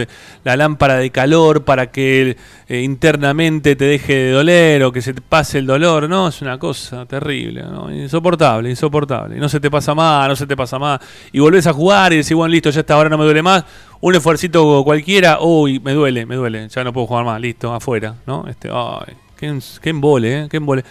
La 0.45 0.57
lámpara 0.57 0.97
de 0.97 1.11
calor 1.11 1.65
para 1.65 1.91
que 1.91 2.37
eh, 2.69 2.81
internamente 2.81 3.77
te 3.77 3.85
deje 3.85 4.15
de 4.15 4.31
doler 4.31 4.85
o 4.85 4.93
que 4.93 5.03
se 5.03 5.13
te 5.13 5.21
pase 5.21 5.59
el 5.59 5.67
dolor, 5.67 6.09
¿no? 6.09 6.29
Es 6.29 6.41
una 6.43 6.59
cosa 6.59 7.07
terrible, 7.07 7.63
¿no? 7.63 7.93
Insoportable, 7.93 8.71
insoportable. 8.71 9.37
No 9.37 9.49
se 9.49 9.61
te 9.61 9.71
pasa 9.71 9.95
más, 9.95 10.29
no 10.29 10.37
se 10.37 10.47
te 10.47 10.57
pasa 10.57 10.79
más. 10.79 11.01
Y 11.33 11.41
volvés 11.41 11.67
a 11.67 11.73
jugar 11.73 12.13
y 12.13 12.17
decís, 12.17 12.35
bueno, 12.35 12.53
listo, 12.53 12.71
ya 12.71 12.81
está, 12.81 12.95
ahora 12.95 13.09
no 13.09 13.19
me 13.19 13.25
duele 13.25 13.43
más. 13.43 13.65
Un 14.01 14.15
esfuercito 14.15 14.83
cualquiera, 14.85 15.39
uy, 15.41 15.81
me 15.81 15.93
duele, 15.93 16.27
me 16.27 16.37
duele, 16.37 16.69
ya 16.69 16.85
no 16.85 16.93
puedo 16.93 17.07
jugar 17.07 17.25
más, 17.25 17.41
listo, 17.41 17.73
afuera, 17.75 18.15
¿no? 18.27 18.47
Este, 18.49 18.69
ay, 18.73 19.15
qué, 19.37 19.59
qué 19.81 19.91
embole, 19.91 20.41
¿eh? 20.41 20.49
Qué 20.51 20.57
embole. 20.57 20.85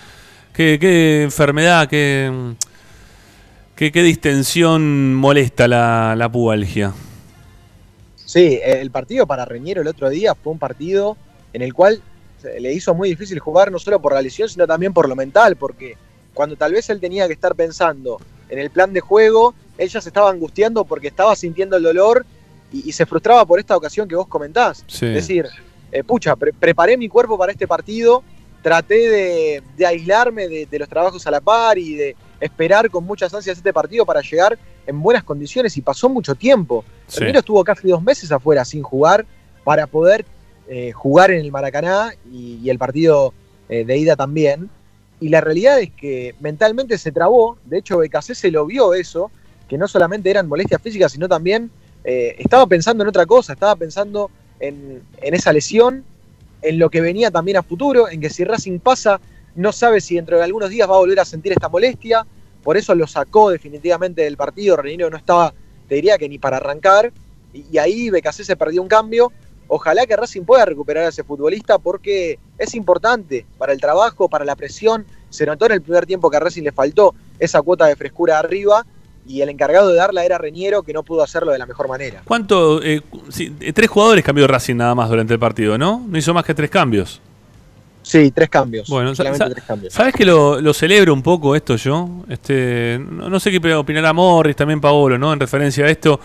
Qué, 0.53 0.77
qué 0.80 1.23
enfermedad, 1.23 1.88
qué, 1.88 2.30
qué, 3.82 3.91
qué 3.91 4.03
distensión 4.03 5.16
molesta 5.16 5.68
la, 5.68 6.14
la 6.16 6.32
pubalgia. 6.32 6.94
Sí, 8.16 8.60
el 8.64 8.91
partido 8.91 9.26
para 9.26 9.44
Reñero 9.44 9.82
el 9.82 9.88
otro 9.88 10.08
día 10.12 10.36
fue 10.36 10.53
un 10.53 10.60
partido 10.60 11.18
en 11.52 11.64
el 11.64 11.74
cual 11.74 11.99
le 12.60 12.74
hizo 12.74 12.94
muy 12.94 13.10
difícil 13.10 13.40
jugar 13.40 13.72
no 13.72 13.80
solo 13.80 13.99
por 13.99 14.14
la 14.14 14.22
lesión, 14.22 14.48
sino 14.49 14.68
también 14.68 14.94
por 14.94 15.10
lo 15.10 15.16
mental, 15.16 15.56
porque 15.56 15.98
cuando 16.36 16.56
tal 16.56 16.74
vez 16.74 16.91
él 16.91 16.99
tenía 16.99 17.26
que 17.26 17.34
estar 17.34 17.56
pensando 17.56 18.22
en 18.49 18.60
el 18.60 18.70
plan 18.70 18.94
de 18.94 18.99
juego, 18.99 19.56
él 19.80 19.90
ya 19.90 19.99
se 19.99 20.10
estaba 20.10 20.30
angustiando 20.30 20.86
porque 20.86 21.08
estaba 21.08 21.36
sintiendo 21.36 21.76
el 21.76 21.82
dolor 21.82 22.24
y, 22.72 22.88
y 22.88 22.91
se 22.91 23.08
frustraba 23.08 23.48
por 23.48 23.60
esta 23.60 23.76
ocasión 23.76 24.08
que 24.08 24.16
vos 24.16 24.28
comentás. 24.28 24.84
Sí. 24.86 25.08
Es 25.08 25.14
decir, 25.16 25.48
eh, 25.91 26.03
pucha, 26.03 26.36
pre- 26.36 26.53
preparé 26.53 26.98
mi 26.98 27.10
cuerpo 27.10 27.36
para 27.36 27.52
este 27.52 27.68
partido, 27.68 28.24
traté 28.62 29.10
de, 29.10 29.64
de 29.76 29.86
aislarme 29.88 30.48
de, 30.48 30.68
de 30.68 30.80
los 30.80 30.88
trabajos 30.88 31.26
a 31.26 31.32
la 31.32 31.41
par 31.41 31.80
y 31.80 31.95
de 31.95 32.16
esperar 32.41 32.89
con 32.89 33.05
muchas 33.05 33.34
ansias 33.34 33.57
este 33.57 33.72
partido 33.72 34.05
para 34.05 34.22
llegar 34.22 34.57
en 34.85 35.01
buenas 35.01 35.23
condiciones 35.23 35.77
y 35.77 35.81
pasó 35.81 36.09
mucho 36.09 36.35
tiempo. 36.35 36.84
Sí. 37.07 37.22
Reñero 37.22 37.39
estuvo 37.39 37.63
casi 37.63 37.88
dos 37.88 38.03
meses 38.03 38.31
afuera 38.31 38.65
sin 38.65 38.84
jugar 38.84 39.26
para 39.63 39.88
poder 39.88 40.26
eh, 40.68 40.91
jugar 40.91 41.31
en 41.31 41.39
el 41.39 41.51
Maracaná 41.51 42.13
y, 42.31 42.59
y 42.61 42.69
el 42.69 42.77
partido 42.77 43.34
eh, 43.69 43.85
de 43.85 43.97
ida 43.97 44.15
también. 44.15 44.69
Y 45.19 45.30
la 45.30 45.39
realidad 45.39 45.80
es 45.80 45.91
que 45.91 46.35
mentalmente 46.39 46.97
se 46.97 47.11
trabó, 47.11 47.57
de 47.65 47.77
hecho 47.77 47.99
BKC 47.99 48.34
se 48.34 48.51
lo 48.51 48.65
vio 48.65 48.93
eso, 48.93 49.31
que 49.69 49.77
no 49.77 49.88
solamente 49.88 50.30
eran 50.30 50.47
molestias 50.47 50.81
físicas, 50.81 51.11
sino 51.11 51.30
también 51.30 51.69
eh, 52.03 52.35
estaba 52.39 52.65
pensando 52.68 53.03
en 53.03 53.09
otra 53.09 53.26
cosa, 53.26 53.53
estaba 53.53 53.76
pensando 53.76 54.31
en, 54.59 55.03
en 55.22 55.34
esa 55.34 55.53
lesión, 55.53 56.03
en 56.61 56.80
lo 56.80 56.89
que 56.89 57.01
venía 57.01 57.31
también 57.31 57.57
a 57.57 57.63
futuro, 57.63 58.09
en 58.09 58.19
que 58.19 58.30
si 58.30 58.43
Racing 58.43 58.80
pasa, 58.80 59.22
no 59.56 59.72
sabe 59.72 60.02
si 60.02 60.15
dentro 60.15 60.38
de 60.38 60.44
algunos 60.44 60.69
días 60.69 60.90
va 60.90 60.95
a 60.95 60.99
volver 60.99 61.19
a 61.19 61.26
sentir 61.26 61.52
esta 61.52 61.69
molestia, 61.69 62.26
por 62.64 62.78
eso 62.78 62.94
lo 62.95 63.07
sacó 63.07 63.49
definitivamente 63.49 64.22
del 64.22 64.38
partido, 64.38 64.78
Reñero 64.78 65.10
no 65.10 65.18
estaba, 65.18 65.53
te 65.88 65.95
diría 65.95 66.18
que 66.18 66.30
ni 66.30 66.38
para 66.38 66.57
arrancar, 66.57 67.11
y, 67.53 67.78
ahí 67.78 68.10
BKC 68.10 68.44
se 68.44 68.56
perdió 68.56 68.82
un 68.82 68.88
cambio. 68.88 69.32
Ojalá 69.68 70.06
que 70.06 70.15
Racing 70.15 70.44
pueda 70.44 70.65
recuperar 70.65 71.06
a 71.06 71.10
ese 71.10 71.23
futbolista 71.23 71.80
porque 71.80 72.40
es 72.57 72.76
importante 72.76 73.45
para 73.57 73.72
el 73.72 73.80
trabajo, 73.80 74.28
para 74.28 74.44
la 74.44 74.56
presión. 74.56 75.06
Se 75.30 75.45
notó 75.45 75.65
en 75.65 75.73
el 75.73 75.82
primer 75.82 76.06
tiempo 76.06 76.30
que 76.30 76.38
a 76.38 76.41
Racing 76.41 76.64
le 76.64 76.73
faltó 76.73 77.15
esa 77.40 77.61
cuota 77.61 77.86
de 77.86 77.95
frescura 77.95 78.40
arriba 78.40 78.86
y 79.26 79.41
el 79.41 79.49
encargado 79.49 79.90
de 79.90 79.95
darla 79.95 80.26
era 80.26 80.38
Reñero 80.38 80.84
que 80.84 80.91
no 80.91 81.03
pudo 81.03 81.23
hacerlo 81.23 81.53
de 81.53 81.60
la 81.60 81.65
mejor 81.65 81.88
manera. 81.88 82.22
¿Cuánto? 82.26 82.82
eh, 82.84 83.02
tres 83.73 83.90
jugadores 83.90 84.26
cambió 84.26 84.45
Racing 84.45 84.76
nada 84.76 84.94
más 84.94 85.10
durante 85.10 85.34
el 85.34 85.40
partido, 85.40 85.78
¿no? 85.78 86.06
No 86.06 86.18
hizo 86.18 86.34
más 86.34 86.44
que 86.44 86.53
tres 86.53 86.69
cambios. 86.69 87.22
Sí, 88.03 88.32
tres 88.32 88.49
cambios. 88.49 88.90
Bueno, 88.90 89.14
solamente 89.15 89.49
tres 89.52 89.64
cambios. 89.64 89.94
¿Sabes 89.94 90.14
que 90.14 90.26
lo, 90.26 90.60
lo 90.60 90.73
celebro 90.73 91.14
un 91.14 91.22
poco 91.22 91.56
esto 91.56 91.76
yo? 91.76 92.10
Este, 92.28 92.99
no, 92.99 93.30
no 93.30 93.40
sé 93.40 93.52
qué 93.52 93.76
opinará 93.76 94.11
Morris, 94.11 94.56
también 94.56 94.82
Paolo, 94.82 95.18
¿no? 95.18 95.32
En 95.34 95.40
referencia 95.40 95.86
a 95.86 95.90
esto, 95.90 96.19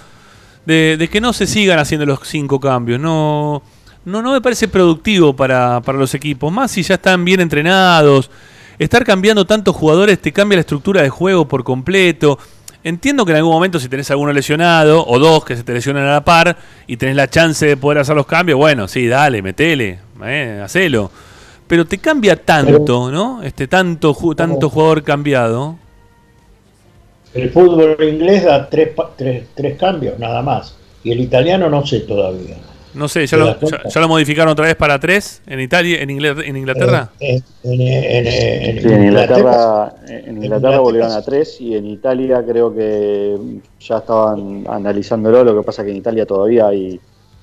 de, 0.65 0.97
de 0.99 1.09
que 1.09 1.21
no 1.21 1.33
se 1.33 1.47
sigan 1.47 1.79
haciendo 1.79 2.07
los 2.07 2.21
cinco 2.25 2.59
cambios. 2.59 2.99
No, 2.99 3.63
no, 4.05 4.23
no 4.23 4.33
me 4.33 4.41
parece 4.41 4.69
productivo 4.69 5.37
para, 5.37 5.81
para 5.83 5.99
los 5.99 6.15
equipos. 6.15 6.51
Más 6.53 6.71
si 6.71 6.83
ya 6.83 6.95
están 6.95 7.25
bien 7.25 7.41
entrenados. 7.41 8.31
Estar 8.79 9.05
cambiando 9.05 9.45
tantos 9.47 9.75
jugadores 9.75 10.21
te 10.21 10.33
cambia 10.33 10.57
la 10.57 10.61
estructura 10.61 11.03
de 11.03 11.09
juego 11.09 11.47
por 11.49 11.65
completo. 11.65 12.39
Entiendo 12.85 13.25
que 13.25 13.33
en 13.33 13.39
algún 13.39 13.53
momento 13.53 13.81
si 13.81 13.89
tenés 13.89 14.11
alguno 14.11 14.33
lesionado 14.33 15.05
o 15.07 15.19
dos 15.19 15.45
que 15.45 15.57
se 15.57 15.65
te 15.65 15.73
lesionan 15.73 16.05
a 16.05 16.13
la 16.13 16.25
par 16.25 16.57
y 16.87 16.97
tenés 16.97 17.17
la 17.17 17.29
chance 17.29 17.67
de 17.67 17.77
poder 17.77 17.99
hacer 17.99 18.15
los 18.15 18.27
cambios, 18.27 18.59
bueno, 18.59 18.87
sí, 18.87 19.09
dale, 19.09 19.43
metele, 19.43 19.99
eh, 20.25 20.61
hacelo. 20.65 21.11
Pero 21.67 21.85
te 21.85 21.99
cambia 21.99 22.37
tanto, 22.37 23.11
¿no? 23.11 23.43
Este 23.43 23.67
tanto 23.67 24.15
ju- 24.15 24.37
tanto 24.37 24.71
jugador 24.71 25.03
cambiado. 25.03 25.77
El 27.35 27.51
fútbol 27.51 27.97
inglés 28.03 28.45
da 28.45 28.69
tres, 28.71 28.89
pa- 28.95 29.11
tres, 29.17 29.45
tres 29.55 29.77
cambios, 29.79 30.19
nada 30.19 30.43
más. 30.43 30.77
Y 31.05 31.13
el 31.13 31.21
italiano 31.21 31.69
no 31.69 31.85
sé 31.85 32.01
todavía. 32.01 32.57
No 32.95 33.09
sé, 33.09 33.21
¿Te 33.21 33.27
¿ya 33.27 33.37
lo, 33.37 33.47
das 33.47 33.57
cuenta? 33.57 33.83
ya, 33.85 33.89
ya 33.91 34.01
lo 34.01 34.09
modificaron 34.09 34.53
otra 34.53 34.65
vez 34.65 34.75
para 34.77 34.99
tres 34.99 35.43
en 35.47 35.61
Italia, 35.61 36.01
en, 36.01 36.09
Ingl- 36.09 36.43
en 36.47 36.57
Inglaterra? 36.57 37.11
En, 37.21 37.43
en- 37.65 37.81
en- 37.83 38.27
en 38.27 38.81
Sí, 38.83 38.89
en 38.89 39.05
Inglaterra, 39.05 39.93
en 40.07 40.43
Inglaterra 40.43 40.45
Inglaterra 40.47 40.79
volvieron 40.79 41.13
a 41.13 41.21
tres 41.23 41.61
y 41.61 41.75
en 41.75 41.87
Italia 41.87 42.43
creo 42.47 42.75
que 42.75 43.37
ya 43.81 43.99
estaban 43.99 44.65
analizándolo. 44.69 45.45
Lo 45.45 45.61
que 45.61 45.67
pasa 45.67 45.85
que 45.85 45.91
en 45.91 45.97
Italia 45.99 46.25
todavía 46.25 46.69
hay 46.69 46.99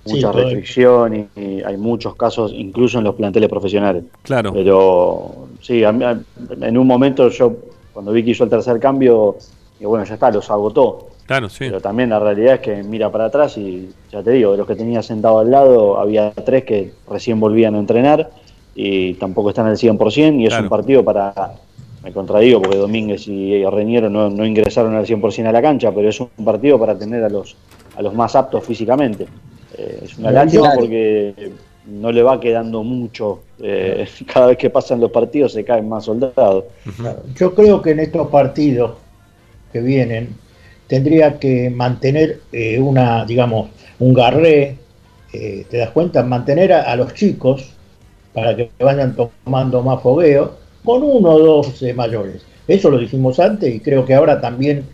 mucha 0.05 0.31
todavía. 0.31 0.43
restricción 0.43 1.15
y, 1.35 1.39
y 1.41 1.61
hay 1.63 1.77
muchos 1.77 2.15
casos, 2.15 2.51
incluso 2.53 2.97
en 2.99 3.03
los 3.05 3.15
planteles 3.15 3.49
profesionales. 3.49 4.03
Claro. 4.23 4.51
Pero 4.53 5.47
sí, 5.61 5.84
a 5.84 5.91
mí- 5.91 6.03
a- 6.03 6.19
en 6.61 6.77
un 6.77 6.88
momento 6.88 7.30
yo, 7.30 7.53
cuando 7.93 8.11
vi 8.11 8.23
que 8.23 8.31
hizo 8.31 8.43
el 8.43 8.49
tercer 8.49 8.80
cambio, 8.80 9.35
y 9.80 9.85
bueno, 9.85 10.03
ya 10.05 10.13
está, 10.15 10.31
los 10.31 10.49
agotó. 10.49 11.07
Claro, 11.25 11.47
sí. 11.49 11.59
Pero 11.65 11.80
también 11.80 12.09
la 12.09 12.19
realidad 12.19 12.55
es 12.55 12.59
que 12.59 12.84
mira 12.84 13.09
para 13.09 13.25
atrás 13.25 13.57
y 13.57 13.89
ya 14.11 14.21
te 14.21 14.31
digo, 14.31 14.51
de 14.51 14.57
los 14.57 14.67
que 14.67 14.75
tenía 14.75 15.01
sentado 15.01 15.39
al 15.39 15.49
lado, 15.49 15.97
había 15.97 16.31
tres 16.31 16.65
que 16.65 16.91
recién 17.09 17.39
volvían 17.39 17.75
a 17.75 17.80
entrenar 17.80 18.30
y 18.75 19.13
tampoco 19.15 19.49
están 19.49 19.67
al 19.67 19.77
100% 19.77 20.39
y 20.39 20.43
es 20.45 20.49
Claro. 20.49 20.63
un 20.63 20.69
partido 20.69 21.03
para, 21.05 21.53
me 22.03 22.11
contradigo 22.11 22.61
porque 22.61 22.77
Domínguez 22.77 23.25
y 23.30 23.63
Reñero 23.65 24.09
no, 24.09 24.30
no 24.30 24.45
ingresaron 24.45 24.95
al 24.95 25.05
100% 25.05 25.47
a 25.47 25.51
la 25.53 25.61
cancha, 25.61 25.91
pero 25.93 26.09
es 26.09 26.19
un 26.19 26.27
partido 26.43 26.77
para 26.77 26.97
tener 26.97 27.23
a 27.23 27.30
los, 27.30 27.55
a 27.95 28.01
los 28.01 28.13
más 28.13 28.35
aptos 28.35 28.65
físicamente. 28.65 29.25
Eh, 29.77 29.99
es 30.03 30.17
una 30.17 30.29
lástima 30.31 30.63
porque 30.79 31.51
no 31.87 32.11
le 32.11 32.23
va 32.23 32.39
quedando 32.39 32.83
mucho. 32.83 33.39
eh, 33.61 34.07
cada 34.33 34.47
vez 34.47 34.57
que 34.57 34.69
pasan 34.69 34.99
los 34.99 35.11
partidos 35.11 35.53
se 35.53 35.63
caen 35.63 35.87
más 35.89 36.05
soldados. 36.05 36.65
Yo 37.35 37.53
creo 37.55 37.81
que 37.81 37.91
en 37.91 37.99
estos 37.99 38.27
partidos 38.29 38.93
que 39.71 39.81
vienen 39.81 40.35
tendría 40.87 41.39
que 41.39 41.69
mantener 41.69 42.41
eh, 42.51 42.79
una, 42.79 43.25
digamos, 43.25 43.69
un 43.99 44.13
garré, 44.13 44.77
eh, 45.33 45.65
¿te 45.69 45.77
das 45.77 45.89
cuenta? 45.91 46.23
Mantener 46.23 46.73
a, 46.73 46.81
a 46.83 46.95
los 46.95 47.13
chicos 47.13 47.71
para 48.33 48.55
que 48.55 48.69
vayan 48.79 49.15
tomando 49.15 49.81
más 49.81 50.01
fogueo 50.01 50.53
con 50.83 51.01
uno 51.03 51.31
o 51.31 51.39
dos 51.39 51.81
eh, 51.83 51.93
mayores. 51.93 52.43
Eso 52.67 52.89
lo 52.89 52.97
dijimos 52.97 53.39
antes 53.39 53.73
y 53.73 53.79
creo 53.79 54.05
que 54.05 54.13
ahora 54.13 54.39
también 54.39 54.85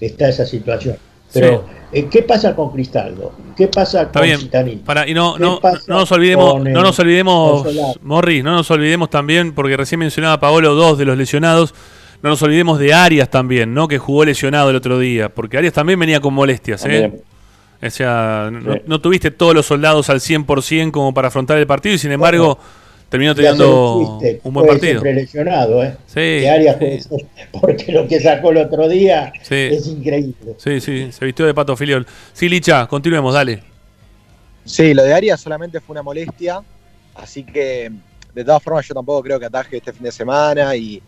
está 0.00 0.28
esa 0.28 0.44
situación. 0.44 0.96
Pero, 1.32 1.64
eh, 1.92 2.08
¿qué 2.10 2.22
pasa 2.22 2.54
con 2.54 2.70
Cristaldo? 2.70 3.32
¿Qué 3.56 3.68
pasa 3.68 4.10
con 4.10 4.22
bien. 4.22 4.38
Citanini? 4.38 4.76
Para, 4.78 5.08
y 5.08 5.14
no, 5.14 5.34
¿Qué 5.34 5.40
no, 5.42 5.60
no 5.86 5.98
nos 5.98 6.12
olvidemos, 6.12 6.52
con, 6.54 6.64
no 6.64 6.82
nos 6.82 6.98
olvidemos? 6.98 7.66
Morris, 8.02 8.42
no 8.44 8.52
nos 8.54 8.70
olvidemos 8.70 9.10
también, 9.10 9.52
porque 9.52 9.76
recién 9.76 9.98
mencionaba 9.98 10.40
Paolo 10.40 10.74
dos 10.74 10.98
de 10.98 11.04
los 11.04 11.16
lesionados, 11.16 11.74
no 12.22 12.30
nos 12.30 12.42
olvidemos 12.42 12.78
de 12.78 12.94
Arias 12.94 13.30
también, 13.30 13.74
¿no? 13.74 13.88
Que 13.88 13.98
jugó 13.98 14.24
lesionado 14.24 14.70
el 14.70 14.76
otro 14.76 14.98
día, 14.98 15.28
porque 15.28 15.58
Arias 15.58 15.72
también 15.74 15.98
venía 15.98 16.20
con 16.20 16.34
molestias, 16.34 16.84
¿eh? 16.86 17.00
También. 17.02 17.22
O 17.84 17.90
sea, 17.90 18.48
no, 18.52 18.74
Sí. 18.74 18.80
no 18.86 19.00
tuviste 19.00 19.32
todos 19.32 19.54
los 19.54 19.66
soldados 19.66 20.08
al 20.08 20.20
100% 20.20 20.92
como 20.92 21.12
para 21.12 21.28
afrontar 21.28 21.58
el 21.58 21.66
partido 21.66 21.96
y 21.96 21.98
sin 21.98 22.12
embargo 22.12 22.58
terminó 23.12 23.34
teniendo 23.34 24.18
un 24.42 24.52
buen 24.54 24.66
partido. 24.66 24.92
siempre 25.00 25.14
lesionado, 25.14 25.84
¿eh? 25.84 25.96
Sí, 26.06 26.46
Arias 26.46 26.76
fue- 26.78 27.00
porque 27.60 27.92
lo 27.92 28.08
que 28.08 28.18
sacó 28.18 28.50
el 28.50 28.56
otro 28.56 28.88
día 28.88 29.32
Sí. 29.42 29.54
es 29.70 29.86
increíble. 29.86 30.54
Sí, 30.56 30.80
sí, 30.80 31.12
se 31.12 31.24
vistió 31.24 31.46
de 31.46 31.54
pato 31.54 31.76
filiol. 31.76 32.06
Sí, 32.32 32.48
Licha, 32.48 32.86
continuemos, 32.88 33.34
dale. 33.34 33.62
Sí, 34.64 34.94
lo 34.94 35.02
de 35.04 35.12
Arias 35.14 35.40
solamente 35.40 35.80
fue 35.80 35.94
una 35.94 36.02
molestia, 36.02 36.60
así 37.14 37.44
que 37.44 37.90
de 38.34 38.44
todas 38.44 38.62
formas 38.62 38.86
yo 38.88 38.94
tampoco 38.94 39.22
creo 39.22 39.38
que 39.38 39.46
ataje 39.46 39.76
este 39.76 39.92
fin 39.92 40.04
de 40.04 40.12
semana 40.12 40.74
y, 40.76 41.02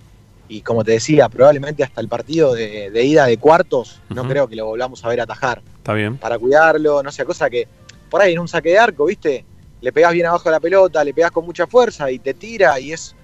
y 0.48 0.60
como 0.60 0.84
te 0.84 0.92
decía, 0.92 1.28
probablemente 1.28 1.82
hasta 1.82 2.00
el 2.00 2.08
partido 2.08 2.52
de, 2.52 2.90
de 2.90 3.04
ida 3.04 3.26
de 3.26 3.38
cuartos 3.38 4.00
no 4.10 4.28
creo 4.28 4.46
que 4.46 4.56
lo 4.56 4.66
volvamos 4.66 5.04
a 5.04 5.08
ver 5.08 5.20
atajar. 5.20 5.62
Está 5.78 5.94
bien. 5.94 6.16
Para 6.18 6.38
cuidarlo, 6.38 7.02
no 7.02 7.10
sea 7.10 7.24
cosa 7.24 7.48
que 7.48 7.66
por 8.10 8.20
ahí 8.20 8.34
en 8.34 8.40
un 8.40 8.48
saque 8.48 8.70
de 8.70 8.78
arco, 8.78 9.06
¿viste? 9.06 9.44
Le 9.84 9.92
pegás 9.92 10.14
bien 10.14 10.24
abajo 10.24 10.44
de 10.48 10.52
la 10.52 10.60
pelota, 10.60 11.04
le 11.04 11.12
pegás 11.12 11.30
con 11.30 11.44
mucha 11.44 11.66
fuerza 11.66 12.10
y 12.10 12.18
te 12.18 12.32
tira 12.32 12.80
y 12.80 12.92
es 12.94 13.14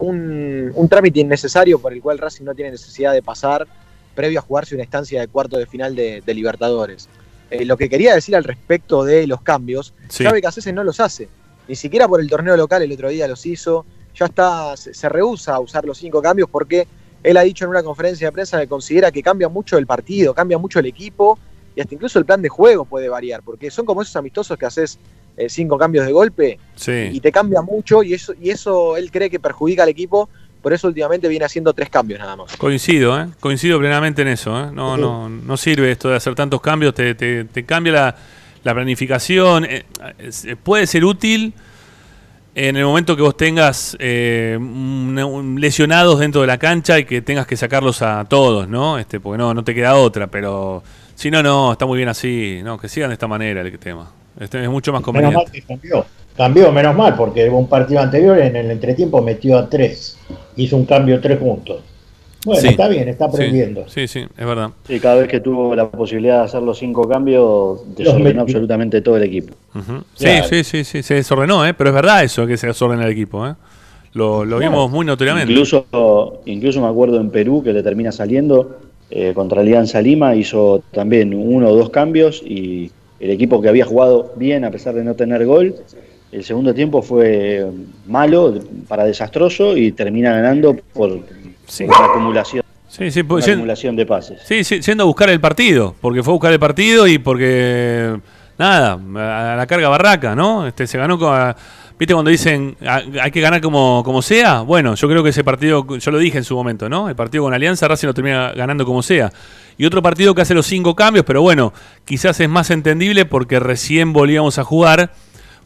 un, 0.00 0.72
un 0.74 0.88
trámite 0.88 1.20
innecesario 1.20 1.78
por 1.78 1.92
el 1.92 2.02
cual 2.02 2.18
Racing 2.18 2.44
no 2.44 2.52
tiene 2.54 2.72
necesidad 2.72 3.12
de 3.12 3.22
pasar 3.22 3.64
previo 4.14 4.40
a 4.40 4.42
jugarse 4.42 4.74
una 4.74 4.82
instancia 4.82 5.20
de 5.20 5.28
cuarto 5.28 5.56
de 5.56 5.66
final 5.66 5.94
de, 5.94 6.20
de 6.26 6.34
Libertadores. 6.34 7.08
Eh, 7.48 7.64
lo 7.64 7.76
que 7.76 7.88
quería 7.88 8.12
decir 8.14 8.34
al 8.34 8.42
respecto 8.42 9.04
de 9.04 9.26
los 9.28 9.40
cambios, 9.42 9.94
Sí. 10.08 10.24
sabe 10.24 10.40
que 10.40 10.48
Acese 10.48 10.72
no 10.72 10.82
los 10.82 10.98
hace. 10.98 11.28
Ni 11.68 11.76
siquiera 11.76 12.08
por 12.08 12.20
el 12.20 12.28
torneo 12.28 12.56
local 12.56 12.82
el 12.82 12.90
otro 12.92 13.08
día 13.08 13.28
los 13.28 13.46
hizo. 13.46 13.86
Ya 14.16 14.26
está, 14.26 14.76
se, 14.76 14.92
se 14.92 15.08
rehúsa 15.08 15.54
a 15.54 15.60
usar 15.60 15.84
los 15.84 15.96
cinco 15.98 16.20
cambios 16.20 16.48
porque 16.50 16.88
él 17.22 17.36
ha 17.36 17.42
dicho 17.42 17.64
en 17.64 17.70
una 17.70 17.84
conferencia 17.84 18.26
de 18.26 18.32
prensa 18.32 18.58
que 18.60 18.66
considera 18.66 19.12
que 19.12 19.22
cambia 19.22 19.48
mucho 19.48 19.78
el 19.78 19.86
partido, 19.86 20.34
cambia 20.34 20.58
mucho 20.58 20.80
el 20.80 20.86
equipo 20.86 21.38
y 21.76 21.80
hasta 21.80 21.94
incluso 21.94 22.18
el 22.18 22.24
plan 22.24 22.42
de 22.42 22.48
juego 22.48 22.84
puede 22.84 23.08
variar, 23.08 23.42
porque 23.44 23.70
son 23.70 23.86
como 23.86 24.02
esos 24.02 24.16
amistosos 24.16 24.58
que 24.58 24.66
haces 24.66 24.98
eh, 25.40 25.48
cinco 25.48 25.76
cambios 25.78 26.06
de 26.06 26.12
golpe 26.12 26.58
Sí. 26.76 27.08
y 27.12 27.20
te 27.20 27.30
cambia 27.32 27.62
mucho 27.62 28.02
y 28.02 28.14
eso, 28.14 28.34
y 28.40 28.50
eso 28.50 28.96
él 28.96 29.10
cree 29.10 29.28
que 29.30 29.38
perjudica 29.40 29.82
al 29.82 29.88
equipo, 29.88 30.28
por 30.62 30.72
eso 30.72 30.88
últimamente 30.88 31.26
viene 31.28 31.44
haciendo 31.44 31.72
tres 31.72 31.88
cambios 31.90 32.20
nada 32.20 32.36
más. 32.36 32.56
Coincido, 32.56 33.18
¿eh? 33.20 33.26
coincido 33.40 33.78
plenamente 33.78 34.22
en 34.22 34.28
eso. 34.28 34.50
¿eh? 34.60 34.70
No, 34.72 34.96
no, 34.96 35.28
no 35.28 35.56
sirve 35.56 35.90
esto 35.90 36.08
de 36.10 36.16
hacer 36.16 36.34
tantos 36.34 36.60
cambios, 36.60 36.94
te, 36.94 37.14
te- 37.14 37.44
te 37.44 37.64
cambia 37.64 37.92
la, 37.92 38.16
la 38.64 38.74
planificación. 38.74 39.64
eh, 39.64 39.84
puede 40.62 40.86
ser 40.86 41.04
útil 41.04 41.54
en 42.54 42.76
el 42.76 42.84
momento 42.84 43.14
que 43.16 43.22
vos 43.22 43.36
tengas 43.36 43.96
eh, 44.00 44.58
lesionados 45.56 46.18
dentro 46.18 46.40
de 46.40 46.46
la 46.46 46.58
cancha 46.58 46.98
y 46.98 47.04
que 47.04 47.22
tengas 47.22 47.46
que 47.46 47.56
sacarlos 47.56 48.02
a 48.02 48.24
todos, 48.28 48.68
¿no? 48.68 48.98
Este, 48.98 49.20
porque 49.20 49.38
no, 49.38 49.54
no 49.54 49.64
te 49.64 49.74
queda 49.74 49.94
otra, 49.94 50.26
pero 50.26 50.82
si 51.14 51.30
no, 51.30 51.42
no, 51.42 51.72
está 51.72 51.86
muy 51.86 51.96
bien 51.96 52.08
así, 52.08 52.60
no, 52.62 52.78
que 52.78 52.88
sigan 52.88 53.10
de 53.10 53.14
esta 53.14 53.26
manera 53.28 53.60
el 53.60 53.78
tema. 53.78 54.10
Este 54.40 54.62
es 54.62 54.68
mucho 54.70 54.92
más 54.92 55.00
Menos 55.02 55.04
conveniente. 55.06 55.36
mal 55.36 55.52
que 55.52 55.62
cambió. 55.62 56.06
Cambió, 56.36 56.72
menos 56.72 56.96
mal, 56.96 57.14
porque 57.16 57.48
un 57.50 57.68
partido 57.68 58.00
anterior 58.00 58.38
en 58.38 58.56
el 58.56 58.70
entretiempo 58.70 59.20
metió 59.22 59.58
a 59.58 59.68
tres. 59.68 60.16
Hizo 60.56 60.76
un 60.76 60.86
cambio 60.86 61.20
tres 61.20 61.38
juntos. 61.38 61.82
Bueno, 62.46 62.62
Sí. 62.62 62.68
está 62.68 62.88
bien, 62.88 63.06
está 63.08 63.26
aprendiendo. 63.26 63.84
Sí, 63.88 64.08
sí, 64.08 64.20
es 64.20 64.46
verdad. 64.46 64.70
Sí, 64.86 64.98
cada 64.98 65.16
vez 65.16 65.28
que 65.28 65.40
tuvo 65.40 65.74
la 65.74 65.90
posibilidad 65.90 66.38
de 66.38 66.44
hacer 66.46 66.62
los 66.62 66.78
cinco 66.78 67.06
cambios, 67.06 67.82
desordenó 67.94 68.40
absolutamente 68.40 69.02
todo 69.02 69.18
el 69.18 69.24
equipo. 69.24 69.52
Sí, 70.14 70.24
Claro. 70.24 70.48
sí, 70.48 70.64
sí, 70.64 70.84
sí, 70.84 71.02
se 71.02 71.14
desordenó, 71.14 71.66
¿eh? 71.66 71.74
pero 71.74 71.90
es 71.90 71.94
verdad 71.94 72.24
eso 72.24 72.46
que 72.46 72.56
se 72.56 72.66
desordena 72.68 73.04
el 73.04 73.10
equipo. 73.12 73.46
¿eh? 73.46 73.52
Lo, 74.14 74.46
lo 74.46 74.56
Claro. 74.56 74.70
vimos 74.72 74.90
muy 74.90 75.04
notoriamente. 75.04 75.52
Incluso, 75.52 76.40
incluso 76.46 76.80
me 76.80 76.88
acuerdo 76.88 77.20
en 77.20 77.28
Perú 77.28 77.62
que 77.62 77.74
le 77.74 77.82
termina 77.82 78.10
saliendo 78.10 78.78
eh, 79.10 79.32
contra 79.34 79.60
Alianza 79.60 80.00
Lima, 80.00 80.34
hizo 80.34 80.82
también 80.92 81.34
uno 81.34 81.68
o 81.68 81.74
dos 81.76 81.90
cambios 81.90 82.42
y 82.42 82.90
el 83.20 83.30
equipo 83.30 83.60
que 83.60 83.68
había 83.68 83.84
jugado 83.84 84.32
bien 84.36 84.64
a 84.64 84.70
pesar 84.70 84.94
de 84.94 85.04
no 85.04 85.14
tener 85.14 85.44
gol, 85.46 85.76
el 86.32 86.44
segundo 86.44 86.74
tiempo 86.74 87.02
fue 87.02 87.66
malo, 88.06 88.58
para 88.88 89.04
desastroso 89.04 89.76
y 89.76 89.92
termina 89.92 90.32
ganando 90.32 90.76
por, 90.92 91.20
acumulación, 92.10 92.64
Sí, 92.88 93.10
sí, 93.10 93.20
una 93.20 93.28
pues, 93.28 93.48
acumulación 93.48 93.94
de 93.94 94.06
pases. 94.06 94.40
sí, 94.44 94.64
sí, 94.64 94.82
siendo 94.82 95.04
a 95.04 95.06
buscar 95.06 95.30
el 95.30 95.40
partido, 95.40 95.94
porque 96.00 96.22
fue 96.22 96.32
a 96.32 96.34
buscar 96.34 96.52
el 96.52 96.58
partido 96.58 97.06
y 97.06 97.18
porque, 97.18 98.16
nada, 98.58 98.92
a 98.94 99.56
la 99.56 99.66
carga 99.66 99.88
barraca, 99.88 100.34
¿no? 100.34 100.66
Este, 100.66 100.86
se 100.86 100.98
ganó 100.98 101.18
con... 101.18 101.54
¿Viste 102.00 102.14
cuando 102.14 102.30
dicen 102.30 102.78
"Ah, 102.86 103.02
hay 103.20 103.30
que 103.30 103.42
ganar 103.42 103.60
como, 103.60 104.00
como 104.02 104.22
sea? 104.22 104.62
Bueno, 104.62 104.94
yo 104.94 105.06
creo 105.06 105.22
que 105.22 105.28
ese 105.28 105.44
partido, 105.44 105.86
yo 105.98 106.10
lo 106.10 106.16
dije 106.16 106.38
en 106.38 106.44
su 106.44 106.56
momento, 106.56 106.88
¿no? 106.88 107.10
El 107.10 107.14
partido 107.14 107.44
con 107.44 107.52
Alianza, 107.52 107.86
Racing 107.88 108.06
lo 108.06 108.14
termina 108.14 108.52
ganando 108.52 108.86
como 108.86 109.02
sea. 109.02 109.30
Y 109.76 109.84
otro 109.84 110.00
partido 110.00 110.34
que 110.34 110.40
hace 110.40 110.54
los 110.54 110.64
cinco 110.64 110.96
cambios, 110.96 111.26
pero 111.26 111.42
bueno, 111.42 111.74
quizás 112.06 112.40
es 112.40 112.48
más 112.48 112.70
entendible 112.70 113.26
porque 113.26 113.60
recién 113.60 114.14
volvíamos 114.14 114.58
a 114.58 114.64
jugar, 114.64 115.12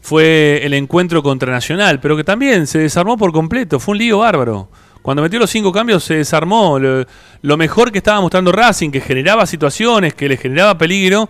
fue 0.01 0.59
el 0.65 0.73
encuentro 0.73 1.23
contra 1.23 1.53
Nacional, 1.53 2.01
pero 2.01 2.17
que 2.17 2.25
también 2.25 2.67
se 2.67 2.79
desarmó 2.79 3.15
por 3.15 3.31
completo, 3.31 3.79
fue 3.79 3.93
un 3.93 3.99
lío 3.99 4.17
bárbaro. 4.19 4.67
Cuando 5.01 5.23
metió 5.23 5.39
los 5.39 5.49
cinco 5.49 5.71
cambios 5.71 6.03
se 6.03 6.15
desarmó. 6.15 6.77
Lo, 6.79 7.05
lo 7.43 7.55
mejor 7.57 7.93
que 7.93 7.99
estaba 7.99 8.19
mostrando 8.19 8.51
Racing, 8.51 8.91
que 8.91 8.99
generaba 8.99 9.45
situaciones, 9.45 10.13
que 10.13 10.27
le 10.27 10.35
generaba 10.35 10.77
peligro, 10.77 11.29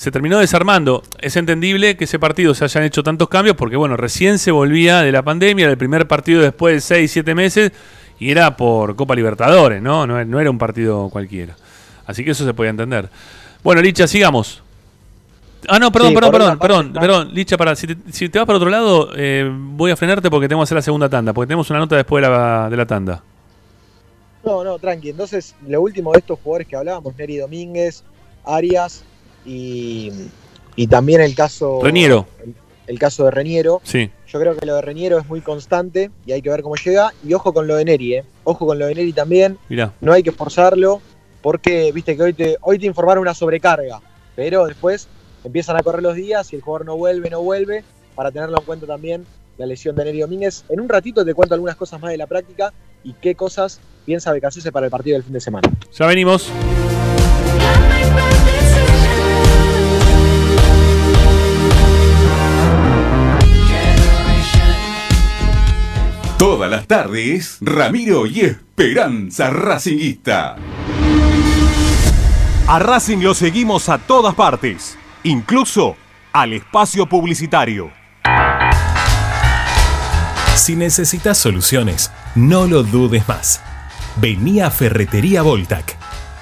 se 0.00 0.10
terminó 0.10 0.38
desarmando. 0.38 1.02
Es 1.18 1.36
entendible 1.36 1.94
que 1.98 2.04
ese 2.04 2.18
partido 2.18 2.54
se 2.54 2.64
hayan 2.64 2.84
hecho 2.84 3.02
tantos 3.02 3.28
cambios 3.28 3.54
porque, 3.54 3.76
bueno, 3.76 3.98
recién 3.98 4.38
se 4.38 4.50
volvía 4.50 5.02
de 5.02 5.12
la 5.12 5.22
pandemia, 5.22 5.64
era 5.64 5.72
el 5.72 5.76
primer 5.76 6.08
partido 6.08 6.40
después 6.40 6.74
de 6.76 6.80
6, 6.80 7.12
7 7.12 7.34
meses, 7.34 7.72
y 8.18 8.30
era 8.30 8.56
por 8.56 8.96
Copa 8.96 9.14
Libertadores, 9.14 9.82
¿no? 9.82 10.06
No, 10.06 10.24
no 10.24 10.40
era 10.40 10.50
un 10.50 10.56
partido 10.56 11.10
cualquiera. 11.10 11.54
Así 12.06 12.24
que 12.24 12.30
eso 12.30 12.46
se 12.46 12.54
podía 12.54 12.70
entender. 12.70 13.10
Bueno, 13.62 13.82
Licha, 13.82 14.06
sigamos. 14.06 14.62
Ah, 15.68 15.78
no, 15.78 15.92
perdón, 15.92 16.08
Sí, 16.08 16.14
perdón, 16.14 16.32
perdón, 16.32 16.58
perdón, 16.58 16.92
perdón, 16.94 17.34
Licha, 17.34 17.58
para, 17.58 17.76
si 17.76 17.88
te, 17.88 18.10
si 18.10 18.30
te 18.30 18.38
vas 18.38 18.46
para 18.46 18.56
otro 18.56 18.70
lado, 18.70 19.10
eh, 19.14 19.50
voy 19.54 19.90
a 19.90 19.96
frenarte 19.96 20.30
porque 20.30 20.48
tenemos 20.48 20.62
que 20.62 20.68
hacer 20.68 20.76
la 20.76 20.82
segunda 20.82 21.10
tanda, 21.10 21.34
porque 21.34 21.48
tenemos 21.48 21.68
una 21.68 21.78
nota 21.78 21.96
después 21.96 22.24
de 22.24 22.30
la, 22.30 22.70
de 22.70 22.76
la 22.78 22.86
tanda. 22.86 23.22
No, 24.46 24.64
no, 24.64 24.78
tranqui. 24.78 25.10
Entonces, 25.10 25.54
lo 25.68 25.82
último 25.82 26.12
de 26.12 26.20
estos 26.20 26.38
jugadores 26.42 26.68
que 26.68 26.76
hablábamos, 26.76 27.14
Neri 27.16 27.36
Domínguez, 27.36 28.02
Arias 28.46 29.04
y, 29.44 30.10
y 30.76 30.86
también 30.86 31.20
el 31.20 31.34
caso. 31.34 31.80
Reniero. 31.82 32.26
El, 32.42 32.54
el 32.86 32.98
caso 32.98 33.24
de 33.24 33.30
Reniero. 33.30 33.80
Sí. 33.84 34.10
Yo 34.26 34.40
creo 34.40 34.56
que 34.56 34.66
lo 34.66 34.74
de 34.74 34.82
Reniero 34.82 35.18
es 35.18 35.28
muy 35.28 35.40
constante 35.40 36.10
y 36.26 36.32
hay 36.32 36.42
que 36.42 36.50
ver 36.50 36.62
cómo 36.62 36.74
llega. 36.76 37.12
Y 37.26 37.34
ojo 37.34 37.52
con 37.52 37.66
lo 37.66 37.76
de 37.76 37.84
Neri, 37.84 38.14
¿eh? 38.14 38.24
Ojo 38.44 38.66
con 38.66 38.78
lo 38.78 38.86
de 38.86 38.94
Neri 38.94 39.12
también. 39.12 39.58
Mirá. 39.68 39.92
No 40.00 40.12
hay 40.12 40.22
que 40.22 40.32
forzarlo 40.32 41.00
porque, 41.40 41.92
viste, 41.92 42.16
que 42.16 42.22
hoy 42.22 42.32
te, 42.32 42.56
hoy 42.60 42.78
te 42.78 42.86
informaron 42.86 43.22
una 43.22 43.34
sobrecarga. 43.34 44.00
Pero 44.34 44.66
después 44.66 45.08
empiezan 45.44 45.76
a 45.76 45.82
correr 45.82 46.02
los 46.02 46.16
días 46.16 46.52
y 46.52 46.56
el 46.56 46.62
jugador 46.62 46.86
no 46.86 46.96
vuelve, 46.96 47.30
no 47.30 47.42
vuelve. 47.42 47.84
Para 48.14 48.30
tenerlo 48.32 48.58
en 48.58 48.64
cuenta 48.64 48.86
también 48.86 49.24
la 49.56 49.66
lesión 49.66 49.94
de 49.94 50.04
Neri 50.04 50.20
Domínguez. 50.20 50.64
En 50.68 50.80
un 50.80 50.88
ratito 50.88 51.24
te 51.24 51.32
cuento 51.32 51.54
algunas 51.54 51.76
cosas 51.76 52.00
más 52.00 52.10
de 52.10 52.16
la 52.16 52.26
práctica 52.26 52.72
y 53.04 53.14
qué 53.14 53.34
cosas 53.34 53.80
piensa 54.04 54.32
Becasese 54.32 54.72
para 54.72 54.86
el 54.86 54.90
partido 54.90 55.14
del 55.14 55.22
fin 55.22 55.32
de 55.32 55.40
semana. 55.40 55.70
Ya 55.96 56.06
venimos. 56.06 56.50
Todas 66.40 66.70
las 66.70 66.86
tardes, 66.86 67.58
Ramiro 67.60 68.24
y 68.24 68.40
Esperanza 68.40 69.50
Racinguista. 69.50 70.56
A 72.66 72.78
Racing 72.78 73.18
lo 73.18 73.34
seguimos 73.34 73.90
a 73.90 73.98
todas 73.98 74.34
partes, 74.34 74.96
incluso 75.22 75.98
al 76.32 76.54
espacio 76.54 77.04
publicitario. 77.04 77.90
Si 80.54 80.76
necesitas 80.76 81.36
soluciones, 81.36 82.10
no 82.34 82.66
lo 82.66 82.84
dudes 82.84 83.28
más. 83.28 83.60
Vení 84.16 84.62
a 84.62 84.70
Ferretería 84.70 85.42
Voltac. 85.42 85.98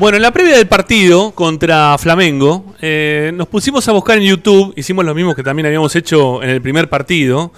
Bueno, 0.00 0.16
en 0.16 0.22
la 0.22 0.30
previa 0.30 0.56
del 0.56 0.66
partido 0.66 1.32
contra 1.32 1.98
Flamengo, 1.98 2.74
eh, 2.80 3.32
nos 3.34 3.48
pusimos 3.48 3.86
a 3.86 3.92
buscar 3.92 4.16
en 4.16 4.24
YouTube, 4.24 4.72
hicimos 4.74 5.04
lo 5.04 5.14
mismo 5.14 5.34
que 5.34 5.42
también 5.42 5.66
habíamos 5.66 5.94
hecho 5.94 6.42
en 6.42 6.48
el 6.48 6.62
primer 6.62 6.88
partido. 6.88 7.52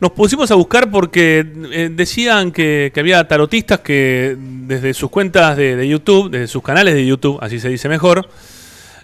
Nos 0.00 0.12
pusimos 0.12 0.50
a 0.50 0.54
buscar 0.54 0.90
porque 0.90 1.46
eh, 1.72 1.90
decían 1.92 2.52
que, 2.52 2.90
había 2.96 3.28
tarotistas 3.28 3.80
que 3.80 4.34
desde 4.38 4.94
sus 4.94 5.10
cuentas 5.10 5.58
de, 5.58 5.76
de 5.76 5.86
YouTube, 5.86 6.30
desde 6.30 6.46
sus 6.46 6.62
canales 6.62 6.94
de 6.94 7.04
YouTube, 7.04 7.38
así 7.42 7.60
se 7.60 7.68
dice 7.68 7.86
mejor, 7.90 8.30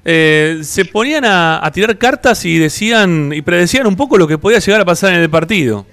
eh, 0.07 0.61
se 0.62 0.86
ponían 0.86 1.27
a, 1.27 1.62
a 1.62 1.70
tirar 1.73 1.98
cartas 1.98 2.47
y 2.47 2.57
decían 2.57 3.31
y 3.35 3.43
predecían 3.43 3.86
un 3.89 3.97
poco 3.97 4.16
lo 4.16 4.27
que 4.27 4.39
podía 4.39 4.59
llegar 4.59 4.81
a 4.81 4.86
pasar 4.86 5.12
en 5.12 5.20
el 5.20 5.28
partido. 5.28 5.85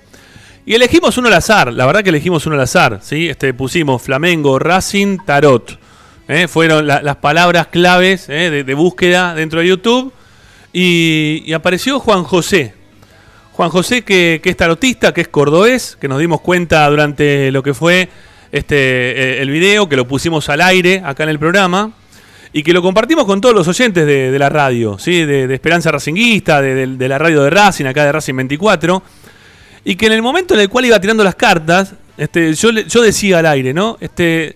Y 0.66 0.74
elegimos 0.74 1.18
uno 1.18 1.28
al 1.28 1.34
azar, 1.34 1.74
la 1.74 1.86
verdad 1.86 2.02
que 2.02 2.12
elegimos 2.12 2.46
uno 2.46 2.56
al 2.56 2.62
azar, 2.62 3.02
¿sí? 3.04 3.28
Este, 3.28 3.54
pusimos 3.54 4.02
Flamengo, 4.02 4.58
Racing, 4.58 5.18
Tarot. 5.26 5.86
¿Eh? 6.28 6.48
Fueron 6.48 6.88
la- 6.88 7.02
las 7.02 7.18
palabras 7.18 7.68
claves 7.68 8.28
¿eh? 8.30 8.64
de, 8.66 8.74
búsqueda 8.74 9.36
dentro 9.36 9.60
de 9.60 9.68
YouTube. 9.68 10.14
Y, 10.74 11.52
apareció 11.54 12.00
Juan 12.00 12.24
José. 12.24 12.74
Juan 13.54 13.70
José, 13.70 14.04
que, 14.04 14.40
que 14.44 14.50
es 14.52 14.58
tarotista, 14.58 15.14
que 15.14 15.22
es 15.22 15.28
cordobés, 15.28 15.98
que 16.00 16.08
nos 16.08 16.20
dimos 16.20 16.42
cuenta 16.42 16.88
durante 16.90 17.52
lo 17.52 17.64
que 17.64 17.74
fue 17.74 18.10
este 18.52 18.76
eh, 18.78 19.42
el 19.42 19.50
video, 19.50 19.90
que 19.90 19.96
lo 19.96 20.08
pusimos 20.08 20.48
al 20.50 20.62
aire 20.62 21.02
acá 21.04 21.24
en 21.24 21.30
el 21.30 21.40
programa. 21.40 21.92
Y 22.54 22.64
que 22.64 22.72
lo 22.74 22.82
compartimos 22.82 23.26
con 23.26 23.42
todos 23.42 23.54
los 23.54 23.68
oyentes 23.68 24.06
de, 24.06 24.40
la 24.40 24.50
radio, 24.50 24.98
¿sí? 24.98 25.26
de, 25.26 25.54
Esperanza 25.54 25.92
Racinguista, 25.92 26.62
de, 26.62 26.88
de- 26.88 27.08
la 27.10 27.18
radio 27.18 27.44
de 27.44 27.50
Racing, 27.50 27.86
acá 27.86 28.06
de 28.06 28.12
Racing 28.14 28.36
24. 28.36 29.04
Y 29.84 29.96
que 29.96 30.08
en 30.08 30.14
el 30.14 30.22
momento 30.22 30.54
en 30.54 30.62
el 30.62 30.70
cual 30.70 30.86
iba 30.86 31.00
tirando 31.00 31.24
las 31.24 31.36
cartas, 31.36 31.94
este, 32.18 32.54
yo, 32.54 32.72
yo 32.72 33.02
decía 33.02 33.40
al 33.40 33.46
aire, 33.48 33.74
¿no? 33.74 33.98
Este, 34.00 34.56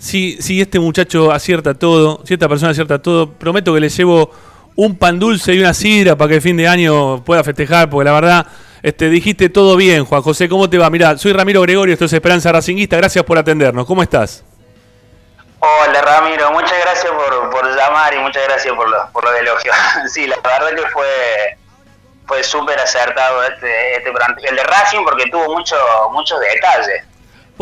si, 0.00 0.40
si 0.40 0.60
este 0.62 0.80
muchacho 0.80 1.30
acierta 1.30 1.74
todo, 1.74 2.22
si 2.24 2.32
esta 2.34 2.48
persona 2.48 2.72
acierta 2.72 3.00
todo, 3.00 3.30
prometo 3.32 3.74
que 3.74 3.80
le 3.80 3.88
llevo 3.90 4.30
un 4.76 4.96
pan 4.96 5.18
dulce 5.18 5.52
y 5.54 5.60
una 5.60 5.74
sidra 5.74 6.16
para 6.16 6.30
que 6.30 6.34
el 6.36 6.42
fin 6.42 6.56
de 6.56 6.66
año 6.66 7.22
pueda 7.22 7.44
festejar, 7.44 7.90
porque 7.90 8.06
la 8.06 8.12
verdad, 8.12 8.46
este, 8.82 9.10
dijiste 9.10 9.50
todo 9.50 9.76
bien, 9.76 10.04
Juan 10.06 10.22
José, 10.22 10.48
¿cómo 10.48 10.70
te 10.70 10.78
va? 10.78 10.88
Mira, 10.88 11.18
soy 11.18 11.32
Ramiro 11.34 11.60
Gregorio, 11.60 11.92
esto 11.92 12.06
es 12.06 12.12
Esperanza 12.14 12.50
Racinguista, 12.50 12.96
gracias 12.96 13.22
por 13.24 13.36
atendernos, 13.36 13.84
¿cómo 13.86 14.02
estás? 14.02 14.42
Hola 15.62 16.00
Ramiro, 16.00 16.50
muchas 16.52 16.78
gracias 16.80 17.12
por, 17.12 17.50
por 17.50 17.76
llamar 17.76 18.14
y 18.14 18.18
muchas 18.20 18.42
gracias 18.48 18.74
por, 18.74 18.88
lo- 18.88 19.10
por 19.12 19.22
los 19.24 19.34
elogios. 19.38 19.76
Sí, 20.10 20.26
la 20.26 20.36
verdad 20.36 20.70
que 20.74 20.88
fue 20.90 21.04
fue 22.26 22.42
súper 22.44 22.78
acertado 22.78 23.42
este, 23.42 23.96
este 23.96 24.10
El 24.48 24.56
de 24.56 24.62
Racing 24.62 25.00
porque 25.04 25.24
tuvo 25.30 25.52
mucho, 25.58 25.74
muchos 26.12 26.38
detalles. 26.40 27.04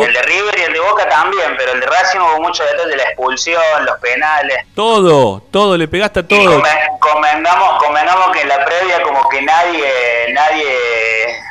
El 0.06 0.12
de 0.12 0.22
River 0.22 0.58
y 0.58 0.62
el 0.62 0.72
de 0.72 0.80
Boca 0.80 1.08
también, 1.08 1.54
pero 1.56 1.72
el 1.72 1.80
de 1.80 1.86
Racing 1.86 2.18
hubo 2.20 2.40
muchos 2.42 2.64
detalles, 2.70 2.96
la 2.96 3.02
expulsión, 3.04 3.60
los 3.84 3.98
penales. 3.98 4.58
Todo, 4.74 5.42
todo, 5.50 5.76
le 5.76 5.88
pegaste 5.88 6.20
a 6.20 6.22
Y 6.22 6.26
todo. 6.26 6.60
conven- 6.62 6.98
convengamos, 7.00 7.82
convengamos 7.82 8.30
que 8.32 8.42
en 8.42 8.48
la 8.48 8.64
previa 8.64 9.02
como 9.02 9.28
que 9.28 9.42
nadie 9.42 9.88
nadie 10.34 10.66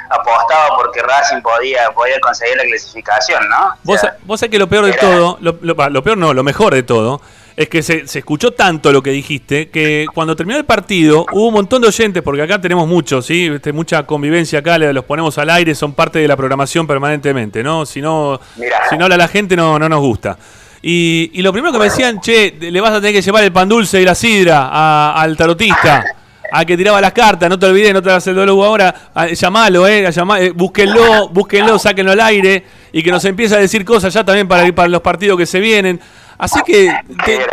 apostaba 0.09 0.75
porque 0.77 1.01
Racing 1.01 1.41
podía, 1.41 1.91
podía 1.91 2.19
conseguir 2.19 2.55
la 2.57 2.63
clasificación, 2.63 3.47
¿no? 3.49 3.75
Vos, 3.83 4.01
vos 4.23 4.39
sabés 4.39 4.51
que 4.51 4.59
lo 4.59 4.67
peor 4.67 4.85
de 4.85 4.93
todo, 4.93 5.37
lo, 5.41 5.57
lo 5.61 6.03
peor 6.03 6.17
no, 6.17 6.33
lo 6.33 6.43
mejor 6.43 6.73
de 6.73 6.83
todo, 6.83 7.21
es 7.57 7.67
que 7.69 7.81
se, 7.81 8.07
se 8.07 8.19
escuchó 8.19 8.51
tanto 8.51 8.91
lo 8.91 9.01
que 9.01 9.09
dijiste 9.09 9.69
que 9.69 10.05
cuando 10.13 10.35
terminó 10.35 10.59
el 10.59 10.65
partido 10.65 11.25
hubo 11.31 11.47
un 11.47 11.53
montón 11.55 11.81
de 11.81 11.87
oyentes, 11.87 12.21
porque 12.21 12.43
acá 12.43 12.61
tenemos 12.61 12.87
muchos, 12.87 13.25
¿sí? 13.25 13.47
Este, 13.47 13.73
mucha 13.73 14.03
convivencia 14.03 14.59
acá, 14.59 14.77
los 14.77 15.03
ponemos 15.05 15.35
al 15.39 15.49
aire, 15.49 15.73
son 15.73 15.93
parte 15.93 16.19
de 16.19 16.27
la 16.27 16.37
programación 16.37 16.85
permanentemente, 16.85 17.63
¿no? 17.63 17.83
Si 17.87 17.99
no, 17.99 18.39
Mirá. 18.57 18.77
si 18.89 18.95
no 18.97 19.05
habla 19.05 19.17
la 19.17 19.27
gente 19.27 19.55
no, 19.55 19.79
no 19.79 19.89
nos 19.89 19.99
gusta. 20.01 20.37
Y, 20.83 21.31
y 21.33 21.41
lo 21.41 21.51
primero 21.51 21.73
que 21.73 21.79
me 21.79 21.85
decían, 21.85 22.21
che, 22.21 22.53
le 22.59 22.79
vas 22.79 22.91
a 22.91 22.97
tener 23.01 23.11
que 23.13 23.23
llevar 23.23 23.43
el 23.43 23.51
pan 23.51 23.67
dulce 23.67 23.99
y 23.99 24.05
la 24.05 24.13
sidra 24.13 24.69
a- 24.71 25.19
al 25.19 25.35
tarotista, 25.35 26.03
al 26.51 26.63
que 26.65 26.77
tiraba 26.77 27.01
las 27.01 27.11
cartas, 27.11 27.49
no 27.49 27.57
te 27.57 27.65
olvides, 27.65 27.91
no 27.91 28.03
te 28.03 28.09
hagas 28.11 28.27
el 28.27 28.35
dolor 28.35 28.63
ahora, 28.67 29.09
a- 29.15 29.25
llamalo, 29.29 29.87
eh, 29.87 30.07
llamá- 30.11 30.39
eh, 30.39 30.51
búsquenlo, 30.51 31.29
búsquenlo, 31.29 31.79
sáquenlo 31.79 32.11
al 32.11 32.19
aire 32.21 32.63
y 32.93 33.01
que 33.01 33.09
nos 33.09 33.25
empiece 33.25 33.55
a 33.55 33.57
decir 33.57 33.83
cosas 33.83 34.13
ya 34.13 34.23
también 34.23 34.47
para, 34.47 34.71
para 34.75 34.87
los 34.89 35.01
partidos 35.01 35.39
que 35.39 35.47
se 35.47 35.59
vienen. 35.59 35.99
Así 36.37 36.61
que 36.65 36.91
te- 37.25 37.47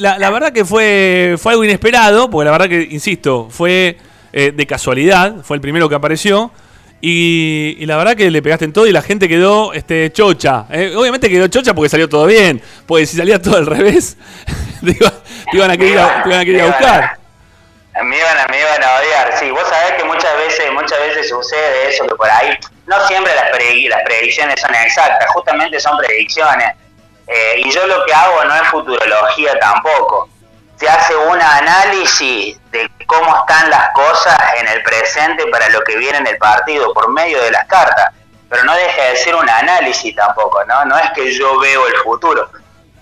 la, 0.00 0.18
la 0.18 0.30
verdad 0.30 0.52
que 0.52 0.64
fue, 0.64 1.36
fue 1.38 1.52
algo 1.52 1.64
inesperado, 1.64 2.30
porque 2.30 2.46
la 2.46 2.50
verdad 2.52 2.68
que, 2.68 2.88
insisto, 2.90 3.48
fue 3.50 3.98
eh, 4.32 4.52
de 4.54 4.66
casualidad, 4.66 5.36
fue 5.44 5.56
el 5.56 5.60
primero 5.60 5.88
que 5.88 5.94
apareció. 5.94 6.50
Y, 7.06 7.76
y 7.80 7.84
la 7.86 7.98
verdad 7.98 8.16
que 8.16 8.30
le 8.30 8.40
pegaste 8.40 8.64
en 8.64 8.72
todo 8.72 8.86
y 8.86 8.92
la 8.92 9.02
gente 9.02 9.28
quedó 9.28 9.74
este, 9.74 10.10
chocha. 10.10 10.64
eh. 10.70 10.94
Obviamente 10.96 11.28
quedó 11.28 11.48
chocha 11.48 11.74
porque 11.74 11.90
salió 11.90 12.08
todo 12.08 12.24
bien. 12.24 12.62
Porque 12.86 13.04
si 13.04 13.16
salía 13.18 13.42
todo 13.42 13.58
al 13.58 13.66
revés, 13.66 14.16
te, 14.84 14.92
iba- 14.92 15.12
te 15.50 15.56
iban 15.58 15.70
a 15.70 15.76
querer, 15.76 15.92
ir 15.92 15.98
a- 15.98 16.22
te 16.22 16.28
iban 16.30 16.40
a 16.40 16.44
querer 16.46 16.60
a 16.62 16.66
buscar. 16.66 17.18
Me 18.02 18.16
iban, 18.18 18.38
a, 18.38 18.46
me 18.50 18.58
iban 18.58 18.82
a 18.82 18.86
odiar, 19.00 19.38
sí. 19.38 19.50
Vos 19.50 19.62
sabés 19.68 19.92
que 19.98 20.04
muchas 20.04 20.34
veces, 20.38 20.72
muchas 20.72 20.98
veces 20.98 21.28
sucede 21.28 21.90
eso, 21.90 22.06
que 22.06 22.14
por 22.14 22.28
ahí 22.30 22.56
no 22.86 23.06
siempre 23.06 23.32
las, 23.34 23.50
pre- 23.50 23.88
las 23.88 24.02
predicciones 24.02 24.58
son 24.60 24.74
exactas, 24.74 25.28
justamente 25.32 25.78
son 25.78 25.98
predicciones. 25.98 26.68
Eh, 27.26 27.62
y 27.64 27.70
yo 27.70 27.86
lo 27.86 28.04
que 28.04 28.12
hago 28.12 28.44
no 28.44 28.54
es 28.54 28.68
futurología 28.68 29.58
tampoco. 29.58 30.28
Se 30.76 30.88
hace 30.88 31.14
un 31.16 31.40
análisis 31.40 32.58
de 32.70 32.90
cómo 33.06 33.36
están 33.38 33.70
las 33.70 33.90
cosas 33.90 34.38
en 34.58 34.68
el 34.68 34.82
presente 34.82 35.46
para 35.46 35.68
lo 35.68 35.80
que 35.82 35.96
viene 35.96 36.18
en 36.18 36.26
el 36.26 36.36
partido 36.36 36.92
por 36.92 37.10
medio 37.10 37.40
de 37.42 37.50
las 37.50 37.66
cartas. 37.66 38.12
Pero 38.48 38.64
no 38.64 38.74
deja 38.74 39.02
de 39.04 39.16
ser 39.16 39.34
un 39.34 39.48
análisis 39.48 40.14
tampoco, 40.14 40.64
¿no? 40.64 40.84
No 40.84 40.98
es 40.98 41.10
que 41.12 41.32
yo 41.32 41.58
veo 41.58 41.86
el 41.86 41.96
futuro. 41.98 42.50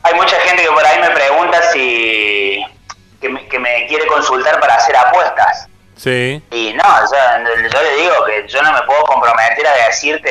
Hay 0.04 0.14
mucha 0.14 0.36
gente 0.40 0.62
que 0.62 0.70
por 0.70 0.84
ahí 0.84 1.00
me 1.00 1.10
pregunta 1.10 1.62
si 1.72 2.64
que 3.20 3.28
me, 3.28 3.46
que 3.48 3.58
me 3.58 3.86
quiere 3.86 4.06
consultar 4.06 4.60
para 4.60 4.74
hacer 4.74 4.96
apuestas. 4.96 5.68
Sí. 5.96 6.42
Y 6.50 6.72
no, 6.74 6.82
yo 7.70 7.82
le 7.82 7.96
digo 7.96 8.24
que 8.24 8.46
yo 8.48 8.62
no 8.62 8.72
me 8.72 8.82
puedo 8.82 9.02
comprometer 9.04 9.66
a 9.66 9.86
decirte 9.86 10.30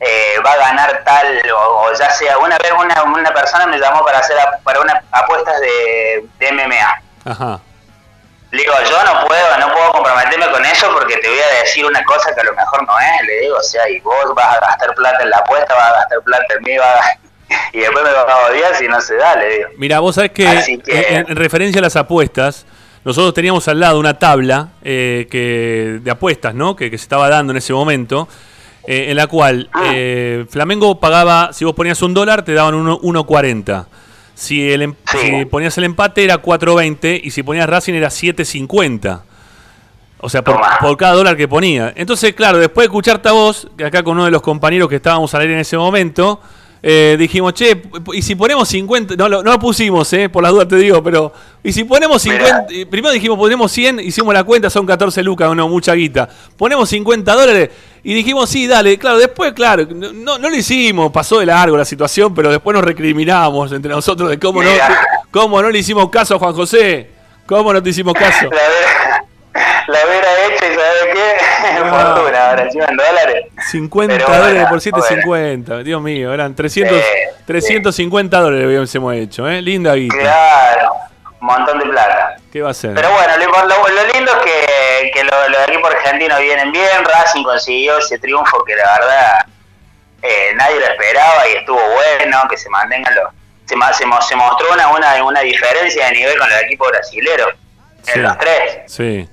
eh, 0.00 0.34
va 0.44 0.52
a 0.52 0.56
ganar 0.56 1.02
tal, 1.04 1.26
o, 1.52 1.82
o 1.84 1.92
ya 1.98 2.10
sea, 2.10 2.38
una 2.38 2.56
vez 2.58 2.72
una, 2.72 3.02
una 3.02 3.32
persona 3.34 3.66
me 3.66 3.78
llamó 3.78 4.04
para 4.04 4.18
hacer 4.18 4.36
para 4.64 4.80
una 4.80 5.02
apuestas 5.12 5.60
de, 5.60 6.24
de 6.38 6.52
MMA. 6.52 7.02
Ajá. 7.26 7.60
Le 8.50 8.62
digo, 8.62 8.72
yo 8.88 9.04
no 9.04 9.26
puedo, 9.28 9.58
no 9.58 9.72
puedo 9.72 9.92
comprometerme 9.92 10.50
con 10.50 10.64
eso 10.64 10.90
porque 10.92 11.18
te 11.18 11.28
voy 11.28 11.38
a 11.38 11.60
decir 11.60 11.84
una 11.86 12.02
cosa 12.04 12.34
que 12.34 12.40
a 12.40 12.44
lo 12.44 12.52
mejor 12.54 12.84
no 12.84 12.94
es. 12.98 13.26
Le 13.26 13.40
digo, 13.42 13.56
o 13.56 13.62
sea, 13.62 13.88
y 13.88 14.00
vos 14.00 14.34
vas 14.34 14.56
a 14.56 14.60
gastar 14.60 14.92
plata 14.94 15.22
en 15.22 15.30
la 15.30 15.36
apuesta, 15.36 15.72
vas 15.74 15.88
a 15.90 15.92
gastar 15.98 16.18
plata 16.22 16.54
en 16.56 16.62
mí, 16.64 16.76
vas 16.76 16.88
a- 17.06 17.18
y 17.72 17.78
después 17.80 18.04
me 18.04 18.12
vas 18.12 18.26
a 18.28 18.46
odiar 18.50 18.74
si 18.74 18.88
no 18.88 19.00
se 19.00 19.14
da, 19.16 19.36
le 19.36 19.48
digo. 19.56 19.68
Mira, 19.76 20.00
vos 20.00 20.14
sabés 20.16 20.32
que, 20.32 20.44
En, 20.86 21.28
en 21.28 21.36
referencia 21.36 21.78
a 21.78 21.82
las 21.82 21.94
apuestas, 21.96 22.64
nosotros 23.04 23.34
teníamos 23.34 23.66
al 23.68 23.78
lado 23.80 23.98
una 24.00 24.18
tabla 24.18 24.68
eh, 24.82 25.28
que, 25.30 25.98
de 26.02 26.10
apuestas, 26.10 26.52
¿no? 26.54 26.74
Que, 26.74 26.90
que 26.90 26.98
se 26.98 27.02
estaba 27.04 27.28
dando 27.28 27.52
en 27.52 27.56
ese 27.58 27.72
momento, 27.72 28.28
eh, 28.92 29.10
en 29.10 29.16
la 29.16 29.28
cual 29.28 29.70
eh, 29.84 30.44
Flamengo 30.50 30.98
pagaba, 30.98 31.52
si 31.52 31.64
vos 31.64 31.74
ponías 31.74 32.02
un 32.02 32.12
dólar, 32.12 32.44
te 32.44 32.52
daban 32.54 32.74
uno- 32.74 32.98
1.40. 33.00 33.86
Si, 34.34 34.72
el, 34.72 34.82
em- 34.82 34.94
si 35.04 35.44
ponías 35.44 35.76
el 35.78 35.84
empate 35.84 36.24
era 36.24 36.42
4.20 36.42 37.20
y 37.22 37.30
si 37.30 37.42
ponías 37.44 37.68
Racing 37.68 37.94
era 37.94 38.08
7.50. 38.08 39.20
O 40.22 40.28
sea, 40.28 40.42
por, 40.42 40.58
por 40.80 40.96
cada 40.96 41.14
dólar 41.14 41.36
que 41.36 41.46
ponía. 41.46 41.92
Entonces, 41.96 42.34
claro, 42.34 42.58
después 42.58 42.82
de 42.84 42.86
escucharte 42.86 43.28
a 43.28 43.32
vos, 43.32 43.68
que 43.76 43.84
acá 43.84 44.02
con 44.02 44.14
uno 44.14 44.24
de 44.24 44.30
los 44.30 44.42
compañeros 44.42 44.88
que 44.88 44.96
estábamos 44.96 45.32
al 45.34 45.42
aire 45.42 45.54
en 45.54 45.60
ese 45.60 45.78
momento, 45.78 46.40
eh, 46.82 47.16
dijimos, 47.18 47.52
che, 47.54 47.82
y 48.14 48.22
si 48.22 48.34
ponemos 48.34 48.68
50, 48.68 49.14
no, 49.16 49.28
lo- 49.28 49.42
no 49.42 49.52
lo 49.52 49.58
pusimos, 49.58 50.10
eh, 50.14 50.28
por 50.28 50.42
las 50.42 50.52
dudas 50.52 50.66
te 50.68 50.76
digo, 50.76 51.02
pero, 51.02 51.32
y 51.62 51.72
si 51.72 51.84
ponemos 51.84 52.22
50, 52.22 52.66
eh, 52.70 52.86
primero 52.86 53.12
dijimos, 53.12 53.36
ponemos 53.38 53.70
100, 53.70 54.00
hicimos 54.00 54.32
la 54.32 54.44
cuenta, 54.44 54.70
son 54.70 54.86
14 54.86 55.22
lucas, 55.22 55.54
no, 55.54 55.68
mucha 55.68 55.92
guita. 55.94 56.28
Ponemos 56.56 56.88
50 56.88 57.34
dólares 57.34 57.70
y 58.02 58.14
dijimos, 58.14 58.48
sí, 58.48 58.66
dale, 58.66 58.96
claro, 58.98 59.18
después, 59.18 59.52
claro, 59.52 59.86
no, 59.94 60.12
no, 60.12 60.38
no 60.38 60.48
lo 60.48 60.56
hicimos, 60.56 61.12
pasó 61.12 61.38
de 61.40 61.46
largo 61.46 61.76
la 61.76 61.84
situación, 61.84 62.34
pero 62.34 62.50
después 62.50 62.74
nos 62.74 62.84
recriminamos 62.84 63.70
entre 63.72 63.90
nosotros 63.90 64.30
de 64.30 64.38
cómo 64.38 64.62
no, 64.62 64.70
cómo 65.30 65.60
no 65.60 65.68
le 65.70 65.78
hicimos 65.80 66.08
caso 66.08 66.36
a 66.36 66.38
Juan 66.38 66.54
José, 66.54 67.10
cómo 67.46 67.72
no 67.74 67.82
te 67.82 67.90
hicimos 67.90 68.14
caso. 68.14 68.48
La, 69.90 69.98
hubiera- 70.06 70.46
hecho 70.46 70.64
y 70.64 70.74
¿sabes 70.74 71.08
qué? 71.12 71.78
Fortuna, 71.90 72.50
ahora 72.50 72.62
encima 72.62 72.84
en 72.86 72.96
dólares. 72.96 73.46
50 73.70 74.14
Pero 74.14 74.26
dólares 74.28 74.52
bueno, 74.54 74.68
por 74.68 74.80
750, 74.80 75.78
Dios 75.82 76.00
mío, 76.02 76.32
eran 76.34 76.54
300, 76.54 76.96
350 77.46 78.38
dólares 78.40 78.66
hubiésemos 78.66 79.14
hecho, 79.14 79.48
¿eh? 79.48 79.60
Linda 79.62 79.94
guita. 79.94 80.16
Claro, 80.16 80.92
un 81.40 81.46
montón 81.46 81.78
de 81.78 81.86
plata. 81.86 82.36
¿Qué 82.52 82.62
va 82.62 82.70
a 82.70 82.74
ser? 82.74 82.94
Pero 82.94 83.10
bueno, 83.12 83.32
lo, 83.38 83.66
lo- 83.66 83.88
lo 83.88 84.12
lindo 84.14 84.32
es 84.32 84.38
que, 84.44 85.10
que 85.12 85.24
lo- 85.24 85.48
los 85.48 85.68
equipos 85.68 85.90
argentinos 85.94 86.38
vienen 86.40 86.72
bien. 86.72 87.04
Racing 87.04 87.42
consiguió 87.44 87.98
ese 87.98 88.18
triunfo 88.18 88.62
que 88.64 88.74
la 88.76 88.98
verdad 88.98 89.46
eh, 90.22 90.52
nadie 90.56 90.80
lo 90.80 90.86
esperaba 90.86 91.48
y 91.52 91.56
estuvo 91.58 91.80
bueno, 91.80 92.38
que 92.48 92.56
se 92.56 92.68
mantengan 92.70 93.14
los. 93.14 93.24
Se, 93.66 93.76
se, 93.94 94.04
se 94.28 94.36
mostró 94.36 94.72
una, 94.72 94.88
una, 94.88 95.22
una 95.24 95.40
diferencia 95.40 96.06
de 96.06 96.12
nivel 96.12 96.36
con 96.38 96.50
el 96.50 96.64
equipo 96.64 96.86
brasilero. 96.88 97.48
En 98.08 98.14
Sí. 98.14 98.18
los 98.20 98.38
tres, 98.38 98.78
Sí. 98.86 99.28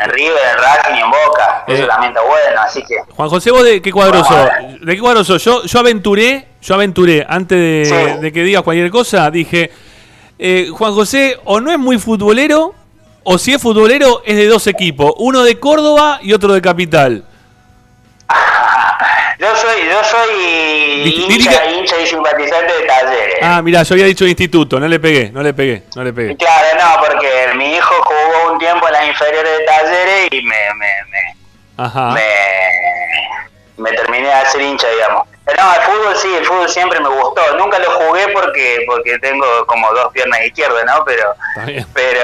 En 0.00 0.10
River, 0.10 0.38
en 0.52 0.58
Racing 0.58 0.94
y 0.96 1.00
en 1.00 1.10
Boca. 1.10 1.64
Eso 1.66 1.82
Eh. 1.84 1.86
también 1.86 2.12
está 2.12 2.22
bueno, 2.26 2.60
así 2.60 2.82
que. 2.84 2.96
Juan 3.14 3.28
José, 3.28 3.50
¿vos 3.50 3.64
de 3.64 3.82
qué 3.82 3.90
cuadro 3.92 4.24
sos? 4.24 4.48
¿De 4.80 4.94
qué 4.94 5.00
cuadro 5.00 5.24
sos? 5.24 5.42
Yo, 5.44 5.62
yo 5.64 5.78
aventuré, 5.80 6.46
yo 6.62 6.74
aventuré, 6.74 7.26
antes 7.28 7.58
de, 7.90 8.18
de 8.20 8.32
que 8.32 8.42
digas 8.42 8.62
cualquier 8.62 8.90
cosa, 8.90 9.30
dije, 9.30 9.70
eh, 10.38 10.68
Juan 10.72 10.94
José 10.94 11.38
o 11.44 11.60
no 11.60 11.70
es 11.72 11.78
muy 11.78 11.98
futbolero, 11.98 12.74
o 13.24 13.38
si 13.38 13.52
es 13.54 13.60
futbolero 13.60 14.22
es 14.24 14.36
de 14.36 14.46
dos 14.46 14.66
equipos, 14.68 15.12
uno 15.18 15.42
de 15.42 15.58
Córdoba 15.58 16.18
y 16.22 16.32
otro 16.32 16.52
de 16.52 16.62
Capital. 16.62 17.24
Yo 19.38 19.46
soy, 19.54 19.82
yo 19.88 20.02
soy 20.02 21.24
hincha, 21.30 21.70
hincha 21.70 22.00
y 22.02 22.06
simpatizante 22.08 22.72
de 22.72 22.86
talleres. 22.86 23.36
Ah, 23.40 23.62
mirá, 23.62 23.84
yo 23.84 23.94
había 23.94 24.06
dicho 24.06 24.26
instituto, 24.26 24.80
no 24.80 24.88
le 24.88 24.98
pegué, 24.98 25.30
no 25.30 25.44
le 25.44 25.54
pegué, 25.54 25.84
no 25.94 26.02
le 26.02 26.12
pegué. 26.12 26.36
Claro, 26.36 26.66
no, 26.76 27.00
porque 27.06 27.28
mi 27.56 27.72
hijo 27.76 27.94
jugó 28.02 28.17
un 28.58 28.64
tiempo 28.64 28.86
en 28.88 28.92
las 28.92 29.06
inferiores 29.06 29.58
de 29.58 29.64
talleres 29.64 30.28
y 30.32 30.42
me, 30.42 30.56
me, 30.74 30.86
me, 31.10 31.36
Ajá. 31.84 32.10
me, 32.10 32.22
me 33.76 33.92
terminé 33.92 34.26
de 34.26 34.32
hacer 34.32 34.60
hincha, 34.60 34.88
digamos. 34.88 35.28
Pero 35.44 35.62
no, 35.62 35.74
el 35.74 35.80
fútbol 35.82 36.16
sí, 36.16 36.34
el 36.34 36.44
fútbol 36.44 36.68
siempre 36.68 37.00
me 37.00 37.08
gustó. 37.08 37.40
Nunca 37.56 37.78
lo 37.78 37.90
jugué 37.92 38.28
porque 38.34 38.84
porque 38.86 39.18
tengo 39.20 39.46
como 39.66 39.90
dos 39.94 40.12
piernas 40.12 40.40
izquierdas, 40.44 40.84
¿no? 40.84 41.04
Pero 41.04 41.34
pero 41.94 42.20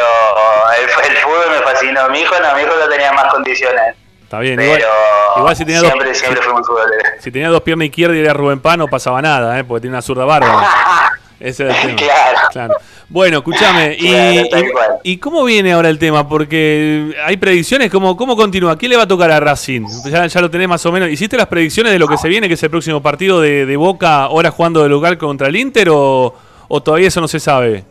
el, 0.79 1.11
el 1.11 1.17
fútbol 1.23 1.51
me 1.51 1.59
fascinó. 1.63 2.09
Mi 2.11 2.21
hijo 2.21 2.35
no, 2.41 2.55
mi 2.55 2.63
hijo 2.63 2.73
no 2.79 2.89
tenía 2.89 3.13
más 3.13 3.33
condiciones. 3.33 3.95
está 4.25 4.41
bien. 4.41 4.57
Pero 4.57 4.75
Igual, 4.75 5.39
igual 5.39 5.57
si 5.57 5.65
tenía 5.65 5.81
siempre, 5.81 6.09
dos, 6.09 6.19
siempre 6.19 6.43
fui 6.43 6.53
muy 6.53 6.65
futbolero. 6.65 7.03
si 7.21 7.31
tenía 7.31 7.49
dos 7.49 7.63
piernas 7.63 7.87
izquierdas 7.87 8.17
y 8.19 8.21
era 8.21 8.35
Rubén 8.35 8.61
Pá, 8.61 8.77
no 8.77 8.89
pasaba 8.89 9.23
nada, 9.23 9.59
¿eh? 9.59 9.65
porque 9.65 9.83
tiene 9.83 9.95
una 9.97 10.03
zurda 10.03 10.25
bárbara. 10.27 10.69
Ese 11.45 11.69
es 11.69 11.85
el 11.85 11.97
tema. 11.97 12.11
Claro. 12.51 12.75
Bueno, 13.11 13.39
escúchame, 13.39 13.99
Claro, 14.01 15.01
y 15.03 15.19
cómo 15.19 15.45
viene 15.45 15.73
ahora 15.73 15.91
el 15.91 15.99
tema? 15.99 16.27
Porque 16.27 17.15
hay 17.23 17.37
predicciones, 17.37 17.91
¿cómo, 17.91 18.17
cómo 18.17 18.35
continúa? 18.35 18.79
¿Quién 18.79 18.91
le 18.91 18.97
va 18.97 19.03
a 19.03 19.09
tocar 19.09 19.31
a 19.31 19.39
Racing? 19.41 19.83
Ya, 20.07 20.27
ya 20.27 20.41
lo 20.41 20.51
tenés 20.51 20.69
más 20.69 20.85
o 20.87 20.91
menos. 20.91 21.11
¿Hiciste 21.11 21.37
las 21.37 21.47
predicciones 21.47 21.93
de 21.93 21.99
lo 21.99 22.09
que 22.09 22.17
se 22.17 22.29
viene, 22.29 22.49
que 22.49 22.55
es 22.55 22.63
el 22.63 22.71
próximo 22.71 23.03
partido 23.03 23.43
de, 23.43 23.67
de 23.67 23.77
Boca, 23.77 24.23
ahora 24.23 24.51
jugando 24.51 24.83
de 24.83 24.89
local 24.89 25.19
contra 25.19 25.49
el 25.49 25.57
Inter, 25.57 25.91
o, 25.91 26.35
o 26.67 26.83
todavía 26.83 27.09
eso 27.09 27.21
no 27.21 27.29
se 27.29 27.39
sabe? 27.39 27.85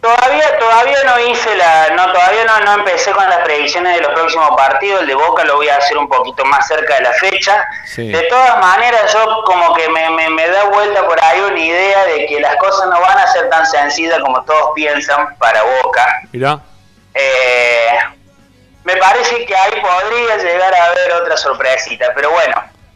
Todavía, 0.00 0.58
todavía 0.58 0.96
no 1.04 1.18
hice 1.28 1.54
la, 1.56 1.90
no, 1.90 2.10
todavía 2.10 2.44
no, 2.46 2.60
no 2.60 2.72
empecé 2.74 3.10
con 3.12 3.28
las 3.28 3.40
predicciones 3.40 3.96
de 3.96 4.00
los 4.00 4.12
próximos 4.12 4.48
partidos. 4.56 5.02
El 5.02 5.08
de 5.08 5.14
Boca 5.14 5.44
lo 5.44 5.56
voy 5.56 5.68
a 5.68 5.76
hacer 5.76 5.98
un 5.98 6.08
poquito 6.08 6.42
más 6.46 6.66
cerca 6.66 6.94
de 6.94 7.02
la 7.02 7.12
fecha. 7.12 7.62
Sí. 7.84 8.08
De 8.08 8.22
todas 8.22 8.58
maneras, 8.60 9.12
yo 9.12 9.42
como 9.44 9.74
que 9.74 9.88
me, 9.90 10.08
me, 10.10 10.30
me 10.30 10.48
da 10.48 10.64
vuelta 10.64 11.06
por 11.06 11.22
ahí 11.22 11.40
una 11.40 11.58
idea 11.60 12.04
de 12.06 12.24
que 12.26 12.40
las 12.40 12.56
cosas 12.56 12.88
no 12.88 12.98
van 12.98 13.18
a 13.18 13.26
ser 13.26 13.50
tan 13.50 13.66
sencillas 13.66 14.18
como 14.20 14.42
todos 14.44 14.70
piensan 14.74 15.36
para 15.36 15.62
Boca. 15.62 16.22
Mirá. 16.32 16.60
Eh, 17.12 17.88
me 18.84 18.96
parece 18.96 19.44
que 19.44 19.54
ahí 19.54 19.82
podría 19.82 20.36
llegar 20.38 20.74
a 20.74 20.86
haber 20.86 21.12
otra 21.12 21.36
sorpresita, 21.36 22.06
pero 22.14 22.30
bueno, 22.30 22.54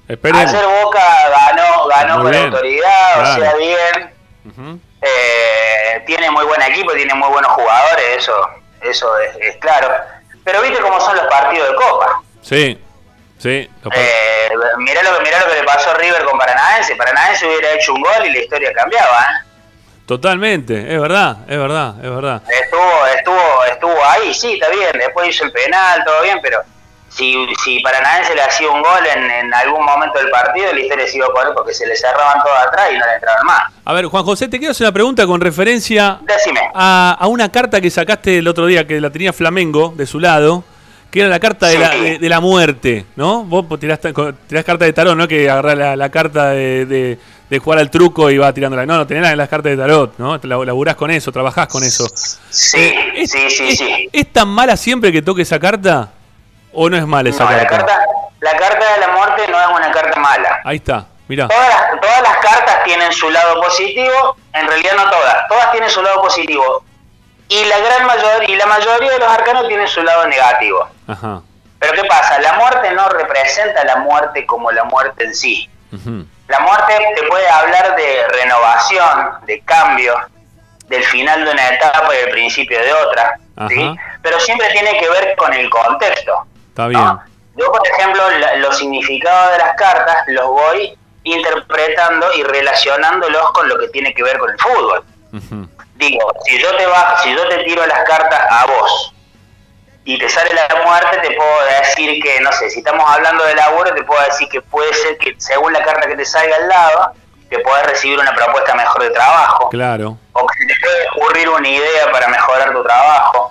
Esperemos. 0.08 0.54
ayer 0.54 0.64
Boca 0.82 1.02
ganó, 1.36 1.86
ganó 1.88 2.14
Muy 2.14 2.22
con 2.24 2.30
bien. 2.32 2.44
autoridad, 2.46 3.20
o 3.20 3.34
sea, 3.40 3.54
bien. 3.56 4.14
Ujú. 4.46 4.80
Eh, 5.06 6.02
tiene 6.06 6.30
muy 6.30 6.44
buen 6.46 6.62
equipo, 6.62 6.92
tiene 6.92 7.12
muy 7.14 7.28
buenos 7.28 7.52
jugadores, 7.52 8.04
eso, 8.16 8.32
eso 8.80 9.18
es, 9.18 9.36
es 9.38 9.56
claro. 9.58 9.88
Pero 10.42 10.62
viste 10.62 10.80
cómo 10.80 10.98
son 11.00 11.16
los 11.16 11.26
partidos 11.26 11.68
de 11.68 11.74
Copa. 11.74 12.22
Sí, 12.40 12.78
sí. 13.38 13.70
Eh, 13.92 14.48
mirá, 14.78 15.02
lo, 15.02 15.20
mirá 15.20 15.40
lo 15.40 15.48
que 15.48 15.60
le 15.60 15.64
pasó 15.64 15.90
a 15.90 15.94
River 15.94 16.24
con 16.24 16.38
Paranaense. 16.38 16.96
Paranaense 16.96 17.46
hubiera 17.46 17.72
hecho 17.72 17.92
un 17.92 18.02
gol 18.02 18.26
y 18.26 18.32
la 18.32 18.38
historia 18.38 18.72
cambiaba. 18.72 19.20
¿eh? 19.20 19.46
Totalmente, 20.06 20.94
es 20.94 21.00
verdad, 21.00 21.38
es 21.48 21.58
verdad, 21.58 21.94
es 22.02 22.10
verdad. 22.10 22.42
Estuvo, 22.48 23.06
estuvo, 23.06 23.64
estuvo 23.64 24.04
ahí, 24.04 24.34
sí, 24.34 24.54
está 24.54 24.68
bien. 24.68 24.92
Después 24.98 25.28
hizo 25.28 25.44
el 25.44 25.52
penal, 25.52 26.02
todo 26.04 26.22
bien, 26.22 26.40
pero 26.42 26.62
si, 27.16 27.34
si 27.64 27.80
Paranaense 27.80 28.34
le 28.34 28.42
hacía 28.42 28.68
un 28.70 28.82
gol 28.82 29.06
en, 29.14 29.30
en 29.30 29.54
algún 29.54 29.84
momento 29.84 30.18
del 30.18 30.30
partido, 30.30 30.76
historia 30.76 31.06
se 31.06 31.16
iba 31.16 31.26
a 31.26 31.30
poner 31.30 31.54
porque 31.54 31.72
se 31.72 31.86
le 31.86 31.96
cerraban 31.96 32.42
todos 32.42 32.58
atrás 32.66 32.86
y 32.92 32.98
no 32.98 33.06
le 33.06 33.14
entraban 33.14 33.46
más. 33.46 33.62
A 33.84 33.92
ver, 33.92 34.06
Juan 34.06 34.24
José, 34.24 34.48
te 34.48 34.58
quiero 34.58 34.72
hacer 34.72 34.86
una 34.86 34.92
pregunta 34.92 35.26
con 35.26 35.40
referencia 35.40 36.20
a, 36.74 37.16
a 37.18 37.26
una 37.28 37.50
carta 37.50 37.80
que 37.80 37.90
sacaste 37.90 38.38
el 38.38 38.48
otro 38.48 38.66
día, 38.66 38.86
que 38.86 39.00
la 39.00 39.10
tenía 39.10 39.32
Flamengo 39.32 39.92
de 39.96 40.06
su 40.06 40.18
lado, 40.20 40.64
que 41.10 41.20
era 41.20 41.28
la 41.28 41.38
carta 41.38 41.68
de, 41.68 41.78
la, 41.78 41.90
de, 41.90 42.18
de 42.18 42.28
la 42.28 42.40
muerte, 42.40 43.06
¿no? 43.14 43.44
Vos 43.44 43.66
tirás, 43.78 44.00
ta- 44.00 44.12
co- 44.12 44.32
tirás 44.48 44.64
carta 44.64 44.84
de 44.84 44.92
tarot, 44.92 45.16
¿no? 45.16 45.28
Que 45.28 45.48
agarrás 45.48 45.78
la, 45.78 45.96
la 45.96 46.08
carta 46.10 46.50
de, 46.50 46.86
de- 46.86 47.18
de 47.48 47.58
jugar 47.60 47.78
al 47.78 47.90
truco 47.90 48.30
y 48.30 48.38
va 48.38 48.52
tirándola. 48.52 48.84
No, 48.86 48.96
no, 48.96 49.06
tenés 49.06 49.22
las, 49.22 49.36
las 49.36 49.48
cartas 49.48 49.70
de 49.70 49.76
tarot, 49.76 50.14
¿no? 50.18 50.40
Laburás 50.42 50.96
con 50.96 51.10
eso, 51.12 51.30
trabajás 51.30 51.68
con 51.68 51.84
eso. 51.84 52.08
Sí, 52.50 52.92
sí, 53.26 53.48
sí, 53.50 53.68
¿Es, 53.68 53.78
sí. 53.78 54.08
¿Es 54.12 54.32
tan 54.32 54.48
mala 54.48 54.76
siempre 54.76 55.12
que 55.12 55.22
toque 55.22 55.42
esa 55.42 55.60
carta? 55.60 56.10
¿O 56.74 56.90
no 56.90 56.96
es 56.96 57.06
mala 57.06 57.30
esa 57.30 57.44
No, 57.44 57.50
la 57.50 57.66
carta? 57.66 57.86
carta, 57.86 58.04
la 58.40 58.56
carta 58.56 58.92
de 58.94 59.00
la 59.00 59.08
muerte 59.08 59.46
no 59.48 59.60
es 59.60 59.66
una 59.68 59.90
carta 59.90 60.18
mala. 60.20 60.60
Ahí 60.64 60.76
está, 60.76 61.06
mirá. 61.28 61.48
Todas 61.48 61.68
las, 61.68 62.00
todas 62.00 62.22
las 62.22 62.36
cartas 62.38 62.84
tienen 62.84 63.12
su 63.12 63.30
lado 63.30 63.60
positivo, 63.60 64.36
en 64.52 64.66
realidad 64.66 64.92
no 64.96 65.10
todas, 65.10 65.48
todas 65.48 65.70
tienen 65.72 65.88
su 65.90 66.02
lado 66.02 66.20
positivo. 66.20 66.84
Y 67.48 67.64
la 67.66 67.78
gran 67.78 68.06
mayoría, 68.06 68.48
y 68.50 68.56
la 68.56 68.66
mayoría 68.66 69.12
de 69.12 69.18
los 69.18 69.28
arcanos 69.28 69.68
tienen 69.68 69.86
su 69.86 70.02
lado 70.02 70.26
negativo. 70.26 70.88
Ajá. 71.06 71.40
Pero 71.78 71.92
¿qué 71.92 72.04
pasa? 72.08 72.38
La 72.40 72.54
muerte 72.54 72.90
no 72.92 73.08
representa 73.10 73.84
la 73.84 73.96
muerte 73.96 74.46
como 74.46 74.72
la 74.72 74.84
muerte 74.84 75.24
en 75.24 75.34
sí. 75.34 75.68
La 76.48 76.60
muerte 76.60 76.98
te 77.14 77.22
puede 77.24 77.48
hablar 77.48 77.94
de 77.94 78.26
renovación, 78.28 79.34
de 79.46 79.60
cambio, 79.60 80.14
del 80.88 81.04
final 81.04 81.44
de 81.44 81.50
una 81.50 81.68
etapa 81.68 82.08
y 82.14 82.24
el 82.24 82.30
principio 82.30 82.78
de 82.80 82.92
otra, 82.92 83.38
¿sí? 83.68 83.94
Pero 84.22 84.40
siempre 84.40 84.68
tiene 84.70 84.98
que 84.98 85.08
ver 85.08 85.36
con 85.36 85.52
el 85.52 85.68
contexto. 85.70 86.46
Está 86.74 86.88
bien. 86.88 87.02
Yo, 87.56 87.70
por 87.70 87.86
ejemplo, 87.86 88.28
la- 88.40 88.56
los 88.56 88.76
significados 88.76 89.52
de 89.52 89.58
las 89.58 89.76
cartas 89.76 90.16
los 90.26 90.48
voy 90.48 90.98
interpretando 91.22 92.26
y 92.34 92.42
relacionándolos 92.42 93.52
con 93.52 93.68
lo 93.68 93.78
que 93.78 93.86
tiene 93.88 94.12
que 94.12 94.24
ver 94.24 94.38
con 94.38 94.50
el 94.50 94.58
fútbol. 94.58 95.04
Digo, 95.94 96.32
si 96.46 96.60
yo 96.60 96.76
te 96.76 96.84
bajo, 96.86 97.22
si 97.22 97.32
yo 97.32 97.46
te 97.48 97.58
tiro 97.62 97.86
las 97.86 98.00
cartas 98.08 98.40
a 98.50 98.66
vos 98.66 99.14
y 100.04 100.18
te 100.18 100.28
sale 100.28 100.50
la 100.52 100.82
muerte, 100.84 101.18
te 101.28 101.30
puedo 101.36 101.64
decir 101.80 102.20
que, 102.20 102.40
no 102.40 102.50
sé, 102.50 102.68
si 102.70 102.80
estamos 102.80 103.08
hablando 103.08 103.44
de 103.44 103.54
laburo, 103.54 103.94
te 103.94 104.02
puedo 104.02 104.20
decir 104.24 104.48
que 104.48 104.60
puede 104.60 104.92
ser 104.92 105.16
que 105.18 105.34
según 105.38 105.72
la 105.72 105.82
carta 105.84 106.08
que 106.08 106.16
te 106.16 106.24
salga 106.24 106.56
al 106.56 106.68
lado, 106.68 107.12
te 107.48 107.58
puedes 107.60 107.86
recibir 107.86 108.18
una 108.18 108.34
propuesta 108.34 108.74
mejor 108.74 109.00
de 109.04 109.10
trabajo, 109.10 109.68
Claro. 109.68 110.18
o 110.32 110.44
que 110.46 110.66
te 110.66 110.74
puede 110.80 111.08
ocurrir 111.16 111.48
una 111.50 111.68
idea 111.68 112.10
para 112.10 112.26
mejorar 112.26 112.72
tu 112.72 112.82
trabajo. 112.82 113.50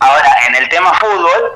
Ahora, 0.00 0.32
en 0.48 0.54
el 0.56 0.68
tema 0.70 0.94
fútbol, 0.94 1.52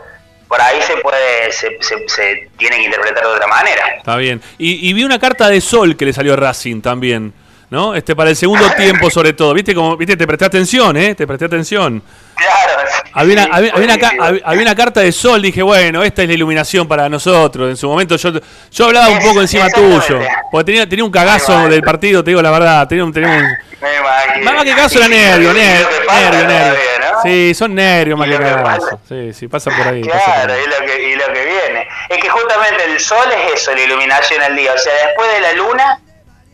por 0.49 0.61
ahí 0.61 0.81
se 0.83 0.97
puede, 0.99 1.53
se, 1.53 1.77
se, 1.81 2.09
se 2.09 2.49
tiene 2.57 2.77
que 2.77 2.85
interpretar 2.85 3.25
de 3.25 3.31
otra 3.31 3.47
manera. 3.47 3.97
Está 3.99 4.17
bien. 4.17 4.41
Y, 4.59 4.89
y 4.89 4.93
vi 4.93 5.05
una 5.05 5.19
carta 5.19 5.49
de 5.49 5.61
Sol 5.61 5.97
que 5.97 6.05
le 6.05 6.13
salió 6.13 6.35
a 6.35 6.37
Racing 6.37 6.81
también, 6.81 7.33
¿no? 7.71 7.95
Este 7.95 8.15
para 8.15 8.31
el 8.31 8.37
segundo 8.37 8.71
tiempo 8.77 9.11
sobre 9.11 9.33
todo. 9.33 9.53
¿Viste 9.55 9.75
como 9.75 9.97
viste 9.97 10.17
te 10.17 10.27
presté 10.27 10.45
atención, 10.45 10.97
eh? 10.97 11.15
Te 11.15 11.27
presté 11.27 11.47
atención. 11.47 12.03
Claro. 12.37 12.83
Había 13.15 13.33
una, 13.45 13.55
había, 13.57 13.73
había 13.73 13.95
una, 13.95 14.25
había- 14.45 14.63
una 14.63 14.75
carta 14.75 15.01
de 15.01 15.11
Sol, 15.13 15.41
dije, 15.43 15.63
bueno, 15.63 16.03
esta 16.03 16.23
es 16.23 16.29
la 16.29 16.35
iluminación 16.35 16.87
para 16.87 17.09
nosotros. 17.09 17.71
En 17.71 17.77
su 17.77 17.89
momento 17.89 18.17
yo 18.17 18.31
yo 18.71 18.85
hablaba 18.85 19.09
un 19.09 19.21
poco 19.21 19.41
encima 19.41 19.69
tuyo, 19.71 20.21
porque 20.51 20.65
tenía 20.67 20.89
tenía 20.89 21.05
un 21.05 21.11
cagazo 21.11 21.69
del 21.69 21.83
partido, 21.83 22.23
te 22.23 22.31
digo 22.31 22.43
la 22.43 22.51
verdad, 22.51 22.87
tenía 22.87 23.05
un 23.05 23.13
tenía 23.13 23.29
un 23.31 24.45
más 24.45 24.65
que 24.65 24.73
caso 24.75 24.99
era 24.99 25.09
nervio, 25.09 25.53
nervio, 25.53 25.87
nervio, 26.11 26.47
nervio. 26.47 26.81
Sí, 27.23 27.55
son 27.55 27.75
nervios 27.75 28.19
más 28.19 28.29
que 28.29 28.37
caso. 28.39 29.01
Sí, 29.09 29.33
sí, 29.33 29.49
pasa 29.49 29.71
por 29.71 29.87
ahí. 29.89 30.03
Claro, 30.03 30.53
ahí. 30.53 30.61
y 30.65 30.69
lo, 30.69 30.87
que, 30.87 31.03
y 31.11 31.17
lo 31.17 31.27
que 31.33 31.45
viene. 31.45 31.89
Es 32.09 32.19
que 32.19 32.29
justamente 32.29 32.85
el 32.85 33.01
sol 33.01 33.27
es 33.33 33.61
eso, 33.63 33.75
la 33.75 33.81
iluminación 33.81 34.41
del 34.41 34.57
día. 34.57 34.73
O 34.75 34.79
sea, 34.79 34.93
después 35.07 35.29
de 35.33 35.41
la 35.41 35.53
luna, 35.55 36.01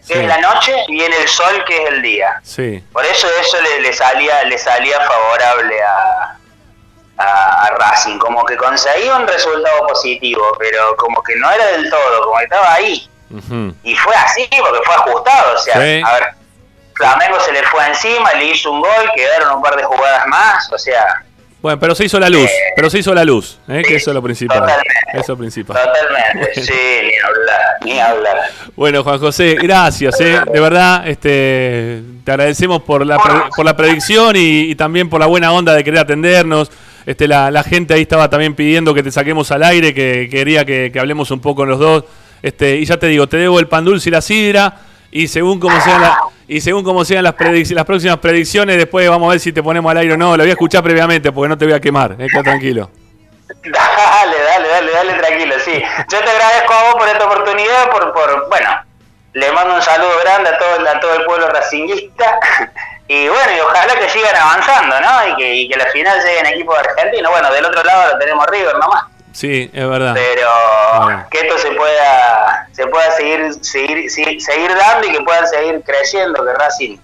que 0.07 0.15
Sí. 0.15 0.21
es 0.21 0.27
la 0.27 0.39
noche, 0.39 0.75
viene 0.89 1.17
el 1.17 1.29
sol, 1.29 1.65
que 1.67 1.83
es 1.83 1.89
el 1.91 2.03
día. 2.03 2.41
Sí. 2.43 2.83
Por 2.93 3.05
eso 3.05 3.29
eso 3.41 3.61
le, 3.61 3.81
le 3.81 3.93
salía 3.93 4.43
le 4.45 4.59
salía 4.59 5.01
favorable 5.01 5.81
a, 5.83 6.37
a, 7.19 7.67
a 7.67 7.71
Racing. 7.79 8.19
Como 8.19 8.45
que 8.45 8.57
conseguía 8.57 9.15
un 9.17 9.27
resultado 9.29 9.87
positivo, 9.87 10.57
pero 10.59 10.97
como 10.97 11.23
que 11.23 11.37
no 11.37 11.51
era 11.51 11.67
del 11.67 11.89
todo, 11.91 12.25
como 12.25 12.39
que 12.39 12.45
estaba 12.45 12.73
ahí. 12.75 13.09
Ujú. 13.31 13.75
Y 13.83 13.97
fue 13.97 14.15
así, 14.15 14.49
porque 14.59 14.81
fue 14.85 14.95
ajustado. 14.95 15.55
O 15.55 15.59
sea, 15.59 15.75
Sí. 15.75 16.03
a 16.05 16.13
ver, 16.15 16.29
Flamengo 16.95 17.41
se 17.41 17.53
le 17.53 17.63
fue 17.65 17.87
encima, 17.87 18.33
le 18.35 18.45
hizo 18.47 18.71
un 18.71 18.81
gol, 18.81 19.11
quedaron 19.15 19.57
un 19.57 19.63
par 19.63 19.77
de 19.77 19.85
jugadas 19.85 20.27
más. 20.27 20.71
O 20.73 20.79
sea, 20.79 21.23
Bueno, 21.63 21.79
pero 21.79 21.95
se 21.95 22.05
hizo 22.05 22.19
la 22.19 22.29
luz, 22.29 22.51
pero 22.75 22.91
se 22.91 22.99
hizo 22.99 23.15
la 23.15 23.25
luz, 23.25 23.59
¿eh? 23.69 23.83
que 23.87 23.95
eso 23.97 24.11
es 24.11 24.15
lo 24.15 24.23
principal. 24.23 24.59
totalmente. 24.59 24.91
Eso 25.15 25.37
principal. 25.39 25.77
totalmente. 25.77 26.61
Sí, 26.63 26.73
ni 26.73 27.13
hablar, 27.25 27.61
ni 27.85 27.99
hablar. 28.01 28.37
Bueno, 28.75 29.05
Juan 29.05 29.19
José, 29.21 29.57
gracias, 29.63 30.21
¿eh? 30.21 30.41
de 30.53 30.61
verdad, 30.61 31.07
este, 31.09 32.03
te 32.25 32.31
agradecemos 32.33 32.83
por 32.83 33.07
la, 33.07 33.19
pre- 33.19 33.51
por 33.55 33.65
la 33.65 33.77
predicción 33.77 34.35
y, 34.37 34.71
y 34.71 34.75
también 34.75 35.09
por 35.09 35.21
la 35.21 35.27
buena 35.27 35.53
onda 35.53 35.75
de 35.75 35.85
querer 35.85 36.01
atendernos. 36.01 36.71
Este, 37.07 37.27
la, 37.29 37.51
la 37.51 37.63
gente 37.65 37.95
ahí 37.95 38.03
estaba 38.03 38.29
también 38.31 38.55
pidiendo 38.55 38.95
que 38.95 39.03
te 39.03 39.11
saquemos 39.11 39.51
al 39.53 39.63
aire, 39.65 39.93
que 39.95 40.29
quería 40.31 40.65
que, 40.65 40.91
que 40.93 40.99
hablemos 41.01 41.31
un 41.31 41.41
poco 41.41 41.65
los 41.67 41.79
dos. 41.79 42.05
Este, 42.43 42.77
y 42.77 42.85
ya 42.85 42.97
te 42.97 43.07
digo, 43.07 43.29
te 43.29 43.37
debo 43.37 43.61
el 43.61 43.69
pan 43.69 43.85
dulce 43.85 44.09
y 44.09 44.13
la 44.13 44.21
sidra. 44.21 44.75
Y 45.13 45.29
según 45.29 45.61
como 45.61 45.79
sean, 45.83 46.03
y 46.49 46.61
según 46.63 46.83
como 46.83 47.05
sean 47.05 47.23
las, 47.23 47.37
predic- 47.37 47.75
las 47.75 47.85
próximas 47.85 48.17
predicciones, 48.17 48.79
después 48.79 49.09
vamos 49.09 49.29
a 49.29 49.31
ver 49.33 49.41
si 49.41 49.53
te 49.53 49.63
ponemos 49.63 49.91
al 49.91 49.99
aire 49.99 50.15
o 50.15 50.17
no. 50.17 50.37
Lo 50.37 50.43
voy 50.43 50.51
a 50.51 50.55
escuchar 50.55 50.83
previamente 50.83 51.31
porque 51.31 51.49
no 51.51 51.59
te 51.59 51.67
voy 51.67 51.75
a 51.75 51.81
quemar. 51.81 52.17
Eh, 52.19 52.27
tranquilo. 52.43 52.91
Dale, 53.63 54.37
dale, 54.43 54.69
dale, 54.69 54.91
dale, 54.91 55.13
tranquilo, 55.15 55.55
sí. 55.63 55.83
Yo 56.11 56.19
te 56.19 56.31
agradezco 56.31 56.73
a 56.73 56.83
vos 56.85 56.95
por 56.95 57.07
esta 57.07 57.27
oportunidad, 57.27 57.91
por, 57.91 58.13
por 58.15 58.49
bueno, 58.49 58.71
le 59.35 59.53
mando 59.53 59.75
un 59.75 59.83
saludo 59.83 60.11
grande 60.25 60.49
a 60.49 60.59
todo, 60.59 60.89
a 60.89 61.01
todo 61.01 61.15
el 61.15 61.25
pueblo 61.27 61.49
racinguista. 61.51 62.41
Y 63.07 63.29
bueno, 63.29 63.53
y 63.55 63.61
ojalá 63.61 63.95
que 63.95 64.09
sigan 64.09 64.35
avanzando, 64.35 64.99
¿no? 64.99 65.29
Y 65.29 65.37
que, 65.37 65.55
y 65.55 65.69
que 65.69 65.75
a 65.75 65.79
la 65.79 65.87
final 65.87 66.19
lleguen 66.25 66.47
equipos 66.47 66.79
argentinos. 66.79 67.31
Bueno, 67.31 67.53
del 67.53 67.67
otro 67.67 67.85
lado 67.85 68.15
lo 68.15 68.19
tenemos 68.19 68.47
River 68.47 68.79
nomás. 68.79 69.05
Sí, 69.33 69.71
es 69.73 69.89
verdad. 69.89 70.15
Pero 70.15 70.49
Bueno. 71.05 71.27
que 71.31 71.39
esto 71.41 71.59
se 71.59 71.71
pueda, 71.73 72.69
se 72.73 72.87
pueda 72.87 73.11
seguir, 73.13 73.55
seguir, 73.65 74.11
seguir, 74.41 74.75
dando 74.75 75.07
y 75.07 75.13
que 75.13 75.21
puedan 75.23 75.47
seguir 75.49 75.83
creciendo, 75.85 76.45
que 76.45 76.53
Racing 76.53 76.99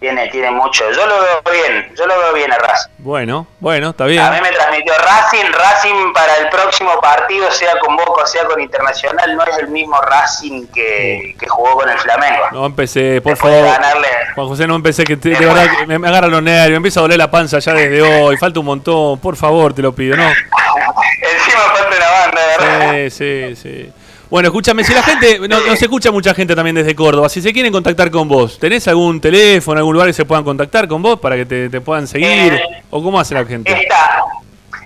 tiene, 0.00 0.28
tiene 0.28 0.52
mucho. 0.52 0.88
Yo 0.92 1.04
lo 1.06 1.14
veo 1.20 1.42
bien, 1.52 1.92
yo 1.96 2.06
lo 2.06 2.16
veo 2.16 2.32
bien 2.34 2.52
a 2.52 2.58
Racing. 2.58 2.90
Bueno, 2.98 3.48
bueno, 3.58 3.90
está 3.90 4.04
bien. 4.04 4.22
A 4.22 4.30
mí 4.30 4.38
me 4.40 4.50
transmitió 4.50 4.92
Racing, 4.96 5.50
Racing 5.52 6.12
para 6.12 6.36
el 6.36 6.48
próximo 6.50 7.00
partido, 7.00 7.50
sea 7.50 7.76
con 7.80 7.96
Boca 7.96 8.24
sea 8.26 8.44
con 8.44 8.60
Internacional, 8.60 9.34
no 9.36 9.42
es 9.44 9.58
el 9.58 9.66
mismo 9.68 10.00
Racing 10.00 10.68
que, 10.68 11.34
que 11.36 11.48
jugó 11.48 11.72
con 11.72 11.88
el 11.90 11.98
Flamengo. 11.98 12.44
No 12.52 12.66
empecé, 12.66 13.20
por 13.20 13.32
Después 13.32 13.52
favor. 13.52 13.72
ganarle. 13.72 14.08
Juan 14.36 14.46
José, 14.46 14.66
no 14.68 14.76
empecé, 14.76 15.02
que 15.02 15.16
te- 15.16 15.30
de 15.30 15.44
verdad 15.46 15.66
que 15.76 15.86
me, 15.86 15.98
me 15.98 16.06
agarra 16.06 16.28
los 16.28 16.42
nervios, 16.44 16.70
me 16.70 16.76
empieza 16.76 17.00
a 17.00 17.02
doler 17.02 17.18
la 17.18 17.28
panza 17.32 17.58
ya 17.58 17.72
desde 17.72 18.00
hoy, 18.00 18.36
falta 18.36 18.60
un 18.60 18.66
montón, 18.66 19.18
por 19.18 19.34
favor, 19.34 19.74
te 19.74 19.82
lo 19.82 19.92
pido, 19.92 20.16
¿no? 20.16 20.28
Encima 20.28 21.60
falta 21.74 21.96
una 21.96 22.10
banda, 22.10 22.40
¿verdad? 22.40 22.46
Sí, 22.58 23.10
sí, 23.10 23.56
sí. 23.56 23.92
Bueno, 24.30 24.48
escúchame, 24.48 24.84
si 24.84 24.92
la 24.92 25.02
gente, 25.02 25.38
no, 25.48 25.58
no 25.60 25.74
se 25.74 25.86
escucha 25.86 26.10
mucha 26.10 26.34
gente 26.34 26.54
también 26.54 26.76
desde 26.76 26.94
Córdoba, 26.94 27.30
si 27.30 27.40
se 27.40 27.50
quieren 27.50 27.72
contactar 27.72 28.10
con 28.10 28.28
vos, 28.28 28.58
¿tenés 28.58 28.86
algún 28.86 29.22
teléfono, 29.22 29.78
algún 29.78 29.94
lugar 29.94 30.08
que 30.08 30.12
se 30.12 30.26
puedan 30.26 30.44
contactar 30.44 30.86
con 30.86 31.00
vos 31.00 31.18
para 31.18 31.34
que 31.36 31.46
te, 31.46 31.70
te 31.70 31.80
puedan 31.80 32.06
seguir? 32.06 32.52
Eh, 32.52 32.62
¿O 32.90 33.02
cómo 33.02 33.18
hace 33.18 33.32
la 33.32 33.46
gente? 33.46 33.72
Está, 33.72 34.22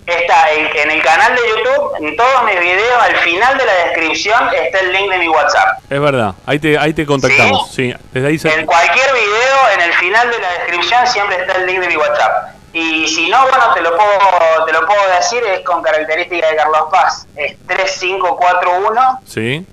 está 0.07 0.53
en, 0.53 0.66
en 0.77 0.97
el 0.97 1.03
canal 1.03 1.35
de 1.35 1.40
YouTube, 1.40 2.09
en 2.09 2.16
todos 2.16 2.44
mis 2.44 2.61
videos, 2.61 3.03
al 3.03 3.16
final 3.16 3.59
de 3.59 3.66
la 3.66 3.73
descripción 3.86 4.40
está 4.65 4.78
el 4.78 4.93
link 4.93 5.11
de 5.11 5.19
mi 5.19 5.28
WhatsApp. 5.28 5.78
Es 5.90 6.01
verdad, 6.01 6.35
ahí 6.47 6.61
te, 6.61 6.78
ahí 6.78 6.94
te 6.94 7.05
contactamos, 7.05 7.69
sí, 7.73 7.93
desde 8.12 8.28
ahí 8.28 8.39
se... 8.39 8.49
En 8.49 8.65
cualquier 8.65 9.12
video, 9.12 9.70
en 9.74 9.81
el 9.81 9.93
final 9.94 10.31
de 10.31 10.39
la 10.39 10.53
descripción 10.53 11.05
siempre 11.09 11.40
está 11.40 11.57
el 11.57 11.66
link 11.66 11.81
de 11.81 11.89
mi 11.89 11.97
WhatsApp. 11.97 12.55
Y 12.74 13.07
si 13.07 13.28
no, 13.28 13.43
bueno, 13.43 13.65
te 13.74 13.82
lo 13.82 13.90
puedo, 13.97 14.65
te 14.66 14.73
lo 14.73 14.86
puedo 14.86 15.01
decir, 15.16 15.43
es 15.44 15.61
con 15.61 15.82
característica 15.82 16.49
de 16.49 16.57
Carlos 16.57 16.85
Paz. 16.90 17.27
Es 17.36 17.57
3541 17.66 19.20
Sí, 19.27 19.66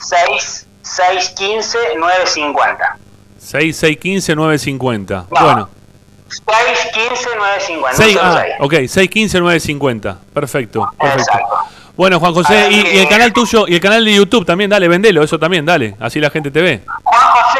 6615 0.00 1.78
950. 1.96 2.96
6615-950. 3.40 5.26
Bueno, 5.30 5.68
615 6.28 7.36
950. 7.36 7.96
seis- 7.96 8.14
no 8.14 8.20
solo 8.20 8.40
ah, 8.40 8.44
ok, 8.64 8.72
615-950, 8.74 10.16
perfecto, 10.32 10.90
perfecto. 10.98 11.22
Exacto. 11.32 11.54
Bueno, 11.96 12.18
Juan 12.20 12.32
José, 12.32 12.68
y, 12.70 12.98
el 12.98 13.08
canal 13.08 13.32
tuyo, 13.32 13.66
y 13.68 13.74
el 13.74 13.80
canal 13.80 14.04
de 14.04 14.14
YouTube 14.14 14.46
también, 14.46 14.70
dale, 14.70 14.88
vendelo, 14.88 15.22
eso 15.22 15.38
también, 15.38 15.66
dale, 15.66 15.96
así 16.00 16.18
la 16.20 16.30
gente 16.30 16.50
te 16.50 16.62
ve. 16.62 16.82
Juan 17.02 17.20
José, 17.20 17.58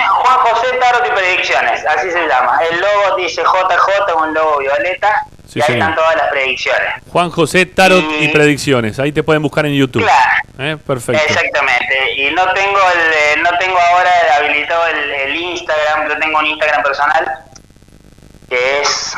José 0.60 0.76
Tarot 0.78 1.06
y 1.06 1.10
Predicciones, 1.10 1.86
así 1.86 2.10
se 2.10 2.26
llama. 2.26 2.58
El 2.70 2.80
logo 2.80 3.16
dice 3.16 3.42
JJ, 3.42 4.14
un 4.16 4.34
logo 4.34 4.58
violeta, 4.58 5.22
Sí, 5.48 5.58
y 5.58 5.62
ahí 5.62 5.66
señor. 5.66 5.80
están 5.90 5.94
todas 5.96 6.16
las 6.16 6.28
predicciones. 6.28 6.88
Juan 7.10 7.30
José 7.30 7.66
Tarot 7.66 8.04
y 8.20 8.24
Y- 8.24 8.28
Predicciones, 8.28 8.98
ahí 8.98 9.12
te 9.12 9.22
pueden 9.22 9.42
buscar 9.42 9.66
en 9.66 9.74
YouTube. 9.74 10.02
Claro. 10.02 10.42
Eh, 10.58 10.76
Perfecto. 10.86 11.22
Exactamente. 11.26 12.12
Y 12.16 12.30
no 12.34 12.44
tengo 12.52 12.78
el, 12.94 13.00
eh, 13.00 13.42
no 13.42 13.58
tengo 13.58 13.78
ahora 13.78 14.10
habilitado 14.38 14.86
el, 14.88 15.10
el 15.10 15.36
Instagram, 15.36 16.08
yo 16.08 16.18
tengo 16.18 16.38
un 16.38 16.46
Instagram 16.46 16.82
personal 16.82 17.26
que 18.48 18.80
es 18.82 19.14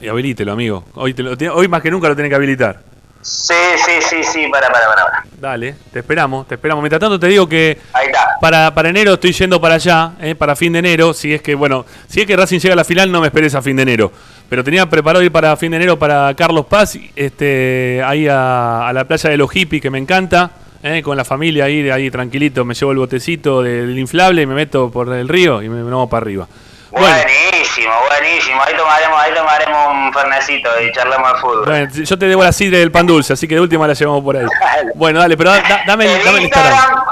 Y 0.00 0.08
habilítelo, 0.08 0.52
amigo. 0.52 0.84
Hoy, 0.94 1.14
te 1.14 1.22
lo- 1.22 1.32
hoy 1.54 1.68
más 1.68 1.82
que 1.82 1.90
nunca 1.90 2.08
lo 2.08 2.16
tenés 2.16 2.28
que 2.30 2.36
habilitar. 2.36 2.78
Sí, 3.24 3.54
sí, 3.84 3.92
sí, 4.02 4.22
sí, 4.22 4.48
para, 4.52 4.68
para, 4.70 4.86
para. 4.86 5.04
para. 5.06 5.24
Dale, 5.40 5.74
te 5.90 6.00
esperamos, 6.00 6.46
te 6.46 6.56
esperamos. 6.56 6.82
Mientras 6.82 7.00
tanto 7.00 7.18
te 7.18 7.26
digo 7.26 7.48
que 7.48 7.78
Ahí 7.94 8.08
está. 8.08 8.36
para, 8.38 8.74
para 8.74 8.90
enero 8.90 9.14
estoy 9.14 9.32
yendo 9.32 9.58
para 9.58 9.76
allá, 9.76 10.12
eh, 10.20 10.34
para 10.34 10.54
fin 10.54 10.74
de 10.74 10.80
enero. 10.80 11.14
Si 11.14 11.32
es 11.32 11.40
que, 11.40 11.54
bueno, 11.54 11.86
si 12.06 12.20
es 12.20 12.26
que 12.26 12.36
Racing 12.36 12.58
llega 12.58 12.74
a 12.74 12.76
la 12.76 12.84
final, 12.84 13.10
no 13.10 13.22
me 13.22 13.28
esperes 13.28 13.54
a 13.54 13.62
fin 13.62 13.76
de 13.76 13.82
enero. 13.82 14.12
Pero 14.50 14.62
tenía 14.62 14.88
preparado 14.90 15.24
ir 15.24 15.32
para 15.32 15.56
fin 15.56 15.70
de 15.70 15.78
enero 15.78 15.98
para 15.98 16.34
Carlos 16.34 16.66
Paz, 16.66 16.98
este, 17.16 18.02
ahí 18.04 18.28
a, 18.28 18.86
a 18.86 18.92
la 18.92 19.04
playa 19.06 19.30
de 19.30 19.38
los 19.38 19.50
hippies, 19.50 19.80
que 19.80 19.88
me 19.90 19.96
encanta, 19.98 20.50
eh, 20.82 21.00
con 21.02 21.16
la 21.16 21.24
familia 21.24 21.64
ahí, 21.64 21.88
ahí 21.88 22.10
tranquilito. 22.10 22.62
Me 22.66 22.74
llevo 22.74 22.92
el 22.92 22.98
botecito 22.98 23.62
del 23.62 23.98
inflable 23.98 24.42
y 24.42 24.46
me 24.46 24.54
meto 24.54 24.90
por 24.90 25.10
el 25.14 25.28
río 25.28 25.62
y 25.62 25.70
me 25.70 25.82
vamos 25.82 26.10
para 26.10 26.24
arriba. 26.24 26.46
Buenísimo, 26.94 27.92
buenísimo. 28.08 28.62
Ahí 28.62 28.74
tomaremos, 28.76 29.20
ahí 29.20 29.34
tomaremos 29.34 29.88
un 29.90 30.12
fernecito 30.12 30.68
y 30.80 30.92
charlamos 30.92 31.32
de 31.32 31.38
fútbol. 31.40 31.64
Bueno, 31.66 31.88
yo 31.92 32.18
te 32.18 32.26
debo 32.26 32.44
la 32.44 32.52
sidra 32.52 32.78
del 32.78 32.92
pan 32.92 33.06
dulce, 33.06 33.32
así 33.32 33.48
que 33.48 33.56
de 33.56 33.60
última 33.60 33.86
la 33.88 33.94
llevamos 33.94 34.22
por 34.22 34.36
ahí. 34.36 34.46
Bueno, 34.94 35.18
dale, 35.20 35.36
pero 35.36 35.50
da- 35.50 35.60
da- 35.60 35.82
dame, 35.86 36.04
el- 36.06 36.24
dame 36.24 36.38
el 36.38 36.44
Instagram. 36.44 36.72
Instagram, 36.74 37.04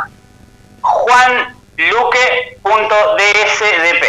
juanluque.dsdp. 2.83 4.05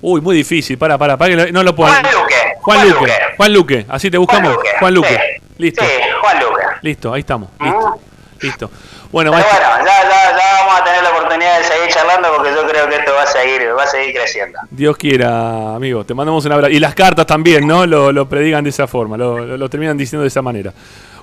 Uy, 0.00 0.20
muy 0.20 0.36
difícil, 0.36 0.76
para, 0.78 0.98
para, 0.98 1.16
para 1.16 1.34
que 1.34 1.50
no 1.52 1.62
lo 1.62 1.74
puedo. 1.74 1.90
Juan 1.90 2.02
Luque, 2.12 2.34
Juan 2.60 2.76
Juan 2.78 2.88
Luque. 2.88 3.00
Luque. 3.00 3.12
Juan 3.36 3.52
Luque, 3.52 3.86
así 3.88 4.10
te 4.10 4.18
buscamos. 4.18 4.52
Juan 4.54 4.56
Luque, 4.56 4.70
Juan 4.78 4.94
Luque. 4.94 5.08
sí. 5.08 5.42
Listo. 5.58 5.84
Sí, 5.84 5.90
Juan 6.20 6.38
Luque. 6.40 6.62
Listo, 6.82 7.12
ahí 7.14 7.20
estamos. 7.20 7.48
Listo. 7.60 7.98
Listo. 8.40 8.70
Bueno, 9.10 9.30
Pero 9.30 9.44
bueno, 9.44 9.58
ya, 9.60 9.84
ya, 9.84 10.36
ya 10.36 10.64
vamos 10.66 10.80
a 10.80 10.84
tener 10.84 11.02
la 11.02 11.10
oportunidad 11.34 11.58
de 11.58 11.64
seguir 11.64 11.88
charlando 11.94 12.28
porque 12.36 12.50
yo 12.54 12.66
creo 12.68 12.88
que 12.88 12.96
esto 12.96 13.12
va 13.14 13.22
a 13.22 13.26
seguir, 13.26 13.62
va 13.76 13.82
a 13.82 13.86
seguir 13.86 14.14
creciendo. 14.14 14.58
Dios 14.70 14.96
quiera, 14.96 15.74
amigo. 15.74 16.04
Te 16.04 16.14
mandamos 16.14 16.44
un 16.44 16.52
abrazo. 16.52 16.72
Y 16.72 16.78
las 16.78 16.94
cartas 16.94 17.26
también, 17.26 17.66
¿no? 17.66 17.86
Lo, 17.86 18.12
lo 18.12 18.28
predigan 18.28 18.64
de 18.64 18.70
esa 18.70 18.86
forma, 18.86 19.16
lo, 19.16 19.38
lo- 19.44 19.56
lo 19.56 19.68
terminan 19.68 19.96
diciendo 19.96 20.22
de 20.22 20.28
esa 20.28 20.42
manera. 20.42 20.72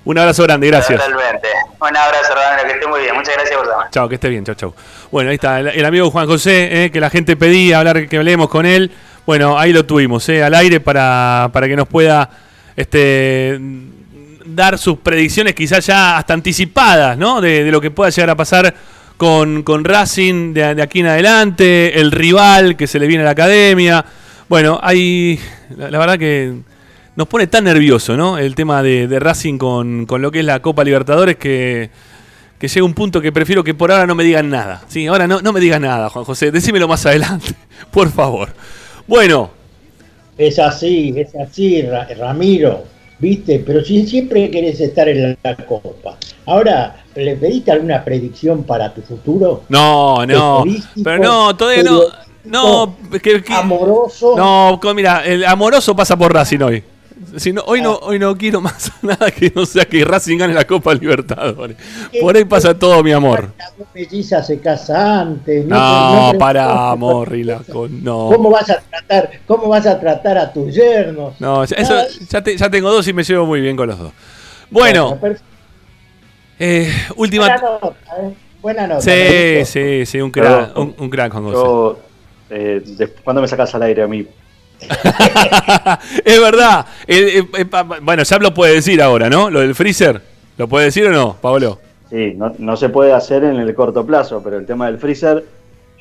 Un 0.04 0.18
abrazo 0.18 0.44
grande, 0.44 0.68
gracias. 0.68 1.00
Totalmente. 1.00 1.48
Un 1.80 1.96
abrazo, 1.96 2.34
Ramiro, 2.34 2.68
que 2.68 2.74
esté 2.74 2.88
muy 2.88 3.02
bien. 3.02 3.16
Muchas 3.16 3.36
gracias 3.36 3.56
por 3.58 3.68
llamar. 3.70 3.90
Chao, 3.92 4.10
que 4.10 4.16
esté 4.16 4.30
bien, 4.30 4.44
chao, 4.44 4.56
chao. 4.56 4.74
Bueno, 5.12 5.30
ahí 5.30 5.36
está, 5.36 5.60
el, 5.60 5.68
el 5.68 5.86
amigo 5.86 6.10
Juan 6.10 6.26
José, 6.26 6.86
eh, 6.86 6.92
que 6.92 7.00
la 7.00 7.10
gente 7.12 7.36
pedía 7.36 7.78
hablar, 7.80 8.08
que 8.08 8.18
hablemos 8.18 8.50
con 8.50 8.66
él. 8.66 8.92
Bueno, 9.28 9.60
ahí 9.60 9.72
lo 9.72 9.86
tuvimos, 9.86 10.28
eh, 10.30 10.44
al 10.44 10.56
aire 10.56 10.80
para, 10.80 11.50
para 11.54 11.68
que 11.68 11.76
nos 11.76 11.88
pueda 11.88 12.28
este, 12.76 13.60
dar 14.44 14.80
sus 14.80 14.98
predicciones, 14.98 15.54
quizás 15.54 15.86
ya 15.86 16.18
hasta 16.18 16.34
anticipadas, 16.34 17.16
¿no? 17.18 17.40
De, 17.40 17.64
de 17.64 17.72
lo 17.72 17.80
que 17.80 17.92
pueda 17.92 18.10
llegar 18.10 18.32
a 18.32 18.36
pasar 18.36 18.74
con, 19.22 19.62
con 19.62 19.86
Racing 19.86 20.52
de, 20.56 20.82
aquí 20.82 21.02
en 21.02 21.06
adelante, 21.06 22.00
el 22.02 22.12
rival 22.12 22.76
que 22.76 22.88
se 22.88 22.98
le 22.98 23.06
viene 23.06 23.22
a 23.22 23.26
la 23.26 23.32
academia. 23.34 24.04
Bueno, 24.50 24.80
hay. 24.82 25.40
La, 25.78 26.00
verdad 26.00 26.18
que 26.18 26.56
nos 27.16 27.28
pone 27.28 27.46
tan 27.46 27.66
nervioso, 27.66 28.18
¿no? 28.18 28.40
El 28.40 28.56
tema 28.56 28.82
de, 28.82 29.08
de 29.08 29.20
Racing 29.20 29.60
con, 29.60 30.08
con 30.08 30.24
lo 30.24 30.32
que 30.32 30.40
es 30.40 30.46
la 30.46 30.60
Copa 30.60 30.84
Libertadores 30.84 31.36
que 31.36 31.92
que 32.58 32.68
llega 32.68 32.84
un 32.84 32.96
punto 32.96 33.22
que 33.22 33.32
prefiero 33.32 33.64
que 33.64 33.76
por 33.76 33.92
ahora 33.92 34.08
no 34.08 34.16
me 34.16 34.24
digan 34.24 34.50
nada. 34.50 34.82
Sí, 34.88 35.06
ahora 35.06 35.28
no, 35.28 35.40
no 35.40 35.54
me 35.54 35.60
digas 35.60 35.80
nada, 35.80 36.10
Juan 36.10 36.26
José. 36.26 36.50
Decímelo 36.52 36.88
más 36.88 37.06
adelante, 37.06 37.54
por 37.92 38.12
favor. 38.12 38.50
Bueno, 39.08 39.52
Es 40.36 40.58
así, 40.58 41.14
es 41.16 41.36
así, 41.36 41.84
Ra- 41.84 42.08
Ramiro, 42.18 42.86
¿viste? 43.22 43.64
Pero 43.66 43.86
si 43.86 44.06
siempre 44.08 44.50
querés 44.50 44.82
estar 44.82 45.08
en 45.08 45.38
la 45.44 45.56
Copa. 45.56 46.18
Ahora, 46.46 47.04
¿le 47.16 47.36
pediste 47.38 47.72
alguna 47.72 48.04
predicción 48.04 48.64
para 48.64 48.94
tu 48.94 49.02
futuro? 49.02 49.64
no, 49.70 50.26
no. 50.26 50.64
Pero 51.04 51.20
no, 51.20 51.56
todavía 51.56 51.84
no. 51.84 52.02
No, 52.44 52.96
que, 53.22 53.44
que- 53.44 53.54
amoroso. 53.54 54.36
No, 54.36 54.80
mira, 54.96 55.24
el 55.24 55.46
amoroso 55.46 55.96
pasa 55.96 56.18
por 56.18 56.34
Racing 56.34 56.60
hoy. 56.62 56.84
Si 57.38 57.54
no, 57.54 57.62
hoy, 57.68 57.82
no, 57.82 57.96
hoy 57.98 58.18
no 58.20 58.36
quiero 58.38 58.62
más 58.62 58.92
nada 59.04 59.30
que 59.32 59.52
no 59.56 59.66
sea 59.66 59.86
que 59.86 60.04
Racing 60.04 60.38
gane 60.38 60.54
la 60.54 60.66
Copa 60.66 60.94
Libertadores. 60.94 61.78
Por 62.20 62.36
ahí 62.36 62.46
pasa 62.46 62.78
todo 62.78 63.04
mi 63.04 63.12
amor. 63.12 63.52
Melliza 63.94 64.42
se 64.44 64.60
casa 64.60 65.22
antes. 65.22 65.66
No, 65.66 66.30
te- 66.32 66.38
para, 66.38 66.92
amor, 66.92 67.36
y 67.36 67.44
la 67.44 67.60
con- 67.60 68.04
no. 68.04 68.30
¿Cómo 68.34 68.50
vas 68.50 68.70
a 68.70 68.80
tratar, 68.82 69.30
cómo 69.48 69.68
vas 69.70 69.86
a 69.86 70.00
tratar 70.00 70.38
a 70.38 70.52
tus 70.52 70.74
yernos? 70.74 71.40
No, 71.40 71.64
ya- 71.66 71.76
eso, 71.78 71.96
ya, 72.30 72.42
te- 72.44 72.58
ya 72.58 72.70
tengo 72.70 72.92
dos 72.92 73.08
y 73.08 73.14
me 73.14 73.24
llevo 73.24 73.46
muy 73.46 73.62
bien 73.62 73.76
con 73.76 73.88
los 73.88 74.00
dos. 74.00 74.12
Bueno, 74.70 75.20
eh, 76.60 76.92
última. 77.16 77.48
Buena 77.48 77.62
nota, 77.62 77.96
¿eh? 78.22 78.34
Buena 78.62 78.88
nota. 78.88 79.02
Sí, 79.02 79.56
gustó. 79.60 79.72
sí, 79.72 80.06
sí, 80.06 80.22
un 80.22 80.32
crack, 80.32 80.78
un, 80.78 80.96
un 80.98 81.10
crack, 81.10 81.32
Juan 81.32 81.44
José. 81.46 81.56
Yo, 81.58 82.00
eh, 82.50 82.82
de- 82.86 83.08
¿Cuándo 83.08 83.42
me 83.42 83.48
sacas 83.48 83.74
al 83.76 83.84
aire 83.84 84.04
a 84.04 84.08
mí? 84.08 84.26
Es 86.26 86.42
verdad. 86.42 86.86
Eh, 87.08 87.40
eh, 87.40 87.48
eh, 87.58 87.66
bueno, 88.02 88.24
ya 88.24 88.38
lo 88.38 88.54
puede 88.54 88.76
decir 88.76 89.02
ahora, 89.02 89.30
¿no? 89.30 89.50
Lo 89.50 89.62
del 89.62 89.76
freezer. 89.76 90.22
¿Lo 90.58 90.68
puede 90.68 90.86
decir 90.86 91.06
o 91.08 91.12
no, 91.12 91.38
Pablo? 91.42 91.80
Sí, 92.10 92.34
no, 92.36 92.54
no 92.60 92.76
se 92.76 92.90
puede 92.90 93.14
hacer 93.14 93.44
en 93.44 93.56
el 93.58 93.74
corto 93.74 94.06
plazo, 94.06 94.42
pero 94.44 94.58
el 94.58 94.66
tema 94.66 94.88
del 94.88 94.98
freezer, 94.98 95.46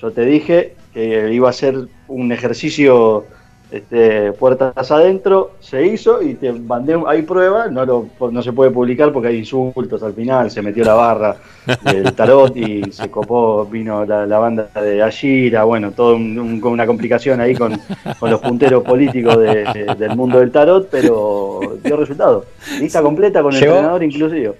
yo 0.00 0.10
te 0.10 0.24
dije 0.24 0.74
que 0.92 1.32
iba 1.32 1.48
a 1.48 1.52
ser 1.52 1.76
un 2.08 2.32
ejercicio 2.32 3.24
este, 3.70 4.32
puertas 4.32 4.90
adentro, 4.90 5.52
se 5.60 5.86
hizo 5.86 6.20
y 6.22 6.34
te 6.34 6.52
mandé, 6.52 7.00
hay 7.06 7.22
pruebas, 7.22 7.70
no, 7.70 7.84
lo, 7.86 8.06
no 8.30 8.42
se 8.42 8.52
puede 8.52 8.70
publicar 8.70 9.12
porque 9.12 9.28
hay 9.28 9.38
insultos 9.38 10.02
al 10.02 10.12
final, 10.14 10.50
se 10.50 10.60
metió 10.62 10.84
la 10.84 10.94
barra 10.94 11.36
del 11.84 12.12
tarot 12.16 12.56
y 12.56 12.90
se 12.90 13.10
copó, 13.10 13.64
vino 13.66 14.04
la, 14.04 14.26
la 14.26 14.38
banda 14.38 14.68
de 14.74 15.02
Ashira, 15.02 15.64
bueno, 15.64 15.92
todo 15.92 16.16
un- 16.16 16.60
una 16.64 16.86
complicación 16.86 17.40
ahí 17.40 17.54
con, 17.54 17.78
con 18.18 18.30
los 18.30 18.40
punteros 18.40 18.82
políticos 18.82 19.38
de- 19.38 19.64
de- 19.72 19.94
del 19.96 20.16
mundo 20.16 20.40
del 20.40 20.50
tarot, 20.50 20.88
pero 20.90 21.60
dio 21.82 21.96
resultado. 21.96 22.44
Lista 22.80 23.02
completa 23.02 23.42
con 23.42 23.54
el 23.54 23.60
Llegó. 23.60 23.72
entrenador 23.74 24.02
inclusive. 24.02 24.52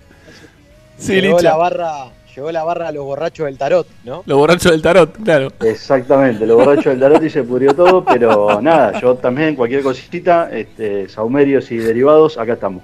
llegó 1.09 1.37
Licha. 1.39 1.51
la 1.51 1.57
barra, 1.57 1.93
llegó 2.41 2.53
la 2.53 2.65
barra 2.65 2.89
a 2.89 2.93
los 2.93 3.05
borrachos 3.05 3.45
del 3.45 3.59
tarot, 3.59 3.87
¿no? 4.03 4.23
Los 4.25 4.39
borrachos 4.39 4.73
del 4.73 4.81
tarot, 4.81 5.15
claro. 5.23 5.53
Exactamente, 5.61 6.47
lo 6.47 6.57
borracho 6.57 6.89
del 6.89 6.99
tarot 6.99 7.23
y 7.23 7.29
se 7.29 7.43
pudrió 7.43 7.75
todo, 7.75 8.03
pero 8.03 8.63
nada, 8.63 8.99
yo 8.99 9.15
también, 9.17 9.55
cualquier 9.55 9.83
cosita, 9.83 10.49
este, 10.51 11.07
saumerios 11.11 11.71
y 11.71 11.77
derivados, 11.77 12.39
acá 12.39 12.55
estamos. 12.55 12.83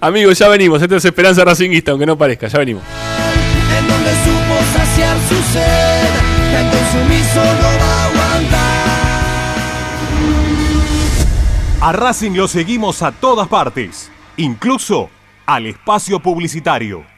Amigos, 0.00 0.38
ya 0.38 0.48
venimos. 0.48 0.82
Esto 0.82 0.96
es 0.96 1.04
Esperanza 1.06 1.42
Racinguista, 1.42 1.92
aunque 1.92 2.04
no 2.04 2.18
parezca, 2.18 2.48
ya 2.48 2.58
venimos. 2.58 2.82
en 3.78 3.88
donde 3.88 4.10
supo 4.10 4.54
saciar 4.76 5.16
su 5.28 5.36
sed, 5.50 6.12
que 6.50 6.60
el 6.60 6.68
consumiso 6.70 7.42
no 7.62 7.68
va 7.80 7.94
a 7.94 8.04
aguantar. 8.04 8.78
A 11.80 11.92
Racing 11.92 12.32
lo 12.32 12.46
seguimos 12.46 13.02
a 13.02 13.12
todas 13.12 13.48
partes, 13.48 14.10
incluso 14.36 15.08
al 15.46 15.64
espacio 15.64 16.20
publicitario. 16.20 17.17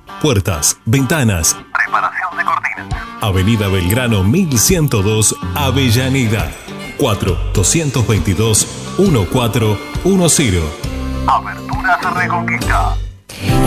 Puertas, 0.21 0.77
ventanas. 0.85 1.57
Preparación 1.73 2.37
de 2.37 2.43
cortinas. 2.43 2.87
Avenida 3.21 3.67
Belgrano 3.69 4.23
1102, 4.23 5.35
Avellaneda. 5.55 6.51
4 6.99 7.37
222 7.55 8.67
1410. 8.99 10.63
Aberturas 11.25 12.13
Reconquista. 12.13 12.95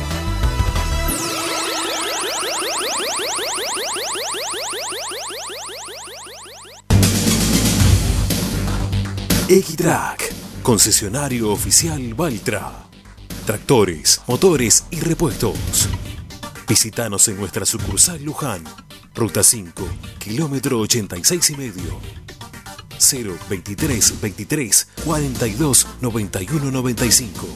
Equitrack, 9.47 10.33
concesionario 10.63 11.51
oficial 11.51 12.13
Valtra. 12.13 12.71
Tractores, 13.45 14.21
motores 14.27 14.85
y 14.91 14.99
repuestos. 15.01 15.89
Visítanos 16.69 17.27
en 17.27 17.37
nuestra 17.37 17.65
sucursal 17.65 18.23
Luján, 18.23 18.63
ruta 19.13 19.43
5, 19.43 19.85
kilómetro 20.19 20.79
86 20.79 21.49
y 21.51 21.55
medio. 21.55 21.99
0 22.97 23.37
23 23.49 24.21
23 24.21 24.87
42 25.03 25.87
91 26.01 26.71
95 26.71 27.47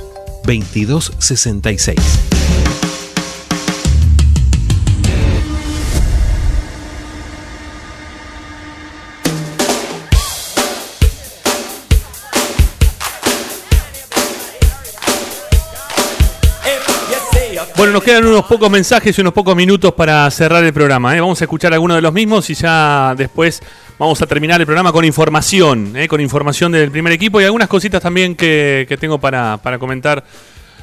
22 0.46 1.14
66. 1.20 2.33
Nos 17.94 18.04
quedan 18.04 18.26
unos 18.26 18.46
pocos 18.46 18.72
mensajes 18.72 19.16
y 19.16 19.22
unos 19.22 19.34
pocos 19.34 19.56
minutos 19.56 19.94
para 19.94 20.30
cerrar 20.32 20.64
el 20.64 20.74
programa. 20.74 21.16
¿eh? 21.16 21.22
Vamos 21.22 21.40
a 21.40 21.44
escuchar 21.44 21.74
algunos 21.74 21.96
de 21.96 22.02
los 22.02 22.12
mismos 22.12 22.50
y 22.50 22.56
ya 22.56 23.14
después 23.16 23.62
vamos 24.00 24.20
a 24.20 24.26
terminar 24.26 24.60
el 24.60 24.66
programa 24.66 24.92
con 24.92 25.06
información, 25.06 25.96
¿eh? 25.96 26.08
con 26.08 26.20
información 26.20 26.72
del 26.72 26.90
primer 26.90 27.14
equipo 27.14 27.40
y 27.40 27.44
algunas 27.44 27.68
cositas 27.68 28.02
también 28.02 28.36
que, 28.36 28.98
tengo 29.00 29.20
para, 29.20 29.60
comentar 29.80 30.24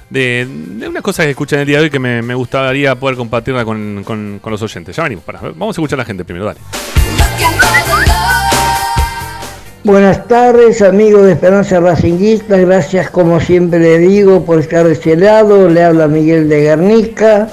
de, 0.09 0.47
de 0.49 0.89
unas 0.89 1.03
cosas 1.03 1.27
que 1.27 1.31
escuché 1.31 1.57
en 1.57 1.63
el 1.63 1.67
día 1.67 1.79
de 1.79 1.85
hoy 1.85 1.91
que 1.91 1.99
me, 1.99 2.35
gustaría 2.35 2.95
poder 2.95 3.17
compartirla 3.17 3.65
con, 3.65 4.41
los 4.45 4.63
oyentes. 4.63 4.95
Ya 4.95 5.03
venimos, 5.03 5.25
vamos 5.27 5.77
a 5.77 5.81
escuchar 5.81 5.99
a 5.99 6.03
la 6.03 6.07
gente 6.07 6.25
primero, 6.25 6.47
dale. 6.47 6.61
Buenas 9.83 10.29
tardes, 10.29 10.83
amigos 10.83 11.25
de 11.25 11.33
Esperanza 11.33 11.81
Racinguista. 11.81 12.59
Gracias, 12.59 13.09
como 13.09 13.41
siempre 13.41 13.79
le 13.79 13.97
digo, 13.97 14.45
por 14.45 14.61
estar 14.61 14.87
de 14.87 14.93
este 14.93 15.17
lado. 15.17 15.71
Le 15.71 15.83
habla 15.83 16.07
Miguel 16.07 16.51
de 16.51 16.61
Guernica. 16.61 17.49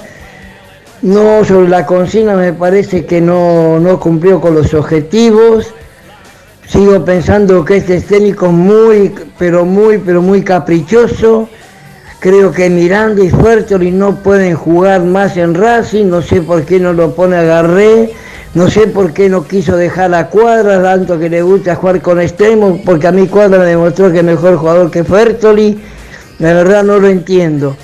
No, 1.00 1.42
sobre 1.42 1.68
la 1.68 1.86
consigna 1.86 2.34
me 2.34 2.52
parece 2.52 3.06
que 3.06 3.22
no, 3.22 3.80
no 3.80 3.98
cumplió 3.98 4.42
con 4.42 4.54
los 4.54 4.74
objetivos. 4.74 5.72
Sigo 6.66 7.02
pensando 7.02 7.64
que 7.64 7.78
este 7.78 7.98
técnico 8.02 8.44
es 8.44 8.52
muy, 8.52 9.14
pero 9.38 9.64
muy, 9.64 9.96
pero 9.96 10.20
muy 10.20 10.42
caprichoso. 10.42 11.48
Creo 12.20 12.52
que 12.52 12.68
Miranda 12.68 13.24
y 13.24 13.30
Fuertoli 13.30 13.90
no 13.90 14.16
pueden 14.16 14.54
jugar 14.54 15.02
más 15.02 15.38
en 15.38 15.54
Racing. 15.54 16.10
No 16.10 16.20
sé 16.20 16.42
por 16.42 16.66
qué 16.66 16.78
no 16.78 16.92
lo 16.92 17.14
pone 17.14 17.36
a. 17.36 17.62
No 18.54 18.70
sé 18.70 18.86
por 18.86 19.12
qué 19.12 19.28
no 19.28 19.44
quiso 19.44 19.76
dejar 19.76 20.14
a 20.14 20.28
Cuadra, 20.28 20.82
tanto 20.82 21.18
que 21.18 21.28
le 21.28 21.42
gusta 21.42 21.76
jugar 21.76 22.00
con 22.00 22.20
extremos, 22.20 22.80
porque 22.84 23.06
a 23.06 23.12
mí 23.12 23.26
Cuadra 23.26 23.58
me 23.58 23.66
demostró 23.66 24.10
que 24.10 24.18
es 24.18 24.24
mejor 24.24 24.56
jugador 24.56 24.90
que 24.90 25.04
Fertoli. 25.04 25.78
La 26.38 26.54
verdad 26.54 26.82
no 26.82 26.98
lo 26.98 27.08
entiendo. 27.08 27.76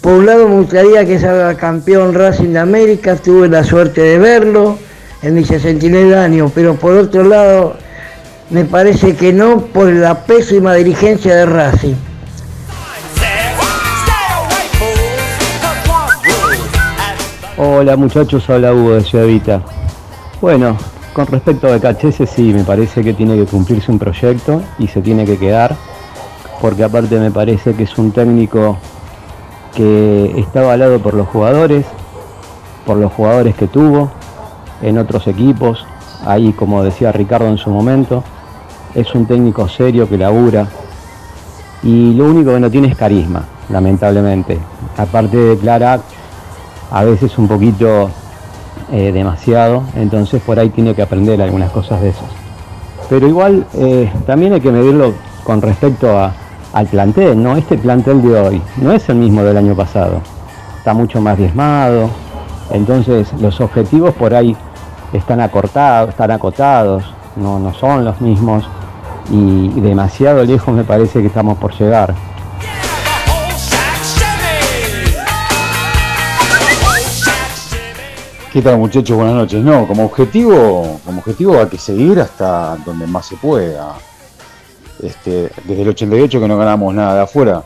Por 0.00 0.14
un 0.14 0.26
lado 0.26 0.48
me 0.48 0.56
gustaría 0.56 1.06
que 1.06 1.18
salga 1.18 1.54
campeón 1.54 2.12
Racing 2.12 2.52
de 2.52 2.58
América, 2.58 3.16
tuve 3.16 3.48
la 3.48 3.64
suerte 3.64 4.02
de 4.02 4.18
verlo 4.18 4.78
en 5.22 5.34
mi 5.34 5.44
69 5.44 6.14
años, 6.16 6.52
pero 6.54 6.74
por 6.74 6.92
otro 6.92 7.24
lado 7.24 7.76
me 8.50 8.66
parece 8.66 9.16
que 9.16 9.32
no 9.32 9.60
por 9.60 9.86
la 9.86 10.24
pésima 10.26 10.74
dirigencia 10.74 11.34
de 11.34 11.46
Racing. 11.46 11.94
Hola 17.56 17.96
muchachos, 17.96 18.50
habla 18.50 18.74
Hugo 18.74 18.94
de 18.94 19.04
Ciudad 19.04 19.26
Vita. 19.26 19.62
Bueno, 20.40 20.76
con 21.14 21.26
respecto 21.26 21.72
a 21.72 21.80
Cachese 21.80 22.26
sí, 22.26 22.52
me 22.52 22.64
parece 22.64 23.02
que 23.02 23.14
tiene 23.14 23.36
que 23.36 23.46
cumplirse 23.46 23.90
un 23.90 23.98
proyecto 23.98 24.60
y 24.78 24.88
se 24.88 25.00
tiene 25.00 25.24
que 25.24 25.38
quedar, 25.38 25.74
porque 26.60 26.84
aparte 26.84 27.18
me 27.18 27.30
parece 27.30 27.74
que 27.74 27.84
es 27.84 27.96
un 27.96 28.12
técnico 28.12 28.76
que 29.74 30.38
está 30.38 30.60
avalado 30.60 30.98
por 30.98 31.14
los 31.14 31.28
jugadores, 31.28 31.86
por 32.84 32.98
los 32.98 33.12
jugadores 33.12 33.54
que 33.54 33.68
tuvo 33.68 34.10
en 34.82 34.98
otros 34.98 35.26
equipos, 35.26 35.86
ahí 36.26 36.52
como 36.52 36.82
decía 36.82 37.10
Ricardo 37.10 37.48
en 37.48 37.58
su 37.58 37.70
momento, 37.70 38.22
es 38.94 39.14
un 39.14 39.26
técnico 39.26 39.68
serio 39.68 40.08
que 40.08 40.18
labura 40.18 40.66
y 41.82 42.12
lo 42.14 42.26
único 42.26 42.52
que 42.52 42.60
no 42.60 42.70
tiene 42.70 42.88
es 42.88 42.96
carisma, 42.96 43.44
lamentablemente. 43.68 44.58
Aparte 44.96 45.36
de 45.36 45.56
Clara, 45.56 46.00
a 46.90 47.04
veces 47.04 47.38
un 47.38 47.48
poquito 47.48 48.10
eh, 48.96 49.10
demasiado, 49.12 49.82
entonces 49.96 50.40
por 50.40 50.58
ahí 50.60 50.68
tiene 50.70 50.94
que 50.94 51.02
aprender 51.02 51.42
algunas 51.42 51.70
cosas 51.72 52.00
de 52.00 52.10
esas. 52.10 52.30
Pero 53.08 53.26
igual 53.26 53.66
eh, 53.74 54.08
también 54.24 54.52
hay 54.52 54.60
que 54.60 54.70
medirlo 54.70 55.12
con 55.42 55.60
respecto 55.60 56.16
a- 56.16 56.32
al 56.72 56.86
plantel, 56.86 57.42
¿no? 57.42 57.56
Este 57.56 57.76
plantel 57.76 58.22
de 58.22 58.40
hoy 58.40 58.62
no 58.76 58.92
es 58.92 59.08
el 59.08 59.16
mismo 59.16 59.42
del 59.42 59.56
año 59.56 59.74
pasado, 59.74 60.20
está 60.78 60.94
mucho 60.94 61.20
más 61.20 61.36
diezmado, 61.36 62.08
entonces 62.70 63.32
los 63.40 63.60
objetivos 63.60 64.14
por 64.14 64.32
ahí 64.32 64.56
están 65.12 65.40
acortados, 65.40 66.10
están 66.10 66.30
acotados, 66.30 67.04
no, 67.36 67.58
no 67.58 67.74
son 67.74 68.04
los 68.04 68.20
mismos 68.20 68.64
y 69.30 69.68
demasiado 69.80 70.44
lejos 70.44 70.74
me 70.74 70.84
parece 70.84 71.20
que 71.20 71.26
estamos 71.28 71.58
por 71.58 71.72
llegar. 71.74 72.14
¿Qué 78.54 78.62
tal 78.62 78.78
muchachos? 78.78 79.16
Buenas 79.16 79.34
noches. 79.34 79.64
No, 79.64 79.84
como 79.84 80.04
objetivo, 80.04 81.00
como 81.04 81.18
objetivo 81.18 81.58
hay 81.58 81.66
que 81.66 81.76
seguir 81.76 82.20
hasta 82.20 82.76
donde 82.86 83.04
más 83.04 83.26
se 83.26 83.34
pueda. 83.34 83.96
Este, 85.02 85.50
desde 85.64 85.82
el 85.82 85.88
88 85.88 86.38
que 86.38 86.46
no 86.46 86.56
ganamos 86.56 86.94
nada 86.94 87.16
de 87.16 87.20
afuera, 87.22 87.64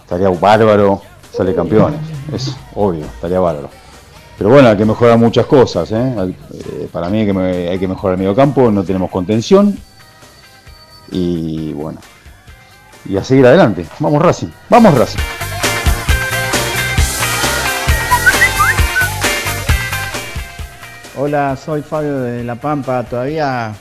estaría 0.00 0.28
bárbaro, 0.28 1.02
sale 1.36 1.52
campeones, 1.52 1.98
es 2.32 2.56
obvio, 2.76 3.06
estaría 3.06 3.40
bárbaro. 3.40 3.70
Pero 4.38 4.50
bueno, 4.50 4.68
hay 4.68 4.76
que 4.76 4.84
mejorar 4.84 5.18
muchas 5.18 5.46
cosas. 5.46 5.90
¿eh? 5.90 6.32
Eh, 6.52 6.88
para 6.92 7.08
mí 7.08 7.26
que, 7.26 7.68
hay 7.68 7.78
que 7.80 7.88
mejorar 7.88 8.14
el 8.14 8.20
medio 8.20 8.36
campo, 8.36 8.70
no 8.70 8.84
tenemos 8.84 9.10
contención. 9.10 9.76
Y 11.10 11.72
bueno, 11.72 11.98
y 13.04 13.16
a 13.16 13.24
seguir 13.24 13.44
adelante. 13.48 13.84
Vamos 13.98 14.22
Racing, 14.22 14.50
vamos 14.70 14.96
Racing. 14.96 15.57
Hola, 21.28 21.58
soy 21.62 21.82
Fabio 21.82 22.20
de 22.20 22.42
La 22.42 22.54
Pampa. 22.54 23.04
Todavía 23.04 23.76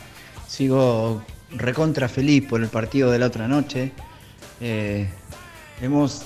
sigo 0.49 1.23
recontra 1.51 2.09
feliz 2.09 2.43
por 2.45 2.61
el 2.61 2.67
partido 2.67 3.09
de 3.09 3.19
la 3.19 3.27
otra 3.27 3.47
noche. 3.47 3.93
Eh, 4.59 5.07
hemos 5.81 6.23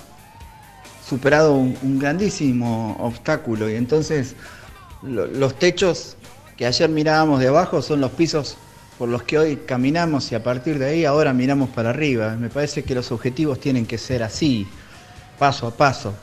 superado 1.07 1.53
un, 1.53 1.99
grandísimo 1.99 2.97
obstáculo 2.99 3.69
y 3.69 3.75
entonces 3.75 4.35
lo- 5.03 5.27
los 5.27 5.59
techos 5.59 6.17
que 6.57 6.65
ayer 6.65 6.89
mirábamos 6.89 7.39
de 7.39 7.49
abajo 7.49 7.83
son 7.83 8.01
los 8.01 8.09
pisos 8.13 8.57
por 8.97 9.07
los 9.07 9.21
que 9.21 9.37
hoy 9.37 9.57
caminamos 9.57 10.31
y 10.31 10.33
a 10.33 10.41
partir 10.41 10.79
de 10.79 10.87
ahí 10.87 11.05
ahora 11.05 11.33
miramos 11.33 11.69
para 11.69 11.91
arriba. 11.91 12.35
Me 12.35 12.49
parece 12.49 12.83
que 12.83 12.95
los 12.95 13.11
objetivos 13.11 13.59
tienen 13.59 13.85
que 13.85 13.99
ser 13.99 14.23
así, 14.23 14.67
paso 15.37 15.67
a 15.67 15.77
paso. 15.77 16.15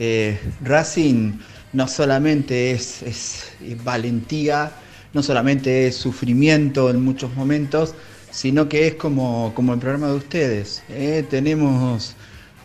Eh, 0.00 0.40
Racing 0.64 1.38
no 1.72 1.88
solamente 1.88 2.72
es, 2.72 3.02
es 3.02 3.52
valentía, 3.84 4.72
no 5.12 5.22
solamente 5.22 5.86
es 5.86 5.96
sufrimiento 5.96 6.90
en 6.90 7.04
muchos 7.04 7.34
momentos, 7.34 7.94
sino 8.30 8.68
que 8.68 8.86
es 8.86 8.94
como, 8.94 9.52
como 9.54 9.74
el 9.74 9.80
programa 9.80 10.08
de 10.08 10.14
ustedes. 10.14 10.82
¿eh? 10.88 11.24
Tenemos 11.28 12.14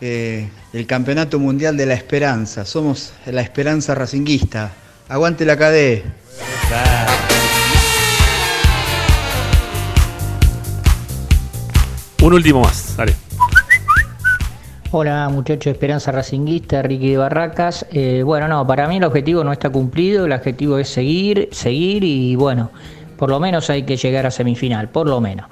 eh, 0.00 0.48
el 0.72 0.86
Campeonato 0.86 1.38
Mundial 1.38 1.76
de 1.76 1.86
la 1.86 1.94
Esperanza, 1.94 2.64
somos 2.64 3.12
la 3.26 3.42
esperanza 3.42 3.94
racinguista. 3.94 4.72
Aguante 5.08 5.44
la 5.44 5.56
KD. 5.56 6.02
Un 12.22 12.32
último 12.32 12.62
más, 12.62 12.96
dale. 12.96 13.25
Hola 14.92 15.28
muchachos, 15.28 15.72
Esperanza 15.72 16.12
Racinguista, 16.12 16.80
Ricky 16.80 17.10
de 17.10 17.16
Barracas. 17.16 17.84
Eh, 17.90 18.22
bueno, 18.24 18.46
no, 18.46 18.64
para 18.66 18.86
mí 18.86 18.98
el 18.98 19.04
objetivo 19.04 19.42
no 19.42 19.50
está 19.52 19.68
cumplido, 19.68 20.26
el 20.26 20.32
objetivo 20.32 20.78
es 20.78 20.88
seguir, 20.88 21.48
seguir 21.50 22.04
y 22.04 22.36
bueno, 22.36 22.70
por 23.16 23.28
lo 23.28 23.40
menos 23.40 23.68
hay 23.68 23.82
que 23.82 23.96
llegar 23.96 24.26
a 24.26 24.30
semifinal, 24.30 24.88
por 24.88 25.08
lo 25.08 25.20
menos. 25.20 25.48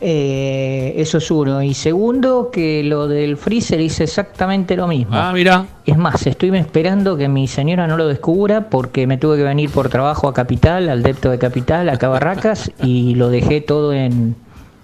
Eh, 0.00 0.94
eso 0.96 1.18
es 1.18 1.30
uno. 1.30 1.62
Y 1.62 1.74
segundo, 1.74 2.50
que 2.50 2.82
lo 2.82 3.06
del 3.06 3.36
freezer 3.36 3.82
hice 3.82 4.04
exactamente 4.04 4.76
lo 4.76 4.86
mismo. 4.86 5.14
Ah, 5.14 5.30
mira. 5.34 5.66
Es 5.84 5.98
más, 5.98 6.26
estoy 6.26 6.56
esperando 6.56 7.18
que 7.18 7.28
mi 7.28 7.48
señora 7.48 7.86
no 7.86 7.98
lo 7.98 8.08
descubra 8.08 8.70
porque 8.70 9.06
me 9.06 9.18
tuve 9.18 9.36
que 9.36 9.42
venir 9.42 9.68
por 9.68 9.90
trabajo 9.90 10.26
a 10.26 10.32
Capital, 10.32 10.88
al 10.88 11.02
depto 11.02 11.30
de 11.30 11.38
Capital, 11.38 11.90
acá 11.90 12.06
a 12.06 12.10
Barracas, 12.10 12.72
y 12.82 13.14
lo 13.14 13.28
dejé 13.28 13.60
todo 13.60 13.92
en, 13.92 14.36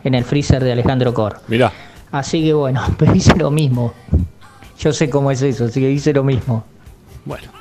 en 0.04 0.14
el 0.14 0.24
freezer 0.24 0.62
de 0.62 0.72
Alejandro 0.72 1.14
Cor. 1.14 1.38
Mirá. 1.48 1.72
Así 2.12 2.44
que 2.44 2.52
bueno, 2.52 2.82
pero 2.98 3.14
hice 3.14 3.34
lo 3.36 3.50
mismo. 3.50 3.92
Yo 4.78 4.92
sé 4.92 5.08
cómo 5.08 5.30
es 5.30 5.42
eso, 5.42 5.64
así 5.64 5.80
que 5.80 5.90
hice 5.90 6.12
lo 6.12 6.24
mismo. 6.24 6.64
Bueno. 7.24 7.56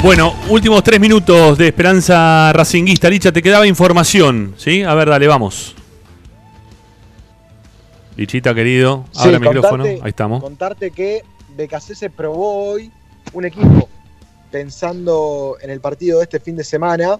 Bueno, 0.00 0.32
últimos 0.48 0.84
tres 0.84 1.00
minutos 1.00 1.58
de 1.58 1.66
Esperanza 1.66 2.52
Racinguista. 2.52 3.10
Licha, 3.10 3.32
te 3.32 3.42
quedaba 3.42 3.66
información, 3.66 4.54
¿sí? 4.56 4.82
A 4.84 4.94
ver, 4.94 5.08
dale, 5.08 5.26
vamos. 5.26 5.74
Lichita, 8.16 8.54
querido, 8.54 9.04
Sí, 9.10 9.22
abre 9.22 9.34
el 9.34 9.40
micrófono. 9.40 9.84
Ahí 9.84 10.00
estamos. 10.04 10.40
Contarte 10.40 10.92
que 10.92 11.22
BKC 11.56 11.94
se 11.94 12.10
probó 12.10 12.70
hoy 12.70 12.92
un 13.32 13.44
equipo 13.44 13.88
pensando 14.52 15.56
en 15.60 15.70
el 15.70 15.80
partido 15.80 16.18
de 16.18 16.24
este 16.24 16.38
fin 16.38 16.56
de 16.56 16.64
semana. 16.64 17.18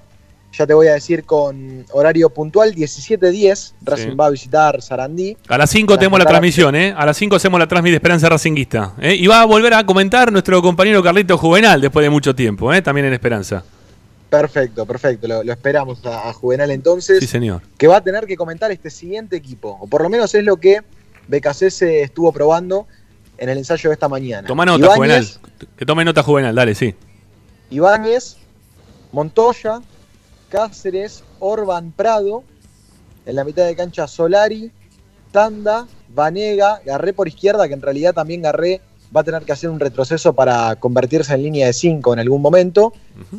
Ya 0.53 0.67
te 0.67 0.75
voy 0.75 0.89
a 0.89 0.95
decir 0.95 1.25
con 1.25 1.85
horario 1.93 2.31
puntual, 2.31 2.75
17.10. 2.75 3.75
Racing 3.83 4.11
Sí. 4.11 4.15
va 4.17 4.27
a 4.27 4.31
visitar 4.31 4.81
Sarandí. 4.83 5.37
A 5.47 5.59
las 5.59 5.71
5 5.71 5.97
tenemos 5.99 6.19
la 6.19 6.25
transmisión, 6.25 6.75
¿eh? 6.75 6.95
A 6.97 7.05
las 7.07 7.17
5 7.19 7.37
hacemos 7.37 7.61
la 7.61 7.67
transmisión 7.69 7.93
de 7.93 7.97
Esperanza 7.99 8.29
Racinguista. 8.29 8.95
¿eh? 9.01 9.15
Y 9.15 9.27
va 9.27 9.43
a 9.43 9.45
volver 9.45 9.75
a 9.75 9.85
comentar 9.85 10.33
nuestro 10.33 10.61
compañero 10.63 11.03
Carlito 11.03 11.37
Juvenal 11.39 11.81
después 11.81 12.03
de 12.03 12.11
mucho 12.11 12.35
tiempo, 12.35 12.73
¿eh? 12.73 12.81
También 12.83 13.07
en 13.07 13.13
Esperanza. 13.13 13.63
Perfecto, 14.31 14.85
perfecto. 14.85 15.29
Lo, 15.29 15.43
lo 15.45 15.53
esperamos 15.53 16.05
a, 16.07 16.29
a 16.29 16.33
Juvenal 16.33 16.71
entonces. 16.71 17.19
Sí, 17.21 17.27
señor. 17.27 17.63
que 17.77 17.87
va 17.87 17.97
a 17.99 18.01
tener 18.03 18.27
que 18.27 18.37
comentar 18.37 18.71
este 18.73 18.91
siguiente 18.91 19.37
equipo. 19.37 19.77
O 19.81 19.87
por 19.87 20.03
lo 20.03 20.09
menos 20.09 20.35
es 20.35 20.45
lo 20.45 20.57
que 20.57 20.81
BKC 21.29 21.71
se 21.71 22.03
estuvo 22.03 22.33
probando 22.33 22.87
en 23.37 23.49
el 23.51 23.59
ensayo 23.59 23.91
de 23.91 23.95
esta 23.95 24.09
mañana. 24.09 24.47
Toma 24.49 24.65
nota, 24.67 24.79
Ibáñez, 24.97 24.97
Juvenal. 24.97 25.29
Que 25.77 25.87
tome 25.87 26.05
nota, 26.05 26.23
Juvenal, 26.23 26.55
dale, 26.55 26.75
sí. 26.75 26.95
Ibáñez, 27.71 28.37
Montoya, 29.13 29.81
Cáceres, 30.49 31.25
Orban 31.41 31.93
Prado, 31.93 32.43
en 33.27 33.37
la 33.37 33.45
mitad 33.45 33.67
de 33.67 33.77
cancha 33.77 34.09
Solari, 34.09 34.73
Tanda, 35.33 35.87
Vanega, 36.15 36.81
Garré 36.85 37.13
por 37.13 37.29
izquierda, 37.29 37.69
que 37.69 37.75
en 37.75 37.83
realidad 37.83 38.15
también 38.15 38.43
Garré 38.43 38.81
va 39.15 39.21
a 39.21 39.25
tener 39.25 39.43
que 39.43 39.53
hacer 39.53 39.71
un 39.71 39.81
retroceso 39.81 40.33
para 40.33 40.77
convertirse 40.77 41.35
en 41.35 41.43
línea 41.43 41.67
de 41.67 41.73
5 41.73 42.13
en 42.13 42.19
algún 42.19 42.43
momento, 42.43 42.93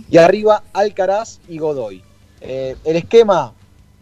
y 0.09 0.17
arriba 0.17 0.63
Alcaraz 0.73 1.39
y 1.47 1.57
Godoy. 1.57 2.03
Eh, 2.41 2.75
el 2.83 2.95
esquema, 2.95 3.53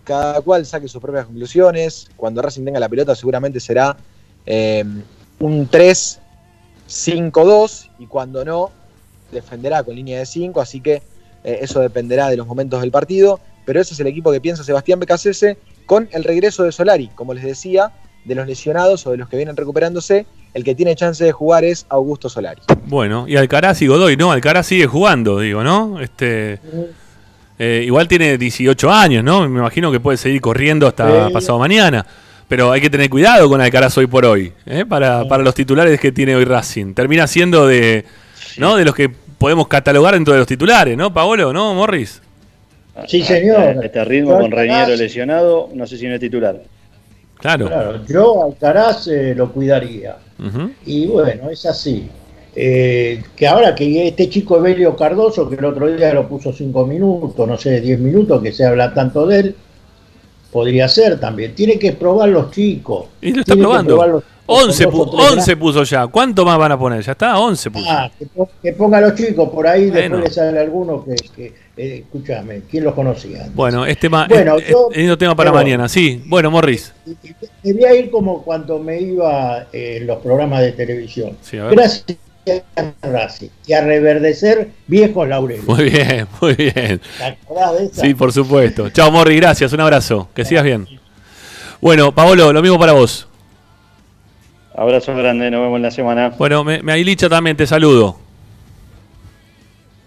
cada 0.04 0.42
cual 0.42 0.66
saque 0.66 0.88
sus 0.88 1.02
propias 1.02 1.26
conclusiones, 1.26 2.10
cuando 2.16 2.42
Racing 2.42 2.66
tenga 2.66 2.80
la 2.80 2.90
pelota 2.90 3.16
seguramente 3.16 3.60
será 3.60 3.98
eh, 4.46 4.86
un 5.40 5.70
3-5-2, 5.70 7.90
y 8.00 8.08
cuando 8.08 8.46
no, 8.46 8.72
defenderá 9.32 9.84
con 9.84 9.96
línea 9.96 10.20
de 10.20 10.26
5, 10.26 10.62
así 10.62 10.82
que 10.82 11.02
eh, 11.44 11.60
eso 11.62 11.80
dependerá 11.80 12.30
de 12.30 12.38
los 12.38 12.48
momentos 12.48 12.82
del 12.82 12.92
partido, 12.92 13.40
pero 13.66 13.82
ese 13.82 13.94
es 13.94 14.00
el 14.00 14.08
equipo 14.08 14.32
que 14.32 14.42
piensa 14.42 14.64
Sebastián 14.64 15.00
Becasese 15.00 15.58
con 15.86 16.08
el 16.12 16.24
regreso 16.24 16.64
de 16.64 16.72
Solari, 16.72 17.10
como 17.16 17.34
les 17.34 17.44
decía, 17.44 17.92
de 18.26 18.36
los 18.36 18.46
lesionados 18.48 19.08
o 19.08 19.12
de 19.12 19.18
los 19.18 19.30
que 19.30 19.38
vienen 19.38 19.56
recuperándose, 19.56 20.26
el 20.54 20.64
que 20.64 20.76
tiene 20.76 20.96
chance 20.96 21.24
de 21.24 21.32
jugar 21.32 21.64
es 21.64 21.86
Augusto 21.90 22.30
Solari. 22.30 22.62
Bueno, 22.86 23.26
y 23.28 23.38
Alcaraz 23.38 23.82
y 23.82 23.88
Godoy, 23.88 24.18
¿no? 24.18 24.32
Alcaraz 24.32 24.68
sigue 24.68 24.86
jugando, 24.86 25.40
digo, 25.40 25.64
¿no? 25.64 26.02
Este. 26.02 26.60
eh, 27.60 27.84
igual 27.86 28.08
tiene 28.08 28.38
18 28.38 28.92
años, 28.92 29.24
¿no? 29.24 29.48
Me 29.48 29.60
imagino 29.60 29.92
que 29.92 30.00
puede 30.00 30.18
seguir 30.18 30.42
corriendo 30.42 30.88
hasta 30.88 31.28
Sí. 31.28 31.34
pasado 31.34 31.58
mañana. 31.60 32.06
Pero 32.48 32.72
hay 32.72 32.80
que 32.80 32.90
tener 32.90 33.10
cuidado 33.10 33.50
con 33.50 33.60
Alcaraz 33.60 33.98
hoy 33.98 34.08
por 34.08 34.26
hoy, 34.26 34.54
¿eh? 34.66 34.86
para, 34.88 35.28
para 35.28 35.44
los 35.44 35.54
titulares 35.54 36.00
que 36.00 36.12
tiene 36.14 36.34
hoy 36.36 36.46
Racing. 36.46 36.94
Termina 36.94 37.28
siendo 37.28 37.68
de, 37.68 38.06
¿no? 38.58 38.78
de 38.78 38.86
los 38.86 38.96
que 38.96 39.12
podemos 39.38 39.68
catalogar 39.68 40.14
dentro 40.14 40.34
de 40.34 40.40
los 40.40 40.48
titulares, 40.48 40.98
¿no, 40.98 41.14
Paolo? 41.14 41.54
¿No, 41.54 41.74
Morris? 41.74 42.22
Sí, 43.08 43.22
señor. 43.22 43.84
Este 43.84 44.04
ritmo 44.06 44.40
con 44.40 44.52
Reñero 44.52 44.96
lesionado, 44.96 45.70
no 45.74 45.86
sé 45.86 45.98
si 45.98 46.08
no 46.08 46.16
es 46.16 46.20
titular. 46.20 46.62
Claro. 47.36 47.68
Claro, 47.68 48.06
yo 48.08 48.44
Alcaraz 48.46 49.08
eh, 49.08 49.36
lo 49.36 49.52
cuidaría. 49.52 50.18
Y 50.86 51.06
bueno, 51.08 51.50
es 51.50 51.66
así. 51.66 52.10
eh, 52.56 53.22
que 53.36 53.48
ahora 53.48 53.76
que 53.76 54.08
este 54.08 54.30
chico 54.30 54.58
Evelio 54.58 54.96
Cardoso, 54.96 55.48
que 55.48 55.56
el 55.56 55.66
otro 55.66 55.88
día 55.96 56.12
lo 56.14 56.28
puso 56.28 56.52
cinco 56.52 56.88
minutos, 56.88 57.48
no 57.48 57.56
sé, 57.58 57.80
10 57.82 58.00
minutos, 58.00 58.42
que 58.42 58.52
se 58.52 58.66
habla 58.66 58.92
tanto 58.96 59.28
de 59.28 59.40
él, 59.40 59.56
podría 60.52 60.88
ser 60.88 61.20
también. 61.20 61.54
Tiene 61.54 61.78
que 61.78 61.94
probar 61.94 62.30
los 62.30 62.50
chicos. 62.50 63.06
Y 63.22 63.32
lo 63.34 63.42
está 63.42 63.54
Tiene 63.54 63.62
que 63.62 63.84
probar 63.84 63.86
probando. 63.86 64.24
Los- 64.48 64.64
11, 64.64 64.84
los 64.86 64.94
pu- 64.94 64.98
dos 64.98 65.08
o 65.14 65.18
tres 65.18 65.32
11 65.32 65.58
puso 65.58 65.84
ya. 65.84 66.08
¿Cuánto 66.08 66.46
más 66.46 66.58
van 66.58 66.72
a 66.72 66.80
poner? 66.80 67.02
Ya 67.02 67.12
está, 67.14 67.38
11 67.40 67.70
puso. 67.72 67.86
Ah, 67.90 68.10
que, 68.18 68.26
po- 68.28 68.50
que 68.62 68.74
ponga 68.74 68.98
a 68.98 69.02
los 69.02 69.16
chicos 69.16 69.50
por 69.50 69.68
ahí, 69.68 69.90
Bueno. 69.90 70.18
después 70.18 70.24
le 70.24 70.30
sale 70.32 70.60
alguno 70.60 71.04
que, 71.06 71.16
que 71.36 71.46
eh, 71.78 72.04
escúchame, 72.06 72.62
¿quién 72.70 72.84
los 72.86 72.94
conocía? 72.94 73.48
Bueno, 73.54 73.86
este 73.86 74.02
tema, 74.02 74.26
Bueno, 74.30 74.58
es- 74.58 74.70
yo- 74.70 74.90
es 74.92 74.98
lindo 74.98 75.18
tema 75.18 75.36
para 75.36 75.52
pero- 75.52 75.64
mañana. 75.64 75.88
Sí, 75.90 76.24
bueno, 76.26 76.50
Morris. 76.50 76.94
Debía 77.64 77.94
ir 77.96 78.10
como 78.10 78.42
cuando 78.44 78.80
me 78.80 79.00
iba 79.02 79.68
eh, 79.74 79.98
en 80.02 80.08
los 80.08 80.18
programas 80.20 80.62
de 80.62 80.72
televisión. 80.72 81.38
Sí. 81.42 81.58
Gracias. 81.58 82.06
Y 83.66 83.74
a 83.74 83.82
reverdecer 83.82 84.70
viejos 84.88 85.28
laureles. 85.28 85.66
Muy 85.68 85.90
bien, 85.90 86.26
muy 86.40 86.54
bien. 86.56 87.02
¿Te 87.18 87.24
acordás 87.26 87.78
de 87.78 87.86
esa? 87.88 88.02
Sí, 88.02 88.14
por 88.14 88.32
supuesto. 88.32 88.90
Chao, 88.90 89.12
Morris, 89.12 89.36
gracias. 89.42 89.74
Un 89.74 89.82
abrazo. 89.82 90.30
Que 90.34 90.46
sigas 90.46 90.64
bien. 90.64 90.88
Bueno, 91.82 92.14
Paolo, 92.16 92.54
lo 92.54 92.62
mismo 92.62 92.80
para 92.80 92.94
vos. 92.94 93.28
Abrazo 94.78 95.16
grande, 95.16 95.50
nos 95.52 95.62
vemos 95.62 95.78
en 95.78 95.82
la 95.82 95.92
semana. 95.92 96.30
Bueno, 96.38 96.64
me, 96.64 96.82
me 96.84 96.92
Ailicha 96.94 97.28
también 97.28 97.58
te 97.58 97.66
saludo. 97.66 98.20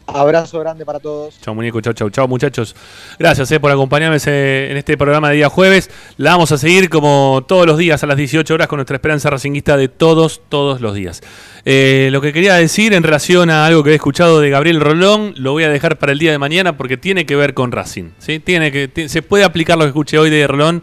Abrazo 0.07 0.59
grande 0.59 0.85
para 0.85 0.99
todos. 0.99 1.41
Chao, 1.41 1.55
muñeco. 1.55 1.81
Chao, 1.81 1.93
chao, 1.93 2.11
chao, 2.11 2.27
muchachos. 2.27 2.75
Gracias 3.17 3.51
eh, 3.53 3.61
por 3.61 3.71
acompañarme 3.71 4.17
ese- 4.17 4.69
en 4.71 4.77
este 4.77 4.97
programa 4.97 5.29
de 5.31 5.37
día 5.37 5.49
jueves. 5.49 5.89
La 6.17 6.33
vamos 6.33 6.51
a 6.51 6.59
seguir 6.59 6.89
como 6.91 7.45
todos 7.47 7.65
los 7.65 7.79
días 7.79 8.03
a 8.03 8.09
las 8.09 8.17
18 8.17 8.55
horas 8.55 8.67
con 8.67 8.79
nuestra 8.79 8.97
esperanza 8.97 9.31
racinguista 9.31 9.77
de 9.77 9.87
todos, 9.89 10.41
todos 10.49 10.81
los 10.81 10.95
días. 10.95 11.21
Eh, 11.65 12.09
lo 12.11 12.21
que 12.21 12.33
quería 12.33 12.55
decir 12.55 12.93
en 12.93 13.05
relación 13.05 13.51
a 13.51 13.67
algo 13.67 13.85
que 13.85 13.91
he 13.91 13.95
escuchado 13.95 14.41
de 14.41 14.51
Gabriel 14.51 14.81
Rolón, 14.81 15.33
lo 15.37 15.53
voy 15.53 15.63
a 15.63 15.69
dejar 15.69 15.97
para 15.99 16.11
el 16.11 16.19
día 16.19 16.33
de 16.33 16.39
mañana 16.39 16.77
porque 16.77 16.97
tiene 16.97 17.25
que 17.25 17.37
ver 17.37 17.55
con 17.55 17.71
Racing. 17.71 18.11
¿sí? 18.19 18.41
Tiene 18.41 18.73
que, 18.73 19.09
se 19.09 19.23
puede 19.23 19.45
aplicar 19.45 19.79
lo 19.79 19.85
que 19.85 19.89
escuché 19.91 20.19
hoy 20.19 20.31
de 20.31 20.45
Rolón 20.49 20.83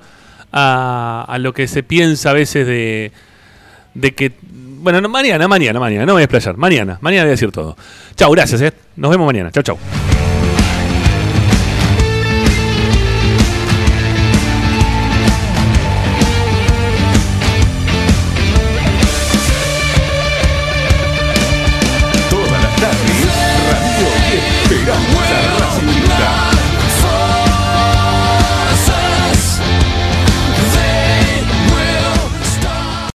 a, 0.53 1.25
a 1.27 1.37
lo 1.37 1.53
que 1.53 1.67
se 1.67 1.83
piensa 1.83 2.29
a 2.29 2.33
veces 2.33 2.65
de, 2.65 3.11
de 3.97 4.13
que. 4.13 4.31
Bueno, 4.79 5.01
no, 5.01 5.09
mañana, 5.09 5.47
mañana, 5.47 5.79
mañana, 5.79 6.05
no 6.05 6.13
me 6.13 6.13
voy 6.13 6.21
a 6.21 6.25
explayar. 6.25 6.55
Mañana, 6.55 6.97
mañana 7.01 7.23
voy 7.23 7.29
a 7.29 7.31
decir 7.31 7.51
todo. 7.51 7.75
Chao, 8.15 8.31
gracias, 8.31 8.61
eh. 8.61 8.71
Nos 8.95 9.11
vemos 9.11 9.25
mañana. 9.25 9.51
Chao, 9.51 9.63
chao. 9.63 9.77